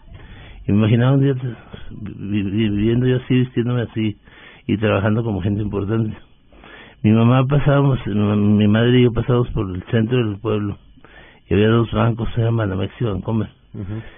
Y 0.65 0.71
me 0.71 0.77
imaginaba 0.77 1.15
un 1.15 1.21
día 1.21 1.35
pues, 1.35 1.53
viviendo 1.91 3.07
yo 3.07 3.17
así, 3.17 3.33
vistiéndome 3.33 3.81
así 3.81 4.15
y 4.67 4.77
trabajando 4.77 5.21
como 5.21 5.41
gente 5.41 5.61
importante. 5.63 6.15
Mi 7.03 7.11
mamá 7.11 7.45
pasábamos, 7.45 7.99
mi 8.07 8.67
madre 8.69 8.99
y 8.99 9.03
yo 9.03 9.11
pasábamos 9.11 9.49
por 9.49 9.69
el 9.69 9.83
centro 9.91 10.17
del 10.17 10.39
pueblo 10.39 10.77
y 11.49 11.55
había 11.55 11.67
dos 11.67 11.91
bancos, 11.91 12.29
se 12.35 12.41
llaman 12.41 12.69
Banamex 12.69 12.93
y 13.01 13.03
Bancomer, 13.03 13.49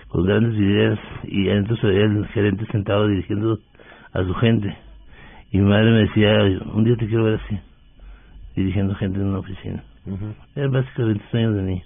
con 0.10 0.26
grandes 0.26 0.54
ideas 0.60 1.00
y 1.24 1.50
adentro 1.50 1.76
se 1.78 1.88
veía 1.88 2.06
el 2.06 2.28
gerente 2.28 2.68
sentado 2.68 3.08
dirigiendo 3.08 3.58
a 4.14 4.24
su 4.24 4.34
gente. 4.36 4.78
Y 5.52 5.60
mi 5.60 5.70
madre 5.70 5.92
me 5.92 6.00
decía, 6.00 6.34
un 6.74 6.84
día 6.84 6.96
te 6.96 7.08
quiero 7.08 7.26
ver 7.26 7.40
así, 7.44 7.60
dirigiendo 8.56 8.96
gente 8.96 9.20
en 9.20 9.28
una 9.28 9.40
oficina. 9.40 9.84
Era 10.56 10.68
básicamente 10.70 11.24
sueños 11.30 11.56
de 11.56 11.62
niño. 11.64 11.84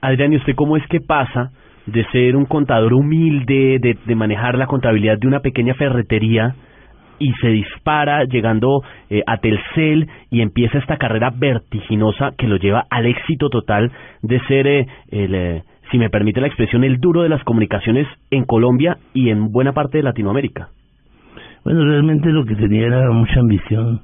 Adrián, 0.00 0.32
¿y 0.32 0.36
usted 0.36 0.54
cómo 0.54 0.76
es 0.76 0.86
que 0.88 1.00
pasa 1.00 1.52
de 1.86 2.04
ser 2.10 2.36
un 2.36 2.44
contador 2.44 2.92
humilde, 2.92 3.78
de, 3.80 3.96
de 4.04 4.14
manejar 4.14 4.56
la 4.56 4.66
contabilidad 4.66 5.18
de 5.18 5.28
una 5.28 5.40
pequeña 5.40 5.74
ferretería 5.74 6.54
y 7.18 7.32
se 7.40 7.48
dispara 7.48 8.24
llegando 8.24 8.82
eh, 9.08 9.22
a 9.26 9.38
Telcel 9.38 10.08
y 10.30 10.40
empieza 10.40 10.78
esta 10.78 10.96
carrera 10.96 11.30
vertiginosa 11.34 12.32
que 12.36 12.48
lo 12.48 12.56
lleva 12.56 12.84
al 12.90 13.06
éxito 13.06 13.48
total 13.48 13.92
de 14.22 14.40
ser 14.48 14.66
eh, 14.66 14.86
el, 15.10 15.34
eh, 15.34 15.62
si 15.92 15.98
me 15.98 16.10
permite 16.10 16.40
la 16.40 16.48
expresión, 16.48 16.82
el 16.82 16.98
duro 16.98 17.22
de 17.22 17.28
las 17.28 17.44
comunicaciones 17.44 18.08
en 18.30 18.44
Colombia 18.44 18.98
y 19.14 19.30
en 19.30 19.52
buena 19.52 19.72
parte 19.72 19.98
de 19.98 20.04
Latinoamérica. 20.04 20.70
Bueno, 21.64 21.84
realmente 21.84 22.28
lo 22.30 22.44
que 22.44 22.56
tenía 22.56 22.86
era 22.88 23.08
mucha 23.12 23.38
ambición, 23.38 24.00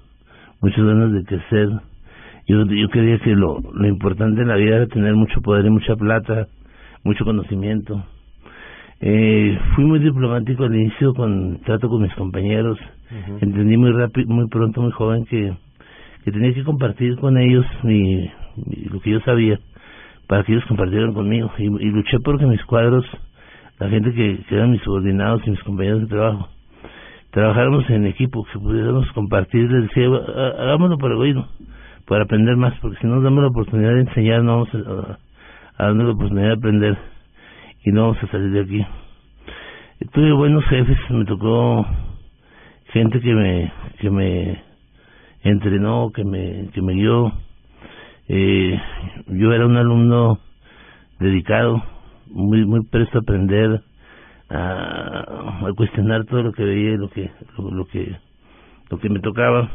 muchas 0.60 0.84
ganas 0.84 1.12
de 1.12 1.24
crecer. 1.24 1.68
Yo, 2.46 2.64
yo 2.64 2.88
quería 2.88 3.18
que 3.18 3.34
lo, 3.34 3.58
lo 3.74 3.88
importante 3.88 4.42
en 4.42 4.48
la 4.48 4.54
vida 4.54 4.76
era 4.76 4.86
tener 4.86 5.14
mucho 5.14 5.40
poder 5.40 5.66
y 5.66 5.70
mucha 5.70 5.96
plata, 5.96 6.46
mucho 7.02 7.24
conocimiento. 7.24 8.04
Eh, 9.00 9.58
fui 9.74 9.84
muy 9.84 9.98
diplomático 9.98 10.64
al 10.64 10.74
inicio 10.74 11.14
con 11.14 11.58
trato 11.64 11.88
con 11.88 12.02
mis 12.02 12.14
compañeros. 12.14 12.78
Entendí 13.40 13.76
muy 13.76 13.90
rápido, 13.90 14.32
muy 14.32 14.48
pronto, 14.48 14.80
muy 14.80 14.92
joven 14.92 15.24
que, 15.24 15.52
que 16.24 16.30
tenía 16.30 16.54
que 16.54 16.62
compartir 16.62 17.16
con 17.16 17.38
ellos 17.38 17.66
mi, 17.82 18.30
lo 18.90 19.00
que 19.00 19.10
yo 19.10 19.20
sabía 19.20 19.58
para 20.28 20.44
que 20.44 20.52
ellos 20.52 20.64
compartieran 20.66 21.12
conmigo 21.12 21.50
y, 21.58 21.64
y 21.64 21.90
luché 21.90 22.18
porque 22.20 22.46
mis 22.46 22.62
cuadros, 22.66 23.04
la 23.80 23.88
gente 23.88 24.12
que, 24.12 24.44
que 24.48 24.54
eran 24.54 24.70
mis 24.70 24.82
subordinados 24.82 25.42
y 25.46 25.50
mis 25.50 25.62
compañeros 25.62 26.02
de 26.02 26.06
trabajo, 26.06 26.48
trabajáramos 27.30 27.88
en 27.90 28.06
equipo, 28.06 28.44
que 28.52 28.58
pudiéramos 28.58 29.10
compartir, 29.12 29.70
les 29.70 29.88
decía, 29.88 30.06
hagámoslo 30.06 30.98
por 30.98 31.12
egoísmo, 31.12 31.46
para 32.06 32.24
aprender 32.24 32.56
más, 32.56 32.74
porque 32.80 32.98
si 33.00 33.06
no 33.06 33.20
damos 33.20 33.42
la 33.42 33.48
oportunidad 33.48 33.94
de 33.94 34.00
enseñar, 34.00 34.42
no 34.42 34.64
vamos 34.64 34.74
a, 34.74 35.18
a 35.82 35.86
darnos 35.86 36.06
la 36.06 36.12
oportunidad 36.12 36.48
de 36.48 36.54
aprender 36.54 36.98
y 37.84 37.92
no 37.92 38.02
vamos 38.02 38.22
a 38.22 38.26
salir 38.28 38.50
de 38.50 38.60
aquí. 38.60 38.86
Tuve 40.12 40.32
buenos 40.32 40.64
jefes, 40.66 40.96
me 41.10 41.24
tocó 41.24 41.84
gente 42.92 43.20
que 43.20 43.34
me 43.34 43.72
que 43.98 44.10
me 44.10 44.62
entrenó, 45.42 46.10
que 46.14 46.24
me 46.24 46.68
que 46.72 46.82
me 46.82 46.94
guió. 46.94 47.32
Eh, 48.28 48.78
yo 49.26 49.52
era 49.52 49.66
un 49.66 49.76
alumno 49.76 50.38
dedicado, 51.18 51.82
muy 52.30 52.64
muy 52.64 52.84
presto 52.86 53.18
a 53.18 53.20
aprender, 53.22 53.82
a, 54.50 55.24
cuestionar 55.76 56.24
todo 56.24 56.42
lo 56.42 56.52
que 56.52 56.64
veía, 56.64 56.96
lo 56.96 57.10
que 57.10 57.30
lo, 57.56 57.70
lo 57.70 57.86
que 57.86 58.16
lo 58.90 58.98
que 58.98 59.08
me 59.08 59.20
tocaba 59.20 59.70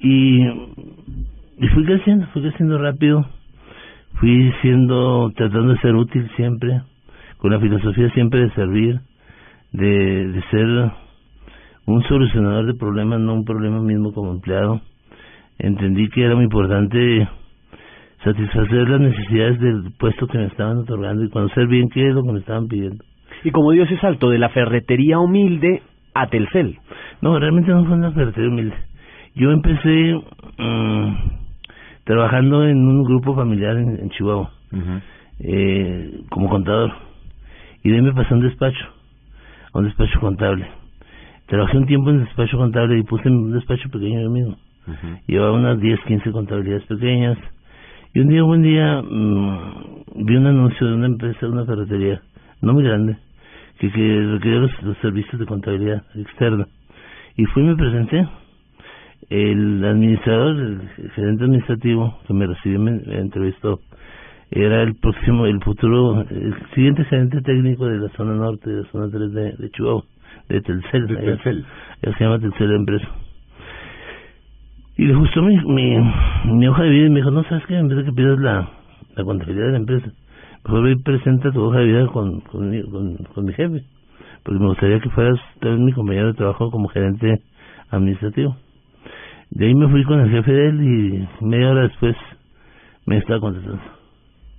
y 0.00 0.42
y 1.60 1.68
fui 1.74 1.84
creciendo, 1.84 2.26
fui 2.32 2.42
creciendo 2.42 2.78
rápido 2.78 3.26
fui 4.18 4.52
siendo, 4.62 5.30
tratando 5.36 5.74
de 5.74 5.80
ser 5.80 5.94
útil 5.94 6.28
siempre, 6.36 6.80
con 7.38 7.52
la 7.52 7.60
filosofía 7.60 8.10
siempre 8.10 8.40
de 8.40 8.50
servir, 8.50 9.00
de, 9.72 10.28
de 10.28 10.42
ser 10.50 10.92
un 11.86 12.02
solucionador 12.04 12.66
de 12.66 12.74
problemas, 12.74 13.20
no 13.20 13.34
un 13.34 13.44
problema 13.44 13.80
mismo 13.80 14.12
como 14.12 14.32
empleado. 14.32 14.80
Entendí 15.58 16.08
que 16.08 16.24
era 16.24 16.34
muy 16.34 16.44
importante 16.44 17.28
satisfacer 18.24 18.88
las 18.88 19.00
necesidades 19.00 19.60
del 19.60 19.92
puesto 19.98 20.26
que 20.26 20.38
me 20.38 20.46
estaban 20.46 20.78
otorgando 20.78 21.24
y 21.24 21.30
conocer 21.30 21.66
bien 21.68 21.88
qué 21.88 22.08
es 22.08 22.14
lo 22.14 22.22
que 22.24 22.32
me 22.32 22.40
estaban 22.40 22.66
pidiendo. 22.66 23.04
¿Y 23.44 23.50
cómo 23.50 23.72
dio 23.72 23.84
ese 23.84 23.98
salto 23.98 24.30
de 24.30 24.38
la 24.38 24.48
ferretería 24.48 25.18
humilde 25.18 25.82
a 26.14 26.28
Telcel? 26.28 26.78
No, 27.20 27.38
realmente 27.38 27.70
no 27.70 27.84
fue 27.84 27.96
una 27.96 28.12
ferretería 28.12 28.50
humilde. 28.50 28.76
Yo 29.34 29.50
empecé... 29.52 30.20
Mm, 30.58 31.38
trabajando 32.08 32.64
en 32.64 32.78
un 32.78 33.04
grupo 33.04 33.34
familiar 33.34 33.76
en, 33.76 34.08
Chihuahua, 34.08 34.50
eh, 35.40 36.20
como 36.30 36.48
contador. 36.48 36.90
Y 37.84 37.90
de 37.90 37.96
ahí 37.96 38.02
me 38.02 38.14
pasé 38.14 38.32
a 38.32 38.36
un 38.38 38.42
despacho, 38.44 38.86
a 39.74 39.78
un 39.78 39.84
despacho 39.84 40.18
contable. 40.18 40.66
Trabajé 41.48 41.76
un 41.76 41.84
tiempo 41.84 42.08
en 42.08 42.24
despacho 42.24 42.56
contable 42.56 42.98
y 42.98 43.02
puse 43.02 43.28
un 43.28 43.52
despacho 43.52 43.90
pequeño 43.90 44.22
yo 44.22 44.30
mismo. 44.30 44.56
Llevaba 45.26 45.52
unas 45.52 45.78
10, 45.78 46.00
15 46.06 46.32
contabilidades 46.32 46.86
pequeñas. 46.86 47.36
Y 48.14 48.20
un 48.20 48.28
día, 48.28 48.42
un 48.42 48.48
buen 48.48 48.62
día, 48.62 49.02
mm, 49.02 50.24
vi 50.24 50.36
un 50.36 50.46
anuncio 50.46 50.86
de 50.86 50.94
una 50.94 51.06
empresa, 51.08 51.40
de 51.42 51.52
una 51.52 51.66
ferretería, 51.66 52.22
no 52.62 52.72
muy 52.72 52.84
grande, 52.84 53.18
que, 53.78 53.90
que 53.90 54.26
requería 54.32 54.60
los, 54.60 54.82
los 54.82 54.98
servicios 54.98 55.38
de 55.38 55.46
contabilidad 55.46 56.02
externa. 56.14 56.66
Y 57.36 57.44
fui 57.46 57.62
y 57.62 57.66
me 57.66 57.76
presenté 57.76 58.26
el 59.30 59.84
administrador, 59.84 60.56
el 60.56 61.10
gerente 61.14 61.44
administrativo 61.44 62.18
que 62.26 62.34
me 62.34 62.46
recibió, 62.46 62.80
me, 62.80 63.00
entrevistó, 63.18 63.80
era 64.50 64.82
el 64.82 64.94
próximo, 64.96 65.46
el 65.46 65.60
futuro, 65.62 66.22
el 66.22 66.54
siguiente 66.74 67.04
gerente 67.04 67.40
técnico 67.42 67.86
de 67.86 67.98
la 67.98 68.08
zona 68.16 68.34
norte, 68.34 68.70
de 68.70 68.82
la 68.82 68.90
zona 68.90 69.10
3 69.10 69.32
de, 69.32 69.52
de 69.52 69.70
Chihuahua, 69.70 70.04
de 70.48 70.60
Telcel. 70.62 71.06
De 71.06 71.16
Telcel. 71.16 71.66
se 72.02 72.24
llama 72.24 72.38
Telcel 72.38 72.72
Empresa. 72.72 73.08
Y 74.96 75.04
le 75.04 75.14
gustó 75.14 75.42
mi, 75.42 75.56
mi, 75.64 75.96
mi 76.46 76.66
hoja 76.66 76.82
de 76.82 76.90
vida 76.90 77.06
y 77.06 77.10
me 77.10 77.16
dijo, 77.16 77.30
no, 77.30 77.44
¿sabes 77.44 77.64
qué? 77.66 77.76
En 77.76 77.88
vez 77.88 77.98
de 77.98 78.04
que 78.04 78.12
pidas 78.12 78.38
la, 78.40 78.68
la 79.14 79.24
contabilidad 79.24 79.66
de 79.66 79.72
la 79.72 79.78
empresa, 79.78 80.10
mejor 80.68 80.84
ve 80.84 80.92
y 80.92 81.02
presenta 81.02 81.50
tu 81.50 81.62
hoja 81.62 81.78
de 81.78 81.86
vida 81.86 82.06
con, 82.08 82.40
con 82.40 83.44
mi 83.44 83.52
jefe, 83.54 83.82
porque 84.42 84.60
me 84.60 84.66
gustaría 84.66 85.00
que 85.00 85.08
fueras 85.10 85.40
también 85.60 85.86
mi 85.86 85.92
compañero 85.92 86.26
de 86.28 86.34
trabajo 86.34 86.70
como 86.70 86.88
gerente 86.88 87.40
administrativo. 87.90 88.54
De 89.50 89.66
ahí 89.66 89.74
me 89.74 89.88
fui 89.88 90.04
con 90.04 90.20
el 90.20 90.30
jefe 90.30 90.52
de 90.52 90.68
él 90.68 90.82
y 90.82 91.44
media 91.44 91.70
hora 91.70 91.82
después 91.82 92.14
me 93.06 93.16
estaba 93.16 93.40
contestando. 93.40 93.80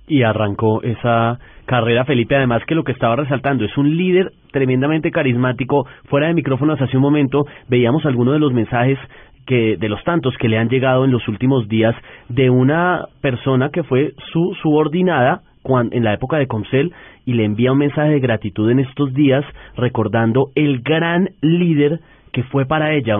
Y 0.08 0.24
arrancó 0.24 0.82
esa 0.82 1.38
carrera, 1.66 2.04
Felipe. 2.04 2.34
Además, 2.34 2.64
que 2.66 2.74
lo 2.74 2.82
que 2.82 2.90
estaba 2.90 3.14
resaltando 3.14 3.64
es 3.64 3.78
un 3.78 3.96
líder 3.96 4.32
tremendamente 4.50 5.12
carismático. 5.12 5.86
Fuera 6.06 6.26
de 6.26 6.34
micrófonos, 6.34 6.80
hace 6.80 6.96
un 6.96 7.04
momento 7.04 7.46
veíamos 7.68 8.04
algunos 8.04 8.34
de 8.34 8.40
los 8.40 8.52
mensajes 8.52 8.98
que 9.46 9.76
de 9.76 9.88
los 9.88 10.02
tantos 10.02 10.36
que 10.38 10.48
le 10.48 10.58
han 10.58 10.68
llegado 10.68 11.04
en 11.04 11.12
los 11.12 11.28
últimos 11.28 11.68
días 11.68 11.94
de 12.28 12.50
una 12.50 13.06
persona 13.20 13.70
que 13.70 13.84
fue 13.84 14.14
su 14.32 14.56
subordinada 14.60 15.42
en 15.64 16.04
la 16.04 16.14
época 16.14 16.38
de 16.38 16.46
Comcel 16.46 16.92
y 17.26 17.34
le 17.34 17.44
envía 17.44 17.72
un 17.72 17.78
mensaje 17.78 18.10
de 18.10 18.20
gratitud 18.20 18.70
en 18.70 18.80
estos 18.80 19.12
días 19.14 19.44
recordando 19.76 20.50
el 20.54 20.80
gran 20.80 21.30
líder 21.42 22.00
que 22.32 22.42
fue 22.44 22.64
para 22.64 22.94
ella. 22.94 23.16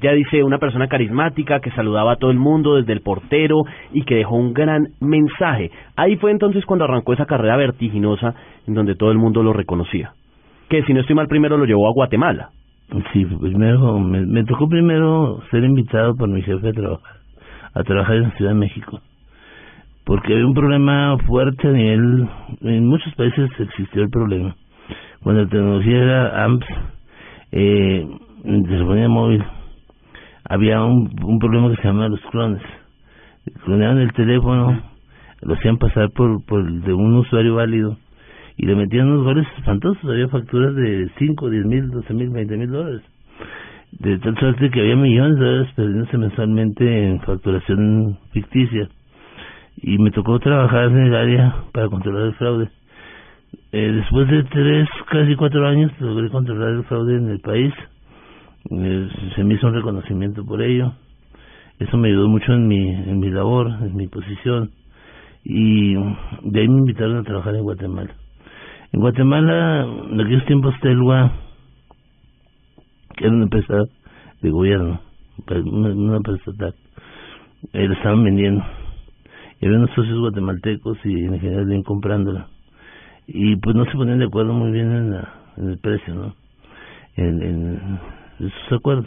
Ya 0.00 0.12
dice 0.12 0.42
una 0.42 0.58
persona 0.58 0.88
carismática 0.88 1.60
que 1.60 1.70
saludaba 1.72 2.12
a 2.12 2.16
todo 2.16 2.30
el 2.30 2.38
mundo 2.38 2.76
desde 2.76 2.92
el 2.92 3.00
portero 3.00 3.64
y 3.92 4.04
que 4.04 4.16
dejó 4.16 4.36
un 4.36 4.52
gran 4.52 4.88
mensaje. 5.00 5.70
Ahí 5.96 6.16
fue 6.16 6.30
entonces 6.30 6.64
cuando 6.64 6.84
arrancó 6.84 7.12
esa 7.12 7.26
carrera 7.26 7.56
vertiginosa 7.56 8.34
en 8.66 8.74
donde 8.74 8.94
todo 8.94 9.10
el 9.10 9.18
mundo 9.18 9.42
lo 9.42 9.52
reconocía. 9.52 10.12
Que 10.68 10.82
si 10.84 10.94
no 10.94 11.00
estoy 11.00 11.16
mal, 11.16 11.28
primero 11.28 11.56
lo 11.56 11.64
llevó 11.64 11.88
a 11.88 11.92
Guatemala. 11.92 12.50
Sí, 13.12 13.24
primero 13.24 13.98
me, 13.98 14.44
tocó 14.44 14.68
primero 14.68 15.40
ser 15.50 15.64
invitado 15.64 16.14
por 16.14 16.28
mi 16.28 16.42
jefe 16.42 16.68
a 16.68 16.72
trabajar, 16.72 17.16
a 17.74 17.82
trabajar 17.82 18.16
en 18.16 18.32
Ciudad 18.32 18.52
de 18.52 18.58
México. 18.58 19.00
Porque 20.04 20.32
había 20.32 20.46
un 20.46 20.54
problema 20.54 21.16
fuerte 21.26 21.68
a 21.68 21.72
nivel, 21.72 22.28
en 22.62 22.86
muchos 22.86 23.14
países 23.14 23.50
existió 23.58 24.02
el 24.02 24.10
problema. 24.10 24.56
Cuando 25.22 25.42
la 25.42 25.48
tecnología 25.48 25.96
era 26.02 26.44
AMPS, 26.44 26.66
eh, 27.52 28.06
telefonía 28.42 29.08
móvil 29.08 29.44
había 30.44 30.82
un, 30.82 31.10
un 31.24 31.38
problema 31.38 31.70
que 31.70 31.76
se 31.76 31.88
llamaba 31.88 32.08
los 32.08 32.20
clones. 32.30 32.62
Cloneaban 33.64 33.98
el 33.98 34.12
teléfono, 34.12 34.82
lo 35.42 35.54
hacían 35.54 35.78
pasar 35.78 36.10
por, 36.10 36.44
por 36.44 36.60
el 36.60 36.82
de 36.82 36.92
un 36.92 37.14
usuario 37.14 37.56
válido 37.56 37.96
y 38.56 38.66
le 38.66 38.76
metían 38.76 39.08
unos 39.08 39.24
goles 39.24 39.46
espantosos. 39.58 40.04
Había 40.04 40.28
facturas 40.28 40.74
de 40.74 41.10
5, 41.18 41.50
10 41.50 41.66
mil, 41.66 41.90
12 41.90 42.14
mil, 42.14 42.30
20 42.30 42.56
mil 42.56 42.70
dólares. 42.70 43.02
De 43.92 44.18
tal 44.18 44.36
suerte 44.38 44.70
que 44.70 44.80
había 44.80 44.96
millones 44.96 45.38
de 45.38 45.44
dólares 45.44 45.72
perdiéndose 45.74 46.18
mensualmente 46.18 47.08
en 47.08 47.20
facturación 47.20 48.18
ficticia. 48.32 48.88
Y 49.76 49.98
me 49.98 50.10
tocó 50.10 50.38
trabajar 50.38 50.84
en 50.84 51.06
el 51.06 51.14
área 51.14 51.54
para 51.72 51.88
controlar 51.88 52.26
el 52.26 52.34
fraude. 52.34 52.70
Eh, 53.72 53.92
después 53.92 54.28
de 54.28 54.44
tres, 54.44 54.88
casi 55.10 55.34
cuatro 55.36 55.66
años, 55.66 55.90
logré 55.98 56.28
controlar 56.30 56.70
el 56.70 56.84
fraude 56.84 57.16
en 57.16 57.28
el 57.30 57.40
país 57.40 57.74
Eh, 58.70 59.08
se 59.34 59.42
me 59.44 59.54
hizo 59.54 59.66
un 59.66 59.74
reconocimiento 59.74 60.44
por 60.44 60.62
ello. 60.62 60.92
Eso 61.80 61.96
me 61.96 62.08
ayudó 62.08 62.28
mucho 62.28 62.52
en 62.52 62.68
mi, 62.68 62.78
en 62.78 63.18
mi 63.18 63.28
labor, 63.30 63.66
en 63.66 63.96
mi 63.96 64.06
posición. 64.06 64.70
Y 65.44 65.94
de 65.94 66.60
ahí 66.60 66.68
me 66.68 66.78
invitaron 66.78 67.16
a 67.18 67.24
trabajar 67.24 67.56
en 67.56 67.64
Guatemala. 67.64 68.14
En 68.92 69.00
Guatemala, 69.00 69.84
en 70.12 70.20
aquellos 70.20 70.44
tiempos, 70.46 70.74
Telua, 70.80 71.32
que 73.16 73.24
era 73.24 73.34
una 73.34 73.44
empresa 73.44 73.74
de 74.42 74.50
gobierno, 74.50 75.00
una, 75.48 75.88
una 75.94 76.16
empresa 76.18 76.38
estatal, 76.46 76.74
eh, 77.72 77.88
la 77.88 77.94
estaban 77.94 78.22
vendiendo. 78.22 78.62
Y 79.62 79.66
había 79.66 79.78
unos 79.78 79.94
socios 79.94 80.18
guatemaltecos 80.18 80.98
y 81.04 81.24
en 81.24 81.38
general 81.38 81.66
bien 81.66 81.84
comprándola. 81.84 82.48
Y 83.28 83.54
pues 83.56 83.76
no 83.76 83.84
se 83.84 83.92
ponían 83.92 84.18
de 84.18 84.24
acuerdo 84.24 84.52
muy 84.52 84.72
bien 84.72 84.90
en, 84.90 85.12
la, 85.12 85.34
en 85.56 85.70
el 85.70 85.78
precio, 85.78 86.14
¿no? 86.14 86.34
En, 87.14 87.40
en 87.40 87.98
esos 88.40 88.72
acuerdos. 88.72 89.06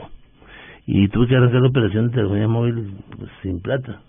Y 0.87 1.09
tuve 1.09 1.27
que 1.27 1.35
arrancar 1.35 1.59
la 1.59 1.67
operación 1.67 2.07
de 2.07 2.13
telefonía 2.13 2.47
móvil 2.47 2.93
pues, 3.17 3.29
sin 3.43 3.59
plata, 3.59 3.99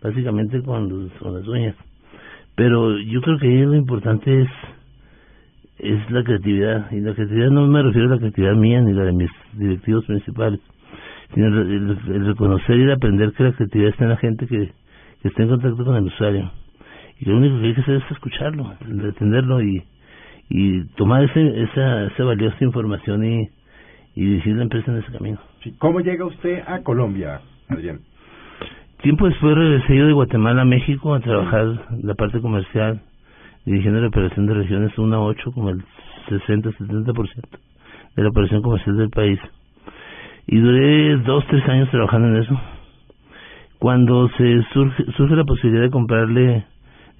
básicamente 0.00 0.62
con, 0.62 0.88
los, 0.88 1.12
con 1.14 1.34
las 1.34 1.48
uñas. 1.48 1.74
Pero 2.54 2.96
yo 3.00 3.20
creo 3.20 3.38
que 3.38 3.48
ahí 3.48 3.62
lo 3.62 3.74
importante 3.74 4.42
es 4.42 4.48
es 5.78 6.10
la 6.12 6.22
creatividad. 6.22 6.92
Y 6.92 7.00
la 7.00 7.14
creatividad 7.14 7.50
no 7.50 7.66
me 7.66 7.82
refiero 7.82 8.06
a 8.06 8.10
la 8.12 8.18
creatividad 8.18 8.54
mía 8.54 8.80
ni 8.82 8.92
la 8.92 9.02
de 9.02 9.12
mis 9.12 9.30
directivos 9.54 10.04
principales, 10.06 10.60
sino 11.34 11.46
el, 11.46 11.98
el 12.08 12.26
reconocer 12.26 12.78
y 12.78 12.82
el 12.82 12.92
aprender 12.92 13.32
que 13.32 13.44
la 13.44 13.52
creatividad 13.52 13.90
está 13.90 14.04
en 14.04 14.10
la 14.10 14.16
gente 14.16 14.46
que, 14.46 14.72
que 15.22 15.28
está 15.28 15.42
en 15.42 15.48
contacto 15.48 15.84
con 15.84 15.96
el 15.96 16.04
usuario. 16.04 16.50
Y 17.20 17.24
lo 17.24 17.36
único 17.36 17.58
que 17.60 17.66
hay 17.66 17.74
que 17.74 17.80
hacer 17.80 17.96
es 17.96 18.10
escucharlo, 18.10 18.72
entenderlo 18.80 19.62
y, 19.62 19.82
y 20.48 20.84
tomar 20.96 21.24
ese, 21.24 21.62
esa, 21.62 22.04
esa 22.04 22.24
valiosa 22.24 22.64
información 22.64 23.24
y, 23.24 23.48
y 24.14 24.24
dirigir 24.24 24.56
la 24.56 24.62
empresa 24.62 24.90
en 24.92 24.98
ese 24.98 25.12
camino. 25.12 25.38
Sí. 25.62 25.74
¿Cómo 25.78 26.00
llega 26.00 26.24
usted 26.24 26.62
a 26.66 26.82
Colombia, 26.82 27.40
Adrián? 27.68 28.00
Tiempo 29.02 29.26
después 29.28 29.54
regresé 29.56 29.96
yo 29.96 30.06
de 30.06 30.12
Guatemala 30.12 30.62
a 30.62 30.64
México 30.64 31.14
a 31.14 31.20
trabajar 31.20 31.66
la 32.02 32.14
parte 32.14 32.40
comercial, 32.40 33.00
dirigiendo 33.64 34.00
la 34.00 34.08
operación 34.08 34.46
de 34.46 34.54
regiones 34.54 34.96
1 34.98 35.16
a 35.16 35.20
8, 35.20 35.52
como 35.52 35.70
el 35.70 35.84
60-70% 36.28 37.58
de 38.16 38.22
la 38.22 38.28
operación 38.28 38.62
comercial 38.62 38.96
del 38.96 39.10
país. 39.10 39.38
Y 40.48 40.58
duré 40.58 41.16
dos, 41.18 41.44
tres 41.48 41.64
años 41.68 41.88
trabajando 41.90 42.28
en 42.28 42.42
eso. 42.42 42.60
Cuando 43.78 44.28
se 44.30 44.62
surge, 44.72 45.04
surge 45.16 45.36
la 45.36 45.44
posibilidad 45.44 45.84
de 45.84 45.90
comprarle, 45.90 46.64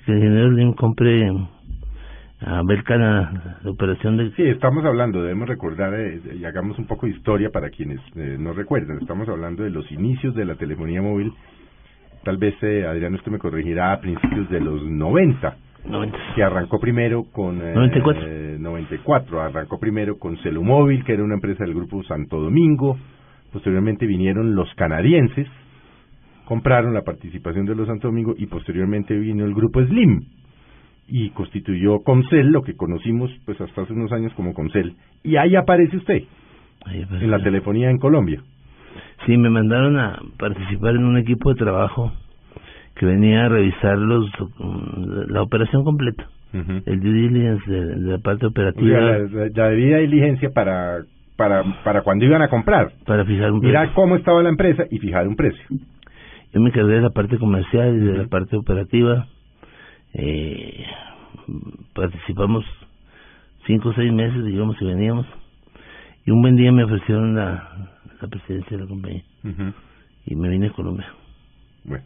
que 0.05 0.13
el 0.13 0.19
ingeniero 0.19 0.51
Lim 0.51 0.73
compre 0.73 1.31
a 2.41 2.63
Belcana 2.65 3.59
la 3.63 3.71
operación 3.71 4.17
de... 4.17 4.31
Sí, 4.33 4.43
estamos 4.43 4.85
hablando, 4.85 5.23
debemos 5.23 5.49
recordar 5.49 5.95
eh, 5.95 6.21
y 6.39 6.45
hagamos 6.45 6.79
un 6.79 6.87
poco 6.87 7.07
de 7.07 7.13
historia 7.13 7.51
para 7.51 7.71
quienes 7.71 8.01
eh, 8.17 8.37
no 8.39 8.53
recuerdan. 8.53 8.99
Estamos 9.01 9.29
hablando 9.29 9.63
de 9.63 9.71
los 9.71 9.91
inicios 9.93 10.35
de 10.35 10.45
la 10.45 10.57
telefonía 10.57 11.01
móvil. 11.01 11.33
Tal 12.25 12.37
vez, 12.39 12.55
eh, 12.63 12.87
Adrián, 12.87 13.15
usted 13.15 13.31
me 13.31 13.39
corregirá 13.39 13.93
a 13.93 14.01
principios 14.01 14.51
de 14.51 14.61
los 14.61 14.83
90. 14.83 15.57
90. 15.85 16.19
Que 16.35 16.43
arrancó 16.43 16.81
primero 16.81 17.25
con... 17.33 17.61
Eh, 17.61 17.75
94. 17.75 18.29
94. 18.59 19.41
Arrancó 19.41 19.79
primero 19.79 20.19
con 20.19 20.37
Celumóvil, 20.39 21.05
que 21.05 21.15
era 21.15 21.23
una 21.23 21.35
empresa 21.35 21.65
del 21.65 21.75
grupo 21.75 22.03
Santo 22.03 22.41
Domingo. 22.41 22.99
Posteriormente 23.53 24.07
vinieron 24.07 24.55
los 24.55 24.69
canadienses, 24.75 25.47
compraron 26.49 26.95
la 26.95 27.03
participación 27.03 27.67
de 27.67 27.75
los 27.75 27.87
Santo 27.87 28.09
Domingo 28.09 28.35
y 28.39 28.47
posteriormente 28.47 29.15
vino 29.19 29.45
el 29.45 29.53
grupo 29.55 29.85
Slim 29.85 30.23
y 31.07 31.29
constituyó 31.31 32.01
Comcel, 32.03 32.47
lo 32.49 32.63
que 32.63 32.75
conocimos 32.75 33.31
pues 33.45 33.61
hasta 33.61 33.83
hace 33.83 33.93
unos 33.93 34.11
años 34.13 34.33
como 34.33 34.55
Comcel. 34.55 34.95
Y 35.23 35.37
ahí 35.37 35.57
aparece 35.57 35.99
usted, 35.99 36.23
Ahí 36.87 37.03
aparece. 37.03 37.27
en 37.27 37.31
la 37.31 37.43
telefonía 37.43 37.91
en 37.91 37.99
Colombia. 37.99 38.41
Sí, 39.27 39.37
me 39.37 39.51
mandaron 39.51 39.99
a 39.99 40.19
participar 40.39 40.95
en 40.97 41.05
un 41.05 41.19
equipo 41.19 41.51
de 41.53 41.57
trabajo 41.59 42.13
que 42.97 43.05
venía 43.05 43.45
a 43.45 43.49
revisar 43.51 43.99
los 43.99 44.25
mm, 44.59 45.31
la 45.31 45.43
operación 45.43 45.85
completa, 45.85 46.29
el 46.87 47.01
due 47.01 47.13
diligence 47.13 47.71
de, 47.71 47.85
de 47.97 48.13
la 48.13 48.19
parte 48.21 48.47
O 48.47 48.49
operativa 48.49 48.99
sea, 48.99 49.19
la, 49.19 49.49
la 49.55 49.69
debida 49.69 49.99
diligencia 49.99 50.49
para, 50.51 51.03
para, 51.37 51.63
para 51.85 52.01
cuando 52.03 52.25
iban 52.25 52.41
a 52.41 52.49
comprar. 52.49 52.91
para 53.05 53.27
fijar 53.27 53.53
un 53.53 53.61
precio. 53.61 53.79
Mirar 53.81 53.95
cómo 53.95 54.17
estaba 54.17 54.43
la 54.43 54.49
empresa 54.49 54.85
y 54.91 54.99
fijar 54.99 55.29
un 55.29 55.37
precio. 55.37 55.63
Yo 56.53 56.61
me 56.61 56.71
encargué 56.71 56.95
de 56.95 57.03
la 57.03 57.11
parte 57.11 57.39
comercial 57.39 57.95
y 57.97 58.01
de 58.01 58.19
la 58.19 58.27
parte 58.27 58.57
operativa. 58.57 59.27
Eh, 60.15 60.85
participamos 61.95 62.65
cinco 63.67 63.91
o 63.91 63.95
seis 63.95 64.13
meses, 64.13 64.45
digamos, 64.45 64.81
y 64.81 64.85
veníamos. 64.87 65.27
Y 66.25 66.31
un 66.31 66.41
buen 66.43 66.57
día 66.57 66.73
me 66.73 66.85
ofrecieron 66.85 67.35
la, 67.35 67.91
la 68.21 68.29
presidencia 68.29 68.77
de 68.77 68.83
la 68.85 68.89
compañía 68.89 69.23
y 70.27 70.35
me 70.35 70.49
vine 70.49 70.69
a 70.69 70.73
Colombia. 70.73 71.07
Bueno. 71.85 72.05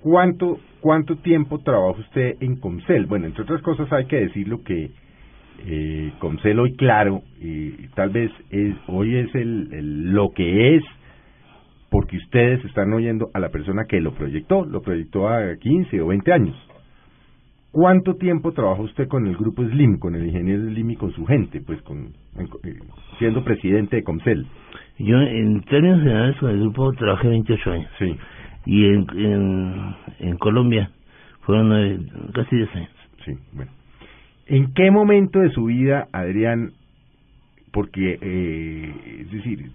¿Cuánto, 0.00 0.58
¿Cuánto 0.80 1.16
tiempo 1.16 1.58
trabaja 1.60 2.00
usted 2.00 2.36
en 2.40 2.56
Comcel? 2.56 3.06
Bueno, 3.06 3.26
entre 3.26 3.44
otras 3.44 3.62
cosas 3.62 3.92
hay 3.92 4.06
que 4.06 4.16
decirlo 4.16 4.62
que 4.64 4.90
eh, 5.64 6.12
Comcel 6.18 6.58
hoy, 6.58 6.74
claro, 6.74 7.22
y 7.40 7.86
tal 7.94 8.10
vez 8.10 8.30
es, 8.50 8.74
hoy 8.88 9.14
es 9.16 9.32
el, 9.36 9.72
el- 9.72 10.10
lo 10.12 10.30
que 10.30 10.76
es 10.76 10.82
porque 11.92 12.16
ustedes 12.16 12.64
están 12.64 12.90
oyendo 12.94 13.28
a 13.34 13.38
la 13.38 13.50
persona 13.50 13.84
que 13.86 14.00
lo 14.00 14.14
proyectó, 14.14 14.64
lo 14.64 14.80
proyectó 14.80 15.28
a 15.28 15.54
15 15.56 16.00
o 16.00 16.06
20 16.06 16.32
años. 16.32 16.56
¿Cuánto 17.70 18.14
tiempo 18.14 18.52
trabaja 18.52 18.80
usted 18.80 19.06
con 19.08 19.26
el 19.26 19.36
grupo 19.36 19.62
Slim, 19.62 19.98
con 19.98 20.14
el 20.14 20.26
ingeniero 20.26 20.62
Slim 20.62 20.90
y 20.90 20.96
con 20.96 21.12
su 21.12 21.26
gente, 21.26 21.60
pues 21.60 21.82
con 21.82 22.06
eh, 22.38 22.78
siendo 23.18 23.44
presidente 23.44 23.96
de 23.96 24.04
Comcel? 24.04 24.46
Yo, 24.98 25.20
en 25.20 25.60
términos 25.64 26.00
generales, 26.00 26.36
con 26.38 26.50
el 26.50 26.60
grupo 26.60 26.92
trabajé 26.94 27.28
28 27.28 27.70
años. 27.70 27.90
Sí. 27.98 28.16
Y 28.64 28.86
en, 28.86 29.06
en, 29.14 29.94
en 30.18 30.38
Colombia 30.38 30.90
fueron 31.42 32.08
casi 32.32 32.56
10 32.56 32.74
años. 32.74 32.90
Sí, 33.26 33.32
bueno. 33.52 33.70
¿En 34.46 34.72
qué 34.72 34.90
momento 34.90 35.40
de 35.40 35.50
su 35.50 35.66
vida, 35.66 36.08
Adrián, 36.12 36.72
porque, 37.70 38.18
eh, 38.18 38.94
es 39.20 39.30
decir, 39.30 39.70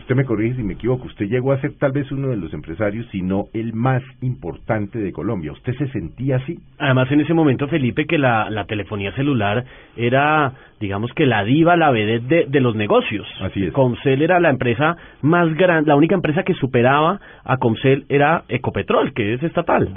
usted 0.00 0.16
me 0.16 0.24
corrige 0.24 0.56
si 0.56 0.62
me 0.62 0.72
equivoco, 0.74 1.06
usted 1.06 1.26
llegó 1.26 1.52
a 1.52 1.60
ser 1.60 1.74
tal 1.78 1.92
vez 1.92 2.10
uno 2.10 2.28
de 2.28 2.36
los 2.36 2.52
empresarios, 2.54 3.06
si 3.12 3.20
no 3.20 3.44
el 3.52 3.74
más 3.74 4.02
importante 4.22 4.98
de 4.98 5.12
Colombia. 5.12 5.52
¿Usted 5.52 5.74
se 5.76 5.88
sentía 5.88 6.36
así? 6.36 6.58
Además, 6.78 7.10
en 7.12 7.20
ese 7.20 7.34
momento, 7.34 7.68
Felipe, 7.68 8.06
que 8.06 8.16
la, 8.16 8.48
la 8.48 8.64
telefonía 8.64 9.12
celular 9.12 9.64
era, 9.96 10.52
digamos 10.80 11.12
que 11.12 11.26
la 11.26 11.44
diva, 11.44 11.76
la 11.76 11.90
vedette 11.90 12.26
de, 12.26 12.46
de 12.46 12.60
los 12.60 12.74
negocios. 12.74 13.26
Así 13.40 13.64
es. 13.64 13.72
Comcel 13.72 14.22
era 14.22 14.40
la 14.40 14.50
empresa 14.50 14.96
más 15.20 15.52
grande, 15.54 15.88
la 15.88 15.96
única 15.96 16.14
empresa 16.14 16.42
que 16.42 16.54
superaba 16.54 17.20
a 17.44 17.56
Comcel 17.58 18.06
era 18.08 18.44
Ecopetrol, 18.48 19.12
que 19.12 19.34
es 19.34 19.42
estatal. 19.42 19.92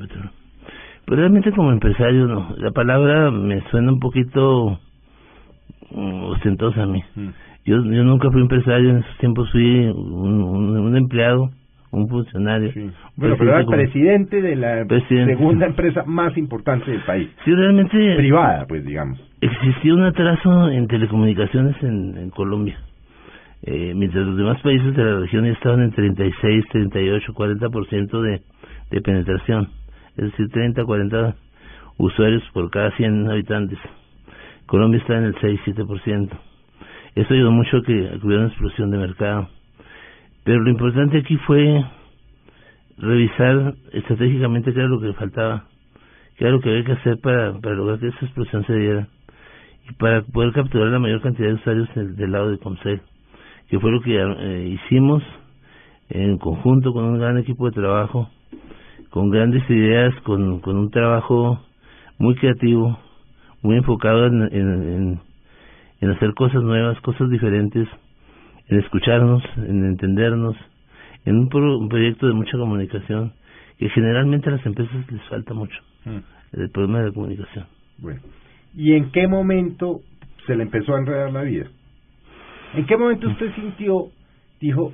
Pues 1.05 1.19
realmente 1.19 1.51
como 1.51 1.71
empresario, 1.71 2.27
no. 2.27 2.53
La 2.57 2.71
palabra 2.71 3.31
me 3.31 3.61
suena 3.69 3.91
un 3.91 3.99
poquito 3.99 4.79
mm, 5.91 6.23
ostentosa 6.23 6.83
a 6.83 6.85
mí. 6.85 7.03
Yo, 7.65 7.77
yo 7.83 8.03
nunca 8.03 8.31
fui 8.31 8.41
empresario, 8.41 8.89
en 8.89 8.97
esos 8.97 9.17
tiempos 9.17 9.51
fui 9.51 9.85
un, 9.87 10.41
un, 10.41 10.77
un 10.79 10.97
empleado, 10.97 11.49
un 11.91 12.07
funcionario. 12.09 12.71
Bueno, 13.15 13.35
pero 13.37 13.51
era 13.51 13.59
el 13.59 13.65
presidente 13.67 14.41
de 14.41 14.55
la 14.55 14.85
Presidente. 14.87 15.35
segunda 15.35 15.67
empresa 15.67 16.03
más 16.05 16.35
importante 16.37 16.89
del 16.89 17.01
país. 17.01 17.29
Sí, 17.45 17.53
realmente 17.53 18.15
Privada, 18.15 18.65
pues, 18.67 18.83
digamos. 18.85 19.19
existía 19.41 19.93
un 19.93 20.03
atraso 20.03 20.69
en 20.69 20.87
telecomunicaciones 20.87 21.75
en, 21.83 22.17
en 22.17 22.29
Colombia. 22.31 22.77
Eh, 23.63 23.93
mientras 23.95 24.25
los 24.25 24.37
demás 24.37 24.59
países 24.61 24.95
de 24.95 25.03
la 25.03 25.19
región 25.19 25.45
ya 25.45 25.51
estaban 25.51 25.81
en 25.83 25.91
36, 25.91 26.65
38, 26.71 27.31
40% 27.33 28.21
de, 28.21 28.41
de 28.89 29.01
penetración. 29.01 29.67
Es 30.17 30.25
decir, 30.31 30.49
30, 30.49 30.83
40 30.83 31.35
usuarios 31.97 32.41
por 32.53 32.71
cada 32.71 32.89
100 32.97 33.29
habitantes. 33.29 33.77
Colombia 34.65 34.99
está 34.99 35.17
en 35.17 35.25
el 35.25 35.35
6, 35.39 35.59
7%. 35.65 36.29
Eso 37.15 37.33
ayudó 37.33 37.51
mucho 37.51 37.77
a 37.77 37.81
que, 37.83 37.93
hubiera 38.23 38.43
una 38.43 38.47
explosión 38.47 38.91
de 38.91 38.97
mercado. 38.97 39.49
Pero 40.43 40.61
lo 40.61 40.69
importante 40.69 41.17
aquí 41.17 41.37
fue 41.45 41.83
revisar 42.97 43.73
estratégicamente 43.93 44.73
qué 44.73 44.79
era 44.79 44.87
lo 44.89 44.99
que 44.99 45.13
faltaba, 45.13 45.65
qué 46.37 46.45
era 46.45 46.53
lo 46.53 46.61
que 46.61 46.69
había 46.69 46.85
que 46.85 46.93
hacer 46.93 47.17
para, 47.21 47.53
para 47.59 47.75
lograr 47.75 47.99
que 47.99 48.07
esa 48.07 48.25
explosión 48.25 48.65
se 48.65 48.75
diera 48.75 49.07
y 49.89 49.93
para 49.93 50.21
poder 50.23 50.53
capturar 50.53 50.87
la 50.87 50.99
mayor 50.99 51.21
cantidad 51.21 51.47
de 51.47 51.55
usuarios 51.55 51.93
del, 51.95 52.15
del 52.15 52.31
lado 52.31 52.51
de 52.51 52.59
Comcel, 52.59 53.01
que 53.69 53.79
fue 53.79 53.91
lo 53.91 54.01
que 54.01 54.15
eh, 54.17 54.67
hicimos 54.67 55.23
en 56.09 56.37
conjunto 56.37 56.93
con 56.93 57.05
un 57.05 57.19
gran 57.19 57.37
equipo 57.37 57.65
de 57.65 57.71
trabajo, 57.71 58.29
con 59.09 59.29
grandes 59.29 59.67
ideas, 59.69 60.13
con, 60.23 60.59
con 60.59 60.77
un 60.77 60.89
trabajo 60.91 61.59
muy 62.17 62.35
creativo, 62.35 62.97
muy 63.61 63.77
enfocado 63.77 64.25
en, 64.25 64.41
en, 64.43 64.69
en, 64.93 65.21
en 66.01 66.09
hacer 66.11 66.33
cosas 66.33 66.61
nuevas, 66.63 66.99
cosas 67.01 67.29
diferentes, 67.29 67.87
en 68.67 68.79
escucharnos, 68.79 69.43
en 69.57 69.85
entendernos, 69.85 70.55
en 71.25 71.37
un, 71.37 71.49
pro- 71.49 71.77
un 71.77 71.89
proyecto 71.89 72.27
de 72.27 72.33
mucha 72.33 72.57
comunicación 72.57 73.33
que 73.77 73.89
generalmente 73.89 74.49
a 74.49 74.53
las 74.53 74.65
empresas 74.65 75.11
les 75.11 75.21
falta 75.23 75.53
mucho, 75.53 75.77
el 76.53 76.69
problema 76.71 76.99
de 76.99 77.07
la 77.07 77.13
comunicación. 77.13 77.65
Bueno. 77.99 78.19
¿Y 78.75 78.93
en 78.93 79.11
qué 79.11 79.27
momento 79.27 80.01
se 80.47 80.55
le 80.55 80.63
empezó 80.63 80.95
a 80.95 80.99
enredar 80.99 81.31
la 81.31 81.43
vida? 81.43 81.67
¿En 82.73 82.85
qué 82.85 82.97
momento 82.97 83.27
usted 83.27 83.53
sintió 83.55 84.07
dijo, 84.59 84.93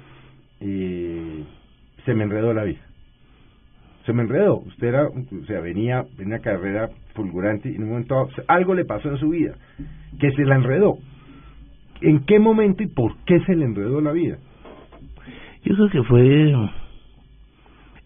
eh, 0.61 1.43
se 2.05 2.13
me 2.13 2.23
enredó 2.23 2.53
la 2.53 2.63
vida. 2.63 2.79
Se 4.07 4.13
me 4.13 4.23
enredó. 4.23 4.59
Usted 4.59 4.87
era, 4.87 5.05
o 5.05 5.45
sea, 5.47 5.59
venía 5.59 6.05
en 6.17 6.27
una 6.27 6.39
carrera 6.39 6.89
fulgurante 7.13 7.69
y 7.69 7.75
en 7.75 7.83
un 7.83 7.89
momento 7.89 8.29
algo 8.47 8.73
le 8.73 8.85
pasó 8.85 9.09
en 9.09 9.17
su 9.17 9.29
vida, 9.29 9.55
que 10.17 10.31
se 10.31 10.45
la 10.45 10.55
enredó. 10.55 10.97
¿En 11.99 12.23
qué 12.25 12.39
momento 12.39 12.83
y 12.83 12.87
por 12.87 13.17
qué 13.25 13.41
se 13.41 13.53
le 13.53 13.65
enredó 13.65 13.99
la 13.99 14.13
vida? 14.13 14.37
Yo 15.65 15.75
creo 15.75 15.89
que 15.89 16.03
fue 16.03 16.51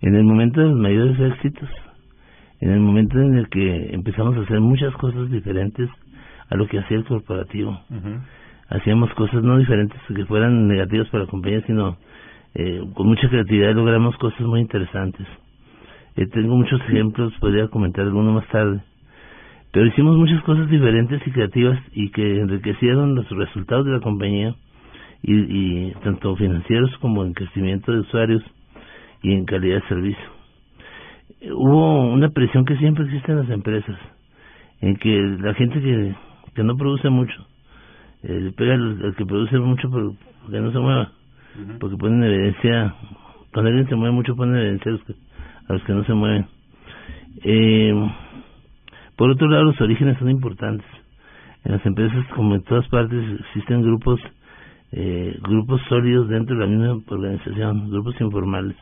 en 0.02 0.15
el 0.15 0.23
momento 0.23 0.60
de 0.60 0.69
los 0.69 0.80
mayores 0.80 1.19
éxitos, 1.19 1.69
en 2.61 2.72
el 2.72 2.80
momento 2.80 3.19
en 3.19 3.36
el 3.36 3.48
que 3.49 3.94
empezamos 3.94 4.36
a 4.38 4.41
hacer 4.41 4.60
muchas 4.60 4.95
cosas 4.95 5.30
diferentes 5.30 5.88
a 6.49 6.56
lo 6.56 6.68
que 6.68 6.80
hacía 6.80 6.98
el 6.98 7.06
corporativo. 7.06 7.80
Hacíamos 8.69 9.14
cosas 9.14 9.44
no 9.44 9.60
diferentes 9.60 10.02
que 10.07 10.26
fueran 10.26 10.68
negativas 10.68 11.10
para 11.10 11.26
la 11.26 11.30
compañía, 11.30 11.61
sino 11.68 11.98
eh, 12.56 12.82
con 12.95 13.06
mucha 13.06 13.30
creatividad 13.30 13.76
logramos 13.76 14.18
cosas 14.18 14.41
muy 14.41 14.61
interesantes. 14.61 15.28
Eh, 16.18 16.28
tengo 16.28 16.56
muchos 16.56 16.82
ejemplos, 16.82 17.34
podría 17.40 17.68
comentar 17.68 18.06
alguno 18.06 18.34
más 18.34 18.48
tarde. 18.50 18.82
Pero 19.72 19.86
hicimos 19.86 20.18
muchas 20.18 20.42
cosas 20.44 20.70
diferentes 20.70 21.26
y 21.26 21.32
creativas 21.32 21.80
y 21.94 22.10
que 22.10 22.42
enriquecieron 22.42 23.16
los 23.16 23.30
resultados 23.30 23.86
de 23.86 23.94
la 23.94 24.02
compañía 24.02 24.54
y, 25.24 25.34
y 25.34 25.92
tanto 26.04 26.36
financieros 26.36 26.92
como 26.98 27.24
en 27.24 27.34
crecimiento 27.34 27.92
de 27.92 28.00
usuarios 28.00 28.44
y 29.22 29.34
en 29.34 29.46
calidad 29.46 29.82
de 29.82 29.88
servicio. 29.88 30.42
Eh, 31.42 31.52
hubo 31.54 32.12
una 32.12 32.30
presión 32.30 32.66
que 32.66 32.78
siempre 32.78 33.06
existe 33.06 33.32
en 33.32 33.40
las 33.40 33.50
empresas, 33.50 33.98
en 34.82 34.96
que 34.98 35.38
la 35.40 35.54
gente 35.54 35.80
que, 35.80 36.16
que 36.54 36.64
no 36.64 36.76
produce 36.76 37.10
mucho, 37.10 37.48
eh, 38.24 38.40
le 38.42 38.52
pega 38.52 38.74
al, 38.74 39.16
que 39.18 39.26
produce 39.26 39.58
mucho 39.58 39.90
pero 39.90 40.16
que 40.50 40.60
no 40.60 40.72
se 40.72 40.80
mueva, 40.80 41.12
porque 41.80 41.98
ponen 41.98 42.24
evidencia, 42.24 42.96
cuando 43.54 43.70
alguien 43.70 43.88
se 43.88 43.96
mueve 43.96 44.16
mucho 44.16 44.36
ponen 44.36 44.58
evidencia 44.58 44.92
a 45.72 45.76
los 45.76 45.84
que, 45.84 45.93
no 45.93 46.03
se 46.03 46.14
mueven. 46.14 46.45
Eh, 47.43 47.93
por 49.15 49.30
otro 49.30 49.48
lado, 49.48 49.65
los 49.65 49.81
orígenes 49.81 50.18
son 50.19 50.30
importantes. 50.30 50.85
En 51.64 51.73
las 51.73 51.85
empresas, 51.85 52.26
como 52.35 52.56
en 52.56 52.64
todas 52.64 52.88
partes, 52.89 53.23
existen 53.39 53.84
grupos 53.84 54.19
eh, 54.93 55.38
grupos 55.41 55.81
sólidos 55.88 56.27
dentro 56.27 56.56
de 56.56 56.65
la 56.65 56.68
misma 56.68 57.02
organización, 57.07 57.89
grupos 57.89 58.19
informales, 58.19 58.76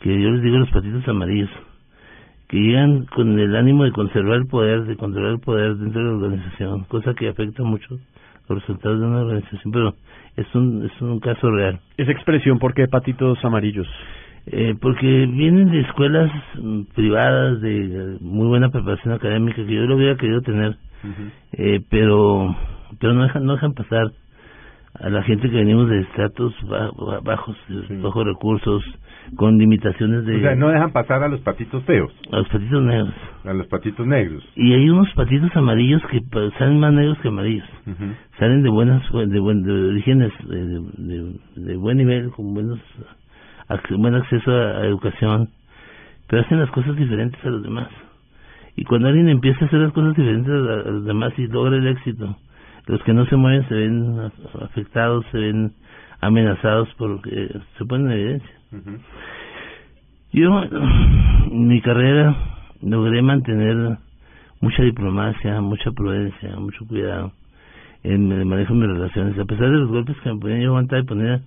que 0.00 0.20
yo 0.20 0.30
les 0.30 0.42
digo 0.42 0.58
los 0.58 0.70
patitos 0.70 1.06
amarillos, 1.06 1.50
que 2.48 2.58
llegan 2.58 3.06
con 3.06 3.38
el 3.38 3.54
ánimo 3.54 3.84
de 3.84 3.92
conservar 3.92 4.38
el 4.38 4.46
poder, 4.46 4.84
de 4.84 4.96
controlar 4.96 5.34
el 5.34 5.40
poder 5.40 5.76
dentro 5.76 6.00
de 6.02 6.08
la 6.08 6.14
organización, 6.14 6.84
cosa 6.84 7.14
que 7.14 7.28
afecta 7.28 7.62
mucho 7.62 7.98
los 8.48 8.60
resultados 8.60 8.98
de 8.98 9.06
una 9.06 9.20
organización, 9.20 9.72
pero 9.72 9.94
es 10.36 10.54
un, 10.56 10.84
es 10.86 11.00
un 11.00 11.20
caso 11.20 11.50
real. 11.50 11.80
Esa 11.96 12.10
expresión, 12.10 12.58
¿por 12.58 12.74
qué 12.74 12.88
patitos 12.88 13.38
amarillos? 13.44 13.86
Eh, 14.46 14.74
porque 14.80 15.06
vienen 15.06 15.70
de 15.70 15.80
escuelas 15.82 16.30
mm, 16.60 16.82
privadas 16.94 17.60
de 17.60 18.18
muy 18.20 18.48
buena 18.48 18.70
preparación 18.70 19.14
académica 19.14 19.64
que 19.64 19.72
yo 19.72 19.82
lo 19.82 19.96
hubiera 19.96 20.16
querido 20.16 20.40
tener, 20.40 20.76
eh, 21.52 21.80
pero 21.88 22.54
pero 22.98 23.14
no 23.14 23.22
dejan 23.22 23.44
no 23.44 23.54
dejan 23.54 23.74
pasar 23.74 24.10
a 24.94 25.08
la 25.08 25.22
gente 25.22 25.48
que 25.48 25.56
venimos 25.56 25.88
de 25.88 26.00
estratos 26.00 26.54
bajos, 27.22 27.56
bajos 28.02 28.26
recursos, 28.26 28.82
con 29.36 29.56
limitaciones 29.56 30.24
de... 30.26 30.36
O 30.36 30.40
sea, 30.40 30.54
no 30.54 30.68
dejan 30.68 30.92
pasar 30.92 31.22
a 31.22 31.28
los 31.28 31.40
patitos 31.40 31.82
feos. 31.84 32.12
A 32.30 32.38
los 32.38 32.48
patitos 32.48 32.82
negros. 32.82 33.14
A 33.44 33.52
los 33.52 33.66
patitos 33.68 34.06
negros. 34.06 34.44
Y 34.54 34.72
hay 34.74 34.90
unos 34.90 35.08
patitos 35.14 35.50
amarillos 35.56 36.02
que 36.10 36.20
salen 36.58 36.78
más 36.78 36.92
negros 36.92 37.18
que 37.18 37.28
amarillos. 37.28 37.68
Salen 38.38 38.62
de 38.62 38.70
buenas, 38.70 39.02
de, 39.12 39.40
buen, 39.40 39.62
de 39.62 39.72
orígenes, 39.72 40.32
de, 40.46 41.34
de, 41.56 41.76
buen 41.76 41.96
nivel, 41.96 42.30
con 42.30 42.52
buenos, 42.52 42.78
buen 43.96 44.14
acceso 44.14 44.50
a, 44.50 44.86
educación, 44.86 45.50
pero 46.26 46.42
hacen 46.42 46.60
las 46.60 46.70
cosas 46.70 46.96
diferentes 46.96 47.44
a 47.44 47.50
los 47.50 47.62
demás. 47.62 47.88
Y 48.76 48.84
cuando 48.84 49.08
alguien 49.08 49.28
empieza 49.28 49.64
a 49.64 49.68
hacer 49.68 49.80
las 49.80 49.92
cosas 49.92 50.16
diferentes 50.16 50.50
a 50.50 50.90
los 50.90 51.04
demás 51.04 51.32
y 51.38 51.46
logra 51.46 51.76
el 51.76 51.86
éxito, 51.86 52.36
los 52.86 53.02
que 53.02 53.12
no 53.12 53.26
se 53.26 53.36
mueven 53.36 53.68
se 53.68 53.74
ven 53.74 54.32
afectados, 54.60 55.24
se 55.30 55.38
ven 55.38 55.72
amenazados 56.20 56.88
porque 56.96 57.50
se 57.76 57.84
ponen 57.84 58.10
en 58.10 58.12
evidencia. 58.12 58.50
Yo, 60.32 60.62
en 60.62 61.68
mi 61.68 61.80
carrera, 61.82 62.34
logré 62.80 63.20
mantener 63.20 63.98
mucha 64.60 64.82
diplomacia, 64.82 65.60
mucha 65.60 65.90
prudencia, 65.90 66.56
mucho 66.56 66.86
cuidado 66.86 67.32
en 68.02 68.32
el 68.32 68.46
manejo 68.46 68.74
de 68.74 68.80
mis 68.80 68.88
relaciones, 68.88 69.38
a 69.38 69.44
pesar 69.44 69.70
de 69.70 69.78
los 69.78 69.90
golpes 69.90 70.16
que 70.22 70.32
me 70.32 70.40
ponían 70.40 70.60
yo 70.60 70.68
aguantar 70.68 71.00
y 71.00 71.04
poner, 71.04 71.40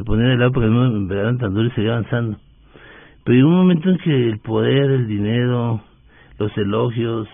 me 0.00 0.04
ponía 0.04 0.28
de 0.28 0.36
lado 0.38 0.52
porque 0.52 0.68
no 0.68 0.90
me 0.90 1.08
pegaban 1.08 1.36
tan 1.36 1.52
duro 1.52 1.68
y 1.68 1.70
seguía 1.72 1.92
avanzando. 1.92 2.38
Pero 3.24 3.36
hay 3.36 3.42
un 3.42 3.52
momento 3.52 3.90
en 3.90 3.98
que 3.98 4.28
el 4.28 4.38
poder, 4.38 4.90
el 4.90 5.06
dinero, 5.06 5.82
los 6.38 6.56
elogios, 6.56 7.28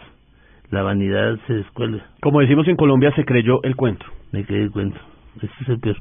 la 0.71 0.83
vanidad 0.83 1.39
se 1.47 1.55
descuelga. 1.55 2.05
Como 2.21 2.41
decimos 2.41 2.67
en 2.67 2.77
Colombia, 2.77 3.13
se 3.15 3.25
creyó 3.25 3.63
el 3.63 3.77
cuento. 3.77 4.05
Me 4.33 4.45
creí 4.45 4.63
el 4.63 4.73
cuento. 4.73 4.99
Ese 5.37 5.53
es 5.61 5.69
el 5.69 5.79
peor. 5.79 5.97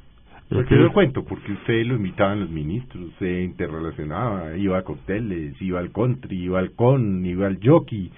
¿Por 0.49 0.65
qué 0.65 0.75
lo 0.75 0.91
cuento? 0.91 1.23
Porque 1.23 1.51
usted 1.51 1.85
lo 1.85 1.95
invitaban 1.95 2.39
los 2.39 2.49
ministros, 2.49 3.11
se 3.17 3.43
interrelacionaba, 3.43 4.55
iba 4.55 4.77
a 4.77 4.83
cócteles, 4.83 5.59
iba 5.59 5.79
al 5.79 5.91
country, 5.91 6.43
iba 6.43 6.59
al 6.59 6.71
con, 6.71 7.25
iba 7.25 7.47
al 7.47 7.59
jockey, 7.63 8.11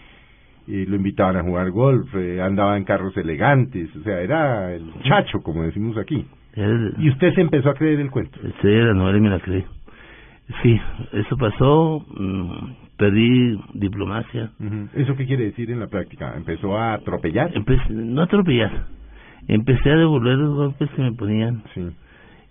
eh, 0.68 0.86
lo 0.88 0.98
invitaban 0.98 1.38
a 1.38 1.44
jugar 1.44 1.72
golf, 1.72 2.14
eh, 2.15 2.41
andaba 2.41 2.76
en 2.76 2.84
carros 2.84 3.15
elegantes, 3.15 3.95
o 3.95 4.03
sea, 4.03 4.19
era 4.19 4.74
el 4.74 4.91
chacho, 5.03 5.41
como 5.41 5.64
decimos 5.64 5.98
aquí. 5.98 6.26
Y 6.56 7.10
usted 7.10 7.34
se 7.34 7.41
empezó 7.41 7.69
a 7.69 7.76
creer 7.76 7.99
el 7.99 8.10
cuento. 8.10 8.40
Sí, 8.61 8.68
la 8.68 8.94
novela 8.94 9.18
y 9.18 9.22
me 9.22 9.30
la 9.30 9.40
creí. 9.40 9.64
Sí, 10.61 10.80
eso 11.11 11.38
pasó, 11.38 12.06
mm, 12.18 12.98
perdí 12.98 13.60
diplomacia. 13.74 14.52
¿Eso 14.95 15.15
qué 15.15 15.26
quiere 15.26 15.45
decir 15.45 15.69
en 15.69 15.80
la 15.80 15.88
práctica? 15.88 16.34
¿Empezó 16.36 16.78
a 16.78 16.94
atropellar? 16.94 17.52
no 17.90 18.22
atropellar, 18.22 18.86
empecé 19.48 19.91
a 19.91 19.98
devolver 19.98 20.38
los 20.38 20.56
golpes 20.56 20.90
que 20.91 21.02
me 21.02 21.11
ponían. 21.11 21.64
Sí. 21.74 21.82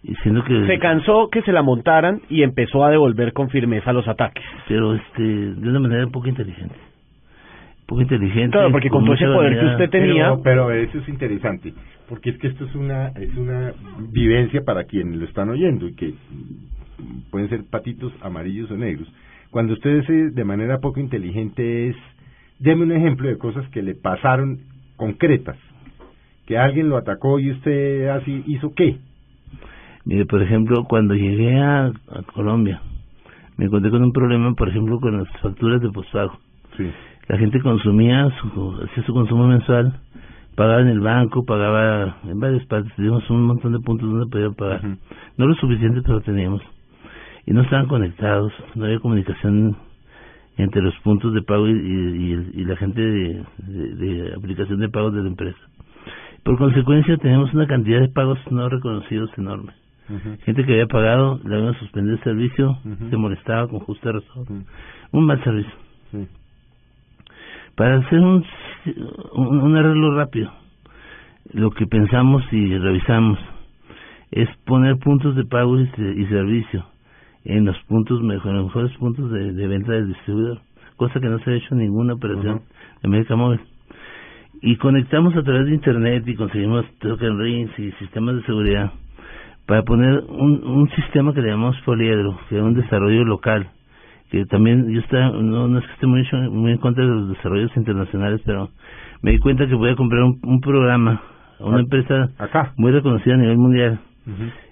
Diciendo 0.03 0.45
que... 0.45 0.67
Se 0.67 0.79
cansó 0.79 1.29
que 1.31 1.43
se 1.43 1.53
la 1.53 1.63
montaran 1.63 2.21
y 2.29 2.43
empezó 2.43 2.85
a 2.85 2.91
devolver 2.91 3.33
con 3.33 3.49
firmeza 3.49 3.93
los 3.93 4.07
ataques. 4.07 4.45
Pero 4.69 4.95
este 4.95 5.23
de 5.23 5.69
una 5.69 5.81
manera 5.81 6.07
un 6.07 6.13
poco 6.13 6.29
inteligente. 6.29 6.77
Poco 7.87 8.03
inteligente. 8.03 8.53
Claro, 8.53 8.73
porque 8.73 8.89
con, 8.89 9.05
todo 9.05 9.15
ese 9.15 9.27
poder 9.27 9.59
que 9.59 9.67
usted 9.67 9.91
tenía... 9.91 10.37
Pero, 10.43 10.67
pero, 10.69 10.73
eso 10.73 10.99
es 10.99 11.09
interesante, 11.09 11.73
porque 12.09 12.31
es 12.31 12.39
que 12.39 12.49
esto 12.49 12.65
es 12.65 12.75
una, 12.75 13.09
es 13.09 13.35
una 13.37 13.73
vivencia 14.13 14.63
para 14.65 14.85
quienes 14.85 15.17
lo 15.17 15.25
están 15.25 15.49
oyendo 15.51 15.87
y 15.89 15.95
que 15.95 16.15
pueden 17.31 17.49
ser 17.49 17.65
patitos 17.71 18.13
amarillos 18.21 18.71
o 18.71 18.77
negros. 18.77 19.09
Cuando 19.51 19.75
usted 19.75 20.01
dice 20.01 20.31
de 20.31 20.45
manera 20.45 20.81
poco 20.81 21.01
inteligente 21.01 21.89
es, 21.89 21.97
deme 22.59 22.83
un 22.83 22.93
ejemplo 22.93 23.29
de 23.29 23.39
cosas 23.39 23.69
que 23.71 23.83
le 23.83 23.95
pasaron 23.95 24.59
concretas, 24.97 25.57
que 26.47 26.59
alguien 26.59 26.89
lo 26.89 26.97
atacó 26.97 27.39
y 27.39 27.53
usted 27.53 28.09
así 28.09 28.43
hizo 28.47 28.75
qué. 28.75 28.99
Mire, 30.05 30.25
por 30.27 30.43
ejemplo, 30.43 30.85
cuando 30.89 31.15
llegué 31.15 31.59
a, 31.59 31.93
Colombia, 32.33 32.81
me 33.57 33.65
encontré 33.65 33.91
con 33.91 34.05
un 34.05 34.13
problema, 34.13 34.55
por 34.55 34.69
ejemplo, 34.69 35.01
con 35.01 35.19
las 35.19 35.29
facturas 35.41 35.81
de 35.81 35.91
postpago. 35.91 36.39
Sí. 36.77 36.85
La 37.29 37.39
gente 37.39 37.61
consumía, 37.61 38.29
su, 38.41 38.81
hacía 38.85 39.05
su 39.05 39.13
consumo 39.13 39.49
mensual, 39.49 40.01
pagaba 40.55 40.81
en 40.81 40.89
el 40.89 41.01
banco, 41.01 41.45
pagaba 41.45 42.19
en 42.25 42.39
varias 42.39 42.65
partes, 42.67 42.95
teníamos 42.95 43.29
un 43.31 43.43
montón 43.43 43.73
de 43.73 43.81
puntos 43.81 44.09
donde 44.09 44.31
podía 44.31 44.51
pagar. 44.51 44.83
No 45.37 45.47
lo 45.47 45.55
suficiente, 45.57 46.03
pero 46.03 46.21
teníamos 46.21 46.63
y 47.47 47.53
no 47.53 47.63
estaban 47.63 47.87
conectados, 47.87 48.53
no 48.75 48.85
había 48.85 48.99
comunicación 48.99 49.77
entre 50.59 50.83
los 50.83 50.95
puntos 51.01 51.33
de 51.33 51.43
pago 51.43 51.69
y, 51.69 51.73
y, 51.73 52.65
la 52.65 52.77
gente 52.77 53.01
de, 53.01 53.45
de, 53.59 54.35
aplicación 54.35 54.81
de 54.81 54.89
pagos 54.89 55.15
de 55.15 55.23
la 55.23 55.29
empresa. 55.29 55.59
Por 56.43 56.59
consecuencia, 56.59 57.17
tenemos 57.19 57.53
una 57.55 57.67
cantidad 57.67 58.01
de 58.01 58.09
pagos 58.09 58.39
no 58.51 58.69
reconocidos 58.69 59.31
enorme. 59.37 59.73
Gente 60.45 60.65
que 60.65 60.73
había 60.73 60.87
pagado, 60.87 61.41
le 61.45 61.57
habían 61.57 61.75
suspendido 61.81 62.17
el 62.17 62.23
servicio, 62.23 62.79
se 63.11 63.17
molestaba 63.17 63.69
con 63.69 63.81
justa 63.81 64.13
razón. 64.13 64.67
Un 65.11 65.27
mal 65.27 65.43
servicio. 65.43 65.73
Para 67.77 67.99
hacer 67.99 68.19
un, 68.19 68.45
un 69.35 69.77
arreglo 69.77 70.17
rápido, 70.17 70.51
lo 71.53 71.71
que 71.71 71.87
pensamos 71.87 72.43
y 72.51 72.77
revisamos 72.79 73.39
es 74.31 74.49
poner 74.65 74.97
puntos 74.97 75.37
de 75.37 75.45
pago 75.45 75.79
y, 75.79 75.83
y 75.83 76.27
servicio 76.27 76.85
en 77.45 77.65
los 77.65 77.77
puntos 77.85 78.23
los 78.23 78.65
mejores 78.65 78.97
puntos 78.97 79.31
de, 79.31 79.67
venta 79.67 79.93
del 79.93 80.09
distribuidor, 80.09 80.59
cosa 80.97 81.21
que 81.21 81.29
no 81.29 81.39
se 81.41 81.51
ha 81.51 81.55
hecho 81.55 81.75
en 81.75 81.79
ninguna 81.79 82.15
operación 82.15 82.63
de 83.03 83.09
América 83.09 83.37
Móvil. 83.37 83.61
Y 84.63 84.77
conectamos 84.77 85.37
a 85.37 85.43
través 85.43 85.67
de 85.67 85.75
internet 85.75 86.25
y 86.27 86.35
conseguimos 86.35 86.87
token 86.99 87.39
rings 87.39 87.79
y 87.79 87.93
sistemas 87.93 88.37
de 88.37 88.43
seguridad 88.43 88.91
para 89.67 89.83
poner 89.83 90.25
un, 90.29 90.65
un 90.65 90.89
sistema 90.91 91.35
que 91.35 91.43
le 91.43 91.51
llamamos 91.51 91.77
poliedro, 91.85 92.39
que 92.49 92.57
es 92.57 92.63
un 92.63 92.75
desarrollo 92.75 93.25
local, 93.25 93.69
que 94.31 94.45
también 94.47 94.89
yo 94.91 95.01
está, 95.01 95.31
no, 95.31 95.69
no 95.69 95.79
es 95.79 95.87
que 95.87 95.93
esté 95.93 96.07
muy, 96.07 96.27
muy 96.51 96.73
en 96.73 96.79
contra 96.79 97.05
de 97.05 97.11
los 97.11 97.29
desarrollos 97.31 97.77
internacionales, 97.77 98.41
pero 98.45 98.71
me 99.23 99.33
di 99.33 99.39
cuenta 99.39 99.67
que 99.67 99.75
voy 99.75 99.91
a 99.91 99.97
comprar 99.97 100.23
un, 100.23 100.61
programa 100.61 101.21
a 101.59 101.65
una 101.65 101.81
empresa 101.81 102.29
acá 102.39 102.73
muy 102.77 102.93
reconocida 102.93 103.35
a 103.35 103.39
nivel 103.39 103.59
mundial 103.59 103.99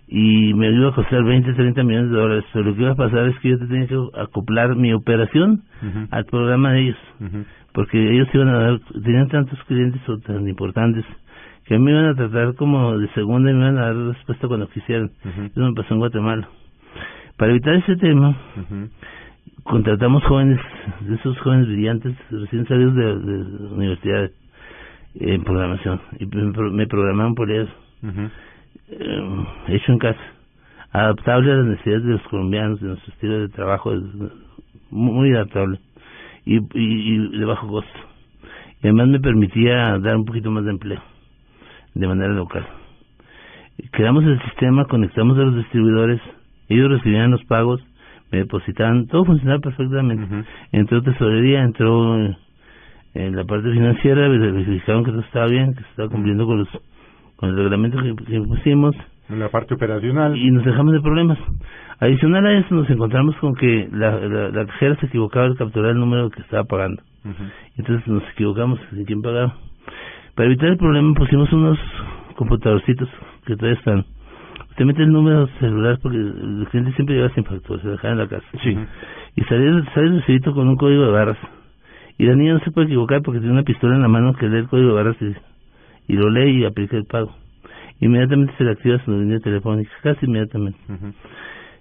y 0.06 0.52
me 0.54 0.70
iba 0.70 0.90
a 0.90 0.94
costar 0.94 1.24
20, 1.24 1.54
30 1.54 1.82
millones 1.82 2.10
de 2.10 2.16
dólares. 2.16 2.44
Pero 2.52 2.66
lo 2.66 2.74
que 2.74 2.82
iba 2.82 2.90
a 2.90 2.96
pasar 2.96 3.26
es 3.28 3.38
que 3.38 3.50
yo 3.50 3.58
tenía 3.58 3.86
que 3.86 3.96
acoplar 4.20 4.76
mi 4.76 4.92
operación 4.92 5.62
al 6.10 6.24
programa 6.26 6.72
de 6.72 6.80
ellos, 6.82 6.98
porque 7.72 7.98
ellos 7.98 8.28
iban 8.34 8.48
a 8.48 8.58
dar, 8.58 8.80
tenían 9.02 9.28
tantos 9.28 9.58
clientes 9.64 10.00
o 10.08 10.18
tan 10.18 10.46
importantes 10.48 11.04
que 11.66 11.78
me 11.78 11.92
iban 11.92 12.06
a 12.06 12.14
tratar 12.14 12.54
como 12.56 12.98
de 12.98 13.08
segunda 13.14 13.50
y 13.50 13.54
me 13.54 13.60
iban 13.60 13.78
a 13.78 13.86
dar 13.86 13.96
respuesta 13.96 14.48
cuando 14.48 14.68
quisieran. 14.68 15.10
Eso 15.24 15.60
me 15.60 15.72
pasó 15.74 15.94
en 15.94 16.00
Guatemala. 16.00 16.48
Para 17.36 17.50
evitar 17.50 17.74
ese 17.74 17.96
tema. 17.96 18.36
Contratamos 19.64 20.22
jóvenes, 20.24 20.60
de 21.00 21.14
esos 21.14 21.38
jóvenes 21.40 21.66
brillantes, 21.68 22.14
recién 22.30 22.66
salidos 22.66 22.94
de, 22.94 23.04
de 23.18 23.44
la 23.60 23.74
universidad 23.74 24.30
en 25.16 25.44
programación, 25.44 26.00
y 26.18 26.26
me, 26.26 26.52
pro- 26.52 26.70
me 26.72 26.86
programaron 26.86 27.34
por 27.34 27.50
ellos, 27.50 27.70
eh, 28.88 29.44
hecho 29.68 29.92
en 29.92 29.98
casa, 29.98 30.20
adaptable 30.92 31.52
a 31.52 31.56
las 31.56 31.66
necesidades 31.66 32.04
de 32.04 32.12
los 32.12 32.22
colombianos, 32.28 32.80
de 32.80 32.88
nuestro 32.88 33.12
estilo 33.12 33.40
de 33.40 33.48
trabajo, 33.48 33.92
muy 34.90 35.32
adaptable. 35.34 35.78
Y, 36.46 36.58
y, 36.58 36.64
y 36.74 37.38
de 37.38 37.44
bajo 37.46 37.66
costo. 37.66 37.98
Y 38.82 38.88
además 38.88 39.08
me 39.08 39.18
permitía 39.18 39.98
dar 39.98 40.14
un 40.14 40.26
poquito 40.26 40.50
más 40.50 40.62
de 40.66 40.72
empleo 40.72 41.00
de 41.94 42.06
manera 42.06 42.34
local. 42.34 42.66
Creamos 43.92 44.24
el 44.24 44.38
sistema, 44.42 44.84
conectamos 44.84 45.38
a 45.38 45.42
los 45.42 45.56
distribuidores, 45.56 46.20
ellos 46.68 46.90
recibían 46.90 47.30
los 47.30 47.42
pagos, 47.44 47.80
me 48.34 48.40
depositaban, 48.40 49.06
todo 49.06 49.24
funcionaba 49.24 49.60
perfectamente. 49.60 50.24
Ujú. 50.24 50.44
Entró 50.72 51.02
tesorería, 51.02 51.62
entró 51.62 52.18
eh, 52.20 52.36
en 53.14 53.36
la 53.36 53.44
parte 53.44 53.70
financiera, 53.72 54.28
verificaron 54.28 55.04
que 55.04 55.12
todo 55.12 55.20
estaba 55.20 55.46
bien, 55.46 55.74
que 55.74 55.82
se 55.82 55.88
estaba 55.90 56.08
cumpliendo 56.08 56.46
con 56.46 56.58
los 56.58 56.68
con 57.36 57.50
el 57.50 57.56
reglamento 57.56 57.98
que, 58.02 58.14
que 58.24 58.40
pusimos 58.40 58.94
En 59.28 59.38
la 59.40 59.48
parte 59.48 59.74
operacional. 59.74 60.36
y 60.36 60.50
nos 60.50 60.64
dejamos 60.64 60.92
de 60.94 61.00
problemas. 61.00 61.38
Adicional 62.00 62.46
a 62.46 62.52
eso 62.58 62.74
nos 62.74 62.88
encontramos 62.90 63.36
con 63.36 63.54
que 63.54 63.88
la, 63.92 64.18
la, 64.20 64.48
la 64.50 64.66
cajera 64.66 64.96
se 64.96 65.06
equivocaba 65.06 65.46
al 65.46 65.56
capturar 65.56 65.92
el 65.92 65.98
número 65.98 66.30
que 66.30 66.40
estaba 66.42 66.64
pagando. 66.64 67.02
Entonces 67.76 68.06
nos 68.08 68.22
equivocamos 68.32 68.78
de 68.92 69.04
quién 69.04 69.22
pagaba. 69.22 69.54
Para 70.34 70.46
evitar 70.46 70.68
el 70.68 70.76
problema 70.76 71.14
pusimos 71.14 71.52
unos 71.52 71.78
computadorcitos 72.36 73.08
que 73.46 73.56
todavía 73.56 73.78
están. 73.78 74.04
Usted 74.74 74.86
mete 74.86 75.04
el 75.04 75.12
número 75.12 75.46
celular 75.60 76.00
porque 76.02 76.16
el 76.16 76.66
cliente 76.68 76.92
siempre 76.94 77.14
lleva 77.14 77.28
sin 77.30 77.44
factura, 77.44 77.80
se 77.80 77.86
lo 77.86 77.92
dejaba 77.92 78.14
en 78.14 78.18
la 78.18 78.26
casa. 78.26 78.44
Sí. 78.60 78.76
Y 79.36 79.42
sale, 79.44 79.84
sale 79.94 80.06
el 80.08 80.16
recibito 80.18 80.52
con 80.52 80.66
un 80.66 80.74
código 80.74 81.04
de 81.04 81.12
barras. 81.12 81.38
Y 82.18 82.26
la 82.26 82.34
niña 82.34 82.54
no 82.54 82.58
se 82.58 82.72
puede 82.72 82.88
equivocar 82.88 83.22
porque 83.22 83.38
tiene 83.38 83.52
una 83.52 83.62
pistola 83.62 83.94
en 83.94 84.02
la 84.02 84.08
mano 84.08 84.34
que 84.34 84.48
lee 84.48 84.58
el 84.58 84.68
código 84.68 84.88
de 84.88 84.94
barras 84.94 85.16
y, 85.20 86.12
y 86.12 86.16
lo 86.16 86.28
lee 86.28 86.58
y 86.58 86.64
aplica 86.64 86.96
el 86.96 87.04
pago. 87.04 87.32
Inmediatamente 88.00 88.52
se 88.58 88.64
le 88.64 88.72
activa 88.72 88.98
su 89.04 89.12
línea 89.12 89.38
telefónica, 89.38 89.92
casi 90.02 90.26
inmediatamente. 90.26 90.80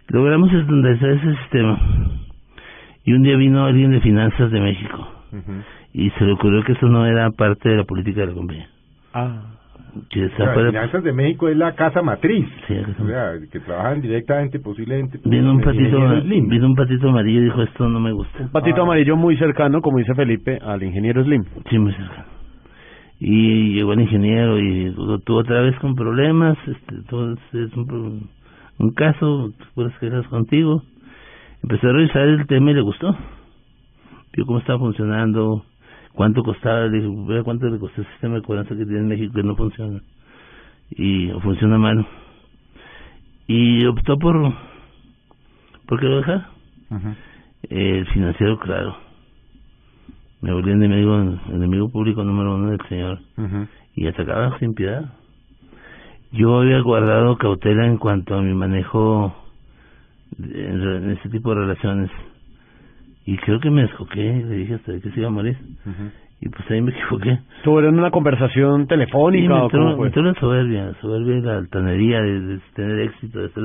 Logramos 0.10 0.54
estandarizar 0.54 1.10
ese 1.10 1.36
sistema. 1.38 1.80
Y 3.06 3.14
un 3.14 3.24
día 3.24 3.38
vino 3.38 3.66
alguien 3.66 3.90
de 3.90 4.02
finanzas 4.02 4.52
de 4.52 4.62
México 4.62 5.08
y 5.94 6.12
se 6.12 6.26
le 6.26 6.34
ocurrió 6.34 6.64
que 6.64 6.74
eso 6.74 6.88
no 6.88 7.08
era 7.08 7.32
parte 7.32 7.70
de 7.70 7.78
la 7.78 7.84
política 7.86 8.22
de 8.22 8.28
la 8.28 8.34
compañía. 8.34 8.70
Ah. 9.16 9.63
Que 10.10 10.24
O 10.24 10.26
esa 10.26 10.38
sea, 10.38 10.54
fuera- 10.54 10.70
Finanzas 10.70 11.04
de 11.04 11.14
México 11.14 11.50
es 11.50 11.56
la 11.58 11.74
casa 11.76 12.02
matriz. 12.02 12.48
Sí, 12.68 12.74
la 12.74 12.84
casa 12.84 13.04
O 13.04 13.08
sea, 13.08 13.32
que 13.52 13.60
trabajan 13.60 14.02
directamente, 14.02 14.60
posiblemente. 14.60 15.20
vino 15.24 15.52
un 15.52 15.62
patito, 15.62 16.00
vino 16.26 16.66
un 16.68 16.76
patito 16.76 17.10
amarillo 17.10 17.42
y 17.42 17.44
dijo 17.46 17.62
esto 17.62 17.88
no 17.90 18.00
me 18.00 18.12
gusta. 18.12 18.50
Patito 18.52 18.82
Ah. 18.82 18.84
amarillo 18.86 19.16
muy 19.16 19.38
cercano, 19.38 19.82
como 19.82 20.00
dice 20.00 20.16
Felipe, 20.16 20.58
al 20.62 20.82
ingeniero 20.84 21.24
Slim. 21.24 21.44
Sí, 21.70 21.78
muy 21.78 21.92
cercano. 21.94 22.26
Y 23.20 23.76
llegó 23.76 23.94
el 23.94 24.02
ingeniero 24.02 24.60
y 24.60 24.90
lo 24.94 25.20
tuvo 25.20 25.38
otra 25.38 25.62
vez 25.62 25.78
con 25.80 25.96
problemas, 25.96 26.58
este, 26.68 26.96
todo 27.10 27.34
es 27.34 27.74
un, 27.78 28.28
un 28.80 28.94
caso, 28.94 29.52
puras 29.76 29.94
quejas 30.00 30.28
contigo. 30.28 30.82
Empezó 31.62 31.88
a 31.88 31.94
revisar 31.94 32.24
el 32.28 32.46
tema 32.48 32.72
y 32.72 32.74
le 32.74 32.82
gustó. 32.82 33.16
Vio 34.36 34.46
cómo 34.46 34.60
estaba 34.60 34.80
funcionando, 34.80 35.64
cuánto 36.14 36.44
costaba, 36.44 36.88
le 36.88 37.00
dije, 37.00 37.26
vea 37.28 37.44
cuánto 37.44 37.68
le 37.68 37.80
costó 37.80 38.02
el 38.02 38.08
sistema 38.08 38.36
de 38.36 38.42
cobranza 38.42 38.76
que 38.76 38.86
tiene 38.86 39.00
en 39.00 39.08
México 39.08 39.34
que 39.34 39.44
no 39.44 39.56
funciona. 39.56 40.02
Y 40.92 41.32
o 41.32 41.40
funciona 41.42 41.78
mal. 41.78 42.06
Y 43.48 43.86
optó 43.86 44.18
por, 44.18 44.54
por 45.88 46.00
que 46.00 46.06
lo 46.06 46.18
dejara. 46.18 46.50
Ujú. 46.90 47.16
El 47.70 48.06
financiero, 48.08 48.60
claro. 48.60 48.96
Me 50.42 50.54
volví 50.54 50.72
enemigo, 50.72 51.16
enemigo 51.50 51.90
público 51.90 52.24
número 52.24 52.56
uno 52.56 52.72
del 52.72 52.82
señor. 52.90 53.20
Y 53.96 54.08
atacaba 54.08 54.58
sin 54.60 54.74
piedad. 54.74 55.14
Yo 56.32 56.60
había 56.60 56.80
guardado 56.82 57.38
cautela 57.38 57.86
en 57.86 57.98
cuanto 57.98 58.36
a 58.36 58.42
mi 58.42 58.54
manejo 58.54 59.36
en, 60.38 60.82
en 60.82 61.10
este 61.12 61.30
tipo 61.30 61.50
de 61.50 61.62
relaciones. 61.62 62.12
Y 63.26 63.38
creo 63.38 63.60
que 63.60 63.70
me 63.70 63.84
descoqué, 63.84 64.22
le 64.22 64.56
dije 64.58 64.76
hasta 64.76 65.00
que 65.00 65.10
se 65.12 65.20
iba 65.20 65.28
a 65.30 65.32
morir. 65.32 65.58
Ujú. 65.86 66.12
Y 66.42 66.50
pues 66.50 66.70
ahí 66.72 66.82
me 66.82 66.92
equivoqué. 66.96 67.40
¿Tuvieron 67.64 67.98
una 67.98 68.12
conversación 68.12 68.88
telefónica 68.88 69.48
me 69.48 69.62
o 69.62 69.64
entró, 69.64 69.80
cómo 69.80 69.98
me 69.98 70.08
entró 70.08 70.24
la 70.24 70.34
soberbia, 70.36 70.86
la 70.86 70.94
soberbia 71.02 71.38
y 71.38 71.42
la 71.42 71.58
altanería 71.58 72.22
de, 72.22 72.40
de 72.42 72.60
tener 72.76 73.00
éxito, 73.00 73.40
de 73.40 73.46
hacer 73.46 73.64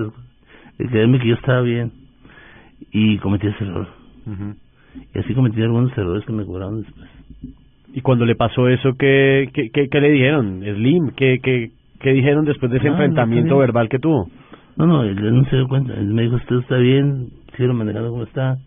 de 0.79 0.87
creerme 0.87 1.19
que 1.19 1.29
yo 1.29 1.35
estaba 1.35 1.61
bien. 1.63 1.91
Y 2.93 3.19
cometí 3.19 3.49
ese 3.49 3.65
error. 3.65 3.89
Ujú. 4.27 4.55
Y 5.15 5.19
así 5.19 5.35
cometí 5.35 5.61
algunos 5.61 5.97
errores 5.99 6.25
que 6.25 6.33
me 6.33 6.45
cobraron 6.45 6.83
después. 6.83 7.09
Y 7.95 8.01
cuando 8.01 8.25
le 8.27 8.37
pasó 8.37 8.69
eso, 8.69 8.95
¿qué, 8.99 9.49
qué, 9.53 9.71
qué, 9.71 9.89
qué 9.89 10.01
le 10.01 10.11
dijeron? 10.11 10.61
Slim, 10.63 11.11
¿qué, 11.17 11.41
qué, 11.43 11.71
qué 12.01 12.13
dijeron 12.13 12.45
después 12.45 12.71
de 12.71 12.79
ese 12.79 12.87
No, 12.87 12.93
enfrentamiento 12.93 13.59
verbal 13.59 13.89
que 13.89 13.99
tuvo? 13.99 14.29
No, 14.77 14.87
no, 14.87 15.03
él, 15.03 15.17
no 15.35 15.45
se 15.47 15.57
dio 15.57 15.67
cuenta. 15.67 15.95
Él 15.95 16.15
me 16.15 16.23
dijo, 16.23 16.37
usted 16.37 16.57
está 16.57 16.77
bien, 16.77 17.31
sigue 17.57 17.73
manejando 17.73 18.11
como 18.11 18.23
está, 18.25 18.59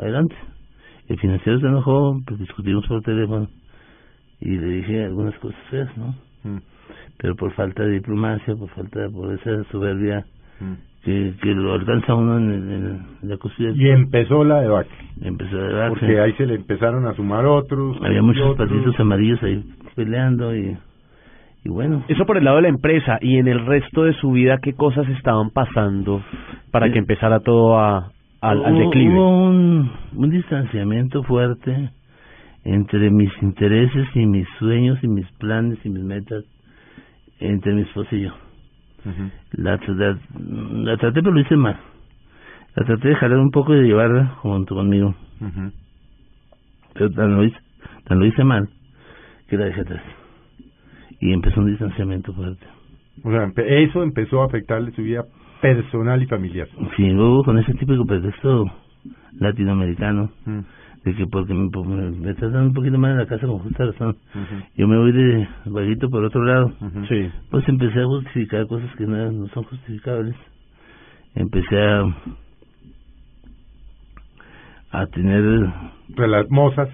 adelante. 0.00 0.34
El 1.08 1.18
financiero 1.18 1.58
se 1.60 1.66
enojó, 1.66 2.20
pues 2.26 2.38
discutimos 2.40 2.86
por 2.86 3.02
teléfono 3.02 3.48
y 4.40 4.50
le 4.56 4.66
dije 4.66 5.04
algunas 5.04 5.34
cosas 5.38 5.58
feas, 5.70 5.88
¿no? 5.96 6.14
Mm. 6.44 6.58
Pero 7.18 7.34
por 7.36 7.52
falta 7.54 7.82
de 7.82 7.92
diplomacia, 7.92 8.54
por 8.54 8.68
falta 8.70 9.00
de, 9.00 9.10
por 9.10 9.32
esa 9.34 9.64
soberbia 9.70 10.24
Mm. 10.60 10.74
que, 11.04 11.32
que 11.42 11.54
lo 11.54 11.72
alcanza 11.72 12.14
uno 12.14 12.36
en, 12.38 12.50
el- 12.50 12.72
en 13.22 13.28
la 13.28 13.36
cúspide, 13.38 13.72
Y 13.74 13.88
empezó 13.88 14.44
la 14.44 14.60
debacle. 14.60 14.92
empezó 15.22 15.56
a 15.58 15.68
darse. 15.72 15.88
Porque 16.00 16.20
ahí 16.20 16.32
se 16.34 16.46
le 16.46 16.54
empezaron 16.56 17.06
a 17.06 17.14
sumar 17.14 17.46
otros. 17.46 17.96
Había 18.02 18.20
muchos 18.22 18.42
otros. 18.46 18.68
patitos 18.68 19.00
amarillos 19.00 19.42
ahí 19.42 19.64
peleando 19.96 20.54
y, 20.54 20.76
y 21.64 21.68
bueno. 21.70 22.04
Eso 22.08 22.24
por 22.26 22.36
el 22.36 22.44
lado 22.44 22.56
de 22.56 22.62
la 22.62 22.68
empresa 22.68 23.18
y 23.22 23.38
en 23.38 23.48
el 23.48 23.64
resto 23.66 24.04
de 24.04 24.12
su 24.14 24.32
vida, 24.32 24.58
¿qué 24.62 24.74
cosas 24.74 25.08
estaban 25.08 25.48
pasando 25.50 26.22
para 26.70 26.86
Sí. 26.86 26.92
que 26.92 26.98
empezara 27.00 27.40
todo 27.40 27.78
a, 27.78 28.12
al, 28.40 28.74
declive? 28.78 29.14
Hubo 29.14 29.28
un, 29.28 29.90
un 30.14 30.30
distanciamiento 30.30 31.22
fuerte 31.24 31.90
entre 32.64 33.10
mis 33.10 33.30
intereses 33.42 34.08
y 34.14 34.26
mis 34.26 34.46
sueños 34.58 34.98
y 35.02 35.08
mis 35.08 35.30
planes 35.32 35.78
y 35.84 35.88
mis 35.88 36.02
metas 36.02 36.44
entre 37.38 37.74
mi 37.74 37.82
esposa 37.82 38.14
y 38.14 38.22
yo. 38.22 38.32
La, 39.52 39.78
la, 39.86 40.18
la 40.38 40.96
traté, 40.98 41.22
pero 41.22 41.32
lo 41.32 41.40
hice 41.40 41.56
mal. 41.56 41.78
La 42.76 42.84
traté 42.84 43.08
de 43.08 43.14
jalar 43.16 43.38
un 43.38 43.50
poco 43.50 43.74
y 43.74 43.80
de 43.80 43.86
llevarla 43.86 44.26
junto 44.42 44.74
conmigo. 44.74 45.14
Ujú. 45.40 45.72
Pero 46.94 47.10
tan 47.10 47.34
lo 47.34 47.44
hice, 47.44 47.56
tan 48.04 48.18
lo 48.18 48.26
hice 48.26 48.44
mal 48.44 48.68
que 49.48 49.56
la 49.56 49.64
dejé 49.66 49.80
atrás. 49.80 50.02
Y 51.20 51.32
empezó 51.32 51.60
un 51.60 51.66
distanciamiento 51.66 52.32
fuerte. 52.34 52.66
O 53.24 53.30
sea, 53.30 53.50
eso 53.66 54.02
empezó 54.02 54.42
a 54.42 54.46
afectarle 54.46 54.92
su 54.92 55.02
vida 55.02 55.24
personal 55.60 56.22
y 56.22 56.26
familiar. 56.26 56.68
Sí, 56.96 57.08
luego 57.10 57.42
con 57.44 57.58
ese 57.58 57.72
típico 57.74 58.04
pretexto 58.04 58.64
latinoamericano, 59.38 60.30
Mm. 60.46 60.60
de 61.04 61.14
que 61.14 61.26
porque 61.26 61.54
me, 61.54 61.70
pues, 61.70 61.86
me, 61.86 62.10
me 62.10 62.34
tratan 62.34 62.66
un 62.68 62.74
poquito 62.74 62.98
mal 62.98 63.12
en 63.12 63.18
la 63.18 63.26
casa 63.26 63.46
con 63.46 63.58
justa 63.60 63.86
razón, 63.86 64.16
yo 64.76 64.86
me 64.88 64.98
voy 64.98 65.12
de 65.12 65.48
vaguito 65.66 66.10
por 66.10 66.24
otro 66.24 66.44
lado. 66.44 66.72
Sí. 67.08 67.30
pues 67.50 67.66
empecé 67.68 68.00
a 68.00 68.06
justificar 68.06 68.66
cosas 68.66 68.94
que 68.96 69.06
no, 69.06 69.30
no 69.32 69.46
son 69.48 69.64
justificables. 69.64 70.36
Empecé 71.34 71.80
a 71.80 72.04
a 74.92 75.06
tener 75.06 75.42
mozas. 76.50 76.88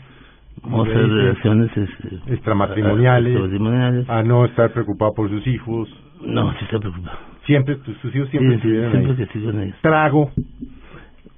relaciones 0.62 1.70
este, 1.76 2.16
extramatrimoniales. 2.34 3.32
extramatrimoniales. 3.32 4.09
A 4.10 4.22
no 4.22 4.44
estar 4.44 4.72
preocupado 4.72 5.12
por 5.14 5.28
sus 5.30 5.47
hijos. 5.47 5.88
No, 6.22 6.51
sí 6.52 6.59
está 6.64 6.78
preocupado. 6.78 7.18
Siempre, 7.47 7.77
tus, 7.77 7.97
tus 8.01 8.14
hijos 8.14 8.28
siempre 8.31 8.51
Sí, 8.51 8.56
estuvieron 8.56 8.90
siempre 8.93 9.28
ahí. 9.35 9.44
con 9.44 9.60
ellos. 9.62 9.77
Trago, 9.82 10.31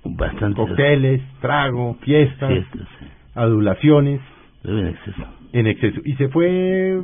Bastante. 0.05 0.56
cócteles, 0.56 1.22
trago, 1.40 1.94
fiestas, 2.01 2.48
Fiestas, 2.51 2.89
sí. 2.98 3.06
adulaciones 3.35 4.20
en 4.64 4.86
exceso. 4.86 5.22
en 5.52 5.66
exceso. 5.66 6.01
Y 6.05 6.14
se 6.14 6.28
fue 6.28 6.98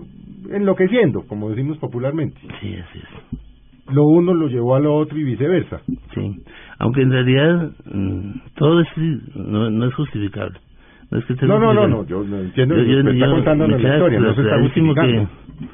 enloqueciendo, 0.50 1.22
como 1.26 1.50
decimos 1.50 1.78
popularmente. 1.78 2.38
Sí, 2.60 2.74
así 2.76 2.98
es. 2.98 3.94
Lo 3.94 4.04
uno 4.04 4.32
lo 4.32 4.48
llevó 4.48 4.76
a 4.76 4.80
lo 4.80 4.94
otro 4.96 5.18
y 5.18 5.24
viceversa. 5.24 5.82
Sí, 6.14 6.42
aunque 6.78 7.02
en 7.02 7.10
realidad 7.12 7.70
mm, 7.84 8.30
todo 8.56 8.80
eso 8.80 8.92
no, 9.34 9.68
no 9.70 9.86
es 9.86 9.94
justificable. 9.94 10.58
No, 11.10 11.18
es 11.18 11.24
que 11.26 11.34
esté 11.34 11.46
No, 11.46 11.58
no, 11.58 11.74
no, 11.74 11.86
no, 11.86 12.06
yo 12.06 12.24
no 12.24 12.38
entiendo, 12.38 12.76
me 12.76 13.12
está 13.12 13.28
contando 13.30 13.68
me 13.68 13.78
la 13.78 13.92
historia, 13.94 14.20
no 14.20 14.34
se 14.34 14.40
está 14.40 14.58
justificando. 14.60 15.28
que, 15.28 15.66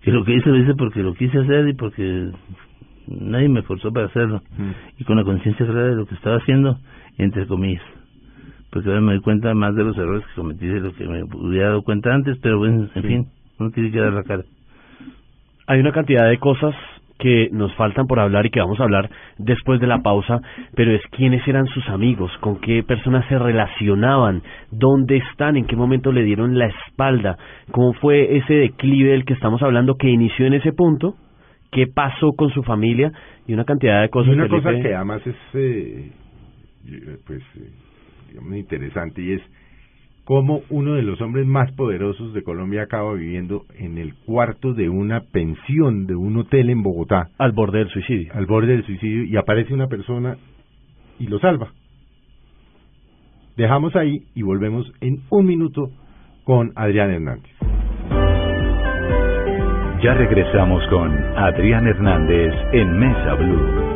que 0.00 0.10
lo 0.12 0.24
que 0.24 0.34
hice 0.34 0.48
lo 0.48 0.56
hice 0.56 0.74
porque 0.76 1.02
lo 1.02 1.12
quise 1.12 1.38
hacer 1.38 1.68
y 1.68 1.74
porque 1.74 2.30
nadie 3.08 3.48
me 3.48 3.62
forzó 3.62 3.92
para 3.92 4.06
hacerlo. 4.06 4.42
Y 4.98 5.04
con 5.04 5.16
la 5.16 5.24
conciencia 5.24 5.66
clara 5.66 5.88
de 5.88 5.96
lo 5.96 6.06
que 6.06 6.14
estaba 6.14 6.36
haciendo, 6.36 6.78
entre 7.16 7.46
comillas. 7.46 7.82
Porque 8.70 8.88
ahora 8.88 9.00
me 9.00 9.12
doy 9.12 9.22
cuenta 9.22 9.54
más 9.54 9.74
de 9.74 9.84
los 9.84 9.96
errores 9.96 10.24
que 10.26 10.40
cometí 10.40 10.66
de 10.66 10.80
lo 10.80 10.92
que 10.92 11.06
me 11.06 11.22
hubiera 11.22 11.68
dado 11.68 11.82
cuenta 11.82 12.14
antes, 12.14 12.38
pero 12.42 12.58
bueno, 12.58 12.88
en 12.94 13.02
fin, 13.02 13.26
uno 13.58 13.70
tiene 13.70 13.90
que 13.90 14.00
dar 14.00 14.12
la 14.12 14.24
cara. 14.24 14.44
Hay 15.66 15.80
una 15.80 15.92
cantidad 15.92 16.28
de 16.28 16.38
cosas 16.38 16.74
que 17.18 17.48
nos 17.52 17.74
faltan 17.74 18.06
por 18.06 18.20
hablar 18.20 18.46
y 18.46 18.50
que 18.50 18.60
vamos 18.60 18.78
a 18.80 18.84
hablar 18.84 19.10
después 19.38 19.80
de 19.80 19.86
la 19.86 20.02
pausa, 20.02 20.40
pero 20.74 20.92
es 20.92 21.02
quiénes 21.10 21.46
eran 21.48 21.66
sus 21.66 21.86
amigos, 21.88 22.30
con 22.40 22.60
qué 22.60 22.82
personas 22.82 23.26
se 23.28 23.38
relacionaban, 23.38 24.42
dónde 24.70 25.16
están, 25.16 25.56
en 25.56 25.66
qué 25.66 25.76
momento 25.76 26.12
le 26.12 26.22
dieron 26.22 26.58
la 26.58 26.66
espalda, 26.66 27.36
cómo 27.72 27.92
fue 27.94 28.36
ese 28.36 28.54
declive 28.54 29.10
del 29.10 29.24
que 29.24 29.34
estamos 29.34 29.62
hablando 29.62 29.96
que 29.96 30.08
inició 30.08 30.46
en 30.46 30.54
ese 30.54 30.72
punto, 30.72 31.16
qué 31.70 31.86
pasó 31.86 32.32
con 32.32 32.50
su 32.50 32.62
familia 32.62 33.12
y 33.46 33.54
una 33.54 33.64
cantidad 33.64 34.02
de 34.02 34.08
cosas. 34.08 34.32
Y 34.32 34.34
una 34.34 34.48
Felipe. 34.48 34.62
cosa 34.62 34.82
que 34.82 34.94
además 34.94 35.26
es 35.26 35.36
eh, 35.54 36.10
pues 37.26 37.42
eh, 37.56 37.70
digamos 38.28 38.56
interesante 38.56 39.22
y 39.22 39.32
es 39.32 39.42
cómo 40.24 40.60
uno 40.68 40.94
de 40.94 41.02
los 41.02 41.20
hombres 41.20 41.46
más 41.46 41.72
poderosos 41.72 42.34
de 42.34 42.42
Colombia 42.42 42.82
acaba 42.82 43.14
viviendo 43.14 43.64
en 43.78 43.96
el 43.96 44.14
cuarto 44.14 44.74
de 44.74 44.88
una 44.88 45.20
pensión 45.20 46.06
de 46.06 46.14
un 46.14 46.36
hotel 46.36 46.70
en 46.70 46.82
Bogotá 46.82 47.30
al 47.38 47.52
borde 47.52 47.78
del 47.78 47.88
suicidio. 47.88 48.32
al 48.34 48.46
borde 48.46 48.72
del 48.72 48.84
suicidio 48.84 49.24
y 49.24 49.36
aparece 49.36 49.72
una 49.72 49.86
persona 49.86 50.36
y 51.18 51.26
lo 51.26 51.38
salva. 51.38 51.72
Dejamos 53.56 53.96
ahí 53.96 54.22
y 54.34 54.42
volvemos 54.42 54.92
en 55.00 55.22
un 55.30 55.46
minuto 55.46 55.90
con 56.44 56.72
Adrián 56.76 57.10
Hernández. 57.10 57.57
Ya 60.00 60.14
regresamos 60.14 60.86
con 60.90 61.12
Adrián 61.36 61.88
Hernández 61.88 62.54
en 62.72 62.98
Mesa 63.00 63.34
Blue. 63.34 63.88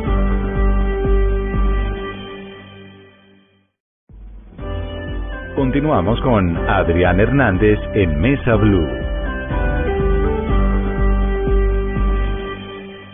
Continuamos 5.55 6.19
con 6.19 6.57
Adrián 6.69 7.21
Hernández 7.21 7.79
en 7.93 8.19
Mesa 8.19 8.55
Blue. 8.55 8.85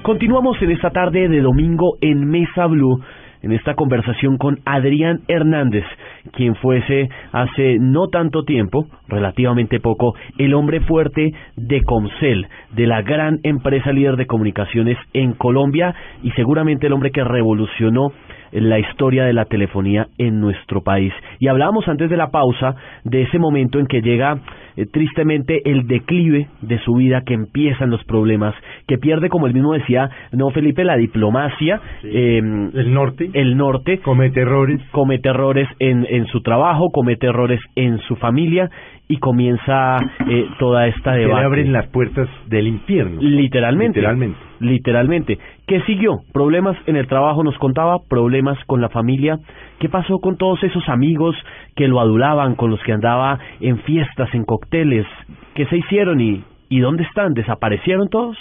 Continuamos 0.02 0.60
en 0.64 0.72
esta 0.72 0.90
tarde 0.90 1.30
de 1.30 1.41
domingo 1.41 1.98
en 2.02 2.26
Mesa 2.28 2.66
Blue, 2.66 3.03
en 3.44 3.52
esta 3.52 3.76
conversación 3.76 4.40
con 4.40 4.61
Adrián 4.66 5.22
Hernández, 5.28 5.86
quien 6.33 6.55
fuese 6.55 7.09
hace 7.31 7.77
no 7.79 8.07
tanto 8.07 8.43
tiempo, 8.43 8.87
relativamente 9.07 9.79
poco, 9.79 10.13
el 10.37 10.53
hombre 10.53 10.81
fuerte 10.81 11.33
de 11.55 11.81
Comcel, 11.81 12.47
de 12.71 12.87
la 12.87 13.01
gran 13.01 13.39
empresa 13.43 13.91
líder 13.91 14.15
de 14.15 14.27
comunicaciones 14.27 14.97
en 15.13 15.33
Colombia 15.33 15.95
y 16.23 16.31
seguramente 16.31 16.87
el 16.87 16.93
hombre 16.93 17.11
que 17.11 17.23
revolucionó 17.23 18.11
la 18.51 18.80
historia 18.80 19.26
de 19.26 19.34
la 19.34 19.45
telefonía 19.45 20.07
en 20.17 20.39
nuestro 20.39 20.81
país. 20.81 21.13
Y 21.39 21.47
hablábamos 21.47 21.88
antes 21.88 22.09
de 22.09 22.17
la 22.17 22.31
pausa 22.31 22.76
de 23.03 23.23
ese 23.23 23.39
momento 23.39 23.80
en 23.80 23.88
que 23.88 24.01
llega 24.01 24.39
eh, 24.76 24.85
tristemente 24.85 25.61
el 25.69 25.88
declive 25.88 26.47
de 26.61 26.80
su 26.80 26.95
vida, 26.95 27.21
que 27.26 27.34
empiezan 27.34 27.89
los 27.89 28.03
problemas, 28.05 28.55
que 28.88 28.97
pierde, 28.97 29.30
como 29.30 29.47
él 29.47 29.53
mismo 29.53 29.73
decía, 29.73 30.09
no 30.31 30.49
Felipe, 30.51 30.84
la 30.84 30.97
diplomacia, 30.97 31.81
eh, 32.03 32.38
el 32.38 32.93
norte, 32.93 33.30
el 33.34 33.57
norte. 33.57 33.99
Comete 33.99 34.41
errores, 34.41 34.81
comete 34.91 35.30
errores 35.30 35.67
en, 35.80 36.05
en 36.09 36.26
su 36.27 36.41
trabajo, 36.41 36.89
comete 36.91 37.27
errores 37.27 37.59
en 37.76 37.99
su 37.99 38.15
familia 38.15 38.69
y 39.11 39.18
comienza 39.18 39.98
eh, 40.27 40.48
toda 40.60 40.86
esta 40.86 41.14
debate. 41.14 41.44
abren 41.44 41.73
las 41.73 41.88
puertas 41.88 42.30
del 42.45 42.68
infierno. 42.68 43.19
Literalmente. 43.19 43.99
Literalmente. 43.99 44.40
Literalmente. 44.60 45.40
¿Qué 45.65 45.81
siguió? 45.81 46.19
Problemas 46.31 46.77
en 46.86 46.95
el 46.95 47.07
trabajo, 47.07 47.44
nos 47.44 47.57
contaba, 47.57 47.98
problemas 48.07 48.64
con 48.68 48.81
la 48.81 48.90
familia. 48.90 49.40
¿Qué 49.80 49.90
pasó 49.90 50.19
con 50.19 50.38
todos 50.38 50.64
esos 50.64 50.88
amigos 50.90 51.36
que 51.76 51.88
lo 51.88 51.99
adulaban, 51.99 52.53
con 52.53 52.69
los 52.69 52.80
que 52.84 52.94
andaba 52.94 53.40
en 53.60 53.80
fiestas, 53.80 54.30
en 54.36 54.45
cócteles? 54.45 55.07
¿Qué 55.56 55.65
se 55.65 55.77
hicieron 55.77 56.22
y, 56.22 56.44
y 56.69 56.80
dónde 56.80 57.02
están? 57.02 57.34
¿Desaparecieron 57.34 58.10
todos? 58.10 58.38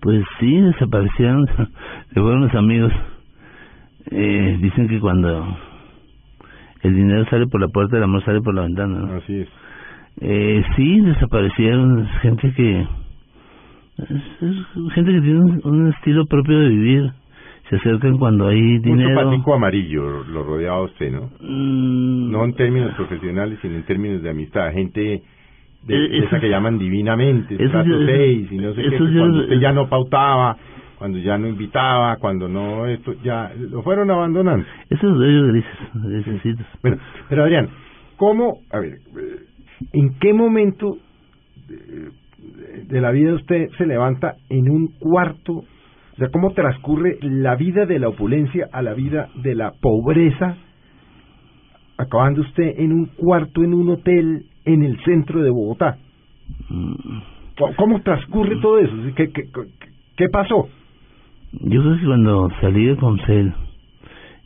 Pues 0.00 0.24
sí, 0.40 0.60
desaparecieron, 0.62 1.46
se 2.14 2.20
fueron 2.20 2.40
los 2.40 2.54
amigos. 2.54 2.92
Eh, 4.10 4.56
dicen 4.62 4.88
que 4.88 4.98
cuando 4.98 5.58
el 6.82 6.94
dinero 6.94 7.24
sale 7.26 7.46
por 7.46 7.60
la 7.60 7.68
puerta, 7.68 7.96
el 7.96 8.02
amor 8.02 8.24
sale 8.24 8.40
por 8.40 8.54
la 8.54 8.62
ventana. 8.62 8.98
¿no? 9.00 9.14
Así 9.14 9.40
es. 9.40 9.48
Eh, 10.20 10.62
sí, 10.76 11.00
desaparecieron 11.00 12.06
gente 12.20 12.52
que 12.54 12.80
es, 13.98 14.08
es 14.42 14.92
gente 14.94 15.12
que 15.12 15.20
tiene 15.20 15.38
un, 15.40 15.60
un 15.64 15.88
estilo 15.88 16.26
propio 16.26 16.58
de 16.58 16.68
vivir. 16.68 17.10
Se 17.70 17.76
acercan 17.76 18.18
cuando 18.18 18.48
hay 18.48 18.78
dinero. 18.80 19.18
zapatico 19.18 19.54
amarillo 19.54 20.24
lo 20.24 20.42
rodeaba 20.42 20.82
usted, 20.82 21.10
¿no? 21.12 21.30
Mm, 21.40 22.30
No 22.30 22.44
en 22.44 22.52
términos 22.54 22.92
profesionales, 22.94 23.58
sino 23.62 23.76
en 23.76 23.84
términos 23.84 24.22
de 24.22 24.30
amistad. 24.30 24.70
Gente 24.72 25.22
de, 25.86 25.94
Eh, 25.96 26.24
esa 26.24 26.38
que 26.38 26.50
llaman 26.50 26.78
divinamente, 26.78 27.54
esos 27.54 27.70
trato 27.70 27.88
yo- 27.88 28.06
seis 28.06 28.48
y 28.52 28.56
no 28.56 28.74
sé 28.74 28.82
qué, 28.82 28.90
yo- 28.90 28.98
cuando 29.18 29.40
usted 29.40 29.58
ya 29.58 29.72
no 29.72 29.88
pautaba, 29.88 30.56
cuando 31.02 31.18
ya 31.18 31.36
no 31.36 31.48
invitaba, 31.48 32.14
cuando 32.18 32.46
no 32.48 32.86
esto, 32.86 33.12
ya 33.24 33.50
lo 33.58 33.82
fueron 33.82 34.08
abandonando. 34.12 34.64
Esos 34.88 35.18
rollos 35.18 35.48
grises, 35.48 35.78
grisecitos. 35.94 36.64
Bueno, 36.80 36.98
pero 37.28 37.42
Adrián, 37.42 37.68
¿cómo, 38.16 38.60
a 38.70 38.78
ver, 38.78 38.92
eh, 39.18 39.40
en 39.94 40.14
qué 40.20 40.32
momento 40.32 40.98
de, 41.66 42.84
de 42.84 43.00
la 43.00 43.10
vida 43.10 43.34
usted 43.34 43.68
se 43.78 43.84
levanta 43.84 44.36
en 44.48 44.70
un 44.70 44.92
cuarto? 45.00 45.54
O 45.54 46.16
sea, 46.18 46.28
¿cómo 46.28 46.52
transcurre 46.52 47.18
la 47.20 47.56
vida 47.56 47.84
de 47.84 47.98
la 47.98 48.08
opulencia 48.08 48.68
a 48.72 48.80
la 48.80 48.94
vida 48.94 49.28
de 49.42 49.56
la 49.56 49.72
pobreza? 49.72 50.56
Acabando 51.98 52.42
usted 52.42 52.74
en 52.78 52.92
un 52.92 53.06
cuarto 53.06 53.64
en 53.64 53.74
un 53.74 53.88
hotel 53.90 54.44
en 54.64 54.84
el 54.84 55.02
centro 55.02 55.42
de 55.42 55.50
Bogotá. 55.50 55.98
Mm, 56.68 56.94
¿Cómo- 57.58 57.74
¿Cómo 57.74 58.00
transcurre 58.02 58.60
todo 58.60 58.78
eso? 58.78 58.94
¿Qué, 59.16 59.32
qué, 59.32 59.42
qué, 59.52 59.62
qué 60.16 60.28
pasó? 60.28 60.68
Yo 61.52 61.82
creo 61.82 61.96
que 61.98 62.06
cuando 62.06 62.48
salí 62.60 62.86
de 62.86 62.96
Comcel, 62.96 63.52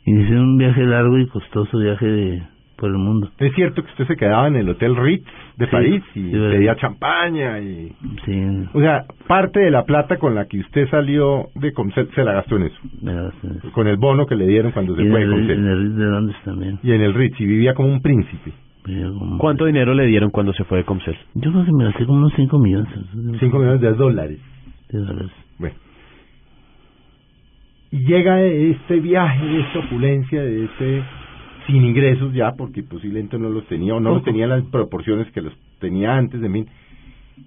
inicié 0.05 0.37
un 0.39 0.57
viaje 0.57 0.83
largo 0.83 1.17
y 1.17 1.27
costoso 1.27 1.77
viaje 1.79 2.05
de, 2.05 2.43
por 2.77 2.89
el 2.89 2.97
mundo. 2.97 3.29
Es 3.39 3.53
cierto 3.55 3.81
que 3.83 3.89
usted 3.91 4.07
se 4.07 4.15
quedaba 4.15 4.47
en 4.47 4.55
el 4.57 4.69
Hotel 4.69 4.95
Ritz 4.95 5.25
de 5.57 5.65
Sí, 5.65 5.71
París 5.71 6.03
y 6.15 6.19
sí, 6.21 6.31
pedía 6.31 6.75
champaña 6.75 7.59
y... 7.59 7.91
Sí, 8.25 8.43
O 8.73 8.79
sea, 8.79 9.05
parte 9.27 9.59
de 9.61 9.71
la 9.71 9.83
plata 9.85 10.17
con 10.17 10.35
la 10.35 10.45
que 10.45 10.59
usted 10.59 10.87
salió 10.89 11.47
de 11.55 11.71
Comcel 11.73 12.09
se 12.13 12.23
la 12.23 12.33
gastó 12.33 12.57
en 12.57 12.63
eso. 12.63 12.77
me 13.01 13.13
la 13.13 13.23
gasté 13.23 13.47
en 13.47 13.53
eso. 13.57 13.71
Con 13.71 13.87
el 13.87 13.97
bono 13.97 14.25
que 14.27 14.35
le 14.35 14.45
dieron 14.47 14.71
cuando 14.73 14.95
se 14.95 15.01
Y 15.03 15.05
en 15.05 15.11
fue 15.11 15.19
de 15.21 15.25
el, 15.25 15.31
en 15.33 15.37
Comcel. 15.39 15.57
el 15.67 15.79
Ritz 15.83 15.95
de 15.95 16.05
Londres 16.05 16.37
también. 16.45 16.79
Y 16.83 16.91
en 16.91 17.01
el 17.01 17.13
Ritz, 17.13 17.39
y 17.41 17.45
vivía 17.45 17.73
como 17.73 17.89
un 17.89 18.01
príncipe. 18.01 18.51
Como- 18.85 19.37
¿Cuánto 19.37 19.65
dinero 19.65 19.93
le 19.93 20.05
dieron 20.05 20.29
cuando 20.29 20.53
se 20.53 20.63
fue 20.63 20.77
de 20.77 20.83
Comcel? 20.85 21.17
Yo 21.35 21.51
creo 21.51 21.65
que 21.65 21.71
me 21.73 21.85
gasté 21.85 22.05
como 22.05 22.19
unos 22.19 22.31
5 22.35 22.57
millones. 22.59 22.87
Cinco 23.39 23.59
millones 23.59 23.81
de 23.81 23.93
dólares. 23.93 24.39
de 24.89 24.99
dólares. 24.99 25.31
Bueno. 25.59 25.75
Y 27.91 27.99
llega 27.99 28.41
este 28.41 28.99
viaje, 28.99 29.45
de 29.45 29.59
esta 29.61 29.79
opulencia, 29.79 30.41
de 30.41 30.65
este 30.65 31.03
sin 31.67 31.83
ingresos 31.83 32.33
ya, 32.33 32.53
porque 32.53 32.81
posiblemente 32.81 33.37
no 33.37 33.49
los 33.49 33.65
tenía 33.67 33.93
o 33.93 33.99
no 33.99 34.15
los 34.15 34.23
tenía 34.23 34.45
en 34.45 34.51
las 34.51 34.63
proporciones 34.65 35.29
que 35.31 35.41
los 35.41 35.53
tenía 35.79 36.15
antes 36.15 36.39
de 36.41 36.49
mí. 36.49 36.65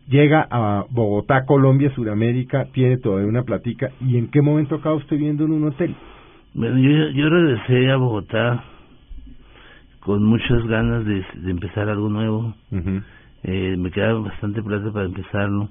Llega 0.08 0.46
a 0.50 0.84
Bogotá, 0.90 1.46
Colombia, 1.46 1.92
Suramérica, 1.94 2.66
tiene 2.72 2.98
todavía 2.98 3.28
una 3.28 3.42
platica. 3.44 3.90
¿Y 4.00 4.18
en 4.18 4.28
qué 4.28 4.42
momento 4.42 4.76
acaba 4.76 4.94
usted 4.96 5.16
viendo 5.16 5.44
en 5.44 5.52
un 5.52 5.68
hotel? 5.68 5.94
Bueno, 6.54 6.78
yo, 6.78 7.10
yo 7.10 7.28
regresé 7.28 7.90
a 7.90 7.96
Bogotá 7.96 8.64
con 10.00 10.22
muchas 10.22 10.66
ganas 10.66 11.04
de, 11.04 11.24
de 11.36 11.50
empezar 11.50 11.88
algo 11.88 12.08
nuevo. 12.08 12.54
Eh, 13.42 13.76
me 13.78 13.90
quedaba 13.90 14.20
bastante 14.20 14.62
plata 14.62 14.92
para 14.92 15.06
empezarlo. 15.06 15.70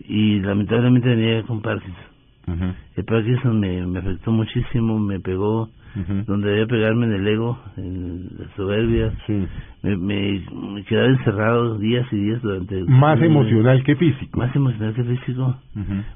Y 0.00 0.40
lamentablemente 0.40 1.08
venía 1.08 1.42
con 1.42 1.60
Parkinson. 1.60 2.09
Ujú. 2.46 2.64
El 2.96 3.04
Parkinson 3.04 3.60
me, 3.60 3.86
me 3.86 3.98
afectó 4.00 4.32
muchísimo, 4.32 4.98
me 4.98 5.20
pegó 5.20 5.68
donde 6.26 6.50
debía 6.50 6.66
pegarme 6.66 7.06
en 7.06 7.12
el 7.14 7.26
ego, 7.26 7.58
en 7.76 8.28
la 8.38 8.46
soberbia. 8.56 9.12
Sí. 9.26 9.44
Me, 9.82 9.96
me, 9.96 10.40
me 10.74 10.84
quedaba 10.84 11.08
encerrado 11.08 11.78
días 11.78 12.06
y 12.12 12.16
días 12.16 12.40
durante... 12.42 12.84
Más 12.84 13.20
emocional 13.20 13.82
que 13.82 13.96
físico. 13.96 14.38
Más 14.38 14.54
emocional 14.54 14.94
que 14.94 15.02
físico, 15.04 15.56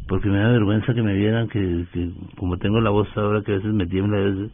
porque 0.07 0.29
me 0.29 0.39
da 0.39 0.49
vergüenza 0.51 0.95
que 0.95 1.03
me 1.03 1.15
vieran 1.15 1.49
que, 1.49 1.87
que 1.93 2.11
como 2.37 2.57
tengo 2.59 2.81
la 2.81 2.91
voz 2.91 3.09
ahora 3.17 3.43
que 3.43 3.53
a 3.53 3.57
veces 3.57 3.73
me 3.73 3.87
tiembla, 3.87 4.19
a 4.19 4.21
veces 4.23 4.51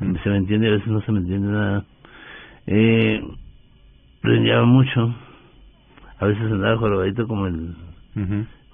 Mm. 0.00 0.14
se 0.22 0.30
me 0.30 0.36
entiende 0.36 0.66
y 0.66 0.70
a 0.70 0.74
veces 0.74 0.88
no 0.88 1.00
se 1.00 1.10
me 1.10 1.18
entiende 1.18 1.48
nada. 1.48 1.84
Eh, 2.66 3.20
brillaba 4.22 4.64
mucho, 4.64 5.14
a 6.20 6.26
veces 6.26 6.42
andaba 6.52 6.76
jorobadito 6.76 7.26
como 7.26 7.46
el 7.46 7.74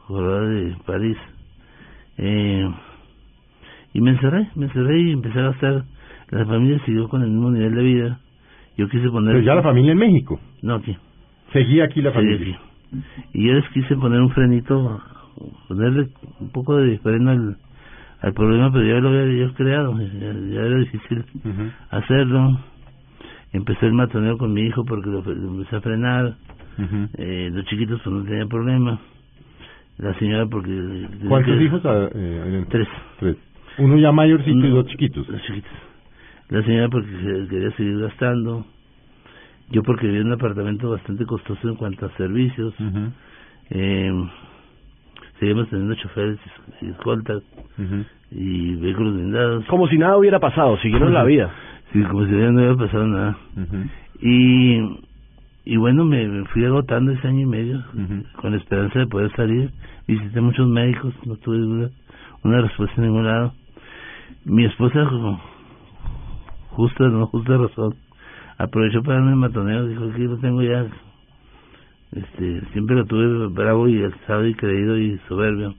jorobado 0.06 0.46
de 0.48 0.76
París. 0.84 1.16
Eh, 2.18 2.68
y 3.92 4.00
me 4.00 4.10
encerré, 4.10 4.48
me 4.56 4.66
encerré 4.66 5.00
y 5.00 5.12
empecé 5.12 5.38
a 5.38 5.50
gastar. 5.50 5.84
La 6.30 6.46
familia 6.46 6.80
siguió 6.84 7.08
con 7.08 7.22
el 7.22 7.30
mismo 7.30 7.50
nivel 7.50 7.74
de 7.74 7.82
vida. 7.82 8.18
Yo 8.76 8.88
quise 8.88 9.08
poner... 9.10 9.34
Pero 9.34 9.44
ya 9.44 9.54
la 9.54 9.62
familia 9.62 9.92
en 9.92 9.98
México. 9.98 10.40
No, 10.62 10.74
aquí. 10.76 10.96
Seguía 11.52 11.84
aquí 11.84 12.02
la 12.02 12.10
familia. 12.12 12.36
aquí. 12.36 12.56
Y 13.32 13.46
yo 13.46 13.52
les 13.54 13.68
quise 13.70 13.94
poner 13.96 14.20
un 14.20 14.30
frenito, 14.30 15.00
ponerle 15.68 16.08
un 16.40 16.50
poco 16.50 16.76
de 16.76 16.98
freno 16.98 17.30
al, 17.30 17.56
al 18.20 18.32
problema, 18.32 18.72
pero 18.72 18.84
ya 18.84 19.00
lo 19.00 19.08
había 19.10 19.46
yo 19.46 19.54
creado, 19.54 19.96
ya, 20.00 20.32
ya 20.32 20.60
era 20.60 20.78
difícil 20.78 21.24
hacerlo. 21.90 22.58
Empecé 23.52 23.86
el 23.86 23.92
matoneo 23.92 24.36
con 24.38 24.52
mi 24.52 24.62
hijo 24.62 24.84
porque 24.84 25.08
lo, 25.10 25.22
lo 25.22 25.48
empecé 25.54 25.76
a 25.76 25.80
frenar. 25.80 26.34
eh, 27.18 27.50
los 27.52 27.64
chiquitos 27.66 28.00
pues 28.02 28.14
no 28.16 28.24
tenían 28.24 28.48
problema. 28.48 28.98
La 29.98 30.12
señora 30.18 30.46
porque... 30.46 31.06
¿Cuántos 31.28 31.56
que- 31.56 31.64
hijos? 31.64 31.80
eh, 31.84 32.64
Tres. 32.68 32.88
Tres. 33.20 33.36
Uno 33.78 33.96
ya 33.98 34.12
mayorcito 34.12 34.66
y 34.66 34.70
dos 34.70 34.86
chiquitos. 34.86 35.28
Los 35.28 35.42
chiquitos. 35.42 35.72
La 36.48 36.62
señora 36.62 36.88
porque 36.88 37.46
quería 37.48 37.70
seguir 37.72 37.98
gastando. 38.00 38.66
Yo 39.70 39.82
porque 39.82 40.06
vivía 40.06 40.20
en 40.20 40.26
un 40.28 40.32
apartamento 40.34 40.90
bastante 40.90 41.24
costoso 41.24 41.68
en 41.68 41.76
cuanto 41.76 42.06
a 42.06 42.10
servicios. 42.16 42.74
eh, 43.70 44.12
seguimos 45.40 45.68
teniendo 45.70 45.94
choferes 45.96 46.38
y 46.82 46.90
escoltas 46.90 47.42
y 48.30 48.74
vehículos 48.76 49.14
blindados. 49.14 49.64
Como 49.66 49.88
si 49.88 49.96
nada 49.98 50.16
hubiera 50.18 50.38
pasado, 50.38 50.76
siguieron 50.78 51.12
la 51.14 51.24
vida. 51.24 51.50
Sí, 51.92 52.02
como 52.02 52.24
si 52.26 52.32
no 52.32 52.50
hubiera 52.52 52.76
pasado 52.76 53.06
nada. 53.06 53.36
Y, 54.20 54.78
y 55.64 55.76
bueno, 55.76 56.04
me, 56.04 56.26
me 56.28 56.44
fui 56.46 56.64
agotando 56.64 57.12
ese 57.12 57.26
año 57.26 57.40
y 57.40 57.46
medio 57.46 57.82
con 58.36 58.52
la 58.52 58.58
esperanza 58.58 58.98
de 58.98 59.06
poder 59.06 59.34
salir. 59.34 59.70
Visité 60.06 60.40
muchos 60.40 60.68
médicos, 60.68 61.14
no 61.24 61.36
tuve 61.36 61.58
duda, 61.58 61.90
una 62.42 62.60
respuesta 62.60 62.94
en 62.98 63.06
ningún 63.08 63.26
lado. 63.26 63.54
Mi 64.44 64.66
esposa, 64.66 65.06
como 65.08 65.40
justa, 66.70 67.08
no 67.08 67.26
justa 67.28 67.56
razón, 67.56 67.94
aprovechó 68.58 69.02
para 69.02 69.16
darme 69.16 69.30
el 69.32 69.36
matoneo, 69.36 69.86
dijo 69.86 70.04
aquí 70.04 70.22
lo 70.24 70.36
tengo 70.38 70.62
ya. 70.62 70.86
Este, 72.12 72.60
siempre 72.72 72.94
lo 72.96 73.04
tuve 73.06 73.48
bravo 73.48 73.88
y 73.88 74.02
alzado 74.02 74.46
y 74.46 74.54
creído 74.54 74.98
y 74.98 75.18
soberbio. 75.28 75.74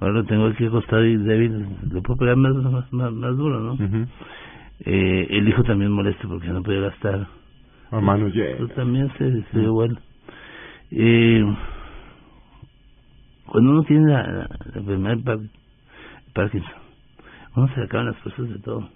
Ahora 0.00 0.14
lo 0.14 0.24
tengo 0.24 0.46
aquí 0.46 0.64
acostado 0.64 1.04
y 1.04 1.16
débil, 1.18 1.66
lo 1.90 2.02
puedo 2.02 2.18
pegar 2.18 2.36
más, 2.36 2.54
más, 2.54 2.92
más, 2.92 3.12
más 3.12 3.36
duro, 3.36 3.60
¿no? 3.60 3.76
eh, 4.80 5.26
el 5.30 5.48
hijo 5.48 5.62
también 5.64 5.92
molesto 5.92 6.28
porque 6.28 6.48
no 6.48 6.62
podía 6.62 6.80
gastar. 6.80 7.26
A 7.90 8.00
manos 8.00 8.34
llenas. 8.34 8.56
Pues 8.58 8.74
también 8.74 9.10
se, 9.18 9.42
se 9.52 9.66
bueno. 9.68 9.98
Eh, 10.90 11.42
cuando 13.46 13.70
uno 13.70 13.82
tiene 13.84 14.10
la, 14.12 14.22
la, 14.22 14.48
la 14.74 14.80
enfermedad 14.80 15.16
de 15.16 15.22
Par- 15.22 15.38
Parkinson, 16.34 16.72
uno 17.56 17.68
se 17.68 17.80
le 17.80 17.86
acaban 17.86 18.06
las 18.06 18.16
fuerzas 18.18 18.48
de 18.48 18.58
todo. 18.58 18.88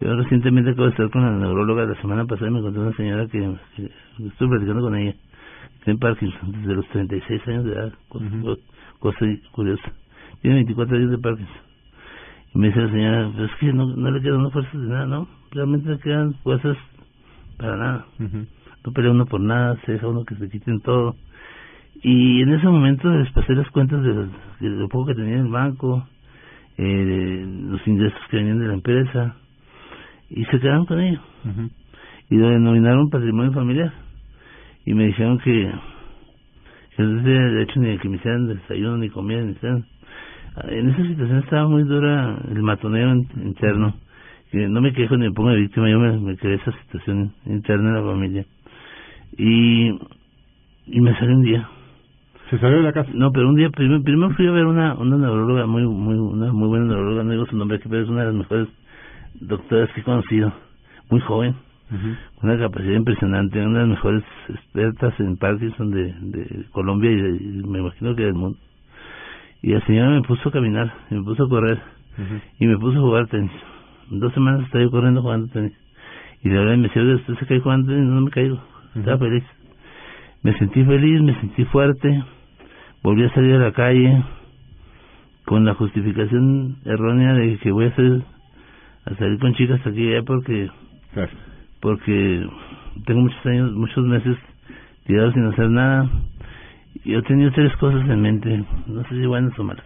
Yo 0.00 0.14
recientemente 0.16 0.70
acabo 0.70 0.84
de 0.84 0.90
estar 0.90 1.10
con 1.10 1.22
la 1.22 1.32
neuróloga 1.32 1.84
la 1.86 2.00
semana 2.00 2.24
pasada 2.26 2.48
y 2.48 2.52
me 2.52 2.58
encontré 2.60 2.82
una 2.82 2.96
señora 2.96 3.26
que, 3.26 3.38
que 3.76 3.90
estuve 4.26 4.48
platicando 4.50 4.82
con 4.82 4.96
ella, 4.96 5.12
que 5.12 5.84
tiene 5.84 5.98
Parkinson 5.98 6.52
desde 6.52 6.74
los 6.74 6.88
36 6.88 7.48
años 7.48 7.64
de 7.64 7.72
edad, 7.72 7.92
cosa, 8.08 8.26
cosa 8.98 9.18
curiosa. 9.52 9.92
Tiene 10.42 10.56
24 10.56 10.96
años 10.96 11.10
de 11.10 11.18
Parkinson. 11.18 11.56
Y 12.54 12.58
me 12.58 12.66
dice 12.68 12.80
la 12.80 12.90
señora, 12.90 13.30
pues 13.36 13.50
es 13.50 13.56
que 13.58 13.72
no, 13.72 13.86
no 13.86 14.10
le 14.10 14.20
quedan 14.20 14.50
fuerzas 14.50 14.72
de 14.80 14.88
nada, 14.88 15.06
¿no? 15.06 15.28
Realmente 15.52 15.88
le 15.90 15.98
quedan 16.00 16.34
fuerzas 16.42 16.76
para 17.60 17.76
nada. 17.76 18.06
No 18.84 18.92
pelea 18.92 19.10
uno 19.10 19.26
por 19.26 19.40
nada, 19.40 19.76
se 19.84 19.92
deja 19.92 20.08
uno 20.08 20.24
que 20.24 20.34
se 20.36 20.48
quiten 20.48 20.80
todo. 20.80 21.14
Y 22.02 22.40
en 22.42 22.54
ese 22.54 22.66
momento 22.66 23.10
les 23.10 23.30
pasé 23.32 23.54
las 23.54 23.68
cuentas 23.70 24.02
de, 24.02 24.14
de 24.14 24.68
lo 24.70 24.88
poco 24.88 25.06
que 25.08 25.14
tenía 25.14 25.34
en 25.34 25.46
el 25.46 25.52
banco, 25.52 26.06
eh, 26.78 26.82
de 26.82 27.46
los 27.70 27.86
ingresos 27.86 28.18
que 28.30 28.36
venían 28.38 28.58
de 28.58 28.68
la 28.68 28.74
empresa, 28.74 29.36
y 30.30 30.44
se 30.46 30.60
quedaron 30.60 30.86
con 30.86 31.00
ello. 31.00 31.20
Y 32.30 32.36
lo 32.36 32.48
denominaron 32.48 33.10
patrimonio 33.10 33.52
familiar. 33.52 33.92
Y 34.86 34.94
me 34.94 35.06
dijeron 35.06 35.38
que, 35.38 35.72
que 36.96 37.02
no 37.02 37.22
tenía 37.22 37.40
derecho 37.40 37.80
ni 37.80 37.90
a 37.90 37.98
que 37.98 38.08
me 38.08 38.16
hicieran 38.16 38.46
desayuno, 38.46 38.96
ni 38.96 39.10
comida, 39.10 39.42
ni 39.42 39.54
cena. 39.56 39.84
En 40.68 40.88
esa 40.90 41.02
situación 41.06 41.38
estaba 41.38 41.68
muy 41.68 41.82
dura 41.84 42.38
el 42.50 42.62
matoneo 42.62 43.14
in- 43.14 43.28
interno. 43.44 43.94
Que 44.50 44.68
no 44.68 44.80
me 44.80 44.92
quejo 44.92 45.16
ni 45.16 45.26
me 45.28 45.32
pongo 45.34 45.50
de 45.50 45.60
víctima, 45.60 45.88
yo 45.88 45.98
me, 45.98 46.18
me 46.18 46.36
creé 46.36 46.54
esa 46.56 46.72
situación 46.82 47.32
interna 47.46 47.90
en 47.90 47.94
la 47.94 48.02
familia. 48.12 48.44
Y, 49.38 49.88
y 50.86 51.00
me 51.00 51.14
salió 51.18 51.36
un 51.36 51.42
día. 51.42 51.68
¿Se 52.50 52.58
salió 52.58 52.78
de 52.78 52.82
la 52.82 52.92
casa? 52.92 53.10
No, 53.14 53.30
pero 53.30 53.48
un 53.48 53.54
día 53.54 53.70
primero, 53.70 54.02
primero 54.02 54.30
fui 54.34 54.46
a 54.46 54.50
ver 54.50 54.66
una, 54.66 54.94
una 54.94 55.16
neuróloga 55.16 55.66
muy, 55.66 55.86
muy, 55.86 56.14
una 56.16 56.52
muy 56.52 56.66
buena 56.68 56.86
neuróloga, 56.86 57.22
no 57.22 57.30
digo 57.30 57.46
su 57.46 57.56
nombre 57.56 57.76
aquí, 57.76 57.88
pero 57.88 58.02
es 58.02 58.08
una 58.08 58.20
de 58.22 58.26
las 58.26 58.34
mejores 58.34 58.68
doctoras 59.40 59.88
que 59.92 60.00
he 60.00 60.04
conocido, 60.04 60.52
muy 61.10 61.20
joven, 61.20 61.54
una 62.42 62.58
capacidad 62.58 62.94
impresionante, 62.96 63.60
una 63.64 63.80
de 63.80 63.86
las 63.86 63.88
mejores 63.96 64.24
expertas 64.48 65.14
en 65.20 65.36
Parkinson 65.36 65.90
de, 65.92 66.12
de 66.20 66.64
Colombia 66.72 67.10
y, 67.12 67.16
de- 67.20 67.36
y 67.36 67.62
me 67.68 67.78
imagino 67.78 68.16
que 68.16 68.22
del 68.24 68.34
mundo. 68.34 68.58
Y 69.62 69.70
la 69.72 69.80
señora 69.86 70.10
me 70.10 70.22
puso 70.22 70.48
a 70.48 70.52
caminar, 70.52 70.92
me 71.10 71.22
puso 71.22 71.44
a 71.44 71.48
correr 71.48 71.78
y 72.58 72.66
me 72.66 72.76
puso 72.78 72.98
a 72.98 73.02
jugar 73.02 73.26
tenis. 73.28 73.52
Dos 74.10 74.32
semanas 74.34 74.62
estaba 74.64 74.84
yo 74.84 74.90
corriendo 74.90 75.22
jugando 75.22 75.48
tenis. 75.48 75.72
Y 76.42 76.48
de 76.48 76.58
verdad 76.58 76.76
me 76.76 76.88
decía, 76.88 77.02
"Oiga, 77.02 77.14
usted 77.16 77.34
se 77.36 77.46
cae 77.46 77.60
jugando 77.60 77.92
tenis, 77.92 78.08
no 78.08 78.20
me 78.20 78.30
caigo. 78.30 78.60
Estaba 78.96 79.18
feliz. 79.18 79.44
Me 80.42 80.56
sentí 80.58 80.84
feliz, 80.84 81.22
me 81.22 81.34
sentí 81.40 81.64
fuerte, 81.66 82.22
volví 83.02 83.24
a 83.24 83.34
salir 83.34 83.54
a 83.54 83.58
la 83.58 83.72
calle 83.72 84.22
con 85.44 85.64
la 85.64 85.74
justificación 85.74 86.76
errónea 86.84 87.34
de 87.34 87.58
que 87.58 87.70
voy 87.70 87.84
a 87.86 87.88
hacer 87.88 88.22
a 89.06 89.14
salir 89.16 89.38
con 89.38 89.54
chicas 89.54 89.80
aquí 89.86 90.02
y 90.02 90.14
allá 90.14 90.22
porque 90.22 90.70
porque 91.80 92.46
tengo 93.06 93.20
muchos 93.20 93.46
años, 93.46 93.72
muchos 93.72 94.04
meses 94.04 94.36
tirado 95.06 95.32
sin 95.32 95.44
hacer 95.44 95.70
nada. 95.70 96.08
Y 97.04 97.12
Yo 97.12 97.22
tenía 97.22 97.50
tres 97.52 97.74
cosas 97.76 98.08
en 98.08 98.20
mente, 98.20 98.64
no 98.86 99.02
sé 99.04 99.08
si 99.10 99.26
buenas 99.26 99.58
o 99.58 99.64
malas. 99.64 99.84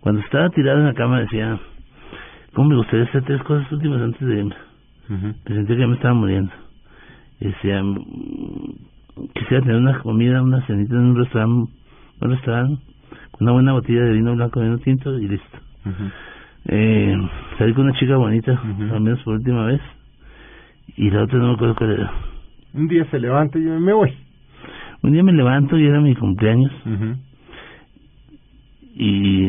Cuando 0.00 0.20
estaba 0.20 0.50
tirado 0.50 0.80
en 0.80 0.86
la 0.86 0.94
cama 0.94 1.20
decía, 1.20 1.58
¿cómo 2.54 2.70
me 2.70 2.76
gustaría 2.76 3.04
hacer 3.04 3.22
tres 3.24 3.42
cosas 3.42 3.70
últimas 3.72 4.00
antes 4.00 4.20
de 4.20 4.38
irme? 4.38 4.54
Me 5.08 5.54
sentía 5.54 5.76
que 5.76 5.80
ya 5.80 5.86
me 5.86 5.94
estaba 5.94 6.14
muriendo. 6.14 6.52
Decía, 7.40 7.82
mm, 7.82 7.98
quisiera 9.34 9.62
tener 9.62 9.76
una 9.76 9.98
comida, 10.00 10.42
una 10.42 10.64
cenita 10.66 10.94
en 10.94 11.00
un 11.00 11.16
restaurante, 11.16 11.72
un 12.20 12.30
restaurante, 12.30 12.82
con 13.32 13.42
una 13.42 13.52
buena 13.52 13.72
botella 13.72 14.02
de 14.04 14.12
vino 14.12 14.34
blanco, 14.34 14.60
vino 14.60 14.78
tinto 14.78 15.18
y 15.18 15.28
listo. 15.28 15.58
Eh, 16.66 17.14
salí 17.58 17.74
con 17.74 17.84
una 17.84 17.98
chica 17.98 18.16
bonita, 18.16 18.52
al 18.52 19.00
menos 19.00 19.22
por 19.22 19.34
última 19.34 19.66
vez. 19.66 19.80
Y 20.96 21.10
la 21.10 21.24
otra 21.24 21.38
no 21.38 21.48
me 21.48 21.54
acuerdo 21.54 21.74
cuál 21.74 21.92
era. 21.92 22.12
Un 22.72 22.88
día 22.88 23.04
se 23.10 23.18
levanta 23.18 23.58
y 23.58 23.64
yo 23.64 23.78
me 23.78 23.92
voy. 23.92 24.12
Un 25.02 25.12
día 25.12 25.22
me 25.22 25.32
levanto 25.32 25.76
y 25.76 25.86
era 25.86 26.00
mi 26.00 26.14
cumpleaños. 26.14 26.72
Y 28.94 29.48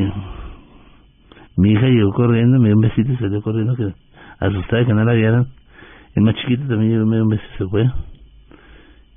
mi 1.58 1.72
hija 1.72 1.88
llegó 1.88 2.12
corriendo, 2.12 2.60
me 2.60 2.68
dio 2.68 2.76
un 2.76 2.82
besito 2.82 3.12
y 3.12 3.18
salió 3.18 3.42
corriendo, 3.42 3.76
que 3.76 3.94
asustada 4.40 4.86
que 4.86 4.94
no 4.94 5.04
la 5.06 5.14
vieran. 5.14 5.48
El 6.16 6.24
más 6.24 6.36
chiquito 6.36 6.68
también 6.68 6.92
llegó, 6.94 7.06
me 7.06 7.16
dio 7.18 7.24
un 7.24 7.30
beso 7.30 7.44
y 7.54 7.58
se 7.58 7.66
fue. 7.68 7.90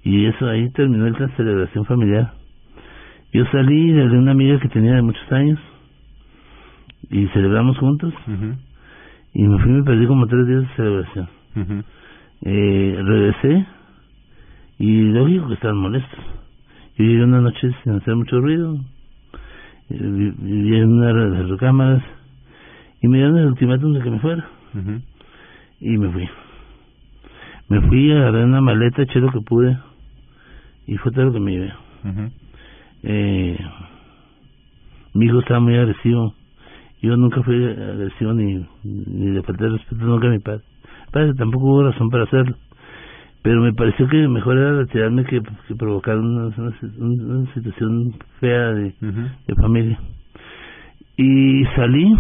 Y 0.05 0.27
eso 0.27 0.47
ahí 0.49 0.71
terminó 0.71 1.09
la 1.09 1.29
celebración 1.37 1.85
familiar. 1.85 2.33
Yo 3.33 3.45
salí 3.53 3.93
de 3.93 4.05
una 4.05 4.31
amiga 4.33 4.59
que 4.59 4.69
tenía 4.69 4.95
de 4.95 5.03
muchos 5.03 5.33
años 5.33 5.59
y 7.11 7.27
celebramos 7.29 7.77
juntos. 7.79 8.15
Y 9.35 9.43
me 9.43 9.59
fui 9.63 9.71
y 9.71 9.75
me 9.75 9.83
perdí 9.83 10.07
como 10.07 10.27
tres 10.27 10.47
días 10.47 10.63
de 10.63 10.69
celebración. 10.77 11.29
Eh, 12.43 12.99
regresé 13.05 13.67
y 14.79 15.03
lógico 15.13 15.49
que 15.49 15.55
estaban 15.55 15.77
molestos. 15.77 16.21
Yo 16.97 17.05
llegué 17.05 17.25
una 17.25 17.41
noche 17.41 17.71
sin 17.83 17.93
hacer 17.95 18.17
mucho 18.17 18.41
ruido, 18.41 18.77
eh, 19.91 19.99
vi- 20.01 20.77
en 20.79 20.93
una 20.93 21.07
de 21.09 21.29
las 21.31 21.49
recámaras 21.51 22.03
y 23.01 23.09
me 23.09 23.19
dieron 23.19 23.39
el 23.39 23.47
ultimátum 23.47 23.93
de 23.93 24.03
que 24.03 24.11
me 24.11 24.19
fuera. 24.21 24.49
Y 25.81 25.97
me 25.97 26.11
fui. 26.11 26.29
Me 27.69 27.81
fui, 27.83 28.13
agarré 28.13 28.45
una 28.45 28.61
maleta, 28.61 29.03
eché 29.03 29.21
lo 29.21 29.31
que 29.31 29.41
pude 29.41 29.79
y 30.87 30.97
fue 30.97 31.13
todo 31.13 31.27
lo 31.27 31.33
que 31.33 31.41
me 31.41 31.53
llevé. 31.53 31.73
Eh, 33.03 33.59
mi 35.15 35.27
hijo 35.27 35.41
estaba 35.41 35.61
muy 35.61 35.77
agresivo. 35.77 36.35
Yo 37.03 37.17
nunca 37.17 37.43
fui 37.43 37.63
agresivo 37.65 38.33
ni, 38.33 38.67
ni 38.83 39.31
le 39.33 39.43
falté 39.43 39.69
respeto 39.69 40.05
nunca 40.05 40.27
a 40.27 40.31
mi 40.31 40.39
padre. 40.41 40.63
Padre, 41.13 41.35
tampoco 41.35 41.67
hubo 41.67 41.83
razón 41.83 42.09
para 42.11 42.25
hacerlo. 42.25 42.57
Pero 43.43 43.61
me 43.61 43.73
pareció 43.73 44.09
que 44.09 44.27
mejor 44.27 44.59
era 44.59 44.73
retirarme 44.73 45.25
que, 45.25 45.41
que 45.69 45.75
provocar 45.77 46.19
una, 46.19 46.47
una, 46.47 46.75
una 46.99 47.55
situación 47.55 48.15
fea 48.41 48.73
de, 48.73 48.95
de 49.01 49.55
familia. 49.61 50.01
Y 51.17 51.65
salí 51.77 52.15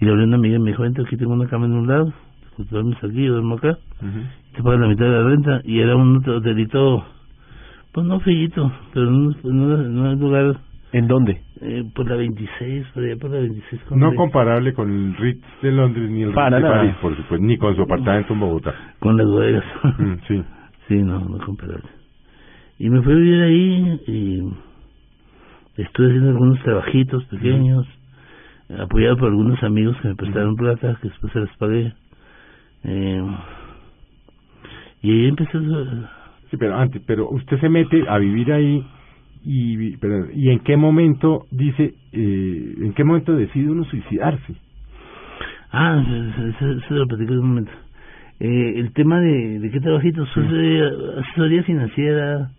y 0.00 0.04
le 0.04 0.10
hablé 0.10 0.22
a 0.24 0.26
una 0.26 0.36
amiga 0.36 0.56
y 0.56 0.60
me 0.60 0.70
dijo, 0.70 0.82
vente, 0.82 1.02
aquí 1.02 1.16
tengo 1.16 1.32
una 1.32 1.48
cama 1.48 1.66
en 1.66 1.72
un 1.72 1.86
lado, 1.86 2.12
tú 2.56 2.64
duermes 2.70 2.96
aquí, 3.02 3.24
yo 3.24 3.32
duermo 3.32 3.56
acá, 3.56 3.78
te 4.54 4.62
pagas 4.62 4.80
la 4.80 4.88
mitad 4.88 5.04
de 5.04 5.10
la 5.10 5.22
renta. 5.24 5.60
Y 5.64 5.80
era 5.80 5.96
un 5.96 6.16
hotelito, 6.28 7.04
pues 7.92 8.06
no 8.06 8.20
feíto, 8.20 8.70
pero 8.94 9.08
en 9.08 9.14
un, 9.14 9.36
en 9.44 9.98
un- 9.98 10.20
lugar... 10.20 10.56
¿En 10.90 11.06
dónde? 11.06 11.42
Eh, 11.60 11.84
por 11.94 12.08
la 12.08 12.16
26, 12.16 12.86
por 12.94 13.02
allá 13.04 13.16
por 13.16 13.30
la 13.30 13.40
26. 13.40 13.82
con 13.82 14.00
No 14.00 14.14
comparable 14.14 14.72
con 14.72 14.90
el 14.90 15.16
Ritz 15.16 15.44
de 15.60 15.72
Londres 15.72 16.10
ni 16.10 16.22
el 16.22 16.32
Para 16.32 16.56
Ritz 16.56 16.64
de 16.64 16.68
nada. 16.70 16.80
París, 16.82 16.94
por 17.02 17.16
supuesto, 17.16 17.44
ni 17.46 17.58
con 17.58 17.76
su 17.76 17.82
apartamento 17.82 18.32
en 18.32 18.40
Bogotá. 18.40 18.74
Con 18.98 19.16
las 19.18 19.26
bodegas. 19.26 19.64
Mm, 19.98 20.12
sí. 20.26 20.42
Sí, 20.88 20.94
no, 21.02 21.20
no 21.20 21.36
comparable. 21.44 21.84
Y 22.78 22.88
me 22.88 23.02
fui 23.02 23.12
a 23.12 23.16
vivir 23.16 23.42
ahí 23.42 24.00
y 24.06 24.42
estuve 25.82 26.06
haciendo 26.06 26.30
algunos 26.30 26.58
trabajitos 26.62 27.22
pequeños. 27.26 27.86
Apoyado 28.78 29.16
por 29.16 29.28
algunos 29.28 29.62
amigos 29.62 29.96
que 30.02 30.08
me 30.08 30.14
prestaron 30.14 30.56
plata, 30.56 30.98
que 31.00 31.08
después 31.08 31.32
se 31.32 31.40
les 31.40 31.56
pagué. 31.56 31.92
Eh, 32.84 33.22
y 35.02 35.10
ahí 35.10 35.26
empecé 35.28 35.56
a- 35.58 36.10
Sí, 36.50 36.56
pero 36.56 36.76
antes, 36.76 37.02
pero 37.06 37.28
usted 37.28 37.60
se 37.60 37.68
mete 37.68 38.08
a 38.08 38.16
vivir 38.18 38.50
ahí 38.52 38.82
y, 39.44 39.96
pero, 39.98 40.30
¿y 40.32 40.48
en 40.50 40.60
qué 40.60 40.76
momento 40.78 41.44
dice, 41.50 41.94
eh, 42.12 42.74
en 42.80 42.92
qué 42.94 43.04
momento 43.04 43.36
decide 43.36 43.70
uno 43.70 43.84
suicidarse? 43.84 44.54
Ah, 45.70 46.02
se, 46.58 46.80
se 46.88 46.94
lo 46.94 47.06
platico 47.06 47.32
en 47.34 47.38
un 47.40 47.48
momento. 47.48 47.72
Eh, 48.40 48.74
el 48.76 48.92
tema 48.92 49.20
de, 49.20 49.58
de 49.58 49.70
qué 49.70 49.80
trabajito, 49.80 50.22
asesoría, 50.22 50.90
asesoría 51.18 51.62
financiera, 51.64 52.50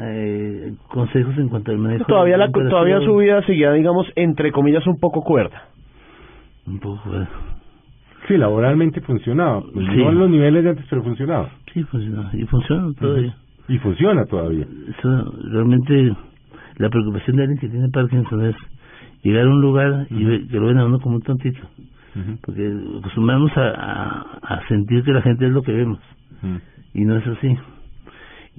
eh, 0.00 0.72
consejos 0.88 1.36
en 1.38 1.48
cuanto 1.48 1.70
al 1.70 1.78
manejo. 1.78 2.04
Todavía, 2.06 2.36
la, 2.36 2.50
todavía 2.70 3.00
su 3.00 3.16
vida 3.16 3.42
seguía, 3.46 3.72
digamos, 3.72 4.06
entre 4.16 4.50
comillas, 4.52 4.86
un 4.86 4.98
poco 4.98 5.22
cuerda. 5.22 5.68
Un 6.66 6.78
poco, 6.80 7.00
bueno. 7.06 7.28
Sí, 8.28 8.36
laboralmente 8.36 9.00
funcionaba. 9.00 9.62
Pues 9.72 9.86
Sí. 9.86 9.96
No 9.96 10.10
en 10.10 10.18
los 10.18 10.30
niveles 10.30 10.62
de 10.64 10.70
antes, 10.70 10.86
pero 10.88 11.02
funcionaba. 11.02 11.50
Sí, 11.72 11.82
funciona. 11.84 12.30
Y 12.32 12.44
funciona 12.46 12.92
todavía. 12.98 13.34
Y 13.68 13.78
funciona 13.78 14.24
todavía. 14.26 14.66
Eso, 14.98 15.32
realmente, 15.50 16.14
la 16.76 16.88
preocupación 16.88 17.36
de 17.36 17.42
alguien 17.42 17.58
que 17.58 17.68
tiene 17.68 17.88
Parkinson 17.88 18.44
es 18.46 18.56
llegar 19.22 19.46
a 19.46 19.50
un 19.50 19.60
lugar 19.60 20.06
y 20.10 20.24
ve- 20.24 20.46
que 20.48 20.56
lo 20.58 20.66
ven 20.66 20.78
a 20.78 20.84
uno 20.86 21.00
como 21.00 21.16
un 21.16 21.22
tontito. 21.22 21.60
Porque 22.44 22.70
acostumbramos 22.98 23.50
a, 23.56 23.70
a, 23.70 24.20
a 24.42 24.68
sentir 24.68 25.02
que 25.02 25.12
la 25.12 25.22
gente 25.22 25.46
es 25.46 25.52
lo 25.52 25.62
que 25.62 25.72
vemos. 25.72 25.98
Y 26.94 27.04
no 27.04 27.16
es 27.16 27.26
así. 27.26 27.56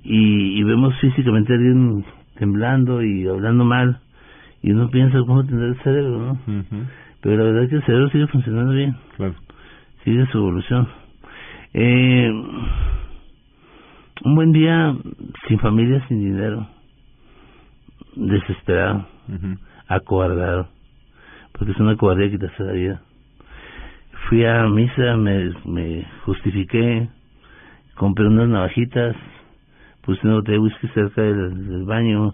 Y, 0.02 0.60
y 0.60 0.64
vemos 0.64 0.94
físicamente 1.00 1.54
a 1.54 1.56
alguien 1.56 2.06
temblando 2.38 3.04
y 3.04 3.28
hablando 3.28 3.64
mal. 3.64 4.00
Y 4.62 4.72
uno 4.72 4.90
piensa 4.90 5.20
cómo 5.28 5.46
tendrá 5.46 5.68
el 5.68 5.82
cerebro, 5.84 6.20
¿no? 6.20 6.40
Pero 7.22 7.38
la 7.38 7.44
verdad 7.44 7.64
es 7.64 7.70
que 7.70 7.76
el 7.76 7.86
cerebro 7.86 8.10
sigue 8.10 8.28
funcionando 8.28 8.74
bien. 8.74 8.96
Claro. 9.18 9.36
Sigue 10.04 10.26
su 10.28 10.38
evolución. 10.38 10.88
Eh, 11.74 12.30
un 14.26 14.36
buen 14.36 14.52
día 14.52 14.96
sin 15.48 15.60
familia, 15.60 16.06
sin 16.08 16.20
dinero, 16.20 16.68
desesperado, 18.16 19.08
acobardado, 19.88 20.68
porque 21.52 21.72
es 21.72 21.80
una 21.80 21.98
cobardía 21.98 22.30
quitarse 22.30 22.64
la 22.64 22.74
vida. 22.74 23.02
Fui 24.30 24.46
a 24.46 24.68
misa, 24.68 25.18
me, 25.18 25.52
me 25.66 26.06
justifiqué, 26.26 27.10
compré 27.96 28.28
unas 28.28 28.48
navajitas, 28.48 29.16
puse 30.06 30.20
una 30.26 30.36
botella 30.36 30.58
de 30.58 30.64
whisky 30.64 30.88
cerca 30.90 31.22
del, 31.22 31.68
del 31.68 31.84
baño, 31.86 32.34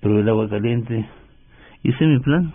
probé 0.00 0.20
el 0.20 0.28
agua 0.28 0.48
caliente, 0.48 1.06
hice 1.82 2.06
mi 2.06 2.18
plan. 2.20 2.52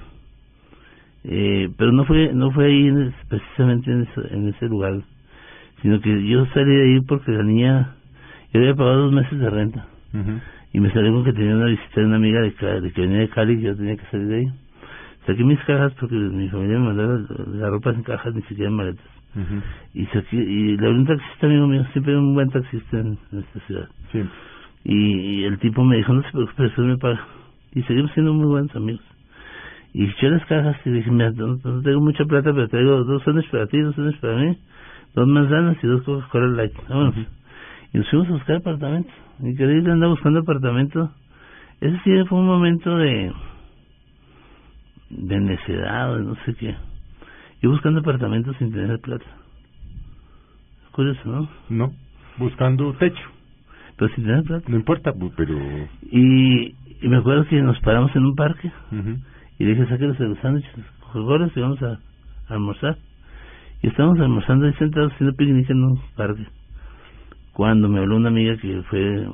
Eh, 1.23 1.69
pero 1.77 1.91
no 1.91 2.06
fue 2.06 2.31
no 2.34 2.52
fue 2.52 2.68
ahí 2.68 2.88
en 2.88 3.14
precisamente 3.27 3.91
en 3.91 4.03
ese, 4.03 4.34
en 4.34 4.48
ese 4.48 4.65
lugar, 4.68 5.02
sino 5.81 5.99
que 5.99 6.26
yo 6.27 6.45
salí 6.53 6.73
de 6.76 6.84
ahí 6.84 7.02
porque 7.02 7.31
la 7.31 7.44
niña, 7.44 7.95
yo 8.53 8.60
había 8.61 8.76
pagado 8.76 9.03
dos 9.03 9.14
meses 9.14 9.38
de 9.38 9.49
renta 9.49 9.85
y 10.73 10.80
me 10.80 10.91
salió 10.91 11.11
con 11.14 11.23
que 11.26 11.34
tenía 11.34 11.56
una 11.56 11.65
visita 11.65 11.99
de 12.02 12.06
una 12.07 12.15
amiga 12.15 12.41
de, 12.41 12.81
de 12.81 12.91
que 12.91 13.02
venía 13.02 13.19
de 13.19 13.30
Cali 13.30 13.53
y 13.53 13.61
yo 13.61 13.76
tenía 13.76 13.98
que 13.98 14.06
salir 14.10 14.27
de 14.27 14.35
ahí. 14.38 14.48
Saqué 15.26 15.44
mis 15.44 15.60
cajas 15.65 15.94
porque 15.99 16.15
mi 16.15 16.48
familia 16.49 16.80
me 16.80 16.85
mandaba 16.85 17.14
la, 17.18 17.45
la 17.60 17.69
ropa 17.69 17.89
en 17.91 18.03
cajas, 18.03 18.34
ni 18.34 18.41
siquiera 18.44 18.69
en 18.69 18.77
maletas. 18.77 19.16
Y 19.94 20.06
saqué, 20.08 20.36
y 20.36 20.78
le 20.78 20.88
hablé 20.88 20.99
un 20.99 21.06
taxista 21.06 21.45
amigo 21.45 21.68
mío, 21.68 21.86
siempre 21.91 22.14
hay 22.14 22.20
un 22.20 22.34
buen 22.34 22.49
taxista 22.49 22.99
en, 22.99 23.18
en 23.32 23.40
esta 23.40 23.60
ciudad. 23.68 23.88
Sí. 24.12 24.22
Y, 24.84 24.95
y 24.95 25.44
el 25.44 25.60
tipo 25.60 25.84
me 25.84 25.98
dijo, 25.98 26.14
no 26.14 26.24
se 26.24 26.32
preocupe, 26.32 26.66
eso 26.66 26.82
me 26.82 26.98
paga. 26.98 27.24
Y 27.74 27.84
seguimos 27.84 28.12
siendo 28.14 28.34
muy 28.34 28.48
buenos 28.48 28.76
amigos. 28.76 29.04
Y 29.94 30.06
eché 30.06 30.30
las 30.30 30.45
cajas 30.45 30.78
y 30.86 30.90
dije, 30.90 31.12
mira, 31.12 31.32
no, 31.32 31.58
no 31.64 31.82
tengo 31.82 32.02
mucha 32.02 32.26
plata, 32.26 32.52
pero 32.54 32.68
traigo 32.68 33.04
dos 33.04 33.24
sándwiches 33.24 33.52
para 33.52 33.68
ti, 33.68 33.80
dos 33.80 33.95
sándwiches 33.95 34.22
para 34.22 34.38
mí, 34.38 34.58
dos 35.14 35.28
manzanas 35.28 35.78
y 35.84 35.88
dos 35.88 36.04
Coca-Cola 36.04 36.48
Light. 36.48 36.74
Vámonos. 36.88 37.16
Y 37.94 37.98
nos 37.98 38.10
fuimos 38.10 38.28
a 38.30 38.32
buscar 38.34 38.56
apartamentos. 38.58 39.14
Mi 39.40 39.56
querido 39.56 39.91
anda 39.91 40.08
buscando 40.08 40.40
apartamento. 40.40 41.12
Ese 41.80 41.98
sí 42.04 42.12
fue 42.28 42.40
un 42.40 42.48
momento 42.48 42.98
de 42.98 43.32
de 45.10 45.40
necedad, 45.40 46.18
de 46.18 46.24
no 46.24 46.36
sé 46.45 46.54
qué. 46.56 46.76
Yo 47.62 47.72
buscando 47.72 48.00
apartamentos 48.00 48.56
sin 48.58 48.72
tener 48.72 49.00
plata. 49.00 49.26
Curioso, 50.92 51.22
¿no? 51.26 51.50
No, 51.70 51.94
buscando 52.38 52.94
techo. 52.94 53.24
Pero 53.98 54.14
sin 54.16 54.26
tener 54.26 54.44
plata. 54.44 54.66
No 54.70 54.78
importa, 54.78 55.12
pero... 55.36 55.56
Y, 56.12 56.76
y 57.02 57.08
me 57.08 57.18
acuerdo 57.18 57.46
que 57.46 57.62
nos 57.62 57.80
paramos 57.82 58.16
en 58.16 58.26
un 58.26 58.36
parque 58.36 58.72
y 59.60 59.64
le 59.64 59.72
dije, 59.72 59.88
sáquenos 59.88 60.20
los 60.20 60.38
sándwiches, 60.40 60.72
y 61.56 61.60
vamos 61.62 61.82
a, 61.82 61.94
a 61.94 62.54
almorzar. 62.54 62.98
Y 63.82 63.88
estábamos 63.88 64.20
almorzando 64.20 64.66
ahí 64.66 64.74
sentados 64.74 65.14
haciendo 65.14 65.36
picnic 65.36 65.70
en 65.70 65.84
un 65.84 66.02
parque. 66.16 66.46
Cuando 67.54 67.90
me 67.90 68.00
habló 68.00 68.18
una 68.18 68.30
amiga 68.30 68.56
que 68.58 68.84
fue, 68.84 69.28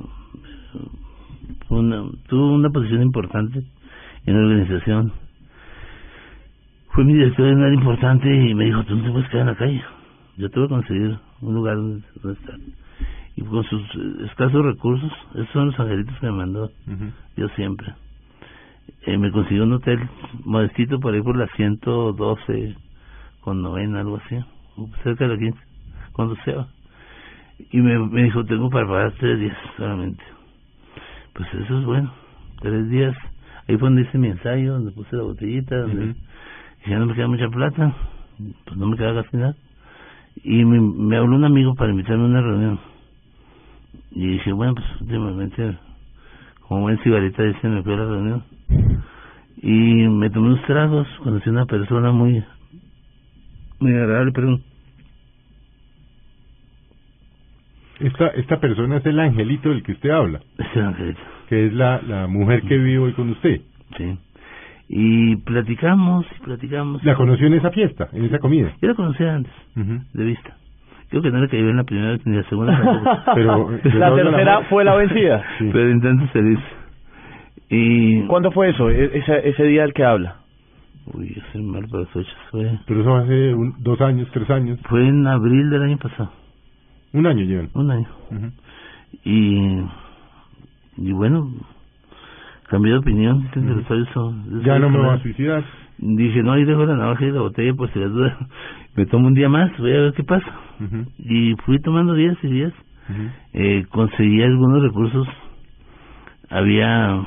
fue 1.68 1.78
una, 1.78 2.04
tuvo 2.28 2.54
una 2.54 2.70
posición 2.70 3.02
importante 3.02 3.62
en 4.26 4.34
la 4.34 4.40
organización. 4.40 5.12
Fue 6.94 7.04
mi 7.04 7.14
director 7.14 7.44
de 7.44 7.54
un 7.54 7.74
importante 7.74 8.32
y 8.32 8.54
me 8.54 8.66
dijo, 8.66 8.84
tú 8.84 8.94
no 8.94 9.02
te 9.02 9.10
puedes 9.10 9.28
quedar 9.28 9.40
en 9.40 9.46
la 9.48 9.56
calle. 9.56 9.82
Yo 10.36 10.48
te 10.48 10.60
voy 10.60 10.66
a 10.66 10.68
conseguir 10.68 11.18
un 11.40 11.54
lugar 11.54 11.74
donde, 11.74 12.06
donde 12.22 12.40
estar. 12.40 12.56
Y 13.34 13.42
con 13.42 13.64
sus 13.64 13.82
eh, 13.82 14.26
escasos 14.26 14.64
recursos, 14.64 15.12
esos 15.34 15.48
son 15.48 15.66
los 15.66 15.80
angelitos 15.80 16.16
que 16.20 16.26
me 16.26 16.32
mandó 16.32 16.70
yo 17.36 17.48
siempre. 17.56 17.92
Eh, 19.06 19.18
me 19.18 19.32
consiguió 19.32 19.64
un 19.64 19.72
hotel 19.72 20.08
modestito 20.44 21.00
por 21.00 21.14
ahí 21.14 21.20
por 21.20 21.36
la 21.36 21.48
112 21.56 22.76
con 23.40 23.60
novena, 23.60 23.98
algo 23.98 24.20
así, 24.24 24.38
cerca 25.02 25.26
de 25.26 25.34
la 25.34 25.38
15, 25.38 25.58
cuando 26.12 26.36
sea. 26.44 26.68
Y 27.72 27.78
me, 27.78 27.98
me 27.98 28.22
dijo, 28.22 28.44
tengo 28.44 28.70
para 28.70 28.86
pagar 28.86 29.12
tres 29.18 29.40
días 29.40 29.56
solamente. 29.76 30.22
Pues 31.32 31.52
eso 31.54 31.76
es 31.80 31.84
bueno, 31.84 32.12
tres 32.60 32.88
días. 32.88 33.16
Ahí 33.66 33.76
fue 33.78 33.88
donde 33.88 34.02
hice 34.02 34.16
mi 34.16 34.28
ensayo, 34.28 34.74
donde 34.74 34.92
puse 34.92 35.16
la 35.16 35.24
botellita, 35.24 35.76
donde 35.76 36.14
ya 36.86 36.98
no 36.98 37.06
me 37.06 37.14
queda 37.14 37.28
mucha 37.28 37.48
plata, 37.48 37.94
pues 38.64 38.76
no 38.76 38.86
me 38.86 38.96
queda 38.96 39.24
nada. 39.32 39.54
Y 40.42 40.64
me, 40.64 40.80
me 40.80 41.16
habló 41.16 41.36
un 41.36 41.44
amigo 41.44 41.74
para 41.74 41.90
invitarme 41.90 42.24
a 42.24 42.26
una 42.26 42.40
reunión. 42.42 42.80
Y 44.10 44.26
dije, 44.28 44.52
bueno, 44.52 44.74
pues 44.74 44.86
últimamente, 45.00 45.76
como 46.60 46.82
buen 46.82 46.98
cigarrita, 46.98 47.42
dice, 47.42 47.68
me 47.68 47.82
fui 47.82 47.92
a 47.94 47.96
la 47.96 48.04
reunión. 48.04 48.44
Y 49.56 50.08
me 50.08 50.30
tomé 50.30 50.48
unos 50.48 50.66
tragos, 50.66 51.08
conocí 51.22 51.48
a 51.48 51.52
una 51.52 51.66
persona 51.66 52.12
muy, 52.12 52.44
muy 53.80 53.92
agradable, 53.92 54.32
perdón. 54.32 54.62
Esta, 58.00 58.26
esta 58.28 58.60
persona 58.60 58.98
es 58.98 59.06
el 59.06 59.20
angelito 59.20 59.70
del 59.70 59.82
que 59.82 59.92
usted 59.92 60.10
habla. 60.10 60.40
Es 60.58 60.66
el 60.76 60.82
angelito. 60.82 61.20
Que 61.48 61.66
es 61.66 61.72
la, 61.72 62.02
la 62.02 62.26
mujer 62.26 62.62
que 62.62 62.76
vive 62.76 62.98
hoy 62.98 63.12
con 63.12 63.30
usted. 63.30 63.60
Sí. 63.96 64.18
Y 64.88 65.36
platicamos, 65.36 66.26
y 66.38 66.44
platicamos. 66.44 67.02
¿La 67.04 67.14
conoció 67.14 67.46
en 67.46 67.54
esa 67.54 67.70
fiesta, 67.70 68.08
en 68.12 68.24
esa 68.24 68.38
comida? 68.38 68.70
Yo 68.82 68.88
la 68.88 68.94
conocía 68.94 69.34
antes, 69.34 69.52
de 69.74 70.24
vista. 70.24 70.56
Creo 71.08 71.22
que 71.22 71.30
no 71.30 71.38
le 71.40 71.48
cayó 71.48 71.68
en 71.68 71.76
la 71.76 71.84
primera 71.84 72.18
ni 72.24 72.36
la 72.36 72.42
segunda 72.48 72.72
tampoco. 72.82 73.18
Pero- 73.34 73.68
pero 73.82 73.98
la 73.98 74.10
la 74.10 74.16
tercera 74.16 74.60
fue 74.68 74.84
la 74.84 74.94
vencida. 74.96 75.42
Sí. 75.58 75.70
Pero 75.72 75.90
intento 75.90 76.26
feliz. 76.28 76.58
Y... 77.70 78.22
¿Cuándo 78.26 78.50
fue 78.52 78.70
eso? 78.70 78.90
E- 78.90 79.18
Ese, 79.18 79.48
ese 79.48 79.62
día 79.64 79.82
del 79.82 79.92
que 79.94 80.04
habla. 80.04 80.36
Uy, 81.12 81.32
yo 81.34 81.42
soy 81.52 81.62
mal 81.62 81.86
para 81.88 82.02
las 82.04 82.12
fechas. 82.12 82.34
Fue, 82.50 82.78
Pero 82.86 83.00
eso 83.00 83.16
hace 83.16 83.54
un- 83.54 83.74
dos 83.82 84.00
años, 84.00 84.28
tres 84.32 84.48
años. 84.50 84.78
fue 84.88 85.06
en 85.06 85.26
abril 85.26 85.70
del 85.70 85.82
año 85.82 85.96
pasado. 85.98 86.30
Un 87.12 87.26
año 87.26 87.44
llevan. 87.44 87.70
Un 87.74 87.90
año. 87.90 88.08
Y... 89.24 89.80
Y 90.96 91.12
bueno, 91.12 91.48
cambié 92.68 92.92
de 92.92 92.98
opinión. 92.98 93.48
Ya 94.64 94.78
no 94.78 94.90
me 94.90 94.98
voy 94.98 95.08
a 95.08 95.18
suicidar. 95.22 95.64
Dije, 95.98 96.42
no, 96.42 96.52
ahí 96.52 96.64
dejo 96.64 96.84
la 96.86 96.96
navaja 96.96 97.24
y 97.24 97.30
la 97.30 97.40
botella 97.40 97.74
por 97.74 97.92
si 97.92 97.98
las 97.98 98.10
dudas. 98.10 98.36
Me 98.96 99.06
tomo 99.06 99.28
un 99.28 99.34
día 99.34 99.48
más, 99.48 99.76
voy 99.78 99.92
a 99.92 100.00
ver 100.00 100.12
qué 100.14 100.22
pasa. 100.24 100.46
Y 101.18 101.54
fui 101.64 101.80
tomando 101.80 102.14
días 102.14 102.36
y 102.42 102.48
días. 102.48 102.72
Eh, 103.52 103.84
conseguí 103.90 104.42
algunos 104.42 104.82
recursos. 104.82 105.26
Había... 106.50 107.20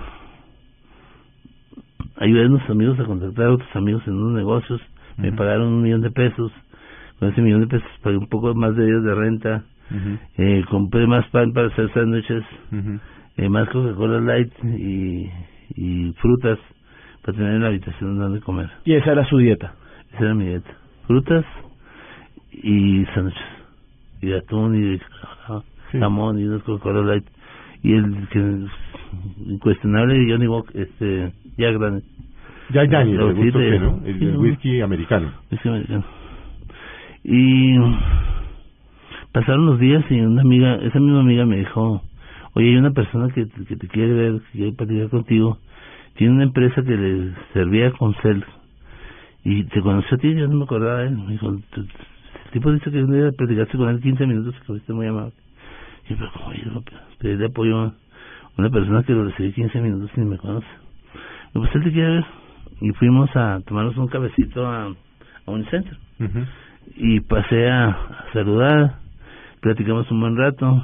Ayudé 2.19 2.43
a 2.43 2.47
unos 2.47 2.69
amigos 2.69 2.99
a 2.99 3.05
contactar 3.05 3.45
a 3.45 3.51
otros 3.51 3.75
amigos 3.75 4.01
en 4.07 4.13
unos 4.13 4.33
negocios. 4.33 4.81
Me 5.17 5.31
pagaron 5.33 5.67
un 5.67 5.81
millón 5.83 6.01
de 6.01 6.11
pesos. 6.11 6.51
Con 7.19 7.29
ese 7.29 7.41
millón 7.41 7.61
de 7.61 7.67
pesos 7.67 7.89
pagué 8.01 8.17
un 8.17 8.27
poco 8.27 8.53
más 8.55 8.75
de 8.75 8.85
días 8.85 9.03
de 9.03 9.15
renta. 9.15 9.63
Eh, 10.37 10.63
compré 10.69 11.05
más 11.07 11.27
pan 11.29 11.51
para 11.53 11.67
hacer 11.67 11.91
sándwiches. 11.93 12.43
Eh, 13.37 13.49
más 13.49 13.69
Coca-Cola 13.69 14.19
Light 14.19 14.51
y, 14.63 15.29
y 15.75 16.11
frutas 16.21 16.57
para 17.23 17.37
tener 17.37 17.53
en 17.55 17.61
la 17.61 17.67
habitación 17.67 18.17
donde 18.17 18.39
comer. 18.41 18.69
Y 18.85 18.93
esa 18.93 19.11
era 19.11 19.25
su 19.25 19.37
dieta. 19.37 19.75
Esa 20.13 20.23
era 20.25 20.33
mi 20.33 20.45
dieta. 20.45 20.71
Frutas 21.05 21.45
y 22.51 23.05
sándwiches. 23.13 23.43
Y 24.21 24.27
de 24.27 24.37
atún 24.39 24.75
y 24.75 24.81
de 24.81 24.99
ja- 24.99 25.61
Sí. 25.91 25.99
jamón 25.99 26.39
y 26.39 26.45
unos 26.45 26.63
Coca-Cola 26.63 27.01
Light. 27.01 27.25
Y 27.83 27.93
el 27.93 28.27
que 28.29 28.39
es 28.39 28.71
incuestionable 29.47 30.15
Johnny 30.29 30.47
Walker, 30.47 30.81
este, 30.81 31.31
Jack 31.57 31.77
Daniels. 31.77 32.05
Jack 32.71 32.89
Daniels, 32.89 33.35
siete- 33.39 33.57
usted, 33.57 33.79
¿no? 33.81 34.01
El, 34.03 34.23
el 34.23 34.37
whisky 34.37 34.81
americano. 34.81 35.31
Whisky 35.51 35.69
americano. 35.69 36.03
Y 37.23 37.77
pasaron 39.31 39.65
los 39.67 39.79
días 39.79 40.03
y 40.09 40.19
una 40.19 40.41
amiga, 40.41 40.75
esa 40.75 40.99
misma 40.99 41.19
amiga 41.21 41.45
me 41.45 41.57
dijo, 41.57 42.01
oye, 42.57 42.69
hay 42.69 42.77
una 42.77 42.91
persona 42.91 43.29
que, 43.33 43.47
que 43.47 43.75
te 43.75 43.87
quiere 43.87 44.13
ver, 44.13 44.41
que 44.51 44.57
quiere 44.57 44.71
platicar 44.73 45.09
contigo, 45.09 45.57
tiene 46.15 46.33
una 46.33 46.43
empresa 46.43 46.81
que 46.83 46.95
le 46.97 47.33
servía 47.53 47.91
con 47.91 48.13
cel 48.15 48.43
y 49.43 49.63
te 49.65 49.81
conoció 49.81 50.17
a 50.17 50.19
ti, 50.19 50.33
yo 50.35 50.47
no 50.47 50.57
me 50.57 50.63
acordaba 50.63 50.99
de 50.99 51.07
él, 51.07 51.17
me 51.17 51.31
dijo, 51.33 51.55
"Tú- 51.71 51.81
el 51.81 52.51
tipo 52.51 52.71
dice 52.71 52.89
que 52.91 53.03
un 53.03 53.11
día 53.13 53.31
platicaste 53.37 53.77
con 53.77 53.89
él 53.89 54.01
15 54.01 54.25
minutos 54.25 54.55
y 54.55 54.59
que 54.59 54.65
fuiste 54.65 54.93
muy 54.93 55.07
amable. 55.07 55.33
Y 56.07 56.11
yo, 56.11 56.15
pero 56.17 56.31
como 56.33 56.53
yo 56.53 56.83
pedirle 57.19 57.45
apoyo 57.47 57.79
a 57.79 57.93
una 58.57 58.69
persona 58.69 59.03
que 59.03 59.13
lo 59.13 59.25
recibí 59.25 59.51
15 59.53 59.79
minutos 59.81 60.09
y 60.15 60.19
ni 60.21 60.25
me 60.25 60.37
conoce. 60.37 60.67
Y 61.53 61.59
pues 61.59 61.75
él 61.75 61.83
te 61.83 61.91
quiere 61.91 62.09
ver. 62.15 62.25
Y 62.81 62.89
fuimos 62.91 63.29
a 63.35 63.59
tomarnos 63.65 63.97
un 63.97 64.07
cabecito 64.07 64.65
a, 64.67 64.85
a 65.45 65.51
un 65.51 65.65
centro 65.69 65.97
y 66.95 67.19
pasé 67.21 67.69
a, 67.69 67.89
a 67.89 68.25
saludar, 68.33 68.95
platicamos 69.61 70.09
un 70.11 70.19
buen 70.21 70.35
rato. 70.37 70.83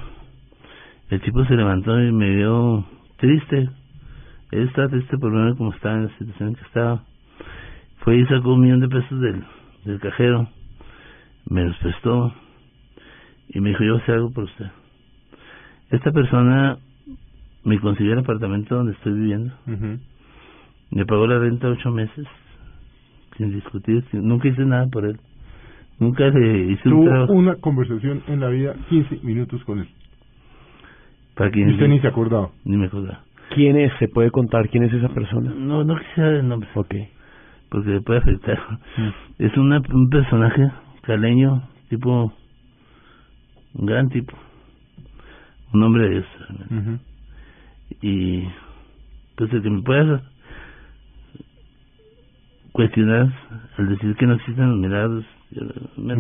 El 1.13 1.21
tipo 1.21 1.45
se 1.45 1.55
levantó 1.55 1.99
y 2.01 2.11
me 2.11 2.29
vio 2.35 2.85
triste. 3.17 3.69
Él 4.51 4.67
estaba 4.67 4.89
triste 4.89 5.17
por 5.17 5.31
verme 5.31 5.55
como 5.55 5.71
estaba 5.73 5.95
en 5.95 6.03
la 6.05 6.17
situación 6.17 6.49
en 6.49 6.55
que 6.55 6.61
estaba. 6.63 7.03
Fue 7.99 8.17
y 8.17 8.25
sacó 8.25 8.53
un 8.53 8.61
millón 8.61 8.79
de 8.81 8.89
pesos 8.89 9.19
del, 9.21 9.43
del 9.85 9.99
cajero, 9.99 10.47
me 11.49 11.63
los 11.65 11.77
prestó 11.77 12.33
y 13.49 13.59
me 13.61 13.69
dijo, 13.69 13.83
yo 13.83 13.95
hacer 13.97 14.15
algo 14.15 14.31
por 14.31 14.45
usted. 14.45 14.65
Esta 15.91 16.11
persona 16.11 16.77
me 17.63 17.79
consiguió 17.79 18.13
el 18.13 18.19
apartamento 18.19 18.75
donde 18.75 18.93
estoy 18.93 19.13
viviendo. 19.13 19.53
Me 20.91 21.05
pagó 21.05 21.27
la 21.27 21.39
renta 21.39 21.69
ocho 21.69 21.91
meses, 21.91 22.25
sin 23.37 23.51
discutir, 23.53 24.03
sin- 24.11 24.27
nunca 24.27 24.47
hice 24.47 24.65
nada 24.65 24.87
por 24.87 25.05
él. 25.05 25.19
Nunca 25.99 26.27
le 26.29 26.71
hice 26.71 26.89
un 26.89 26.95
Tuvo 26.95 27.05
trabajo 27.05 27.33
una 27.33 27.55
conversación 27.55 28.21
en 28.27 28.39
la 28.39 28.49
vida 28.49 28.75
15 28.89 29.19
minutos 29.23 29.63
con 29.63 29.79
él. 29.79 29.87
Para 31.35 31.49
Y 31.57 31.63
usted 31.71 31.87
ni 31.87 31.99
se 31.99 32.07
acordaba. 32.07 32.49
ni 32.65 32.77
me 32.77 32.85
acordaba. 32.87 33.21
¿Quién 33.55 33.77
es? 33.77 33.91
¿Se 33.99 34.07
puede 34.07 34.31
contar 34.31 34.69
quién 34.69 34.83
es 34.83 34.93
esa 34.93 35.09
persona? 35.09 35.51
No, 35.55 35.83
no 35.83 35.95
quisiera 35.97 36.29
el 36.31 36.47
nombre, 36.47 36.69
Ok. 36.75 36.93
porque 37.69 37.89
le 37.89 38.01
puede 38.01 38.19
afectar. 38.19 38.59
Mm. 38.97 39.09
Es 39.43 39.57
una, 39.57 39.81
un 39.91 40.09
personaje 40.09 40.71
caleño, 41.03 41.63
tipo, 41.89 42.33
un 43.75 43.85
gran 43.85 44.09
tipo, 44.09 44.35
un 45.73 45.83
hombre 45.83 46.03
de 46.03 46.09
Dios. 46.09 46.25
Ujú. 46.71 46.99
Y, 48.01 48.43
pues 49.35 49.51
el 49.53 49.61
que 49.61 49.69
me 49.69 49.81
pueda 49.83 50.21
cuestionar 52.71 53.31
al 53.77 53.89
decir 53.89 54.15
que 54.15 54.25
no 54.25 54.33
existen 54.33 54.69
los 54.69 54.79
milagros. 54.79 55.25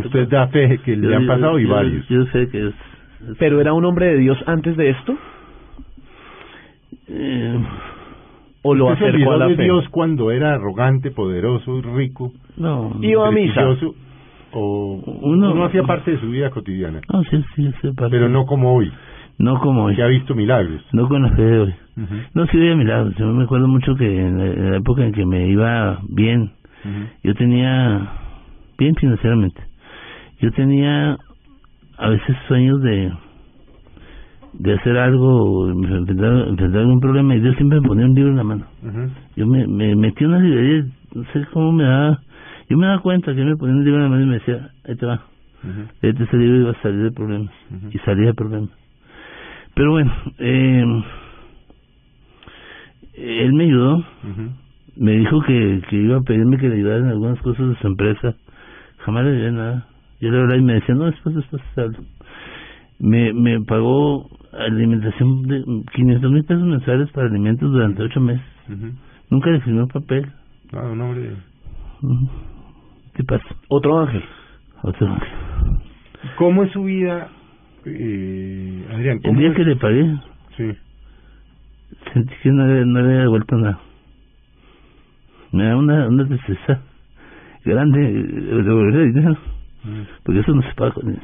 Usted 0.05 0.27
da 0.29 0.47
fe 0.49 0.79
que 0.85 0.95
le 0.95 1.07
Yo- 1.09 1.15
han 1.15 1.21
yo- 1.23 1.27
pasado 1.27 1.59
y 1.59 1.63
yo- 1.63 1.69
varios. 1.73 2.07
Yo 2.09 2.25
sé 2.27 2.47
que 2.49 2.67
es. 2.67 2.75
¿Pero 3.39 3.61
era 3.61 3.73
un 3.73 3.85
hombre 3.85 4.07
de 4.07 4.17
Dios 4.17 4.37
antes 4.47 4.75
de 4.77 4.89
esto? 4.91 5.17
eh, 7.07 7.59
¿O 8.61 8.73
lo 8.75 8.85
¿Usted 8.87 8.99
se 9.05 9.09
acercó 9.09 9.33
a 9.33 9.37
la 9.37 9.47
de 9.49 9.55
fe? 9.57 9.63
Dios 9.63 9.87
cuando 9.89 10.31
era 10.31 10.53
arrogante, 10.53 11.11
poderoso, 11.11 11.81
rico, 11.81 12.31
no, 12.57 12.93
Iba 13.01 13.27
a 13.27 13.31
misa. 13.31 13.67
¿O 14.55 15.01
Uno- 15.23 15.51
uno 15.51 15.65
hacía 15.65 15.83
parte 15.83 16.11
de 16.11 16.19
su 16.19 16.29
vida 16.29 16.49
cotidiana? 16.51 17.01
no, 17.11 17.23
sí, 17.23 17.43
sí, 17.55 17.71
sí, 17.81 17.91
parte- 17.91 18.11
Pero 18.11 18.29
no 18.29 18.45
como 18.45 18.75
hoy, 18.75 18.91
no 19.39 19.59
como 19.59 19.85
hoy, 19.85 19.95
que 19.95 20.03
ha 20.03 20.07
visto 20.07 20.35
milagros. 20.35 20.81
no 20.93 21.07
con 21.09 21.23
la 21.23 21.29
fe 21.35 21.41
de 21.41 21.59
hoy. 21.59 21.73
Ujú. 21.97 22.15
No, 22.35 22.45
sí 22.47 22.57
veía 22.57 22.75
milagros. 22.75 23.15
Yo 23.17 23.25
me 23.27 23.43
acuerdo 23.43 23.67
mucho 23.67 23.95
que 23.95 24.05
en 24.05 24.37
la, 24.71 24.77
época 24.77 25.03
en 25.05 25.11
que 25.11 25.25
me 25.25 25.47
iba 25.47 25.99
bien, 26.07 26.51
Ujú. 26.85 27.07
yo 27.23 27.33
tenía 27.35 28.11
bien 28.77 28.95
financieramente. 28.95 29.61
Yo 30.39 30.51
tenía 30.51 31.17
a 31.97 32.09
veces 32.09 32.35
sueños 32.47 32.81
de 32.81 33.11
de 34.53 34.73
hacer 34.73 34.95
algo, 34.97 35.67
enfrentar, 35.69 36.47
enfrentar 36.47 36.81
algún 36.81 36.99
problema 36.99 37.35
y 37.35 37.39
Dios 37.39 37.55
siempre 37.55 37.81
me 37.81 37.87
ponía 37.87 38.05
un 38.05 38.13
libro 38.13 38.29
en 38.31 38.37
la 38.37 38.43
mano. 38.43 38.65
Yo 39.35 39.47
me, 39.47 39.65
me 39.65 39.95
metí 39.95 40.23
en 40.23 40.29
una 40.29 40.39
librería, 40.39 40.85
no 41.15 41.23
sé 41.33 41.45
cómo 41.51 41.71
me 41.71 41.83
daba, 41.83 42.19
yo 42.69 42.77
me 42.77 42.85
daba 42.85 43.01
cuenta 43.01 43.33
que 43.33 43.41
él 43.41 43.47
me 43.47 43.57
ponía 43.57 43.75
un 43.75 43.83
libro 43.83 43.97
en 43.97 44.03
la 44.03 44.09
mano 44.09 44.21
y 44.23 44.27
me 44.27 44.33
decía, 44.35 44.69
ahí 44.87 44.95
te 44.95 45.05
va, 45.07 45.23
Ujú. 45.63 45.81
este 46.03 46.23
ese 46.23 46.37
libro 46.37 46.57
iba 46.59 46.71
a 46.71 46.81
salir 46.83 47.01
de 47.03 47.11
problemas, 47.11 47.51
y 47.91 47.97
salía 47.99 48.27
de 48.27 48.33
problemas. 48.35 48.69
Pero 49.73 49.89
bueno, 49.91 50.13
eh, 50.37 50.85
él 53.15 53.53
me 53.53 53.63
ayudó, 53.63 54.03
me 54.97 55.11
dijo 55.13 55.41
que, 55.41 55.81
que 55.89 55.95
iba 55.95 56.17
a 56.17 56.21
pedirme 56.21 56.57
que 56.57 56.69
le 56.69 56.75
ayudara 56.75 56.99
en 56.99 57.07
algunas 57.07 57.39
cosas 57.41 57.69
de 57.69 57.75
su 57.77 57.87
empresa, 57.87 58.35
jamás 58.99 59.25
le 59.25 59.47
en 59.47 59.55
nada. 59.55 59.87
Yo 60.23 60.31
le 60.31 60.39
hablaba 60.39 60.57
y 60.57 60.63
me 60.63 60.73
decía, 60.75 60.95
no, 60.95 61.05
después, 61.05 61.35
después 61.35 61.61
hablo. 61.77 61.97
Me, 62.99 63.33
me 63.33 63.59
pagó 63.61 64.29
alimentación 64.53 65.43
de 65.43 65.63
500 65.93 66.31
mil 66.31 66.43
pesos 66.45 66.63
mensuales 66.63 67.11
para 67.11 67.27
alimentos 67.27 67.71
durante 67.71 68.03
ocho 68.03 68.21
meses. 68.21 68.45
Ujú. 68.69 68.91
Nunca 69.29 69.49
le 69.49 69.59
firmó 69.61 69.87
papel. 69.87 70.31
Ah, 70.71 70.85
un 70.91 71.01
hombre. 71.01 71.31
¿Qué 73.15 73.23
pasa? 73.23 73.43
Otro 73.67 73.99
ángel. 73.99 74.23
Otro. 74.83 75.17
¿Cómo 76.37 76.63
es 76.63 76.71
su 76.71 76.83
vida, 76.83 77.29
eh, 77.85 78.85
Adrián? 78.93 79.17
El 79.17 79.23
¿Cómo 79.23 79.39
día 79.39 79.49
es? 79.49 79.55
que 79.55 79.63
le 79.65 79.75
pagué, 79.75 80.15
Sí. 80.57 80.71
sentí 82.13 82.33
que 82.41 82.51
no, 82.51 82.65
le- 82.67 82.85
no 82.85 83.01
le 83.01 83.07
había 83.09 83.21
devuelto 83.21 83.55
nada. 83.57 83.79
Me 85.51 85.65
da 85.65 85.75
una, 85.77 86.07
una 86.07 86.25
tristeza 86.27 86.81
grande 87.65 87.99
eh, 88.19 88.23
devolverle 88.63 89.05
dinero, 89.07 89.37
Mm. 89.83 90.01
porque 90.23 90.39
eso 90.39 90.53
no 90.53 90.61
se 90.61 90.73
paga 90.75 90.91
con 90.93 91.05
dinero. 91.07 91.23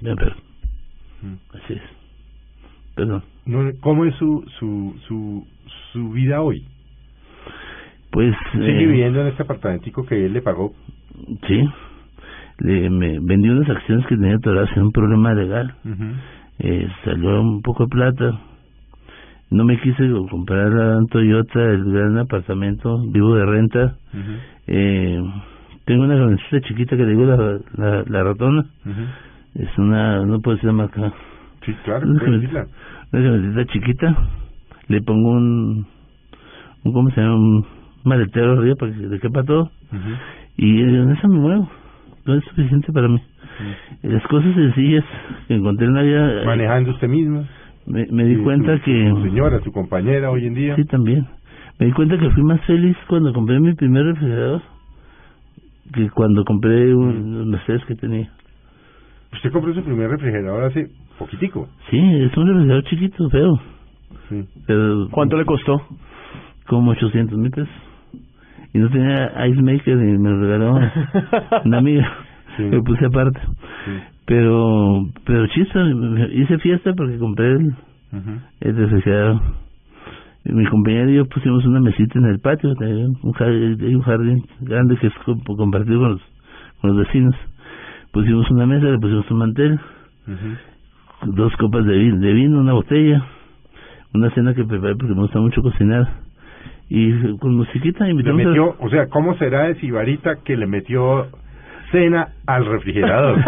Ya, 0.00 0.14
pero, 0.16 0.34
Mm. 1.22 1.34
así 1.56 1.72
es. 1.74 1.82
Perdón. 2.96 3.22
No, 3.46 3.70
¿Cómo 3.80 4.04
es 4.04 4.14
su, 4.16 4.44
su, 4.58 4.94
su, 5.06 5.46
su 5.92 6.10
vida 6.10 6.40
hoy? 6.42 6.66
Pues. 8.10 8.34
¿Sigue 8.52 8.82
eh, 8.82 8.86
viviendo 8.86 9.20
en 9.22 9.28
este 9.28 9.42
apartamentico 9.44 10.04
que 10.04 10.26
él 10.26 10.32
le 10.32 10.42
pagó? 10.42 10.74
Sí. 11.46 11.64
Le, 12.58 12.90
me 12.90 13.18
vendí 13.20 13.48
unas 13.48 13.68
acciones 13.70 14.06
que 14.06 14.16
tenía 14.16 14.36
atoradas 14.36 14.70
en 14.76 14.82
un 14.84 14.92
problema 14.92 15.32
legal. 15.34 15.74
Ujú. 15.84 16.04
eh, 16.58 16.86
salió 17.04 17.40
un 17.40 17.62
poco 17.62 17.84
de 17.84 17.88
plata. 17.90 18.40
No 19.50 19.64
me 19.64 19.80
quise 19.80 20.08
comprar 20.30 20.70
la 20.70 20.98
Toyota, 21.10 21.60
el 21.60 21.84
gran 21.92 22.18
apartamento, 22.18 22.98
vivo 23.08 23.34
de 23.36 23.46
renta. 23.46 23.96
Eh, 24.66 25.20
tengo 25.84 26.04
una 26.04 26.16
camioneta 26.16 26.60
chiquita 26.62 26.96
que 26.96 27.02
le 27.04 27.10
digo 27.10 27.24
la, 27.24 27.58
la, 27.76 28.04
la 28.06 28.22
ratona. 28.24 28.64
Es 29.54 29.78
una, 29.78 30.24
no 30.24 30.40
puedo 30.40 30.56
decir 30.56 30.68
la 30.68 30.72
marca. 30.74 31.12
Sí, 31.64 31.74
claro, 31.84 32.06
Una 32.08 32.18
puede 32.20 32.38
una 32.38 32.68
camioneta 33.12 33.64
chiquita. 33.72 34.16
Le 34.88 35.00
pongo 35.02 35.30
un, 35.30 35.86
un, 36.84 36.92
¿cómo 36.92 37.10
se 37.10 37.20
llama? 37.20 37.34
Un 37.36 37.66
maletero 38.04 38.52
arriba 38.58 38.74
para 38.76 38.92
que 38.92 38.98
le 38.98 39.20
quepa 39.20 39.42
todo. 39.44 39.70
Y 40.56 40.80
en 40.82 41.10
eso 41.10 41.28
me 41.28 41.38
muevo. 41.38 41.70
No 42.24 42.34
es 42.34 42.44
suficiente 42.44 42.92
para 42.92 43.08
mí. 43.08 43.20
Las 44.02 44.22
cosas 44.28 44.54
sencillas 44.54 45.04
que 45.48 45.54
encontré 45.54 45.86
en 45.86 45.94
la 45.94 46.02
vida. 46.02 46.42
eh, 46.42 46.46
Manejando 46.46 46.90
usted 46.92 47.08
mismo. 47.08 47.44
Me, 47.86 48.06
me 48.12 48.24
di 48.24 48.36
Sí, 48.36 48.42
cuenta 48.42 48.78
que... 48.80 49.10
Su 49.10 49.22
señora, 49.24 49.60
su 49.60 49.72
compañera 49.72 50.30
hoy 50.30 50.46
en 50.46 50.54
día. 50.54 50.76
Sí, 50.76 50.84
también. 50.84 51.26
Me 51.78 51.86
di 51.86 51.92
cuenta 51.92 52.16
que 52.18 52.30
fui 52.30 52.42
más 52.44 52.60
feliz 52.64 52.96
cuando 53.08 53.32
compré 53.32 53.58
mi 53.60 53.74
primer 53.74 54.04
refrigerador 54.04 54.62
que 55.92 56.08
cuando 56.10 56.44
compré 56.44 56.94
un, 56.94 57.38
los 57.38 57.46
Mercedes 57.46 57.84
que 57.86 57.94
tenía. 57.94 58.30
Usted 59.32 59.50
compró 59.52 59.72
su 59.74 59.82
primer 59.82 60.10
refrigerador 60.10 60.64
hace 60.64 60.88
poquitico. 61.18 61.68
Sí, 61.90 61.98
es 61.98 62.36
un 62.36 62.46
refrigerador 62.48 62.84
chiquito, 62.84 63.28
feo. 63.30 63.60
Sí. 64.28 64.44
Pero 64.66 65.08
¿Cuánto 65.10 65.36
le 65.36 65.44
costó? 65.44 65.80
como 66.66 66.92
800 66.92 67.38
mil 67.38 67.50
pesos. 67.50 67.68
Y 68.74 68.78
no 68.78 68.88
tenía 68.90 69.46
ice 69.48 69.60
maker 69.62 69.94
y 69.98 70.18
me 70.18 70.30
lo 70.30 70.40
regaló 70.40 70.74
una 71.64 71.78
amiga. 71.78 72.10
Sí. 72.56 72.62
Me 72.64 72.80
puse 72.82 73.04
aparte. 73.06 73.40
Sí. 73.40 73.90
Pero, 74.26 75.02
pero 75.26 75.46
chiste, 75.48 75.78
hice 76.34 76.58
fiesta 76.58 76.92
porque 76.96 77.18
compré 77.18 77.52
el, 77.52 77.66
Ujú. 78.12 78.30
el 78.60 78.76
refrigerador. 78.76 79.40
Mi 80.44 80.64
compañero 80.66 81.10
y 81.10 81.14
yo 81.16 81.26
pusimos 81.26 81.64
una 81.66 81.80
mesita 81.80 82.18
en 82.18 82.26
el 82.26 82.40
patio, 82.40 82.74
hay 82.80 83.04
un 83.22 83.32
jardín, 83.32 83.96
un 83.96 84.02
jardín 84.02 84.44
grande 84.60 84.96
que 84.96 85.06
es 85.06 85.12
co- 85.24 85.38
compartido 85.56 86.00
con 86.00 86.10
los, 86.12 86.22
con 86.80 86.90
los 86.96 87.06
vecinos. 87.06 87.34
Pusimos 88.12 88.50
una 88.50 88.66
mesa, 88.66 88.86
le 88.86 88.98
pusimos 88.98 89.30
un 89.30 89.38
mantel, 89.38 89.78
dos 91.26 91.54
copas 91.56 91.84
de 91.86 91.96
vino, 91.96 92.18
de 92.18 92.32
vino, 92.32 92.60
una 92.60 92.72
botella, 92.72 93.24
una 94.14 94.30
cena 94.30 94.52
que 94.54 94.64
preparé 94.64 94.96
porque 94.96 95.14
me 95.14 95.20
gusta 95.22 95.40
mucho 95.40 95.62
cocinar. 95.62 96.08
Y 96.88 97.36
con 97.38 97.54
musiquita 97.56 98.04
Le 98.04 98.10
invitamos 98.10 98.42
o 98.80 98.90
sea, 98.90 99.06
¿cómo 99.08 99.34
será 99.38 99.68
de 99.68 99.76
Sibarita 99.76 100.36
que 100.44 100.56
le 100.56 100.66
metió 100.66 101.28
cena 101.92 102.28
al 102.46 102.66
refrigerador? 102.66 103.38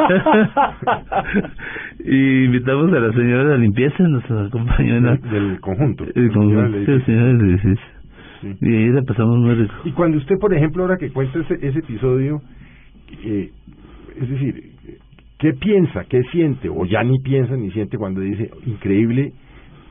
y 2.05 2.45
invitamos 2.45 2.93
a 2.93 3.01
la 3.01 3.13
señora 3.13 3.45
de 3.45 3.51
la 3.51 3.57
limpieza, 3.57 4.05
nos 4.05 4.25
acompañó 4.31 4.97
en 4.97 5.05
la... 5.05 5.17
del, 5.17 5.59
conjunto. 5.61 6.05
el 6.15 6.31
conjunto, 6.31 7.01
señora. 7.07 7.39
Y 8.61 8.69
ahí 8.69 8.89
la 8.91 9.03
pasamos 9.03 9.39
muy 9.39 9.55
rico. 9.55 9.75
Y 9.85 9.93
cuando 9.93 10.19
usted, 10.19 10.37
por 10.39 10.55
ejemplo, 10.55 10.83
ahora 10.83 10.99
que 10.99 11.11
cuenta 11.11 11.41
ese, 11.41 11.55
ese 11.67 11.79
episodio, 11.79 12.43
eh, 13.25 13.51
es 14.21 14.29
decir, 14.29 14.73
¿qué 15.39 15.55
piensa, 15.55 16.05
qué 16.05 16.23
siente, 16.31 16.69
o 16.69 16.85
ya 16.85 17.03
ni 17.03 17.19
piensa 17.21 17.57
ni 17.57 17.71
siente 17.71 17.97
cuando 17.97 18.21
dice, 18.21 18.51
increíble, 18.67 19.33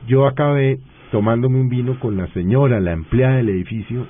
yo 0.06 0.26
acabé 0.26 0.78
tomándome 1.10 1.60
un 1.60 1.68
vino 1.68 1.98
con 1.98 2.16
la 2.16 2.28
señora, 2.28 2.80
la 2.80 2.92
empleada 2.92 3.36
del 3.36 3.48
edificio, 3.48 4.06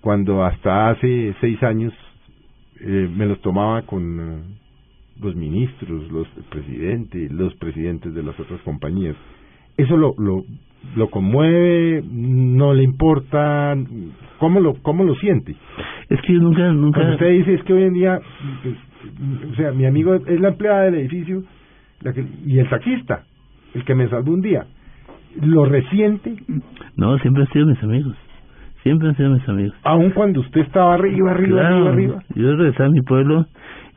cuando 0.00 0.44
hasta 0.44 0.90
hace 0.90 1.34
seis 1.40 1.62
años 1.62 1.92
eh, 2.80 3.08
me 3.14 3.26
los 3.26 3.40
tomaba 3.40 3.82
con 3.82 4.20
eh, 4.20 4.42
los 5.20 5.34
ministros, 5.34 6.10
los 6.10 6.28
presidentes, 6.50 7.30
los 7.32 7.54
presidentes 7.56 8.14
de 8.14 8.22
las 8.22 8.38
otras 8.38 8.60
compañías. 8.62 9.16
Eso 9.76 9.96
lo, 9.96 10.14
lo, 10.18 10.44
lo 10.94 11.10
conmueve, 11.10 12.02
no 12.10 12.72
le 12.74 12.82
importa, 12.82 13.76
¿cómo 14.38 14.60
lo, 14.60 14.74
cómo 14.82 15.04
lo 15.04 15.14
siente? 15.16 15.54
Es 16.08 16.20
que 16.22 16.34
yo 16.34 16.40
nunca, 16.40 16.72
nunca... 16.72 17.00
Cuando 17.00 17.14
usted 17.14 17.30
dice 17.30 17.54
es 17.54 17.62
que 17.64 17.72
hoy 17.72 17.82
en 17.84 17.92
día, 17.92 18.20
pues, 18.62 18.74
o 19.52 19.54
sea, 19.56 19.72
mi 19.72 19.86
amigo 19.86 20.14
es 20.14 20.40
la 20.40 20.48
empleada 20.48 20.84
del 20.84 20.96
edificio 20.96 21.42
la 22.00 22.12
que, 22.12 22.24
y 22.44 22.58
el 22.58 22.68
taxista, 22.68 23.24
el 23.74 23.84
que 23.84 23.94
me 23.94 24.08
salvó 24.08 24.32
un 24.32 24.40
día. 24.40 24.66
¿Lo 25.42 25.64
resiente? 25.66 26.34
No, 26.96 27.18
siempre 27.18 27.42
han 27.42 27.52
sido 27.52 27.66
mis 27.66 27.82
amigos. 27.82 28.16
Siempre 28.86 29.08
han 29.08 29.16
sido 29.16 29.30
mis 29.30 29.48
amigos. 29.48 29.74
Aun 29.82 30.10
cuando 30.10 30.38
usted 30.42 30.60
estaba 30.60 30.94
arriba, 30.94 31.32
arriba, 31.32 31.58
Claro, 31.60 31.88
arriba, 31.88 32.18
arriba. 32.18 32.22
Yo 32.36 32.54
regresé 32.56 32.84
a 32.84 32.88
mi 32.88 33.00
pueblo, 33.00 33.44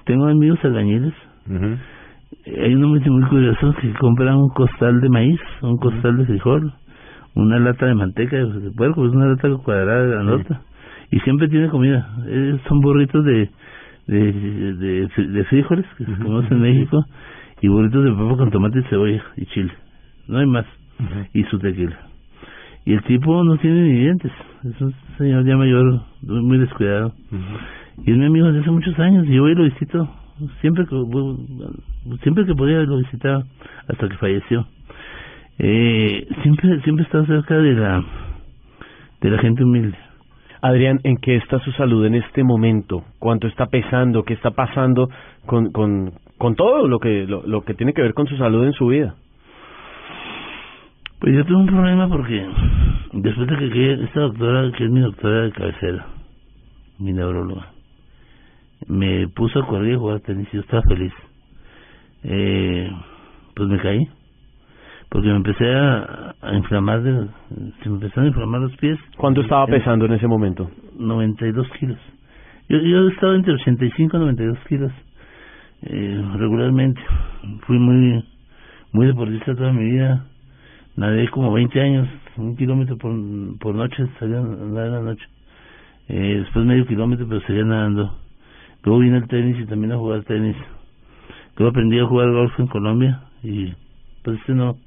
tengo 0.05 0.25
amigos 0.25 0.57
albañiles. 0.65 1.13
Eh, 1.47 2.61
Hay 2.63 2.73
un 2.73 2.83
hombre 2.85 3.07
muy 3.07 3.21
curioso 3.29 3.71
que 3.79 3.93
compra 3.99 4.35
un 4.35 4.49
costal 4.49 4.99
de 4.99 5.09
maíz, 5.09 5.39
un 5.61 5.77
costal 5.77 6.17
de 6.17 6.25
frijol, 6.25 6.73
una 7.35 7.59
lata 7.59 7.85
de 7.85 7.93
manteca 7.93 8.35
de 8.37 8.71
puerco, 8.75 9.05
es 9.05 9.11
una 9.13 9.27
lata 9.27 9.47
cuadrada 9.63 10.05
grandota. 10.07 10.61
Y 11.11 11.19
siempre 11.19 11.47
tiene 11.49 11.69
comida. 11.69 12.09
Eh, 12.25 12.57
son 12.67 12.79
burritos 12.79 13.23
de, 13.25 13.47
de, 14.07 14.31
de, 14.73 15.07
de 15.27 15.43
frijoles, 15.45 15.85
que 15.99 16.05
se 16.05 16.15
conoce 16.15 16.51
en 16.51 16.61
México, 16.61 17.05
y 17.61 17.67
burritos 17.67 18.05
de 18.05 18.11
papa 18.11 18.37
con 18.37 18.49
tomate 18.49 18.79
y 18.79 18.83
cebolla 18.89 19.23
y 19.37 19.45
chile. 19.45 19.71
No 20.27 20.39
hay 20.39 20.47
más. 20.47 20.65
Y 21.33 21.43
su 21.43 21.59
tequila. 21.59 21.95
Y 22.85 22.93
el 22.93 23.03
tipo 23.03 23.43
no 23.43 23.57
tiene 23.57 23.81
ni 23.81 23.99
dientes. 23.99 24.31
Es 24.63 24.81
un 24.81 24.93
señor 25.17 25.45
ya 25.45 25.57
mayor, 25.57 26.01
muy 26.21 26.57
descuidado. 26.57 27.13
Y 28.05 28.11
es 28.11 28.17
mi 28.17 28.25
amigo 28.25 28.47
desde 28.47 28.61
hace 28.61 28.71
muchos 28.71 28.97
años. 28.99 29.27
Y 29.27 29.35
yo 29.35 29.43
voy 29.43 29.51
y 29.51 29.55
lo 29.55 29.63
visito. 29.63 30.09
Siempre 30.61 30.85
que, 30.85 30.95
siempre 32.23 32.45
que 32.45 32.55
podía 32.55 32.79
lo 32.79 32.97
visitaba. 32.97 33.43
Hasta 33.87 34.07
que 34.07 34.17
falleció. 34.17 34.65
Eh, 35.59 36.27
siempre, 36.41 36.81
siempre 36.81 37.03
he 37.03 37.05
estado 37.05 37.25
cerca 37.25 37.57
de 37.57 37.73
la, 37.73 38.03
de 39.21 39.29
la 39.29 39.37
gente 39.39 39.63
humilde. 39.63 39.97
Adrián, 40.61 40.99
¿en 41.03 41.17
qué 41.17 41.35
está 41.35 41.59
su 41.59 41.71
salud 41.73 42.05
en 42.05 42.15
este 42.15 42.43
momento? 42.43 43.03
¿Cuánto 43.17 43.47
está 43.47 43.67
pesando? 43.67 44.23
¿Qué 44.23 44.33
está 44.33 44.51
pasando 44.51 45.09
con, 45.45 45.71
con, 45.71 46.13
con 46.37 46.55
todo 46.55 46.87
lo 46.87 46.99
que, 46.99 47.25
lo, 47.27 47.43
lo 47.45 47.61
que 47.61 47.73
tiene 47.73 47.93
que 47.93 48.01
ver 48.01 48.13
con 48.13 48.27
su 48.27 48.35
salud 48.37 48.65
en 48.65 48.73
su 48.73 48.87
vida? 48.87 49.15
Pues 51.19 51.35
yo 51.35 51.45
tuve 51.45 51.57
un 51.57 51.65
problema 51.67 52.07
porque 52.07 52.47
después 53.13 53.47
de 53.47 53.57
que 53.57 53.69
quedé- 53.71 54.03
esta 54.05 54.21
doctora, 54.21 54.71
que 54.71 54.85
es 54.85 54.91
mi 54.91 55.01
doctora 55.01 55.41
de 55.41 55.51
cabecera, 55.51 56.05
mi 56.99 57.11
neuróloga, 57.13 57.67
me 58.87 59.27
puso 59.27 59.59
a 59.59 59.67
correr 59.67 59.91
y 59.91 59.95
a 59.95 59.99
jugar 59.99 60.21
tenis 60.21 60.47
y 60.51 60.55
yo 60.55 60.61
estaba 60.61 60.81
feliz. 60.83 61.13
Eh, 62.23 62.89
pues 63.55 63.67
me 63.69 63.79
caí, 63.79 64.07
porque 65.09 65.27
me 65.27 65.35
empecé 65.37 65.73
a, 65.73 66.35
a 66.41 66.55
inflamar, 66.55 67.01
de, 67.03 67.27
se 67.83 67.89
me 67.89 67.95
empezaron 67.95 68.25
a 68.25 68.27
inflamar 68.29 68.61
los 68.61 68.75
pies. 68.77 68.97
¿Cuánto 69.17 69.41
estaba 69.41 69.65
Eh, 69.65 69.71
pesando 69.71 70.05
en 70.05 70.13
ese 70.13 70.27
momento? 70.27 70.69
92 70.97 71.67
kilos. 71.79 71.97
Yo, 72.69 72.77
yo 72.77 73.07
he 73.07 73.11
estado 73.11 73.35
entre 73.35 73.53
85 73.53 74.15
y 74.15 74.19
92 74.21 74.57
kilos 74.69 74.91
eh, 75.81 76.23
regularmente. 76.37 77.01
Fui 77.65 77.77
muy 77.77 78.23
muy 78.91 79.05
deportista 79.07 79.53
toda 79.55 79.71
mi 79.73 79.83
vida. 79.91 80.25
Nadé 80.95 81.29
como 81.29 81.53
20 81.53 81.79
años, 81.81 82.09
un 82.37 82.55
kilómetro 82.57 82.97
por, 82.97 83.13
por 83.59 83.75
noche, 83.75 84.07
salía 84.19 84.39
a 84.39 84.41
nadar 84.41 84.87
en 84.87 84.93
la 84.93 85.01
noche. 85.01 85.25
Eh, 86.09 86.41
después 86.43 86.65
medio 86.65 86.85
kilómetro, 86.87 87.27
pero 87.27 87.41
seguía 87.41 87.63
nadando. 87.63 88.17
Luego 88.83 88.99
vine 88.99 89.17
al 89.17 89.27
tenis 89.27 89.57
y 89.59 89.65
también 89.65 89.91
a 89.91 89.97
jugar 89.97 90.23
tenis. 90.23 90.55
Luego 91.57 91.71
aprendí 91.71 91.99
a 91.99 92.05
jugar 92.05 92.31
golf 92.31 92.59
en 92.59 92.67
Colombia 92.67 93.21
y 93.43 93.73
pues 94.23 94.39
este 94.39 94.53
no, 94.53 94.77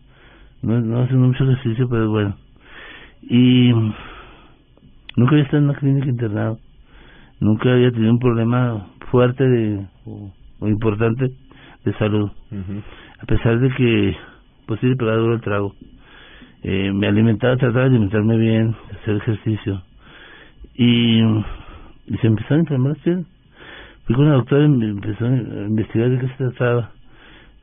no, 0.62 0.80
no 0.80 1.02
haciendo 1.02 1.28
mucho 1.28 1.44
ejercicio, 1.44 1.88
pero 1.88 2.10
bueno. 2.10 2.36
Y 3.22 3.70
nunca 5.16 5.32
había 5.32 5.44
estado 5.44 5.58
en 5.58 5.70
una 5.70 5.78
clínica 5.78 6.08
internado. 6.08 6.58
Nunca 7.40 7.72
había 7.72 7.90
tenido 7.92 8.12
un 8.12 8.18
problema 8.18 8.86
fuerte 9.10 9.44
de, 9.48 9.86
o, 10.06 10.32
o 10.60 10.68
importante 10.68 11.30
de 11.84 11.92
salud. 11.94 12.30
A 13.20 13.26
pesar 13.26 13.58
de 13.60 13.70
que, 13.70 14.16
pues 14.72 14.80
sí, 14.80 14.86
le 14.86 14.96
pegaba 14.96 15.18
duro 15.18 15.34
el 15.34 15.42
trago. 15.42 15.74
Eh, 16.62 16.92
me 16.94 17.06
alimentaba, 17.06 17.58
trataba 17.58 17.82
de 17.82 17.90
alimentarme 17.90 18.38
bien, 18.38 18.74
hacer 18.90 19.16
ejercicio. 19.16 19.82
Y, 20.74 21.20
se 22.22 22.26
empezaron 22.26 22.66
a 22.86 22.88
las 22.88 22.98
piernas. 23.00 23.26
Fui 24.06 24.16
con 24.16 24.30
la 24.30 24.36
doctora 24.36 24.64
y 24.64 24.68
me 24.70 24.88
empezó 24.88 25.26
a 25.26 25.28
investigar 25.28 26.08
de 26.08 26.18
qué 26.20 26.28
se 26.28 26.36
trataba. 26.36 26.90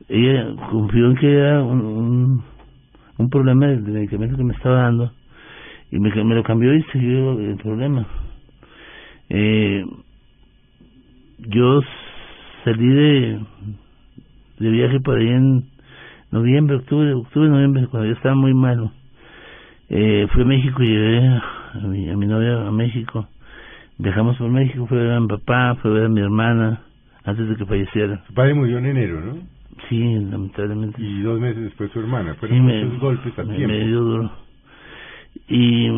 Ella 0.08 0.54
confió 0.70 1.06
en 1.06 1.16
que 1.16 1.32
era 1.32 1.64
un, 1.64 1.80
un, 1.80 2.44
un 3.18 3.28
problema 3.28 3.66
de, 3.66 3.78
de 3.78 3.90
medicamento 3.90 4.36
que 4.36 4.44
me 4.44 4.54
estaba 4.54 4.82
dando 4.82 5.10
y 5.90 5.98
me, 5.98 6.10
me 6.22 6.34
lo 6.36 6.44
cambió 6.44 6.72
y 6.72 6.84
siguió 6.92 7.40
el 7.40 7.56
problema. 7.56 8.06
Eh, 9.30 9.84
yo 11.38 11.80
salí 12.64 12.88
de, 12.88 13.40
de 14.60 14.70
viaje 14.70 15.00
por 15.00 15.18
ahí 15.18 15.26
en 15.26 15.79
noviembre, 16.30 16.76
octubre, 16.76 17.12
octubre, 17.14 17.48
noviembre, 17.48 17.86
cuando 17.88 18.08
yo 18.08 18.14
estaba 18.14 18.34
muy 18.34 18.54
malo. 18.54 18.92
Eh, 19.88 20.26
fui 20.32 20.42
a 20.42 20.46
México 20.46 20.82
y 20.82 20.88
llevé 20.88 21.26
a 21.26 21.86
mi, 21.86 22.08
a 22.10 22.16
mi 22.16 22.26
novia 22.26 22.66
a 22.66 22.70
México. 22.70 23.26
Viajamos 23.98 24.36
por 24.38 24.48
México, 24.50 24.86
fui 24.86 24.98
a 24.98 25.02
ver 25.02 25.12
a 25.12 25.20
mi 25.20 25.26
papá, 25.28 25.74
fui 25.82 25.90
a 25.90 25.94
ver 25.94 26.04
a 26.04 26.08
mi 26.08 26.20
hermana, 26.20 26.80
antes 27.24 27.48
de 27.48 27.56
que 27.56 27.66
falleciera. 27.66 28.22
Su 28.26 28.32
padre 28.34 28.54
murió 28.54 28.78
en 28.78 28.86
enero, 28.86 29.20
¿no? 29.20 29.34
Sí, 29.88 29.98
lamentablemente. 30.30 31.00
Y 31.02 31.20
dos 31.22 31.40
meses 31.40 31.62
después 31.64 31.90
su 31.92 32.00
hermana. 32.00 32.32
Sí, 32.34 32.38
Fueron 32.40 32.64
me, 32.64 32.84
muchos 32.84 33.00
golpes 33.00 33.38
al 33.38 33.46
me- 33.48 33.56
tiempo. 33.56 33.74
me 33.76 33.86
dio 33.86 34.00
duro. 34.00 34.30
Y 35.48 35.88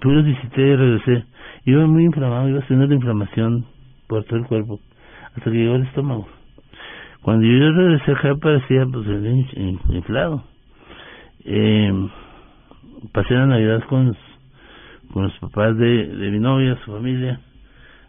fui 0.00 0.14
los 0.14 0.24
visité 0.24 0.60
y 0.62 0.76
regresé. 0.76 1.24
Iba 1.64 1.86
muy 1.86 2.04
inflamado, 2.04 2.48
iba 2.48 2.60
haciendo 2.60 2.86
la 2.86 2.94
inflamación 2.94 3.64
por 4.06 4.24
todo 4.24 4.38
el 4.38 4.44
cuerpo, 4.46 4.78
hasta 5.34 5.50
que 5.50 5.56
llegó 5.56 5.74
al 5.74 5.82
estómago. 5.82 6.28
Cuando 7.22 7.46
yo 7.46 7.72
regresé 7.72 8.12
acá 8.12 8.34
parecía 8.36 8.86
pues 8.86 9.06
inflado. 9.90 10.44
Eh, 11.44 11.92
pasé 13.12 13.34
la 13.34 13.46
Navidad 13.46 13.82
con 13.88 14.16
los, 15.14 15.32
papás 15.40 15.76
de, 15.76 16.06
mi 16.30 16.38
novia, 16.38 16.76
su 16.84 16.92
familia. 16.92 17.40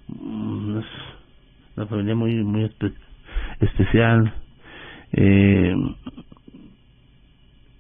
Mm, 0.08 0.70
Una, 0.70 0.86
una 1.76 1.86
familia 1.88 2.16
muy 2.16 2.44
muy 2.44 2.64
espe- 2.66 2.94
especial. 3.60 4.34
Eh, 5.14 5.74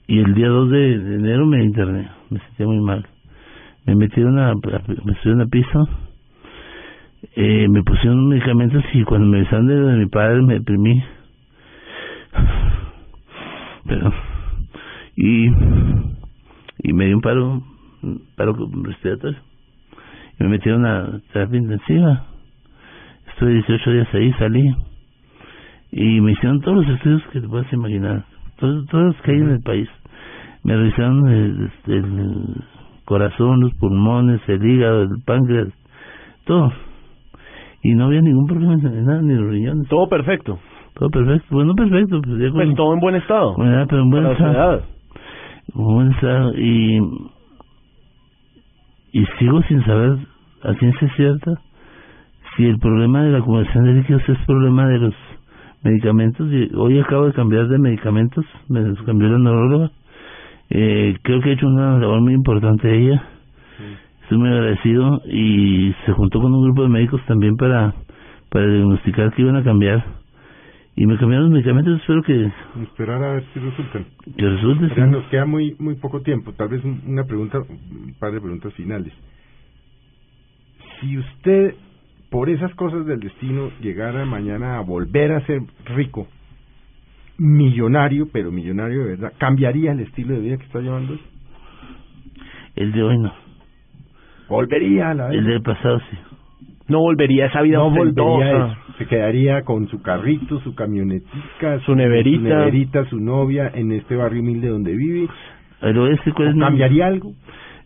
y 0.07 0.19
el 0.19 0.33
día 0.33 0.47
2 0.47 0.69
de, 0.69 0.93
enero 0.93 1.45
me 1.45 1.63
interné, 1.63 2.09
me 2.29 2.39
sentía 2.39 2.65
muy 2.65 2.79
mal. 2.79 3.05
Me 3.85 3.95
metieron 3.95 4.39
a, 4.39 4.53
me 4.55 5.13
subieron 5.15 5.41
a 5.41 5.45
piso, 5.47 5.87
eh, 7.35 7.67
me 7.69 7.83
pusieron 7.83 8.27
medicamentos 8.27 8.83
y 8.93 9.03
cuando 9.03 9.27
me 9.27 9.39
besaron 9.41 9.67
de 9.67 9.97
mi 9.97 10.05
padre 10.07 10.41
me 10.41 10.55
deprimí. 10.55 11.03
Pero, 13.87 14.11
y, 15.15 15.47
y 16.79 16.93
me 16.93 17.05
dio 17.05 17.15
un 17.15 17.21
paro, 17.21 17.61
paro 18.35 18.53
respiratorio. 18.83 19.39
Y 20.39 20.43
me 20.43 20.49
metieron 20.49 20.85
a 20.85 21.19
terapia 21.33 21.59
intensiva. 21.59 22.25
Estuve 23.29 23.53
18 23.53 23.91
días 23.91 24.07
ahí, 24.13 24.33
salí. 24.33 24.75
Y 25.91 26.21
me 26.21 26.33
hicieron 26.33 26.61
todos 26.61 26.85
los 26.85 26.95
estudios 26.95 27.23
que 27.31 27.41
te 27.41 27.47
puedas 27.47 27.71
imaginar. 27.71 28.25
Todos, 28.57 28.85
todos 28.87 29.05
los 29.05 29.21
que 29.21 29.31
hay 29.31 29.37
en 29.37 29.49
el 29.49 29.61
país. 29.61 29.89
Me 30.63 30.75
revisaron 30.75 31.27
el, 31.29 31.71
el 31.87 32.63
corazón, 33.05 33.61
los 33.61 33.73
pulmones, 33.75 34.41
el 34.47 34.65
hígado, 34.65 35.03
el 35.03 35.21
páncreas, 35.25 35.69
todo. 36.45 36.71
Y 37.83 37.95
no 37.95 38.05
había 38.05 38.21
ningún 38.21 38.47
problema 38.47 38.73
en 38.73 39.05
nada, 39.05 39.21
ni 39.21 39.33
los 39.33 39.49
riñones. 39.49 39.87
Todo 39.87 40.09
perfecto. 40.09 40.59
Todo 40.97 41.09
perfecto. 41.09 41.47
Bueno, 41.51 41.73
perfecto. 41.75 42.21
Pues, 42.21 42.39
ya 42.39 42.51
Pues 42.51 42.67
con- 42.67 42.75
todo 42.75 42.93
en 42.93 42.99
buen 42.99 43.15
estado. 43.15 43.53
Bueno, 43.55 43.85
pero 43.87 44.01
en 44.01 44.09
buen 44.09 44.25
estado. 44.27 44.81
buen 45.73 46.11
estado. 46.11 46.53
Y, 46.57 46.99
y 49.13 49.25
sigo 49.39 49.61
sin 49.63 49.83
saber 49.85 50.17
a 50.63 50.73
ciencia 50.75 51.09
cierta 51.15 51.53
si 52.55 52.65
el 52.65 52.79
problema 52.79 53.23
de 53.23 53.31
la 53.31 53.37
acumulación 53.39 53.83
de 53.85 53.93
líquidos 53.93 54.27
es 54.27 54.37
problema 54.47 54.87
de 54.87 54.97
los 54.99 55.13
medicamentos. 55.83 56.47
Y 56.51 56.73
hoy 56.75 56.99
acabo 56.99 57.25
de 57.27 57.33
cambiar 57.33 57.67
de 57.67 57.77
medicamentos, 57.77 58.45
me 58.67 58.81
los 58.81 58.99
cambió 59.03 59.29
la 59.29 59.37
neuróloga. 59.37 59.91
Eh, 60.69 61.15
creo 61.21 61.39
que 61.41 61.51
ha 61.51 61.53
hecho 61.53 61.67
una 61.67 61.97
labor 61.99 62.21
muy 62.21 62.33
importante 62.33 62.93
ella. 62.97 63.21
Estoy 64.23 64.39
muy 64.39 64.49
agradecido 64.49 65.21
y 65.31 65.93
se 66.05 66.11
juntó 66.11 66.41
con 66.41 66.53
un 66.53 66.63
grupo 66.63 66.81
de 66.83 66.89
médicos 66.89 67.21
también 67.27 67.55
para, 67.55 67.93
para 68.49 68.65
diagnosticar 68.67 69.31
que 69.33 69.43
iban 69.43 69.55
a 69.55 69.63
cambiar. 69.63 70.03
Y 70.99 71.05
me 71.05 71.15
cambiaron 71.17 71.45
los 71.45 71.53
medicamentos, 71.53 71.99
espero 72.01 72.23
que, 72.23 72.51
Esperar 72.81 73.23
a 73.23 73.33
ver 73.33 73.43
si 73.53 73.59
resultan. 73.59 74.05
que 74.35 74.49
resulte. 74.49 74.89
sí. 74.95 75.01
Nos 75.01 75.25
queda 75.27 75.45
muy 75.45 75.75
muy 75.77 75.95
poco 75.95 76.21
tiempo. 76.21 76.53
Tal 76.53 76.69
vez 76.69 76.83
un- 76.83 77.01
una 77.05 77.23
pregunta, 77.23 77.59
un 77.59 78.15
par 78.19 78.31
de 78.31 78.41
preguntas 78.41 78.73
finales. 78.73 79.13
Si 80.99 81.15
usted, 81.17 81.75
por 82.31 82.49
esas 82.49 82.73
cosas 82.73 83.05
del 83.05 83.19
destino, 83.19 83.69
llegara 83.79 84.25
mañana 84.25 84.77
a 84.77 84.81
volver 84.81 85.33
a 85.33 85.45
ser 85.45 85.61
rico, 85.95 86.27
millonario, 87.37 88.27
pero 88.33 88.51
millonario 88.51 89.01
de 89.03 89.09
verdad, 89.11 89.33
¿cambiaría 89.37 89.91
el 89.91 89.99
estilo 89.99 90.33
de 90.33 90.39
vida 90.41 90.57
que 90.57 90.65
está 90.65 90.79
llevando? 90.79 91.15
El 92.75 92.91
de 92.91 93.03
hoy 93.03 93.17
no. 93.19 93.31
¿Volvería 94.49 95.11
a 95.11 95.13
la 95.13 95.29
El 95.31 95.45
del 95.45 95.61
pasado 95.61 95.99
sí. 96.09 96.17
No 96.87 96.99
volvería 96.99 97.45
a 97.45 97.47
esa 97.47 97.61
vida 97.61 97.77
no 97.79 97.89
volvería 97.91 98.51
eso. 98.69 98.77
Se 98.97 99.05
quedaría 99.05 99.61
con 99.63 99.87
su 99.89 100.01
carrito, 100.01 100.59
su 100.61 100.73
camionetica, 100.73 101.79
Su 101.85 101.95
neverita. 101.95 102.37
su, 102.37 102.43
neverita, 102.43 103.05
su 103.05 103.19
novia 103.19 103.71
en 103.73 103.91
este 103.91 104.15
barrio 104.15 104.41
humilde 104.41 104.69
donde 104.69 104.95
vive. 104.95 105.27
Decir 105.81 106.33
cuál 106.33 106.47
es 106.49 106.55
mi- 106.55 106.61
¿Cambiaría 106.61 107.07
algo? 107.07 107.33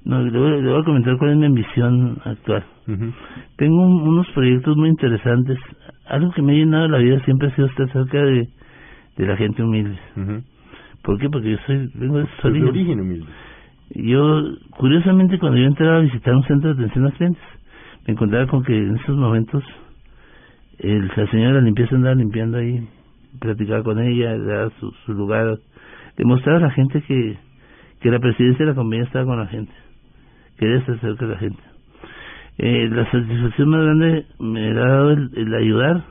No, 0.05 0.21
le 0.23 0.37
voy, 0.37 0.61
le 0.61 0.69
voy 0.71 0.81
a 0.81 0.83
comentar 0.85 1.17
cuál 1.17 1.31
es 1.31 1.37
mi 1.37 1.45
ambición 1.45 2.17
actual. 2.25 2.63
Tengo 3.57 3.81
un- 3.85 4.07
unos 4.07 4.27
proyectos 4.31 4.75
muy 4.77 4.89
interesantes. 4.89 5.57
Algo 6.07 6.31
que 6.31 6.41
me 6.41 6.53
ha 6.53 6.55
llenado 6.55 6.87
la 6.87 6.97
vida 6.99 7.19
siempre 7.25 7.49
ha 7.49 7.55
sido 7.55 7.67
estar 7.67 7.91
cerca 7.91 8.21
de, 8.23 8.47
de 9.17 9.25
la 9.25 9.35
gente 9.37 9.61
humilde. 9.63 9.97
¿Por 11.03 11.17
qué? 11.19 11.29
Porque 11.29 11.51
yo 11.51 11.57
soy, 11.65 11.89
vengo 11.95 12.17
de 12.19 12.23
de 12.23 12.69
origen 12.69 12.99
humilde. 13.01 13.25
Yo, 13.93 14.41
curiosamente, 14.77 15.37
cuando 15.37 15.57
yo 15.57 15.65
entraba 15.65 15.97
a 15.97 16.01
visitar 16.01 16.33
un 16.35 16.43
centro 16.43 16.73
de 16.73 16.75
atención 16.83 17.07
a 17.07 17.11
clientes, 17.11 17.43
me 18.07 18.13
encontraba 18.13 18.47
con 18.47 18.63
que 18.63 18.75
en 18.77 18.95
esos 18.97 19.15
momentos 19.15 19.63
el, 20.79 21.07
la 21.15 21.27
señora 21.29 21.55
de 21.57 21.61
limpieza 21.63 21.95
andaba 21.95 22.15
limpiando 22.15 22.57
ahí, 22.57 22.87
platicaba 23.39 23.83
con 23.83 23.99
ella, 23.99 24.35
le 24.35 24.45
daba 24.45 24.69
su, 24.79 24.91
su 25.05 25.13
lugar, 25.13 25.57
demostraba 26.17 26.57
a 26.57 26.61
la 26.61 26.71
gente 26.71 27.01
que, 27.03 27.37
que 27.99 28.09
la 28.11 28.19
presidencia 28.19 28.65
de 28.65 28.71
la 28.71 28.75
compañía 28.75 29.05
estaba 29.05 29.25
con 29.25 29.39
la 29.39 29.47
gente, 29.47 29.71
quería 30.57 30.77
estar 30.77 30.99
cerca 30.99 31.25
de 31.27 31.33
la 31.33 31.39
gente. 31.39 31.61
Eh, 32.57 32.89
la 32.91 33.09
satisfacción 33.09 33.69
más 33.69 33.81
grande 33.83 34.25
me 34.39 34.73
la 34.73 34.83
ha 34.83 34.87
dado 34.89 35.11
el, 35.11 35.29
el 35.35 35.53
ayudar 35.55 36.03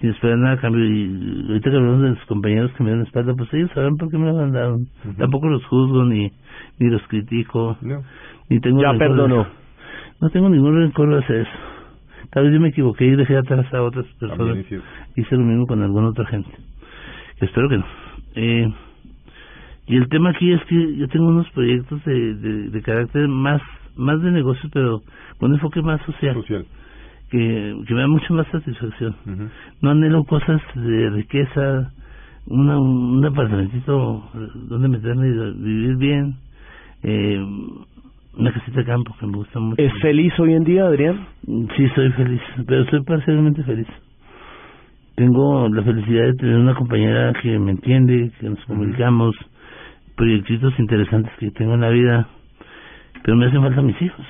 sin 0.00 0.10
esperar 0.10 0.38
nada 0.38 0.54
a 0.54 0.60
cambio. 0.60 0.84
Y 0.84 1.46
ahorita 1.48 1.70
que 1.70 1.76
hablamos 1.76 2.02
de 2.02 2.08
los 2.10 2.24
compañeros 2.26 2.70
que 2.76 2.84
me 2.84 2.90
dan 2.90 3.00
la 3.00 3.04
espalda, 3.06 3.34
pues 3.34 3.52
ellos 3.54 3.68
saben 3.74 3.96
por 3.96 4.08
qué 4.08 4.16
me 4.16 4.26
la 4.26 4.34
mandaron. 4.34 4.86
Tampoco 5.18 5.48
los 5.48 5.64
juzgo 5.66 6.04
ni, 6.04 6.30
ni 6.78 6.88
los 6.90 7.02
critico. 7.08 7.76
Ni 8.48 8.60
tengo 8.60 8.80
Ya 8.82 8.92
de- 8.92 8.98
perdonó. 8.98 9.46
No 10.20 10.30
tengo 10.30 10.48
ningún 10.48 10.74
rencor 10.76 11.14
hacia 11.14 11.42
eso. 11.42 11.50
Tal 12.30 12.44
vez 12.44 12.54
yo 12.54 12.60
me 12.60 12.68
equivoqué 12.68 13.06
y 13.06 13.16
dejé 13.16 13.36
atrás 13.36 13.72
a 13.72 13.82
otras 13.82 14.06
personas. 14.18 14.58
Hice 15.16 15.36
lo 15.36 15.42
mismo 15.42 15.66
con 15.66 15.82
alguna 15.82 16.08
otra 16.08 16.26
gente. 16.26 16.50
Espero 17.40 17.68
que 17.68 17.78
no. 17.78 17.86
Eh, 18.34 18.68
y 19.86 19.96
el 19.96 20.08
tema 20.08 20.30
aquí 20.30 20.52
es 20.52 20.62
que 20.64 20.96
yo 20.96 21.08
tengo 21.08 21.28
unos 21.28 21.48
proyectos 21.50 22.04
de, 22.04 22.34
de, 22.34 22.70
de 22.70 22.82
carácter 22.82 23.26
más 23.28 23.62
más 23.98 24.22
de 24.22 24.30
negocio, 24.30 24.70
pero 24.72 25.02
con 25.38 25.50
un 25.50 25.56
enfoque 25.56 25.82
más 25.82 26.00
social. 26.02 26.42
Que, 27.30 27.76
que 27.86 27.94
me 27.94 28.00
da 28.00 28.08
mucho 28.08 28.32
más 28.32 28.46
satisfacción. 28.46 29.14
No 29.82 29.90
anhelo 29.90 30.24
cosas 30.24 30.62
de 30.74 31.10
riqueza, 31.10 31.92
una, 32.46 32.78
un 32.78 33.22
apartamentito 33.22 34.24
donde 34.68 34.88
meterme 34.88 35.28
y 35.28 35.62
vivir 35.62 35.96
bien, 35.96 36.36
eh, 37.02 37.44
una 38.34 38.52
casita 38.52 38.80
de 38.80 38.84
campo 38.84 39.14
que 39.18 39.26
me 39.26 39.36
gusta 39.36 39.58
mucho. 39.58 39.82
¿Es 39.82 39.92
feliz 40.00 40.32
hoy 40.38 40.54
en 40.54 40.64
día, 40.64 40.84
Adrián? 40.84 41.26
Sí, 41.44 41.88
soy 41.94 42.10
feliz, 42.12 42.40
pero 42.66 42.84
soy 42.86 43.02
parcialmente 43.02 43.62
feliz. 43.64 43.86
Tengo 45.16 45.68
la 45.68 45.82
felicidad 45.82 46.26
de 46.26 46.34
tener 46.34 46.56
una 46.56 46.74
compañera 46.74 47.32
que 47.42 47.58
me 47.58 47.72
entiende, 47.72 48.30
que 48.38 48.50
nos 48.50 48.64
comunicamos, 48.66 49.34
proyectitos 50.14 50.78
interesantes 50.78 51.32
que 51.38 51.50
tengo 51.50 51.74
en 51.74 51.80
la 51.80 51.90
vida, 51.90 52.28
pero 53.24 53.36
me 53.36 53.46
hacen 53.46 53.62
falta 53.62 53.82
mis 53.82 54.00
hijos. 54.00 54.26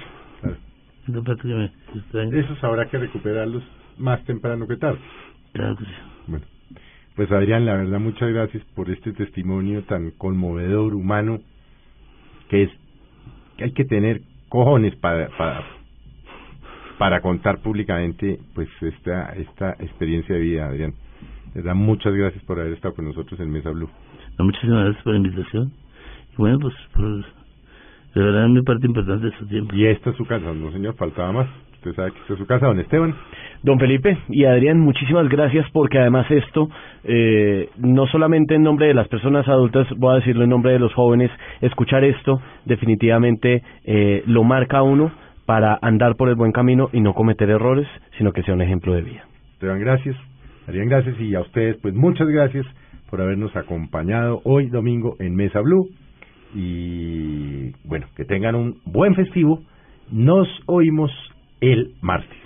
Es 1.07 1.15
la 1.15 1.23
parte 1.23 1.43
que 1.43 1.55
me 1.55 1.71
extraña. 1.95 2.39
Esos 2.39 2.63
habrá 2.65 2.87
que 2.87 2.99
recuperarlos 2.99 3.63
más 3.99 4.23
temprano 4.25 4.67
que 4.67 4.77
tarde. 4.77 4.99
Claro 5.53 5.77
que 5.77 5.85
sí. 5.85 5.91
Bueno, 6.27 6.45
pues 7.17 7.33
Adrián, 7.33 7.67
la 7.67 7.75
verdad, 7.75 7.99
muchas 7.99 8.31
gracias 8.31 8.63
por 8.75 8.91
este 8.91 9.13
testimonio 9.13 9.83
tan 9.85 10.13
conmovedor, 10.13 10.95
humano, 10.95 11.39
que 12.49 12.65
es 12.65 12.71
hay 13.65 13.73
que 13.73 13.85
tener 13.85 14.23
cojones 14.49 14.95
para, 14.97 15.29
para, 15.37 15.65
para 16.99 17.21
contar 17.21 17.59
públicamente 17.59 18.39
pues 18.55 18.69
esta, 18.81 19.31
esta 19.31 19.73
experiencia 19.81 20.35
de 20.35 20.41
vida, 20.41 20.67
Adrián. 20.67 20.95
De 21.55 21.61
verdad, 21.63 21.75
muchas 21.75 22.15
gracias 22.15 22.43
por 22.45 22.61
haber 22.61 22.75
estado 22.75 22.95
con 22.95 23.07
nosotros 23.07 23.39
en 23.41 23.51
Mesa 23.51 23.71
Blue. 23.71 23.89
No, 24.39 24.45
muchísimas 24.45 24.85
gracias 24.85 25.03
por 25.03 25.13
la 25.15 25.19
invitación. 25.19 25.73
Y 26.33 26.37
bueno, 26.37 26.59
pues, 26.61 26.75
por, 26.95 27.25
de 28.15 28.23
verdad, 28.23 28.49
mi 28.49 28.63
parte 28.63 28.87
importante 28.87 29.27
de 29.27 29.39
su 29.39 29.47
tiempo. 29.47 29.75
Y 29.75 29.87
esta 29.87 30.11
es 30.11 30.17
su 30.17 30.25
casa, 30.27 30.53
no 30.53 30.71
señor, 30.73 30.95
faltaba 30.97 31.33
más. 31.33 31.49
Usted 31.75 31.95
sabe 31.95 32.13
que 32.13 32.19
esta 32.21 32.33
es 32.35 32.39
su 32.39 32.47
casa, 32.47 32.67
don 32.67 32.81
Esteban. 32.81 33.15
Don 33.63 33.79
Felipe 33.79 34.17
y 34.29 34.45
Adrián, 34.45 34.79
muchísimas 34.79 35.29
gracias 35.29 35.67
porque 35.73 35.99
además 35.99 36.31
esto, 36.31 36.69
eh, 37.05 37.69
no 37.79 38.07
solamente 38.07 38.55
en 38.55 38.63
nombre 38.63 38.87
de 38.87 38.95
las 38.95 39.09
personas 39.09 39.49
adultas, 39.49 39.87
voy 39.97 40.13
a 40.13 40.19
decirlo 40.19 40.45
en 40.45 40.51
nombre 40.51 40.73
de 40.73 40.79
los 40.79 40.95
jóvenes, 40.95 41.31
escuchar 41.61 42.05
esto 42.05 42.41
definitivamente 42.65 43.63
eh, 43.85 44.23
lo 44.27 44.45
marca 44.45 44.83
uno 44.83 45.11
para 45.45 45.79
andar 45.83 46.15
por 46.17 46.29
el 46.29 46.37
buen 46.37 46.53
camino 46.53 46.89
y 46.93 47.01
no 47.01 47.15
cometer 47.15 47.51
errores, 47.51 47.89
sino 48.17 48.33
que 48.33 48.43
sea 48.43 48.55
un 48.55 48.63
ejemplo 48.63 48.93
de 48.95 49.03
vida. 49.03 49.25
Esteban, 49.55 49.81
gracias. 49.81 50.15
Adrián, 50.69 50.89
gracias. 50.89 51.19
Y 51.19 51.35
a 51.35 51.41
ustedes, 51.41 51.79
pues 51.81 51.95
muchas 51.95 52.29
gracias 52.29 52.67
por 53.11 53.23
habernos 53.23 53.57
acompañado 53.57 54.41
hoy 54.45 54.67
domingo 54.67 55.17
en 55.19 55.35
Mesa 55.35 55.61
Blue. 55.61 55.89
Y 56.55 57.73
bueno, 57.85 58.07
que 58.15 58.25
tengan 58.25 58.55
un 58.55 58.77
buen 58.85 59.15
festivo. 59.15 59.61
Nos 60.13 60.47
oímos 60.67 61.11
el 61.61 61.95
martes. 62.03 62.39